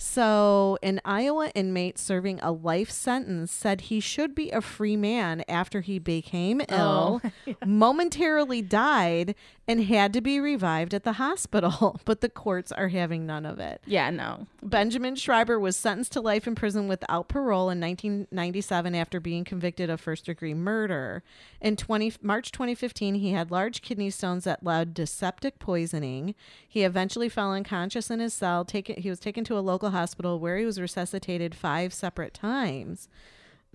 So, 0.00 0.78
an 0.80 1.00
Iowa 1.04 1.50
inmate 1.56 1.98
serving 1.98 2.38
a 2.40 2.52
life 2.52 2.88
sentence 2.88 3.50
said 3.50 3.82
he 3.82 3.98
should 3.98 4.32
be 4.32 4.50
a 4.52 4.60
free 4.60 4.96
man 4.96 5.42
after 5.48 5.80
he 5.80 5.98
became 5.98 6.62
oh, 6.70 7.20
ill, 7.24 7.32
Oh. 7.48 7.54
momentarily 7.66 8.62
died, 8.62 9.34
and 9.66 9.84
had 9.84 10.12
to 10.12 10.20
be 10.20 10.38
revived 10.38 10.94
at 10.94 11.02
the 11.02 11.14
hospital. 11.14 12.00
But 12.04 12.20
the 12.20 12.28
courts 12.28 12.70
are 12.72 12.88
having 12.88 13.26
none 13.26 13.44
of 13.44 13.58
it. 13.58 13.82
Yeah, 13.86 14.08
no. 14.10 14.46
Benjamin 14.62 15.14
Schreiber 15.16 15.58
was 15.58 15.76
sentenced 15.76 16.12
to 16.12 16.20
life 16.20 16.46
in 16.46 16.54
prison 16.54 16.86
without 16.88 17.28
parole 17.28 17.68
in 17.68 17.80
1997 17.80 18.94
after 18.94 19.18
being 19.20 19.44
convicted 19.44 19.90
of 19.90 20.00
first 20.00 20.24
degree 20.26 20.54
murder. 20.54 21.22
In 21.60 21.76
20, 21.76 22.14
March 22.22 22.50
2015, 22.52 23.16
he 23.16 23.32
had 23.32 23.50
large 23.50 23.82
kidney 23.82 24.10
stones 24.10 24.44
that 24.44 24.62
led 24.64 24.94
to 24.96 25.06
septic 25.06 25.58
poisoning. 25.58 26.34
He 26.66 26.84
eventually 26.84 27.28
fell 27.28 27.52
unconscious 27.52 28.10
in 28.10 28.20
his 28.20 28.32
cell. 28.32 28.64
Taken, 28.64 28.96
he 29.02 29.10
was 29.10 29.18
taken 29.20 29.44
to 29.44 29.58
a 29.58 29.60
local 29.60 29.87
hospital 29.90 30.38
where 30.38 30.58
he 30.58 30.64
was 30.64 30.80
resuscitated 30.80 31.54
five 31.54 31.92
separate 31.92 32.34
times. 32.34 33.08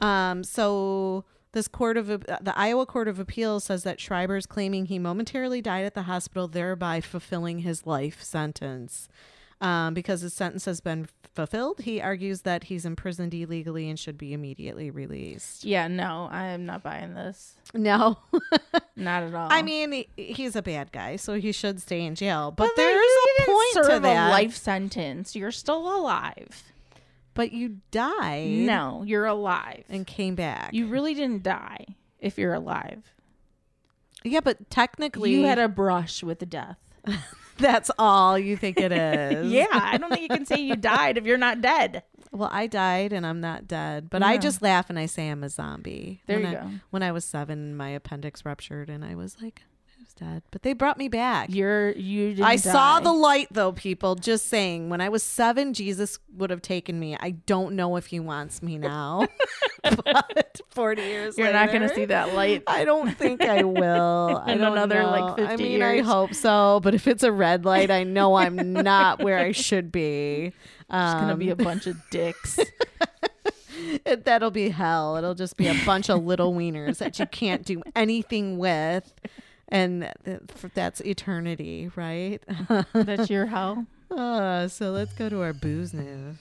Um, 0.02 0.44
so 0.44 1.26
this 1.54 1.68
court 1.68 1.98
of 1.98 2.08
the 2.08 2.54
Iowa 2.56 2.86
Court 2.86 3.08
of 3.08 3.20
Appeals 3.20 3.64
says 3.64 3.84
that 3.84 4.00
Schreiber 4.00 4.38
is 4.38 4.46
claiming 4.46 4.86
he 4.88 5.00
momentarily 5.00 5.62
died 5.62 5.86
at 5.86 5.94
the 5.94 6.04
hospital, 6.04 6.48
thereby 6.48 7.00
fulfilling 7.00 7.60
his 7.60 7.86
life 7.86 8.24
sentence. 8.24 9.08
Um, 9.64 9.94
because 9.94 10.22
his 10.22 10.34
sentence 10.34 10.66
has 10.66 10.82
been 10.82 11.08
fulfilled, 11.34 11.80
he 11.82 12.02
argues 12.02 12.42
that 12.42 12.66
he's 12.66 12.86
imprisoned 12.86 13.34
illegally 13.34 13.90
and 13.90 13.98
should 13.98 14.18
be 14.18 14.34
immediately 14.34 14.92
released. 14.92 15.64
Yeah, 15.64 15.88
no. 15.88 16.28
I 16.32 16.48
am 16.48 16.66
not 16.66 16.84
buying 16.84 17.14
this. 17.14 17.56
No, 17.74 18.18
Not 18.98 19.24
at 19.24 19.34
all. 19.34 19.48
I 19.52 19.62
mean 19.64 19.92
he, 19.92 20.08
he's 20.18 20.56
a 20.56 20.62
bad 20.62 20.92
guy, 20.92 21.16
so 21.16 21.36
he 21.40 21.52
should 21.52 21.82
stay 21.82 22.04
in 22.06 22.14
jail. 22.16 22.52
But, 22.52 22.66
But 22.66 22.76
there's 22.76 23.06
a 23.40 23.44
point 23.46 23.86
to 23.88 24.00
that. 24.02 24.30
life 24.32 24.56
sentence. 24.56 25.36
You're 25.36 25.52
still 25.52 25.98
alive. 25.98 26.64
But 27.34 27.52
you 27.52 27.78
died. 27.90 28.50
No, 28.50 29.02
you're 29.04 29.26
alive. 29.26 29.86
and 29.90 30.06
came 30.06 30.36
back. 30.36 30.72
You 30.74 30.86
really 30.88 31.14
didn't 31.16 31.42
die 31.42 31.86
if 32.20 32.38
you're 32.38 32.54
alive. 32.54 33.02
yeah, 34.24 34.42
but 34.42 34.70
technically, 34.70 35.32
You 35.32 35.46
had 35.46 35.58
a 35.58 35.68
brush 35.70 36.22
with 36.22 36.48
death. 36.50 36.78
That's 37.58 37.92
all 37.98 38.38
you 38.38 38.58
think 38.58 38.80
it 38.80 38.92
is. 38.92 39.52
yeah, 39.52 39.68
I 39.72 39.98
don't 39.98 40.10
think 40.10 40.24
you 40.24 40.30
can 40.30 40.46
say 40.46 40.60
you 40.60 40.76
died 40.76 41.18
if 41.18 41.26
you're 41.26 41.38
not 41.38 41.62
dead. 41.62 42.04
Well, 42.32 42.50
I 42.52 42.66
died 42.66 43.14
and 43.14 43.28
I'm 43.28 43.42
not 43.42 43.68
dead, 43.68 44.10
but 44.10 44.24
I 44.24 44.38
just 44.38 44.62
laugh 44.64 44.90
and 44.90 44.98
I 44.98 45.06
say 45.06 45.30
I'm 45.30 45.44
a 45.44 45.50
zombie. 45.50 46.22
There 46.26 46.40
when 46.40 46.52
you 46.52 46.58
I, 46.58 46.62
go. 46.62 46.70
When 46.90 47.04
I 47.04 47.12
was 47.12 47.26
seven, 47.26 47.78
my 47.78 47.90
appendix 47.90 48.44
ruptured 48.44 48.90
and 48.90 49.06
I 49.06 49.14
was 49.14 49.38
like, 49.40 49.62
I 50.22 50.26
dead. 50.26 50.44
But 50.52 50.64
they 50.64 50.74
brought 50.74 50.98
me 50.98 51.08
back. 51.08 51.50
You're 51.52 51.92
you 51.92 52.30
didn't 52.30 52.46
I 52.46 52.56
saw 52.58 53.00
the 53.00 53.12
light 53.14 53.48
though, 53.52 53.72
people. 53.72 54.16
Just 54.16 54.48
saying, 54.48 54.90
when 54.90 55.02
I 55.02 55.10
was 55.10 55.24
seven, 55.24 55.74
Jesus 55.74 56.20
would 56.36 56.50
have 56.50 56.62
taken 56.62 57.00
me. 57.00 57.18
I 57.20 57.32
don't 57.32 57.76
know 57.76 57.96
if 57.96 58.08
he 58.08 58.20
wants 58.20 58.62
me 58.62 58.78
now. 58.78 59.28
but 59.84 60.62
40 60.70 61.02
years 61.02 61.38
You're 61.38 61.52
not 61.52 61.72
gonna 61.72 61.94
see 61.94 62.06
that 62.06 62.34
light. 62.34 62.64
I 62.68 62.86
don't 62.86 63.18
think 63.18 63.42
I 63.42 63.64
will. 63.64 64.42
I 64.46 64.54
In 64.54 64.60
don't 64.60 64.74
another, 64.74 65.04
like, 65.04 65.38
know. 65.38 65.48
50 65.48 65.52
I 65.54 65.56
mean, 65.58 65.82
I 65.84 66.00
hope 66.00 66.34
so. 66.34 66.80
But 66.82 66.96
if 66.96 67.06
it's 67.08 67.24
a 67.24 67.32
red 67.32 67.66
light, 67.66 67.92
I 67.92 68.04
know 68.04 68.36
I'm 68.36 68.72
not 68.72 69.22
where 69.22 69.38
I 69.38 69.52
should 69.52 69.92
be. 69.92 70.54
It's 70.80 70.88
gonna 70.90 71.34
Um, 71.34 71.40
be 71.40 71.50
a 71.50 71.56
bunch 71.56 71.86
of 71.88 71.98
dicks. 72.12 72.60
it, 74.06 74.24
that'll 74.26 74.52
be 74.52 74.70
hell. 74.70 75.18
It'll 75.18 75.34
just 75.36 75.58
be 75.58 75.68
a 75.68 75.76
bunch 75.86 76.10
of 76.10 76.24
little 76.24 76.54
wieners 76.54 77.00
that 77.00 77.20
you 77.20 77.26
can't 77.26 77.66
do 77.66 77.82
anything 77.96 78.58
with. 78.58 79.14
And 79.74 80.14
th- 80.24 80.40
that's 80.76 81.02
eternity, 81.02 81.90
right? 81.96 82.40
That's 82.94 83.30
your 83.30 83.48
hell. 83.48 83.86
Uh, 84.12 84.68
so 84.68 84.92
let's 84.92 85.12
go 85.14 85.28
to 85.28 85.42
our 85.42 85.54
booze 85.54 85.92
news. 85.92 86.36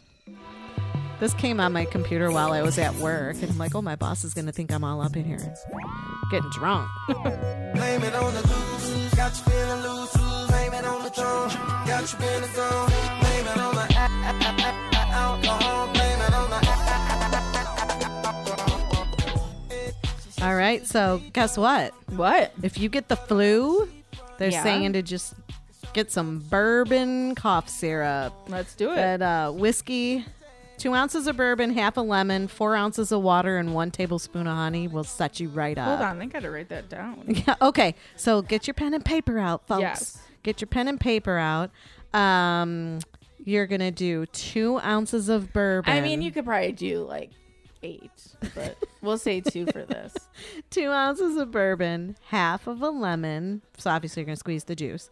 This 1.21 1.33
came 1.33 1.59
on 1.59 1.73
my 1.73 1.87
computer 1.87 2.31
while 2.31 2.53
I 2.53 2.61
was 2.61 2.77
at 2.77 2.95
work, 2.97 3.37
and 3.41 3.51
I'm 3.51 3.57
like, 3.57 3.75
oh, 3.75 3.81
my 3.81 3.97
boss 3.97 4.25
is 4.25 4.35
going 4.35 4.45
to 4.45 4.53
think 4.53 4.71
I'm 4.71 4.85
all 4.85 5.01
up 5.01 5.17
in 5.17 5.25
here 5.25 5.55
getting 6.31 6.51
drunk. 6.51 6.87
Blame 7.09 8.03
it 8.03 8.15
on 8.15 8.35
the 8.35 8.43
blues. 8.43 9.15
Got 9.15 9.39
you 9.39 9.45
feeling 9.45 9.83
loose. 9.83 10.17
loose. 10.17 10.51
Blame 10.51 10.75
it 10.75 10.85
on 10.85 11.03
the 11.03 11.11
drum. 11.11 11.49
Got 11.87 12.01
you 12.03 12.19
feeling 12.19 12.53
gone. 12.55 12.89
Blame 13.21 13.47
it 13.47 13.57
on 13.57 13.75
the 13.75 14.62
All 20.43 20.55
right. 20.57 20.85
So 20.87 21.21
guess 21.33 21.57
what? 21.57 21.95
What? 22.11 22.53
If 22.63 22.79
you 22.79 22.89
get 22.89 23.09
the 23.09 23.17
flu, 23.17 23.89
they're 24.39 24.51
Yeah. 24.51 24.63
saying 24.63 24.93
to 24.95 25.03
just 25.03 25.35
get 25.93 26.11
some 26.11 26.41
bourbon 26.51 27.35
cough 27.35 27.69
syrup. 27.69 28.33
Let's 28.49 28.75
do 28.75 28.91
it. 28.93 28.97
That 28.97 29.23
uh, 29.23 29.53
whiskey, 29.53 30.25
two 30.79 30.95
ounces 30.95 31.27
of 31.29 31.37
bourbon, 31.37 31.75
half 31.75 31.97
a 31.97 32.01
lemon, 32.01 32.49
four 32.49 32.75
ounces 32.75 33.13
of 33.13 33.23
water, 33.23 33.59
and 33.59 33.73
one 33.73 33.91
tablespoon 33.93 34.47
of 34.49 34.57
honey 34.57 34.89
will 34.89 35.05
set 35.05 35.39
you 35.39 35.49
right 35.49 35.79
up. 35.79 35.87
Hold 35.87 36.01
on, 36.01 36.21
I 36.23 36.27
gotta 36.27 36.51
write 36.51 36.69
that 36.71 36.89
down. 36.89 37.23
Yeah. 37.47 37.55
Okay. 37.63 37.95
So 38.17 38.43
get 38.43 38.67
your 38.67 38.75
pen 38.75 38.95
and 38.95 39.05
paper 39.05 39.39
out, 39.39 39.67
folks. 39.69 39.81
Yes. 39.83 40.19
Get 40.43 40.61
your 40.61 40.69
pen 40.69 40.89
and 40.89 40.99
paper 40.99 41.39
out. 41.39 41.71
Um, 42.13 42.99
you're 43.45 43.67
gonna 43.69 43.93
do 43.93 44.27
two 44.27 44.81
ounces 44.81 45.29
of 45.29 45.53
bourbon. 45.53 45.93
I 45.93 46.01
mean, 46.01 46.21
you 46.21 46.33
could 46.33 46.45
probably 46.45 46.73
do 46.73 47.05
like 47.05 47.31
eight, 47.83 48.35
but 48.55 48.77
we'll 49.01 49.19
say 49.19 49.41
two 49.41 49.67
for 49.67 49.85
this. 49.85 50.15
two 50.71 50.89
ounces 50.89 51.37
of 51.37 51.51
bourbon, 51.51 52.17
half 52.29 52.67
of 52.67 52.83
a 52.83 52.91
lemon. 52.91 53.63
So 53.79 53.91
obviously 53.91 54.21
you're 54.21 54.27
gonna 54.27 54.37
squeeze 54.37 54.65
the 54.65 54.77
juice. 54.77 55.11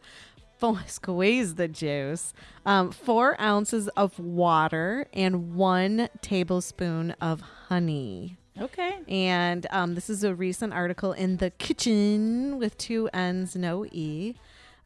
Four, 0.58 0.80
squeeze 0.86 1.54
the 1.54 1.68
juice. 1.68 2.32
Um, 2.66 2.92
four 2.92 3.40
ounces 3.40 3.88
of 3.88 4.18
water 4.18 5.06
and 5.12 5.54
one 5.54 6.08
tablespoon 6.22 7.12
of 7.20 7.40
honey. 7.40 8.36
Okay. 8.60 8.98
And 9.08 9.66
um, 9.70 9.94
this 9.94 10.10
is 10.10 10.22
a 10.22 10.34
recent 10.34 10.72
article 10.72 11.12
in 11.12 11.38
the 11.38 11.50
Kitchn 11.50 12.58
with 12.58 12.76
two 12.76 13.08
N's, 13.12 13.56
no 13.56 13.86
E. 13.86 14.34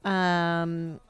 Um, 0.04 1.00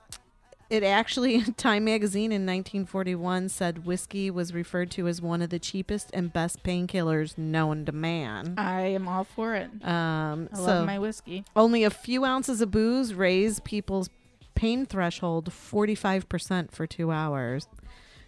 it 0.74 0.82
actually, 0.82 1.40
Time 1.56 1.84
magazine 1.84 2.32
in 2.32 2.42
1941 2.42 3.48
said 3.48 3.86
whiskey 3.86 4.30
was 4.30 4.52
referred 4.52 4.90
to 4.92 5.08
as 5.08 5.22
one 5.22 5.40
of 5.40 5.50
the 5.50 5.58
cheapest 5.58 6.10
and 6.12 6.32
best 6.32 6.62
painkillers 6.62 7.38
known 7.38 7.84
to 7.84 7.92
man. 7.92 8.54
I 8.58 8.82
am 8.82 9.08
all 9.08 9.24
for 9.24 9.54
it. 9.54 9.70
Um, 9.84 10.48
I 10.52 10.56
so 10.56 10.62
love 10.62 10.86
my 10.86 10.98
whiskey. 10.98 11.44
only 11.54 11.84
a 11.84 11.90
few 11.90 12.24
ounces 12.24 12.60
of 12.60 12.70
booze 12.70 13.14
raise 13.14 13.60
people's 13.60 14.10
pain 14.54 14.86
threshold 14.86 15.50
45% 15.50 16.70
for 16.72 16.86
two 16.86 17.10
hours. 17.10 17.66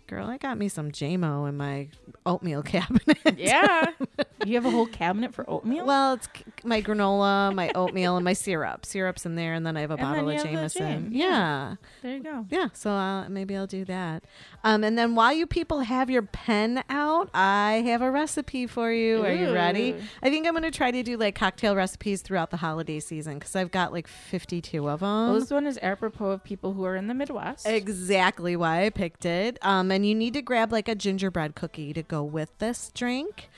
Girl, 0.09 0.28
I 0.28 0.37
got 0.37 0.57
me 0.57 0.69
some 0.69 0.93
Jamo 0.93 1.49
in 1.49 1.57
my 1.57 1.89
oatmeal 2.24 2.62
cabinet. 2.65 3.19
Yeah. 3.37 3.87
you 4.47 4.55
have 4.55 4.65
a 4.65 4.70
whole 4.70 4.87
cabinet 4.87 5.35
for 5.35 5.49
oatmeal? 5.51 5.85
Well, 5.85 6.12
it's 6.15 6.28
c- 6.37 6.45
my 6.62 6.81
granola, 6.81 7.53
my 7.53 7.73
oatmeal, 7.74 8.15
and 8.15 8.24
my 8.24 8.33
syrup. 8.33 8.87
Syrup's 8.87 9.27
in 9.27 9.35
there, 9.35 9.53
and 9.55 9.66
then 9.66 9.77
I 9.77 9.81
have 9.81 9.91
a 9.91 9.95
And 9.95 10.03
bottle 10.03 10.31
of 10.31 10.41
Jameson. 10.45 10.81
jam. 10.81 11.09
Yeah. 11.11 11.74
there 12.03 12.16
you 12.19 12.23
go. 12.23 12.47
Yeah, 12.51 12.69
so 12.73 12.91
uh, 12.93 13.28
maybe 13.28 13.57
I'll 13.57 13.66
do 13.66 13.85
that. 13.87 14.23
Um, 14.62 14.85
and 14.85 14.97
then 14.97 15.16
while 15.16 15.33
you 15.33 15.45
people 15.45 15.81
have 15.81 16.09
your 16.09 16.23
pen 16.23 16.85
out, 16.89 17.28
I 17.35 17.83
have 17.87 18.01
a 18.01 18.11
recipe 18.11 18.69
for 18.69 18.93
you. 18.93 19.24
Are 19.24 19.33
you 19.33 19.53
ready? 19.53 19.97
I 20.23 20.31
think 20.31 20.47
I'm 20.47 20.53
going 20.53 20.62
to 20.62 20.70
try 20.70 20.93
to 20.93 21.03
do 21.03 21.16
like 21.16 21.35
cocktail 21.35 21.74
recipes 21.74 22.23
throughout 22.23 22.51
the 22.51 22.59
holiday 22.59 23.01
season 23.01 23.41
because 23.41 23.57
I've 23.57 23.73
got 23.73 23.93
like 23.93 24.07
52 24.07 24.89
of 24.89 25.01
them. 25.01 25.09
Well, 25.31 25.41
this 25.41 25.51
one 25.51 25.66
is 25.66 25.81
apropos 25.83 26.31
of 26.31 26.45
people 26.45 26.74
who 26.74 26.85
are 26.85 26.95
in 26.95 27.09
the 27.09 27.15
Midwest. 27.15 27.66
Exactly 27.66 28.55
why 28.55 28.85
I 28.87 28.91
picked 28.91 29.24
it. 29.24 29.59
Um, 29.62 29.91
and 29.97 30.06
you 30.06 30.14
need 30.14 30.35
to 30.35 30.43
grab 30.43 30.70
like 30.73 30.89
a 30.89 30.94
gingerbread 30.94 31.55
cookie 31.55 31.94
to 31.94 32.02
go 32.02 32.23
with 32.23 32.51
this 32.59 32.90
drink. 32.94 33.48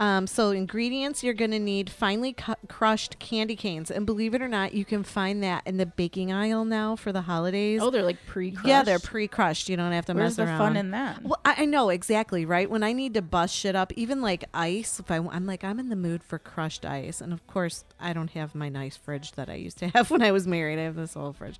Um, 0.00 0.28
so 0.28 0.50
ingredients 0.52 1.24
you're 1.24 1.34
going 1.34 1.50
to 1.50 1.58
need 1.58 1.90
finely 1.90 2.32
cu- 2.32 2.54
crushed 2.68 3.18
candy 3.18 3.56
canes, 3.56 3.90
and 3.90 4.06
believe 4.06 4.32
it 4.32 4.40
or 4.40 4.46
not, 4.46 4.72
you 4.72 4.84
can 4.84 5.02
find 5.02 5.42
that 5.42 5.66
in 5.66 5.76
the 5.76 5.86
baking 5.86 6.30
aisle 6.30 6.64
now 6.64 6.94
for 6.94 7.10
the 7.10 7.22
holidays. 7.22 7.80
oh, 7.82 7.90
they're 7.90 8.04
like 8.04 8.24
pre 8.24 8.52
crushed? 8.52 8.68
yeah, 8.68 8.84
they're 8.84 9.00
pre-crushed. 9.00 9.68
You 9.68 9.76
don't 9.76 9.90
have 9.90 10.06
to 10.06 10.12
Where's 10.14 10.24
mess 10.24 10.36
the 10.36 10.44
around. 10.44 10.58
fun 10.58 10.76
in 10.76 10.92
that? 10.92 11.24
Well, 11.24 11.40
I, 11.44 11.62
I 11.62 11.64
know 11.64 11.88
exactly 11.88 12.44
right. 12.46 12.70
When 12.70 12.84
I 12.84 12.92
need 12.92 13.12
to 13.14 13.22
bust 13.22 13.52
shit 13.56 13.74
up, 13.74 13.92
even 13.96 14.20
like 14.22 14.44
ice, 14.54 15.00
if 15.00 15.10
I, 15.10 15.16
I'm 15.16 15.46
like 15.46 15.64
I'm 15.64 15.80
in 15.80 15.88
the 15.88 15.96
mood 15.96 16.22
for 16.22 16.38
crushed 16.38 16.86
ice, 16.86 17.20
and 17.20 17.32
of 17.32 17.44
course 17.48 17.84
I 17.98 18.12
don't 18.12 18.30
have 18.30 18.54
my 18.54 18.68
nice 18.68 18.96
fridge 18.96 19.32
that 19.32 19.48
I 19.50 19.54
used 19.56 19.78
to 19.78 19.88
have 19.96 20.12
when 20.12 20.22
I 20.22 20.30
was 20.30 20.46
married. 20.46 20.78
I 20.78 20.82
have 20.82 20.94
this 20.94 21.16
old 21.16 21.38
fridge, 21.38 21.58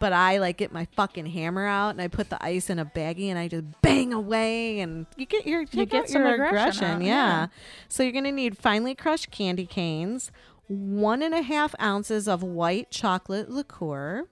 but 0.00 0.12
I 0.12 0.38
like 0.38 0.56
get 0.56 0.72
my 0.72 0.88
fucking 0.96 1.26
hammer 1.26 1.66
out 1.66 1.90
and 1.90 2.02
I 2.02 2.08
put 2.08 2.30
the 2.30 2.44
ice 2.44 2.68
in 2.68 2.80
a 2.80 2.84
baggie 2.84 3.28
and 3.28 3.38
I 3.38 3.46
just 3.46 3.64
bang 3.82 4.12
away, 4.12 4.80
and 4.80 5.06
you 5.16 5.26
get 5.26 5.46
your 5.46 5.62
you 5.70 5.86
get 5.86 6.08
some 6.10 6.22
your 6.22 6.46
aggression 6.46 6.84
out, 6.84 7.02
yeah. 7.02 7.06
yeah. 7.06 7.46
So 7.88 8.02
you're 8.02 8.12
gonna 8.12 8.32
need 8.32 8.58
finely 8.58 8.96
crushed 8.96 9.30
candy 9.30 9.66
canes, 9.66 10.32
one 10.66 11.22
and 11.22 11.34
a 11.34 11.42
half 11.42 11.76
ounces 11.80 12.26
of 12.26 12.42
white 12.42 12.90
chocolate 12.90 13.48
liqueur 13.48 14.26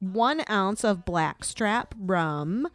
one 0.00 0.42
ounce 0.50 0.84
of 0.84 1.04
blackstrap 1.04 1.94
rum, 1.98 2.68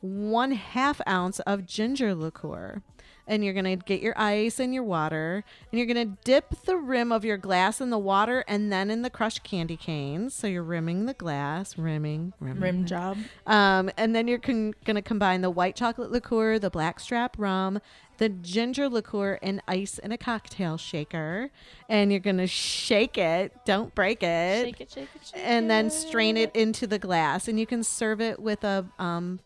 one 0.00 0.52
half 0.52 1.00
ounce 1.08 1.40
of 1.40 1.66
ginger 1.66 2.14
liqueur. 2.14 2.82
And 3.28 3.44
you're 3.44 3.52
going 3.54 3.64
to 3.66 3.76
get 3.76 4.00
your 4.00 4.18
ice 4.18 4.58
and 4.58 4.74
your 4.74 4.82
water, 4.82 5.44
and 5.70 5.78
you're 5.78 5.86
going 5.86 6.08
to 6.08 6.16
dip 6.24 6.62
the 6.64 6.76
rim 6.76 7.12
of 7.12 7.24
your 7.24 7.36
glass 7.36 7.80
in 7.80 7.90
the 7.90 7.98
water 7.98 8.42
and 8.48 8.72
then 8.72 8.90
in 8.90 9.02
the 9.02 9.10
crushed 9.10 9.44
candy 9.44 9.76
canes. 9.76 10.34
So 10.34 10.46
you're 10.46 10.62
rimming 10.62 11.04
the 11.06 11.14
glass, 11.14 11.76
rimming, 11.76 12.32
rimming. 12.40 12.62
Rim 12.62 12.86
job. 12.86 13.18
Um, 13.46 13.90
and 13.96 14.16
then 14.16 14.26
you're 14.28 14.38
con- 14.38 14.74
going 14.84 14.96
to 14.96 15.02
combine 15.02 15.42
the 15.42 15.50
white 15.50 15.76
chocolate 15.76 16.10
liqueur, 16.10 16.58
the 16.58 16.70
blackstrap 16.70 17.36
rum, 17.38 17.80
the 18.16 18.28
ginger 18.28 18.88
liqueur, 18.88 19.38
and 19.42 19.62
ice 19.68 19.98
in 19.98 20.10
a 20.10 20.18
cocktail 20.18 20.76
shaker. 20.76 21.50
And 21.88 22.10
you're 22.10 22.20
going 22.20 22.38
to 22.38 22.46
shake 22.46 23.16
it. 23.16 23.52
Don't 23.64 23.94
break 23.94 24.22
it. 24.22 24.64
Shake 24.64 24.80
it, 24.80 24.90
shake 24.90 25.08
it, 25.14 25.26
shake 25.26 25.42
And 25.44 25.70
then 25.70 25.90
strain 25.90 26.36
it 26.36 26.54
into 26.54 26.86
the 26.86 26.98
glass. 26.98 27.46
And 27.46 27.60
you 27.60 27.66
can 27.66 27.84
serve 27.84 28.20
it 28.20 28.40
with 28.40 28.64
a 28.64 28.86
um, 28.98 29.40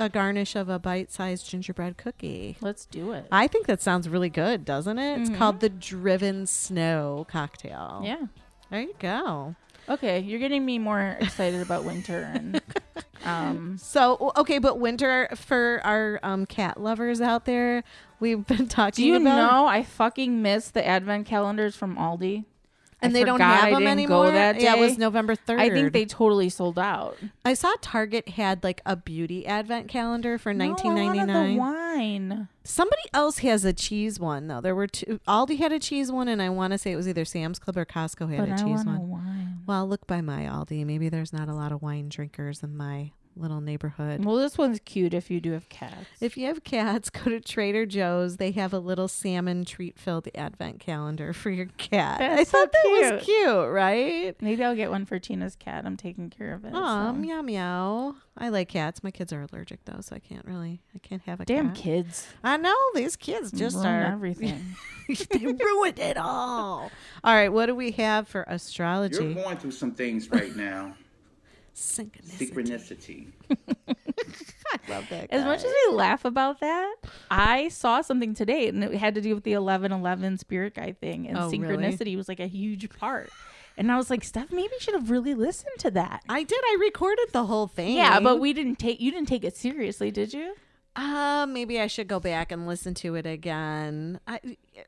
a 0.00 0.08
garnish 0.08 0.56
of 0.56 0.68
a 0.68 0.78
bite-sized 0.78 1.48
gingerbread 1.48 1.96
cookie. 1.98 2.56
Let's 2.60 2.86
do 2.86 3.12
it. 3.12 3.26
I 3.30 3.46
think 3.46 3.66
that 3.66 3.80
sounds 3.82 4.08
really 4.08 4.30
good, 4.30 4.64
doesn't 4.64 4.98
it? 4.98 5.20
It's 5.20 5.30
called 5.30 5.60
the 5.60 5.68
Driven 5.68 6.46
Snow 6.46 7.26
cocktail. 7.28 8.00
yeah. 8.04 8.26
There 8.70 8.80
you 8.80 8.94
go. 9.00 9.56
Okay, 9.88 10.20
you're 10.20 10.38
getting 10.38 10.64
me 10.64 10.78
more 10.78 11.16
excited 11.20 11.60
about 11.60 11.84
winter 11.84 12.30
and 12.32 12.60
um 13.24 13.76
So 13.78 14.32
okay, 14.36 14.58
but 14.58 14.78
winter 14.78 15.28
for 15.34 15.80
our 15.82 16.20
um, 16.22 16.46
cat 16.46 16.80
lovers 16.80 17.20
out 17.20 17.44
there, 17.46 17.82
we've 18.20 18.46
been 18.46 18.68
talking 18.78 19.02
do 19.02 19.08
you 19.08 19.16
about, 19.16 19.36
know 19.50 19.66
I 19.66 19.82
fucking 19.82 20.40
miss 20.40 20.70
the 20.70 20.86
advent 20.86 21.26
calendars 21.26 21.74
from 21.74 21.96
Aldi? 21.96 22.44
And 23.02 23.10
I 23.16 23.20
they 23.20 23.24
don't 23.24 23.40
have 23.40 23.64
I 23.64 23.70
them 23.70 23.86
anymore. 23.86 24.30
That 24.30 24.58
day. 24.58 24.64
Yeah, 24.64 24.76
it 24.76 24.80
was 24.80 24.98
November 24.98 25.34
third. 25.34 25.60
I 25.60 25.70
think 25.70 25.92
they 25.92 26.04
totally 26.04 26.48
sold 26.48 26.78
out. 26.78 27.16
I 27.44 27.54
saw 27.54 27.72
Target 27.80 28.30
had 28.30 28.62
like 28.64 28.80
a 28.86 28.96
beauty 28.96 29.46
advent 29.46 29.88
calendar 29.88 30.38
for 30.38 30.52
nineteen 30.54 30.94
ninety 30.94 31.18
nine. 31.18 31.30
I 31.30 31.32
nineteen 31.32 31.54
the 31.54 31.60
wine. 31.60 32.48
Somebody 32.64 33.02
else 33.14 33.38
has 33.38 33.64
a 33.64 33.72
cheese 33.72 34.20
one 34.20 34.46
though. 34.48 34.60
There 34.60 34.74
were 34.74 34.86
two. 34.86 35.20
Aldi 35.26 35.58
had 35.58 35.72
a 35.72 35.78
cheese 35.78 36.12
one, 36.12 36.28
and 36.28 36.40
I 36.42 36.48
want 36.50 36.72
to 36.72 36.78
say 36.78 36.92
it 36.92 36.96
was 36.96 37.08
either 37.08 37.24
Sam's 37.24 37.58
Club 37.58 37.76
or 37.76 37.84
Costco 37.84 38.28
had 38.30 38.38
But 38.40 38.48
a 38.50 38.52
I 38.52 38.56
cheese 38.56 38.84
want 38.84 38.88
a 38.88 39.00
one. 39.00 39.08
wine. 39.10 39.58
Well, 39.66 39.86
look 39.88 40.06
by 40.06 40.20
my 40.20 40.42
Aldi. 40.42 40.84
Maybe 40.84 41.08
there's 41.08 41.32
not 41.32 41.48
a 41.48 41.54
lot 41.54 41.72
of 41.72 41.80
wine 41.82 42.08
drinkers 42.08 42.62
in 42.62 42.76
my 42.76 43.12
little 43.36 43.60
neighborhood. 43.60 44.24
Well, 44.24 44.36
this 44.36 44.58
one's 44.58 44.80
cute 44.84 45.14
if 45.14 45.30
you 45.30 45.40
do 45.40 45.52
have 45.52 45.68
cats. 45.68 46.06
If 46.20 46.36
you 46.36 46.46
have 46.46 46.64
cats, 46.64 47.10
go 47.10 47.30
to 47.30 47.40
Trader 47.40 47.86
Joe's. 47.86 48.36
They 48.36 48.50
have 48.52 48.72
a 48.72 48.78
little 48.78 49.08
salmon 49.08 49.64
treat 49.64 49.98
filled 49.98 50.28
advent 50.34 50.80
calendar 50.80 51.32
for 51.34 51.50
your 51.50 51.66
cat. 51.78 52.20
I 52.20 52.44
so 52.44 52.58
thought 52.58 52.72
that 52.72 52.84
was 52.84 53.24
cute. 53.24 53.36
cute, 53.44 53.68
right? 53.70 54.36
Maybe 54.40 54.62
I'll 54.64 54.76
get 54.76 54.90
one 54.90 55.04
for 55.04 55.18
Tina's 55.18 55.56
cat. 55.56 55.84
I'm 55.86 55.96
taking 55.96 56.30
care 56.30 56.54
of 56.54 56.64
it. 56.64 56.72
Oh, 56.74 57.06
so. 57.06 57.12
meow 57.12 57.42
meow. 57.42 58.14
I 58.36 58.48
like 58.48 58.68
cats. 58.68 59.02
My 59.02 59.10
kids 59.10 59.32
are 59.32 59.46
allergic 59.50 59.84
though, 59.84 60.00
so 60.00 60.16
I 60.16 60.18
can't 60.18 60.44
really. 60.46 60.80
I 60.94 60.98
can't 60.98 61.22
have 61.22 61.40
a 61.40 61.44
Damn 61.44 61.68
cat. 61.68 61.76
kids. 61.76 62.28
I 62.42 62.56
know 62.56 62.74
these 62.94 63.16
kids 63.16 63.52
just 63.52 63.76
Ruin 63.76 63.86
are 63.88 64.04
everything. 64.12 64.76
they 65.08 65.46
ruined 65.46 65.98
it 65.98 66.16
all. 66.16 66.90
All 67.24 67.34
right, 67.34 67.50
what 67.52 67.66
do 67.66 67.74
we 67.74 67.90
have 67.92 68.28
for 68.28 68.44
astrology? 68.48 69.16
You're 69.24 69.34
going 69.34 69.56
through 69.58 69.72
some 69.72 69.92
things 69.92 70.30
right 70.30 70.54
now. 70.56 70.94
Synchronicity. 71.80 72.36
Synchronicity. 72.38 73.26
Love 74.88 75.06
that. 75.10 75.28
As 75.30 75.44
much 75.44 75.58
as 75.64 75.72
we 75.88 75.94
laugh 75.94 76.24
about 76.24 76.60
that, 76.60 76.94
I 77.30 77.68
saw 77.68 78.02
something 78.02 78.34
today 78.34 78.68
and 78.68 78.84
it 78.84 78.94
had 78.94 79.14
to 79.14 79.20
do 79.20 79.34
with 79.34 79.44
the 79.44 79.52
1111 79.56 80.38
spirit 80.38 80.74
guide 80.74 81.00
thing. 81.00 81.26
And 81.26 81.38
Oh, 81.38 81.48
really? 81.50 81.58
synchronicity 81.58 82.16
was 82.16 82.28
like 82.28 82.40
a 82.40 82.46
huge 82.46 82.88
part. 82.98 83.30
And 83.78 83.90
I 83.90 83.96
was 83.96 84.10
like, 84.10 84.22
Steph, 84.24 84.50
maybe 84.52 84.68
you 84.72 84.80
should 84.80 84.94
have 84.94 85.10
really 85.10 85.34
listened 85.34 85.78
to 85.78 85.90
that. 85.92 86.22
I 86.28 86.42
did. 86.42 86.60
I 86.62 86.76
recorded 86.80 87.28
the 87.32 87.46
whole 87.46 87.66
thing. 87.66 87.96
Yeah, 87.96 88.20
but 88.20 88.38
we 88.40 88.52
didn't 88.52 88.78
take, 88.78 89.00
you 89.00 89.10
didn't 89.10 89.28
take 89.28 89.42
it 89.44 89.56
seriously, 89.56 90.10
did 90.10 90.34
you? 90.34 90.54
Uh, 90.96 91.46
maybe 91.48 91.80
I 91.80 91.86
should 91.86 92.08
go 92.08 92.18
back 92.18 92.50
and 92.50 92.66
listen 92.66 92.94
to 92.94 93.14
it 93.14 93.24
again. 93.26 94.18
I, 94.26 94.40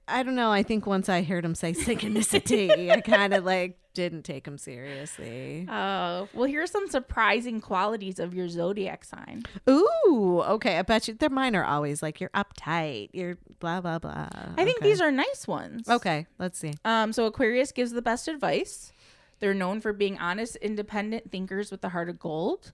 I 0.09 0.23
don't 0.23 0.35
know. 0.35 0.51
I 0.51 0.63
think 0.63 0.87
once 0.87 1.09
I 1.09 1.23
heard 1.23 1.45
him 1.45 1.55
say 1.55 1.73
synchronicity, 1.73 2.91
I 2.91 3.01
kind 3.01 3.33
of 3.33 3.45
like 3.45 3.79
didn't 3.95 4.23
take 4.23 4.47
him 4.47 4.59
seriously. 4.59 5.67
Oh, 5.71 6.29
well, 6.35 6.45
here 6.45 6.63
are 6.63 6.67
some 6.67 6.89
surprising 6.89 7.61
qualities 7.61 8.19
of 8.19 8.35
your 8.35 8.49
zodiac 8.49 9.05
sign. 9.05 9.45
Ooh, 9.69 10.43
okay. 10.47 10.79
I 10.79 10.83
bet 10.83 11.07
you 11.09 11.15
they're 11.15 11.31
mine 11.31 11.55
are 11.55 11.65
always 11.65 12.03
like 12.03 12.21
you're 12.21 12.31
uptight, 12.31 13.11
you're 13.13 13.39
blah 13.61 13.81
blah 13.81 13.99
blah. 13.99 14.29
I 14.57 14.65
think 14.65 14.81
these 14.81 15.01
are 15.01 15.13
nice 15.13 15.47
ones. 15.47 15.89
okay. 15.89 16.27
Let's 16.39 16.59
see. 16.59 16.75
Um, 16.85 17.13
so 17.13 17.27
Aquarius 17.27 17.71
gives 17.73 17.93
the 17.93 18.03
best 18.03 18.29
advice. 18.29 18.93
They're 19.39 19.55
known 19.55 19.81
for 19.81 19.93
being 19.93 20.19
honest, 20.19 20.57
independent 20.57 21.31
thinkers 21.31 21.71
with 21.71 21.85
a 21.85 21.89
heart 21.91 22.09
of 22.09 22.19
gold. 22.19 22.73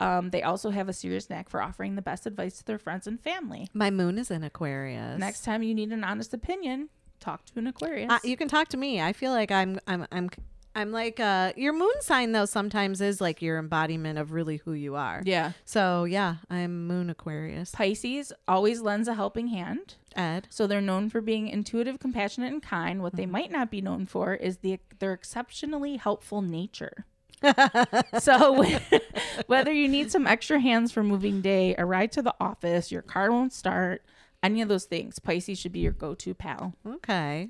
Um, 0.00 0.30
they 0.30 0.42
also 0.42 0.70
have 0.70 0.88
a 0.88 0.92
serious 0.92 1.28
knack 1.28 1.48
for 1.48 1.60
offering 1.62 1.96
the 1.96 2.02
best 2.02 2.26
advice 2.26 2.58
to 2.58 2.64
their 2.64 2.78
friends 2.78 3.06
and 3.06 3.20
family. 3.20 3.68
My 3.74 3.90
moon 3.90 4.18
is 4.18 4.30
in 4.30 4.44
Aquarius. 4.44 5.18
Next 5.18 5.44
time 5.44 5.62
you 5.62 5.74
need 5.74 5.90
an 5.92 6.04
honest 6.04 6.32
opinion, 6.32 6.88
talk 7.20 7.44
to 7.46 7.58
an 7.58 7.66
Aquarius. 7.66 8.10
Uh, 8.10 8.18
you 8.22 8.36
can 8.36 8.48
talk 8.48 8.68
to 8.68 8.76
me. 8.76 9.00
I 9.00 9.12
feel 9.12 9.32
like 9.32 9.50
I'm 9.50 9.80
I'm 9.86 10.06
I'm 10.12 10.30
I'm 10.76 10.92
like 10.92 11.18
uh 11.18 11.52
your 11.56 11.72
moon 11.72 11.94
sign 12.00 12.30
though 12.30 12.44
sometimes 12.44 13.00
is 13.00 13.20
like 13.20 13.42
your 13.42 13.58
embodiment 13.58 14.18
of 14.18 14.30
really 14.30 14.58
who 14.58 14.72
you 14.72 14.94
are. 14.94 15.22
yeah. 15.24 15.52
So 15.64 16.04
yeah, 16.04 16.36
I'm 16.48 16.86
moon 16.86 17.10
Aquarius. 17.10 17.72
Pisces 17.72 18.32
always 18.46 18.80
lends 18.80 19.08
a 19.08 19.14
helping 19.14 19.48
hand. 19.48 19.96
Ed. 20.14 20.46
So 20.50 20.66
they're 20.68 20.80
known 20.80 21.10
for 21.10 21.20
being 21.20 21.48
intuitive, 21.48 21.98
compassionate, 21.98 22.52
and 22.52 22.62
kind. 22.62 23.02
What 23.02 23.16
they 23.16 23.26
might 23.26 23.50
not 23.50 23.70
be 23.70 23.80
known 23.80 24.06
for 24.06 24.34
is 24.34 24.58
the 24.58 24.78
their 25.00 25.12
exceptionally 25.12 25.96
helpful 25.96 26.42
nature. 26.42 27.04
So 28.18 28.64
whether 29.46 29.72
you 29.72 29.88
need 29.88 30.10
some 30.10 30.26
extra 30.26 30.60
hands 30.60 30.92
for 30.92 31.02
moving 31.02 31.40
day, 31.40 31.74
a 31.76 31.84
ride 31.84 32.12
to 32.12 32.22
the 32.22 32.34
office, 32.40 32.90
your 32.92 33.02
car 33.02 33.30
won't 33.30 33.52
start, 33.52 34.02
any 34.42 34.62
of 34.62 34.68
those 34.68 34.84
things, 34.84 35.18
Pisces 35.18 35.58
should 35.58 35.72
be 35.72 35.80
your 35.80 35.92
go-to 35.92 36.34
pal. 36.34 36.74
Okay. 36.86 37.48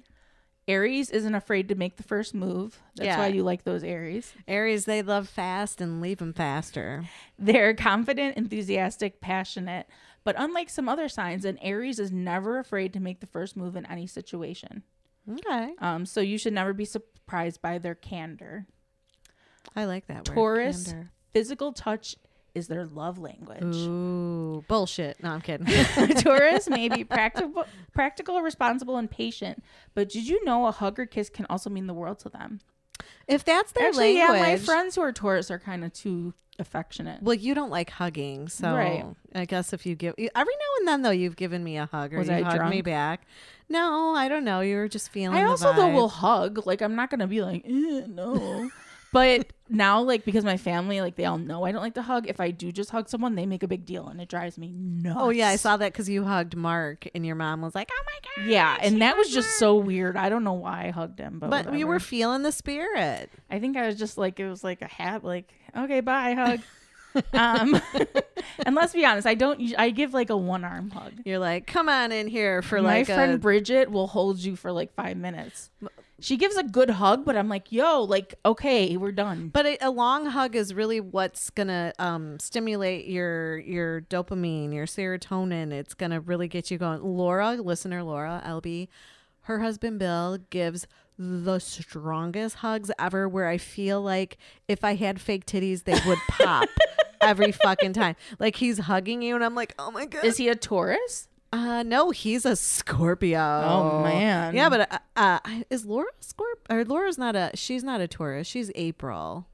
Aries 0.67 1.11
isn't 1.11 1.35
afraid 1.35 1.69
to 1.69 1.75
make 1.75 1.97
the 1.97 2.03
first 2.03 2.35
move. 2.35 2.79
That's 2.95 3.07
Yeah. 3.07 3.19
why 3.19 3.29
you 3.29 3.43
like 3.43 3.65
those 3.65 3.83
Aries. 3.83 4.35
Aries, 4.47 4.85
they 4.85 5.01
love 5.01 5.27
fast 5.29 5.81
and 5.81 6.03
leave 6.03 6.19
them 6.19 6.35
faster. 6.35 7.05
They're 7.39 7.73
confident, 7.75 8.37
enthusiastic, 8.37 9.21
passionate, 9.23 9.87
but 10.25 10.35
unlike 10.39 10.69
some 10.69 10.87
other 10.89 11.09
signs, 11.09 11.47
an 11.47 11.57
Aries 11.63 11.99
is 11.99 12.13
never 12.13 12.59
afraid 12.59 12.93
to 12.93 13.01
make 13.01 13.21
the 13.21 13.27
first 13.27 13.57
move 13.57 13.77
in 13.77 13.87
any 13.87 14.07
situation. 14.07 14.83
Okay. 15.31 15.73
Um, 15.79 16.05
so 16.05 16.21
you 16.21 16.37
should 16.37 16.53
never 16.53 16.75
be 16.75 16.85
surprised 16.85 17.63
by 17.63 17.79
their 17.79 17.95
candor. 17.95 18.67
I 19.77 19.85
like 19.85 20.07
that 20.09 20.29
word. 20.29 20.35
Taurus, 20.35 20.85
candor. 20.93 21.11
physical 21.33 21.73
touch 21.73 22.17
is 22.55 22.67
their 22.69 22.87
love 22.87 23.19
language. 23.19 23.63
Ooh, 23.77 24.65
bullshit. 24.69 25.23
No, 25.23 25.31
I'm 25.31 25.41
kidding. 25.41 25.67
Taurus 26.17 26.69
may 26.69 26.89
be 26.89 27.05
practical, 27.05 27.65
practical, 27.93 28.41
responsible, 28.43 28.97
and 28.97 29.11
patient, 29.11 29.63
but 29.95 30.09
did 30.09 30.27
you 30.27 30.45
know 30.45 30.67
a 30.67 30.73
hug 30.73 30.99
or 30.99 31.07
kiss 31.07 31.31
can 31.31 31.47
also 31.51 31.71
mean 31.71 31.87
the 31.87 31.95
world 31.95 32.19
to 32.21 32.29
them? 32.29 32.61
if 33.29 33.45
that's 33.45 33.73
their 33.73 33.89
Actually, 33.89 34.15
language. 34.17 34.41
yeah, 34.41 34.47
my 34.53 34.57
friends 34.57 34.95
who 34.97 35.03
are 35.03 35.13
Taurus 35.13 35.51
are 35.51 35.59
kind 35.59 35.85
of 35.85 35.93
too 35.93 36.35
affectionate. 36.59 37.23
Well, 37.23 37.35
you 37.35 37.55
don't 37.55 37.71
like 37.71 37.91
hugging, 37.91 38.49
so 38.49 38.75
Right. 38.75 39.05
I 39.35 39.45
guess 39.45 39.73
if 39.73 39.87
you 39.87 39.95
give 39.95 40.15
every 40.19 40.33
now 40.35 40.79
and 40.79 40.89
then 40.89 41.03
though, 41.03 41.11
you've 41.11 41.37
given 41.37 41.63
me 41.63 41.77
a 41.77 41.87
hug 41.87 42.13
or 42.13 42.19
Was 42.19 42.29
you 42.29 42.35
I 42.35 42.43
hugged 42.43 42.69
me 42.71 42.83
back. 42.83 43.27
No, 43.69 44.15
I 44.17 44.29
don't 44.29 44.45
know. 44.45 44.61
You 44.61 44.77
were 44.77 44.89
just 44.89 45.11
feeling. 45.11 45.37
I 45.39 45.45
also 45.45 45.73
though 45.75 45.83
vibe. 45.89 45.95
will 45.95 46.09
hug. 46.09 46.67
Like 46.67 46.81
I'm 46.83 46.97
not 46.97 47.11
gonna 47.11 47.29
be 47.29 47.43
like 47.43 47.65
no, 47.67 48.69
but 49.13 49.47
now 49.71 50.01
like 50.01 50.25
because 50.25 50.45
my 50.45 50.57
family 50.57 51.01
like 51.01 51.17
they 51.17 51.25
all 51.27 51.39
know 51.39 51.65
I 51.65 51.73
don't 51.73 51.83
like 51.83 51.95
to 51.95 52.03
hug. 52.03 52.27
If 52.27 52.41
I 52.41 52.51
do 52.51 52.73
just 52.73 52.91
hug 52.91 53.09
someone, 53.09 53.35
they 53.35 53.47
make 53.47 53.63
a 53.63 53.69
big 53.69 53.85
deal 53.85 54.09
and 54.09 54.21
it 54.21 54.29
drives 54.29 54.57
me 54.59 54.73
nuts. 54.73 55.17
Oh 55.21 55.31
yeah, 55.31 55.49
I 55.49 55.57
saw 55.57 55.77
that 55.77 55.93
because 55.93 56.09
you 56.09 56.25
hugged 56.25 56.57
Mark, 56.57 57.07
and 57.15 57.25
your 57.27 57.37
mom 57.37 57.61
was 57.63 57.75
like, 57.75 57.91
"Oh 57.93 58.03
my 58.07 58.43
god." 58.45 58.51
Yeah, 58.51 58.77
and 58.81 59.01
that 59.03 59.17
was 59.17 59.31
just 59.31 59.59
so 59.59 59.77
weird. 59.77 60.17
I 60.17 60.29
don't 60.29 60.45
know 60.45 60.55
why 60.55 60.87
I 60.87 60.91
hugged 60.91 61.19
him, 61.19 61.39
but 61.39 61.51
But 61.51 61.67
whatever. 61.67 61.87
were 61.87 62.01
feeling 62.01 62.43
the 62.43 62.53
spirit. 62.53 63.31
I 63.51 63.59
think 63.59 63.77
I 63.77 63.87
was 63.87 63.97
just 63.97 64.17
like 64.19 64.41
it 64.41 64.49
was 64.49 64.63
like 64.65 64.83
a 64.83 64.89
hat. 64.89 65.25
Like 65.25 65.53
okay, 65.77 66.01
bye, 66.01 66.35
hug. 66.35 66.61
um, 67.33 67.81
and 68.67 68.75
let's 68.75 68.93
be 68.93 69.05
honest, 69.05 69.27
I 69.27 69.35
don't. 69.35 69.75
I 69.79 69.91
give 69.91 70.15
like 70.15 70.31
a 70.31 70.37
one 70.37 70.65
arm 70.65 70.91
hug. 70.91 71.13
You're 71.25 71.39
like, 71.39 71.67
"Come 71.67 71.89
on 71.89 72.13
in 72.13 72.27
here 72.27 72.63
for 72.63 72.81
My 72.81 72.99
like 72.99 73.09
My 73.09 73.15
friend 73.15 73.33
a." 73.35 73.39
Bridget 73.39 73.91
will 73.91 74.07
hold 74.07 74.39
you 74.39 74.57
for 74.57 74.73
like 74.73 74.95
five 74.95 75.17
minutes. 75.17 75.71
She 76.21 76.37
gives 76.37 76.57
a 76.57 76.65
good 76.65 76.91
hug, 76.91 77.25
but 77.25 77.37
I'm 77.37 77.49
like, 77.49 77.71
yo, 77.71 78.03
like 78.03 78.35
okay, 78.45 78.97
we're 78.97 79.13
done. 79.13 79.49
But 79.49 79.67
a, 79.67 79.87
a 79.87 79.91
long 79.91 80.27
hug 80.27 80.57
is 80.57 80.75
really 80.75 81.01
what's 81.01 81.51
gonna 81.51 81.93
um, 81.99 82.41
stimulate 82.41 83.07
your 83.07 83.59
your 83.59 84.01
dopamine, 84.03 84.75
your 84.75 84.87
serotonin. 84.87 85.73
It's 85.73 85.95
gonna 85.95 86.21
really 86.21 86.49
get 86.49 86.71
you 86.71 86.79
going. 86.79 87.03
Laura, 87.03 87.53
listener 87.55 88.03
Laura, 88.03 88.43
LB, 88.45 88.89
her 89.43 89.61
husband 89.61 90.01
Bill 90.01 90.39
gives 90.51 90.89
the 91.19 91.61
strongest 91.61 92.57
hugs 92.57 92.91
ever. 92.99 93.29
Where 93.29 93.47
I 93.47 93.59
feel 93.59 94.03
like 94.03 94.39
if 94.67 94.83
I 94.83 94.97
had 94.97 95.21
fake 95.21 95.47
titties, 95.47 95.85
they 95.85 95.99
would 96.05 96.19
pop 96.29 96.69
every 97.21 97.53
fucking 97.53 97.93
time. 97.93 98.17
Like 98.41 98.57
he's 98.57 98.79
hugging 98.79 99.23
you, 99.23 99.37
and 99.37 99.45
I'm 99.45 99.55
like, 99.55 99.73
oh 99.79 99.93
my 99.93 100.05
god. 100.07 100.25
Is 100.25 100.37
he 100.37 100.49
a 100.49 100.57
Taurus? 100.57 101.28
Uh, 101.53 101.83
no, 101.83 102.11
he's 102.11 102.45
a 102.45 102.57
Scorpio. 102.57 103.41
Oh, 103.41 104.03
man. 104.03 104.55
Yeah, 104.55 104.69
but 104.69 104.93
uh, 104.93 104.99
uh 105.17 105.63
is 105.71 105.87
Laura 105.87 106.11
a 106.21 106.25
Scorp? 106.25 106.61
Or 106.69 106.85
Laura's 106.85 107.19
not 107.19 107.37
a. 107.37 107.51
She's 107.55 107.83
not 107.83 108.01
a 108.01 108.09
Taurus. 108.09 108.47
She's 108.47 108.71
April. 108.75 109.47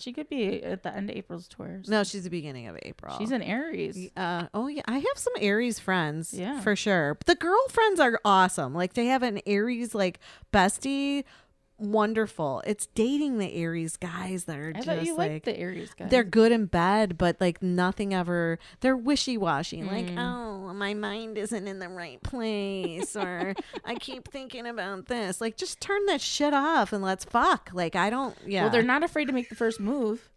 She 0.00 0.12
could 0.12 0.28
be 0.28 0.62
at 0.62 0.82
the 0.82 0.94
end 0.94 1.10
of 1.10 1.16
April's 1.16 1.48
Taurus. 1.48 1.88
No, 1.88 2.04
she's 2.04 2.24
the 2.24 2.30
beginning 2.30 2.68
of 2.68 2.78
April. 2.82 3.16
she's 3.18 3.30
an 3.30 3.42
Aries. 3.42 4.10
Uh, 4.16 4.46
oh 4.54 4.68
yeah, 4.68 4.82
I 4.86 4.98
have 4.98 5.16
some 5.16 5.32
Aries 5.40 5.78
friends. 5.78 6.32
Yeah. 6.32 6.60
for 6.60 6.76
sure. 6.76 7.14
But 7.14 7.26
the 7.26 7.34
girlfriends 7.34 8.00
are 8.00 8.20
awesome. 8.24 8.74
Like 8.74 8.94
they 8.94 9.06
have 9.06 9.22
an 9.22 9.40
Aries 9.46 9.94
like 9.94 10.20
bestie. 10.52 11.24
Wonderful. 11.78 12.62
It's 12.66 12.86
dating 12.88 13.38
the 13.38 13.54
Aries 13.54 13.96
guys 13.96 14.44
that 14.44 14.58
are 14.58 14.70
I 14.70 14.72
just 14.72 14.86
thought 14.86 15.04
you 15.04 15.16
like 15.16 15.44
the 15.44 15.56
Aries 15.56 15.94
guys. 15.96 16.10
they're 16.10 16.24
good 16.24 16.50
in 16.50 16.66
bed, 16.66 17.16
but 17.16 17.36
like 17.40 17.62
nothing 17.62 18.12
ever. 18.12 18.58
They're 18.80 18.96
wishy 18.96 19.38
washy. 19.38 19.82
Like, 19.84 20.06
Mm. 20.06 20.18
oh, 20.18 20.74
my 20.74 20.94
mind 20.94 21.38
isn't 21.38 21.68
in 21.68 21.78
the 21.78 21.88
right 21.88 22.20
place, 22.22 23.14
or 23.16 23.54
I 23.84 23.94
keep 23.94 24.26
thinking 24.28 24.66
about 24.66 25.06
this. 25.06 25.40
Like, 25.40 25.56
just 25.56 25.80
turn 25.80 26.04
that 26.06 26.20
shit 26.20 26.52
off 26.52 26.92
and 26.92 27.02
let's 27.02 27.24
fuck. 27.24 27.70
Like, 27.72 27.94
I 27.94 28.10
don't. 28.10 28.36
Yeah. 28.44 28.62
Well, 28.62 28.70
they're 28.70 28.82
not 28.82 29.04
afraid 29.04 29.26
to 29.26 29.32
make 29.32 29.48
the 29.48 29.54
first 29.54 29.78
move. 29.78 30.28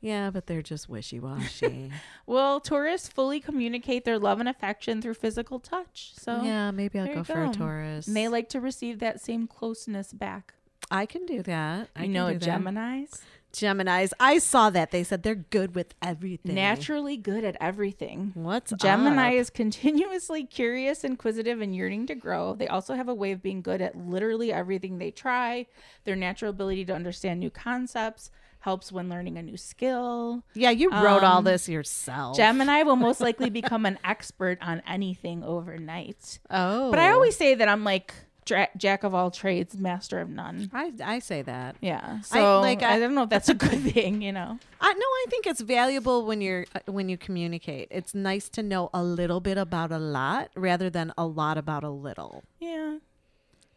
Yeah, 0.00 0.30
but 0.30 0.46
they're 0.46 0.62
just 0.62 0.88
wishy 0.88 1.18
washy. 1.20 1.90
Well, 2.26 2.60
Taurus 2.60 3.08
fully 3.08 3.40
communicate 3.40 4.04
their 4.04 4.18
love 4.18 4.38
and 4.38 4.48
affection 4.48 5.00
through 5.02 5.14
physical 5.14 5.58
touch. 5.58 6.12
So 6.16 6.42
yeah, 6.42 6.70
maybe 6.70 6.98
I'll 6.98 7.06
there 7.06 7.14
go 7.16 7.24
for 7.24 7.44
a 7.44 7.50
Taurus. 7.50 8.06
And 8.06 8.14
they 8.14 8.28
like 8.28 8.48
to 8.50 8.60
receive 8.60 8.98
that 9.00 9.20
same 9.20 9.46
closeness 9.46 10.12
back. 10.12 10.54
I 10.90 11.06
can 11.06 11.26
do 11.26 11.42
that. 11.42 11.88
I 11.96 12.02
You 12.04 12.08
know, 12.08 12.28
do 12.32 12.38
that. 12.38 12.44
Gemini's 12.44 13.22
Gemini's. 13.50 14.12
I 14.20 14.38
saw 14.38 14.68
that. 14.70 14.90
They 14.90 15.02
said 15.02 15.22
they're 15.22 15.34
good 15.34 15.74
with 15.74 15.94
everything. 16.02 16.54
naturally 16.54 17.16
good 17.16 17.44
at 17.44 17.56
everything. 17.60 18.32
What's 18.34 18.72
Gemini 18.72 19.28
up? 19.36 19.40
is 19.40 19.50
continuously 19.62 20.44
curious, 20.44 21.02
inquisitive, 21.02 21.60
and 21.62 21.74
yearning 21.74 22.06
to 22.08 22.14
grow. 22.14 22.54
They 22.54 22.68
also 22.68 22.94
have 22.94 23.08
a 23.08 23.14
way 23.14 23.32
of 23.32 23.42
being 23.42 23.62
good 23.62 23.80
at 23.80 23.96
literally 23.96 24.52
everything 24.52 24.98
they 24.98 25.10
try. 25.10 25.66
Their 26.04 26.14
natural 26.16 26.50
ability 26.50 26.84
to 26.86 26.94
understand 26.94 27.40
new 27.40 27.48
concepts 27.50 28.30
helps 28.60 28.92
when 28.92 29.08
learning 29.08 29.38
a 29.38 29.42
new 29.42 29.56
skill. 29.56 30.42
Yeah, 30.52 30.70
you 30.70 30.90
wrote 30.90 31.22
all 31.24 31.38
Um, 31.38 31.44
this 31.44 31.68
yourself. 31.70 32.36
Gemini 32.36 32.82
will 32.82 32.96
most 32.96 33.20
likely 33.20 33.48
become 33.60 33.86
an 33.86 33.98
expert 34.04 34.58
on 34.60 34.82
anything 34.86 35.42
overnight. 35.42 36.38
Oh, 36.50 36.90
But 36.90 36.98
I 37.00 37.12
always 37.12 37.36
say 37.36 37.54
that 37.54 37.68
I'm 37.68 37.82
like 37.84 38.12
dra- 38.48 38.68
jack 38.76 39.04
of 39.04 39.14
all 39.14 39.30
trades, 39.30 39.76
master 39.76 40.20
of 40.20 40.28
none. 40.28 40.70
I 40.72 40.92
I 41.04 41.18
say 41.20 41.42
that. 41.42 41.76
Yeah. 41.80 42.20
So 42.22 42.60
like, 42.60 42.82
I, 42.82 42.94
I- 42.94 42.98
don't 42.98 43.14
know 43.14 43.22
if 43.22 43.28
that's 43.30 43.48
a 43.48 43.54
good 43.54 43.80
thing, 43.92 44.22
you 44.22 44.32
know. 44.32 44.58
I 44.80 44.92
no, 44.92 45.06
I 45.22 45.24
think 45.30 45.46
it's 45.46 45.60
valuable 45.60 46.24
when 46.26 46.40
you're 46.40 46.64
uh, 46.74 46.80
when 46.90 47.08
you 47.08 47.16
communicate. 47.16 47.88
It's 47.90 48.14
nice 48.14 48.48
to 48.50 48.62
know 48.62 48.90
a 48.92 49.02
little 49.02 49.40
bit 49.40 49.58
about 49.58 49.92
a 49.92 49.98
lot 49.98 50.50
rather 50.56 50.88
than 50.90 51.12
a 51.16 51.26
lot 51.26 51.58
about 51.58 51.84
a 51.84 51.90
little. 51.90 52.42
Yeah. 52.58 52.98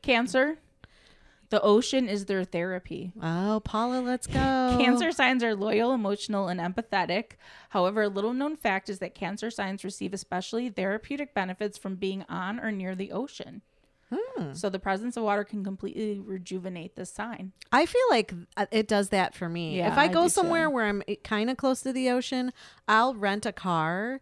Cancer. 0.01 0.57
The 1.49 1.61
ocean 1.61 2.07
is 2.07 2.25
their 2.27 2.45
therapy. 2.45 3.11
Oh, 3.21 3.61
Paula, 3.63 3.99
let's 3.99 4.25
go. 4.25 4.77
Cancer 4.79 5.11
signs 5.11 5.43
are 5.43 5.53
loyal, 5.53 5.91
emotional, 5.93 6.47
and 6.47 6.61
empathetic. 6.61 7.31
However, 7.69 8.03
a 8.03 8.07
little 8.07 8.31
known 8.33 8.55
fact 8.55 8.89
is 8.89 8.99
that 8.99 9.13
Cancer 9.15 9.51
signs 9.51 9.83
receive 9.83 10.13
especially 10.13 10.69
therapeutic 10.69 11.33
benefits 11.33 11.77
from 11.77 11.95
being 11.95 12.23
on 12.29 12.57
or 12.57 12.71
near 12.71 12.95
the 12.95 13.11
ocean. 13.11 13.63
Hmm. 14.47 14.53
So 14.53 14.69
the 14.69 14.79
presence 14.79 15.17
of 15.17 15.23
water 15.23 15.43
can 15.43 15.63
completely 15.63 16.19
rejuvenate 16.19 16.95
this 16.95 17.11
sign. 17.11 17.51
I 17.71 17.85
feel 17.85 18.01
like 18.09 18.33
uh, 18.57 18.65
it 18.71 18.87
does 18.87 19.09
that 19.09 19.33
for 19.35 19.49
me. 19.49 19.77
Yeah, 19.77 19.91
if 19.91 19.97
I 19.97 20.07
go 20.07 20.27
somewhere 20.27 20.65
too. 20.65 20.71
where 20.71 20.85
I'm 20.85 21.03
kind 21.23 21.49
of 21.49 21.57
close 21.57 21.81
to 21.81 21.93
the 21.93 22.09
ocean, 22.09 22.51
I'll 22.87 23.15
rent 23.15 23.45
a 23.45 23.51
car 23.51 24.21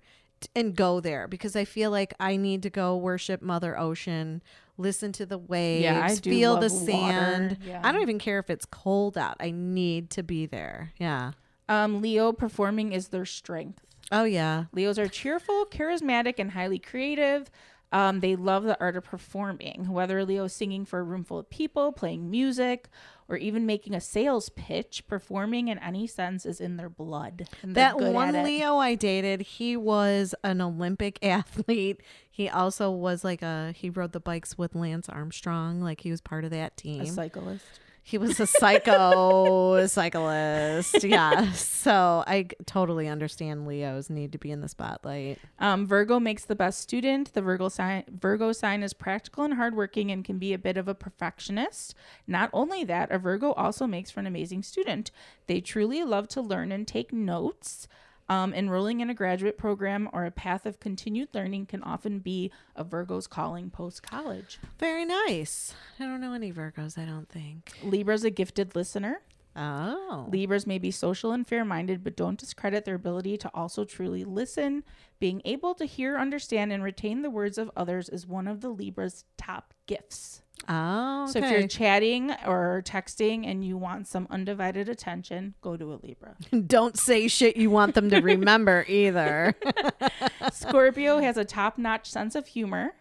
and 0.56 0.76
go 0.76 1.00
there 1.00 1.28
because 1.28 1.56
I 1.56 1.66
feel 1.66 1.92
like 1.92 2.14
I 2.20 2.38
need 2.38 2.64
to 2.64 2.70
go 2.70 2.96
worship 2.96 3.42
Mother 3.42 3.78
Ocean, 3.78 4.42
listen 4.78 5.12
to 5.14 5.26
the 5.26 5.38
waves, 5.38 5.84
Yeah, 5.84 6.02
I 6.04 6.16
feel 6.16 6.58
the 6.58 6.70
sand. 6.70 7.58
Yeah. 7.66 7.82
I 7.84 7.92
don't 7.92 8.02
even 8.02 8.20
care 8.20 8.40
if 8.40 8.50
it's 8.50 8.66
cold 8.66 9.18
out. 9.18 9.36
I 9.40 9.52
need 9.52 10.10
to 10.12 10.24
be 10.24 10.46
there. 10.46 10.94
Yeah. 10.98 11.32
Um, 11.68 12.02
Leo 12.02 12.32
performing 12.32 12.94
is 12.94 13.10
their 13.10 13.26
strength. 13.26 13.86
Oh 14.12 14.24
yeah. 14.24 14.66
Leos 14.74 14.98
are 14.98 15.08
cheerful, 15.08 15.66
charismatic, 15.66 16.36
and 16.40 16.52
highly 16.52 16.80
creative. 16.80 17.52
Um, 17.92 18.20
they 18.20 18.36
love 18.36 18.64
the 18.64 18.80
art 18.80 18.96
of 18.96 19.04
performing. 19.04 19.90
Whether 19.90 20.24
Leo 20.24 20.46
is 20.46 20.54
singing 20.54 20.86
for 20.86 21.00
a 21.00 21.04
room 21.04 21.24
full 21.24 21.40
of 21.40 21.50
people, 21.50 21.92
playing 21.92 22.30
music, 22.30 22.88
or 23.28 23.38
even 23.38 23.66
making 23.66 23.94
a 23.94 24.02
sales 24.02 24.50
pitch, 24.50 25.06
performing 25.08 25.68
in 25.70 25.80
any 25.80 26.06
sense 26.06 26.46
is 26.46 26.62
in 26.62 26.78
their 26.78 26.90
blood. 26.90 27.48
That 27.64 28.00
one. 28.00 28.44
Leo 28.44 28.78
I 28.78 28.96
dated, 28.96 29.42
he 29.42 29.76
was 29.76 30.36
an 30.44 30.62
Olympic 30.62 31.18
athlete. 31.24 32.02
He 32.30 32.48
also 32.48 32.92
was 32.92 33.24
like 33.24 33.42
a 33.42 33.74
he 33.76 33.90
rode 33.90 34.12
the 34.12 34.20
bikes 34.20 34.58
with 34.58 34.76
Lance 34.76 35.10
Armstrong, 35.10 35.82
like 35.82 36.02
he 36.02 36.12
was 36.12 36.22
part 36.22 36.46
of 36.46 36.52
that 36.52 36.78
team. 36.78 37.02
a 37.02 37.08
cyclist. 37.08 37.66
He 38.04 38.18
was 38.18 38.40
a 38.40 38.48
psycho 38.48 39.86
cyclist. 39.88 41.04
Yeah. 41.04 41.52
So 41.80 42.26
I 42.28 42.48
totally 42.66 43.08
understand 43.08 43.66
Leo's 43.66 44.10
need 44.10 44.34
to 44.34 44.38
be 44.38 44.52
in 44.52 44.60
the 44.60 44.68
spotlight. 44.68 45.40
Um, 45.60 45.88
Virgo 45.88 46.20
makes 46.20 46.44
the 46.44 46.56
best 46.56 46.82
student. 46.82 47.34
The 47.34 47.42
Virgo 47.42 47.70
sign 47.70 48.04
Virgo 48.10 48.52
sign 48.52 48.84
is 48.84 48.94
practical 48.94 49.46
and 49.46 49.54
hardworking 49.54 50.12
and 50.12 50.26
can 50.26 50.40
be 50.40 50.52
a 50.52 50.58
bit 50.58 50.76
of 50.76 50.90
a 50.90 50.94
perfectionist. 50.94 51.96
Not 52.28 52.50
only 52.52 52.84
that, 52.84 53.12
a 53.12 53.18
Virgo 53.18 53.54
also 53.54 53.88
makes 53.88 54.12
for 54.12 54.20
an 54.20 54.28
amazing 54.28 54.64
student. 54.64 55.10
They 55.48 55.62
truly 55.62 56.04
love 56.04 56.28
to 56.30 56.42
learn 56.42 56.74
and 56.74 56.86
take 56.86 57.14
notes. 57.14 57.88
Um, 58.30 58.54
enrolling 58.54 59.00
in 59.00 59.10
a 59.10 59.16
graduate 59.16 59.58
program 59.58 60.08
or 60.14 60.26
a 60.26 60.32
path 60.32 60.68
of 60.68 60.80
continued 60.80 61.30
learning 61.34 61.66
can 61.66 61.82
often 61.82 62.20
be 62.20 62.52
a 62.76 62.84
Virgo's 62.84 63.26
calling 63.26 63.72
post 63.72 64.04
college. 64.04 64.60
Very 64.78 65.04
nice. 65.04 65.74
I 66.00 66.04
don't 66.04 66.22
know 66.22 66.34
any 66.34 66.54
Virgos, 66.54 66.98
I 66.98 67.06
don't 67.06 67.28
think. 67.28 67.72
Libra's 67.84 68.24
a 68.24 68.30
gifted 68.30 68.76
listener. 68.76 69.22
Oh. 69.56 70.28
Libras 70.30 70.68
may 70.68 70.78
be 70.78 70.92
social 70.92 71.32
and 71.32 71.46
fair 71.46 71.66
minded, 71.66 72.04
but 72.04 72.16
don't 72.16 72.40
discredit 72.40 72.86
their 72.86 72.96
ability 72.96 73.36
to 73.38 73.52
also 73.54 73.84
truly 73.84 74.24
listen. 74.24 74.84
Being 75.20 75.42
able 75.44 75.74
to 75.76 75.86
hear, 75.86 76.18
understand, 76.18 76.72
and 76.72 76.84
retain 76.84 77.24
the 77.24 77.30
words 77.32 77.58
of 77.58 77.72
others 77.76 78.10
is 78.10 78.28
one 78.28 78.48
of 78.48 78.62
the 78.62 78.70
Libra's 78.70 79.26
top 79.38 79.74
gifts. 79.88 80.44
Oh, 80.68 81.28
So 81.28 81.40
if 81.40 81.52
you're 81.52 81.68
chatting 81.68 82.32
or 82.46 82.84
texting 82.86 83.48
and 83.48 83.64
you 83.66 83.78
want 83.78 84.08
some 84.08 84.28
undivided 84.30 84.90
attention, 84.90 85.56
go 85.62 85.76
to 85.78 85.94
a 85.94 85.98
Libra. 86.04 86.36
don't 86.68 86.98
say 86.98 87.28
shit 87.28 87.58
you 87.58 87.70
want 87.70 87.96
them 87.96 88.10
to 88.10 88.20
remember 88.22 88.86
either. 88.88 89.56
Scorpio 90.52 91.20
has 91.20 91.38
a 91.38 91.46
top-notch 91.46 92.10
sense 92.10 92.36
of 92.36 92.48
humor. 92.48 92.94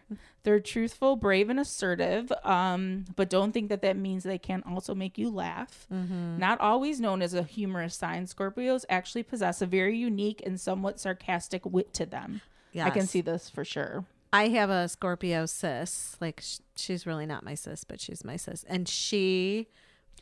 They're 0.43 0.59
truthful, 0.59 1.15
brave, 1.17 1.49
and 1.49 1.59
assertive, 1.59 2.31
um, 2.43 3.05
but 3.15 3.29
don't 3.29 3.51
think 3.51 3.69
that 3.69 3.81
that 3.81 3.97
means 3.97 4.23
they 4.23 4.37
can't 4.37 4.65
also 4.65 4.95
make 4.95 5.17
you 5.17 5.29
laugh. 5.29 5.85
Mm-hmm. 5.93 6.37
Not 6.39 6.61
always 6.61 6.99
known 7.01 7.21
as 7.21 7.33
a 7.33 7.43
humorous 7.43 7.95
sign, 7.95 8.25
Scorpios 8.25 8.85
actually 8.89 9.23
possess 9.23 9.61
a 9.61 9.65
very 9.65 9.97
unique 9.97 10.41
and 10.45 10.59
somewhat 10.59 10.99
sarcastic 10.99 11.65
wit 11.65 11.93
to 11.95 12.05
them. 12.05 12.41
I 12.85 12.89
can 12.91 13.05
see 13.05 13.21
this 13.21 13.49
for 13.49 13.65
sure. 13.65 14.05
I 14.31 14.49
have 14.49 14.69
a 14.69 14.87
Scorpio 14.87 15.45
sis. 15.45 16.15
Like 16.21 16.41
sh- 16.41 16.59
she's 16.75 17.05
really 17.07 17.25
not 17.25 17.43
my 17.43 17.55
sis, 17.55 17.83
but 17.83 17.99
she's 17.99 18.23
my 18.23 18.35
sis, 18.37 18.63
and 18.67 18.87
she 18.87 19.67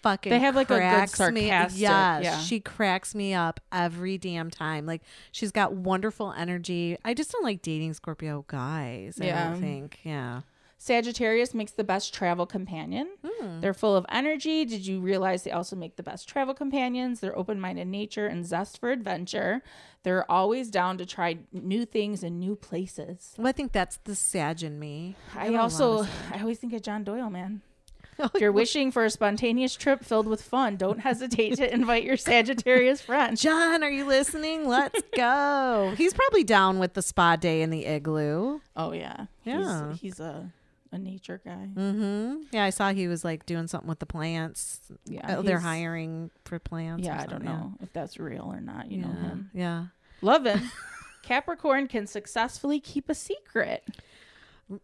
fucking 0.01 0.29
They 0.29 0.39
have, 0.39 0.55
like, 0.55 0.67
a 0.69 0.75
good 0.75 0.79
cracks 0.79 1.19
me. 1.31 1.47
Yes, 1.47 1.75
yeah. 1.75 2.39
she 2.39 2.59
cracks 2.59 3.15
me 3.15 3.33
up 3.33 3.59
every 3.71 4.17
damn 4.17 4.49
time. 4.49 4.85
Like 4.85 5.01
she's 5.31 5.51
got 5.51 5.73
wonderful 5.73 6.31
energy. 6.37 6.97
I 7.03 7.13
just 7.13 7.31
don't 7.31 7.43
like 7.43 7.61
dating 7.61 7.93
Scorpio 7.95 8.45
guys. 8.47 9.17
I 9.21 9.25
Yeah. 9.25 9.49
don't 9.51 9.59
think. 9.61 9.99
Yeah. 10.03 10.41
Sagittarius 10.79 11.53
makes 11.53 11.71
the 11.71 11.83
best 11.83 12.13
travel 12.13 12.45
companion. 12.45 13.07
Hmm. 13.25 13.61
They're 13.61 13.73
full 13.73 13.95
of 13.95 14.05
energy. 14.09 14.63
Did 14.63 14.85
you 14.85 14.99
realize 14.99 15.43
they 15.43 15.51
also 15.51 15.75
make 15.75 15.95
the 15.95 16.03
best 16.03 16.29
travel 16.29 16.53
companions? 16.53 17.19
They're 17.19 17.37
open 17.37 17.59
minded 17.59 17.87
nature 17.87 18.27
and 18.27 18.45
zest 18.45 18.79
for 18.79 18.91
adventure. 18.91 19.63
They're 20.03 20.29
always 20.31 20.69
down 20.69 20.97
to 20.99 21.05
try 21.05 21.39
new 21.51 21.83
things 21.85 22.23
and 22.23 22.39
new 22.39 22.55
places. 22.55 23.33
Well, 23.37 23.47
I 23.47 23.51
think 23.53 23.71
that's 23.71 23.97
the 24.03 24.15
Sag 24.15 24.61
in 24.63 24.79
me. 24.79 25.15
I 25.35 25.47
don't 25.47 25.55
also, 25.57 26.03
I 26.31 26.39
always 26.41 26.59
think 26.59 26.73
of 26.73 26.81
John 26.83 27.03
Doyle, 27.03 27.29
man. 27.29 27.61
Oh, 28.19 28.31
If 28.33 28.41
you're 28.41 28.51
wishing 28.51 28.91
for 28.91 29.05
a 29.05 29.11
spontaneous 29.11 29.75
trip 29.75 30.03
filled 30.03 30.25
with 30.27 30.41
fun, 30.41 30.75
don't 30.75 30.97
hesitate 31.01 31.57
to 31.57 31.71
invite 31.71 32.03
your 32.03 32.17
Sagittarius 32.17 32.99
friend. 32.99 33.37
John, 33.37 33.83
are 33.83 33.91
you 33.91 34.05
listening? 34.05 34.67
Let's 34.67 34.99
go. 35.15 35.93
He's 35.95 36.15
probably 36.15 36.43
down 36.43 36.79
with 36.79 36.95
the 36.95 37.03
spa 37.03 37.35
day 37.35 37.61
in 37.61 37.69
the 37.69 37.85
igloo. 37.85 38.61
Oh 38.75 38.91
yeah, 38.91 39.27
Yeah. 39.43 39.91
He's, 39.91 39.99
he's 40.01 40.19
a 40.19 40.51
a 40.91 40.97
nature 40.97 41.41
guy. 41.43 41.67
Mm-hmm. 41.73 42.43
Yeah, 42.51 42.63
I 42.63 42.69
saw 42.69 42.93
he 42.93 43.07
was 43.07 43.23
like 43.23 43.45
doing 43.45 43.67
something 43.67 43.89
with 43.89 43.99
the 43.99 44.05
plants. 44.05 44.79
Yeah, 45.05 45.37
Oh, 45.37 45.41
they're 45.41 45.59
hiring 45.59 46.31
for 46.45 46.59
plants. 46.59 47.05
Yeah, 47.05 47.21
I 47.21 47.25
don't 47.25 47.43
know 47.43 47.73
if 47.81 47.91
that's 47.93 48.17
real 48.19 48.49
or 48.51 48.61
not. 48.61 48.91
You 48.91 49.01
know 49.01 49.07
Yeah, 49.15 49.21
him. 49.27 49.49
Yeah. 49.53 49.85
Love 50.21 50.45
him. 50.45 50.71
Capricorn 51.23 51.87
can 51.87 52.07
successfully 52.07 52.79
keep 52.79 53.09
a 53.09 53.13
secret. 53.15 53.83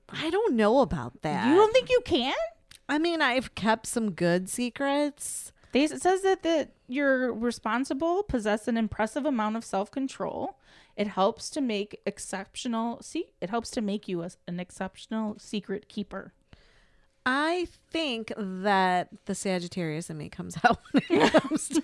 I 0.10 0.30
don't 0.30 0.56
know 0.56 0.80
about 0.80 1.22
that. 1.22 1.48
You 1.48 1.56
don't 1.56 1.74
think 1.74 1.90
you 1.90 2.02
can? 2.06 2.34
I 2.90 3.00
mean, 3.00 3.22
I've 3.22 3.56
kept 3.56 3.88
some 3.88 4.12
good 4.12 4.50
secrets. 4.50 5.52
They, 5.72 5.84
it 5.86 6.02
says 6.02 6.22
that, 6.22 6.44
that 6.44 6.72
you're 6.88 7.34
responsible, 7.34 8.24
possess 8.24 8.68
an 8.68 8.78
impressive 8.78 9.26
amount 9.26 9.56
of 9.56 9.64
self 9.66 9.90
control. 9.90 10.60
It 10.96 11.08
helps 11.08 11.50
to 11.52 11.62
make 11.62 12.00
exceptional. 12.06 13.02
See, 13.02 13.32
it 13.42 13.50
helps 13.50 13.72
to 13.72 13.82
make 13.82 14.08
you 14.08 14.22
a, 14.24 14.30
an 14.48 14.60
exceptional 14.60 15.38
secret 15.40 15.90
keeper. 15.90 16.34
I 17.26 17.68
think 17.90 18.34
that 18.38 19.10
the 19.26 19.34
Sagittarius 19.34 20.10
in 20.10 20.18
me 20.18 20.30
comes 20.30 20.58
out 20.64 20.80
when 20.92 21.04
it 21.10 21.32
comes 21.32 21.70
to 21.70 21.84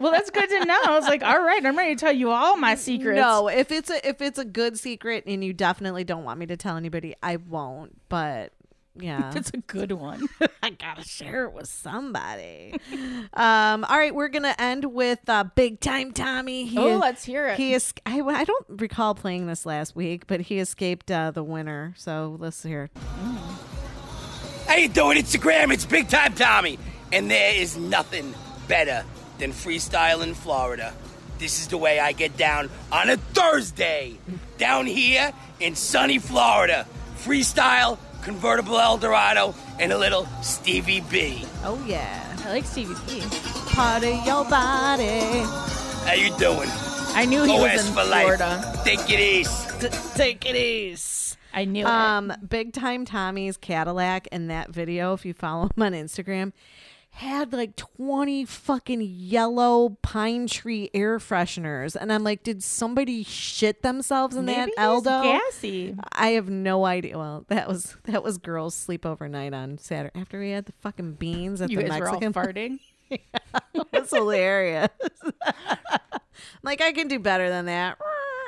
Well, 0.00 0.12
that's 0.12 0.30
good 0.30 0.48
to 0.48 0.64
know. 0.64 0.80
I 0.84 0.90
was 0.90 1.04
like, 1.04 1.22
all 1.22 1.42
right, 1.42 1.64
I'm 1.64 1.76
ready 1.76 1.94
to 1.94 2.00
tell 2.00 2.12
you 2.12 2.30
all 2.30 2.56
my 2.56 2.74
secrets. 2.74 3.16
No, 3.16 3.48
if 3.48 3.72
it's 3.72 3.90
a 3.90 4.06
if 4.06 4.20
it's 4.20 4.38
a 4.38 4.44
good 4.44 4.78
secret 4.78 5.24
and 5.26 5.42
you 5.42 5.52
definitely 5.52 6.04
don't 6.04 6.24
want 6.24 6.38
me 6.38 6.46
to 6.46 6.56
tell 6.56 6.76
anybody, 6.76 7.14
I 7.22 7.36
won't. 7.36 7.98
But 8.08 8.52
yeah, 8.96 9.32
it's 9.34 9.50
a 9.52 9.58
good 9.58 9.92
one. 9.92 10.26
I 10.62 10.70
gotta 10.70 11.02
share 11.04 11.44
it 11.44 11.52
with 11.52 11.66
somebody. 11.68 12.74
um, 13.34 13.84
all 13.84 13.98
right, 13.98 14.14
we're 14.14 14.28
gonna 14.28 14.54
end 14.58 14.84
with 14.86 15.18
uh, 15.28 15.44
Big 15.44 15.80
Time 15.80 16.12
Tommy. 16.12 16.64
He, 16.66 16.78
Oh, 16.78 16.96
let's 16.98 17.24
hear 17.24 17.48
it. 17.48 17.56
He 17.56 17.74
is. 17.74 17.92
I, 18.06 18.20
I 18.20 18.44
don't 18.44 18.66
recall 18.68 19.14
playing 19.14 19.46
this 19.46 19.66
last 19.66 19.94
week, 19.96 20.26
but 20.26 20.40
he 20.42 20.58
escaped 20.58 21.10
uh, 21.10 21.30
the 21.30 21.42
winner. 21.42 21.94
So 21.96 22.36
let's 22.38 22.62
hear. 22.62 22.84
it. 22.84 22.90
How 24.66 24.76
you 24.76 24.88
doing, 24.88 25.18
Instagram? 25.18 25.72
It's 25.72 25.84
Big 25.84 26.08
Time 26.08 26.34
Tommy, 26.34 26.78
and 27.12 27.30
there 27.30 27.54
is 27.54 27.76
nothing 27.76 28.34
better 28.66 29.04
than 29.38 29.50
freestyle 29.52 30.22
in 30.22 30.34
Florida. 30.34 30.94
This 31.38 31.60
is 31.60 31.68
the 31.68 31.76
way 31.78 31.98
I 31.98 32.12
get 32.12 32.36
down 32.36 32.70
on 32.90 33.10
a 33.10 33.16
Thursday, 33.16 34.16
down 34.56 34.86
here 34.86 35.32
in 35.60 35.74
sunny 35.74 36.18
Florida. 36.18 36.86
Freestyle, 37.18 37.98
convertible 38.24 38.78
Eldorado, 38.80 39.54
and 39.78 39.92
a 39.92 39.98
little 39.98 40.26
Stevie 40.42 41.00
B. 41.10 41.44
Oh 41.64 41.82
yeah, 41.86 42.36
I 42.44 42.50
like 42.50 42.64
Stevie 42.64 42.94
B. 43.06 43.22
Part 43.68 44.02
of 44.04 44.26
your 44.26 44.44
body. 44.46 45.20
How 46.06 46.14
you 46.14 46.36
doing? 46.38 46.68
I 47.16 47.26
knew 47.26 47.44
he 47.44 47.52
was 47.52 47.72
OS 47.80 47.88
in 47.88 47.94
for 47.94 48.02
Florida. 48.04 48.46
life. 48.74 48.84
Take 48.84 49.10
it 49.10 49.20
easy. 49.20 49.88
Take 50.14 50.46
it 50.46 50.56
easy. 50.56 51.36
I 51.52 51.64
knew 51.66 51.86
Um, 51.86 52.32
Big 52.48 52.72
Time 52.72 53.04
Tommy's 53.04 53.56
Cadillac 53.56 54.26
in 54.32 54.48
that 54.48 54.70
video, 54.70 55.12
if 55.12 55.24
you 55.24 55.32
follow 55.34 55.66
him 55.76 55.82
on 55.82 55.92
Instagram, 55.92 56.52
had 57.14 57.52
like 57.52 57.76
20 57.76 58.44
fucking 58.44 59.00
yellow 59.00 59.90
pine 60.02 60.48
tree 60.48 60.90
air 60.92 61.18
fresheners. 61.18 61.94
And 61.94 62.12
I'm 62.12 62.24
like, 62.24 62.42
did 62.42 62.60
somebody 62.62 63.22
shit 63.22 63.82
themselves 63.82 64.34
in 64.34 64.46
Maybe 64.46 64.72
that 64.76 64.84
Eldo? 64.84 65.22
gassy. 65.22 65.96
I 66.12 66.30
have 66.30 66.48
no 66.50 66.84
idea. 66.84 67.16
Well, 67.16 67.44
that 67.48 67.68
was 67.68 67.96
that 68.04 68.24
was 68.24 68.38
girls 68.38 68.74
sleep 68.74 69.06
overnight 69.06 69.54
on 69.54 69.78
Saturday 69.78 70.18
after 70.18 70.40
we 70.40 70.50
had 70.50 70.66
the 70.66 70.72
fucking 70.80 71.12
beans 71.14 71.60
at 71.60 71.70
You 71.70 71.78
the 71.78 71.84
guys 71.84 72.00
were 72.00 72.08
all 72.08 72.20
Mexican 72.20 72.32
farting. 72.32 72.78
That's 73.92 74.10
hilarious. 74.10 74.88
like 76.62 76.80
I 76.80 76.92
can 76.92 77.08
do 77.08 77.18
better 77.18 77.48
than 77.48 77.66
that. 77.66 77.98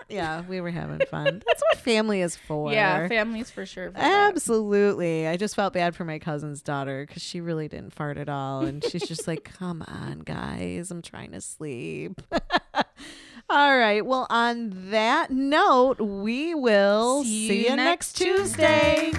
Yeah, 0.08 0.42
we 0.48 0.60
were 0.60 0.70
having 0.70 1.00
fun. 1.06 1.24
That's 1.46 1.62
what 1.68 1.78
family 1.78 2.20
is 2.20 2.36
for. 2.36 2.72
Yeah, 2.72 3.08
families 3.08 3.50
for 3.50 3.66
sure. 3.66 3.90
for 3.90 3.98
that. 3.98 4.28
Absolutely. 4.28 5.26
I 5.26 5.36
just 5.36 5.56
felt 5.56 5.72
bad 5.72 5.96
for 5.96 6.04
my 6.04 6.18
cousin's 6.18 6.62
daughter 6.62 7.04
because 7.06 7.22
she 7.22 7.40
really 7.40 7.66
didn't 7.66 7.92
fart 7.92 8.16
at 8.16 8.28
all. 8.28 8.60
And 8.60 8.84
she's 8.84 9.08
just 9.08 9.26
like, 9.26 9.44
come 9.58 9.82
on, 9.88 10.20
guys, 10.20 10.90
I'm 10.92 11.02
trying 11.02 11.32
to 11.32 11.40
sleep. 11.40 12.22
all 13.50 13.76
right. 13.76 14.06
Well, 14.06 14.28
on 14.30 14.90
that 14.90 15.32
note, 15.32 16.00
we 16.00 16.54
will 16.54 17.24
see, 17.24 17.68
you 17.68 17.74
next 17.74 18.12
Tuesday. 18.12 19.12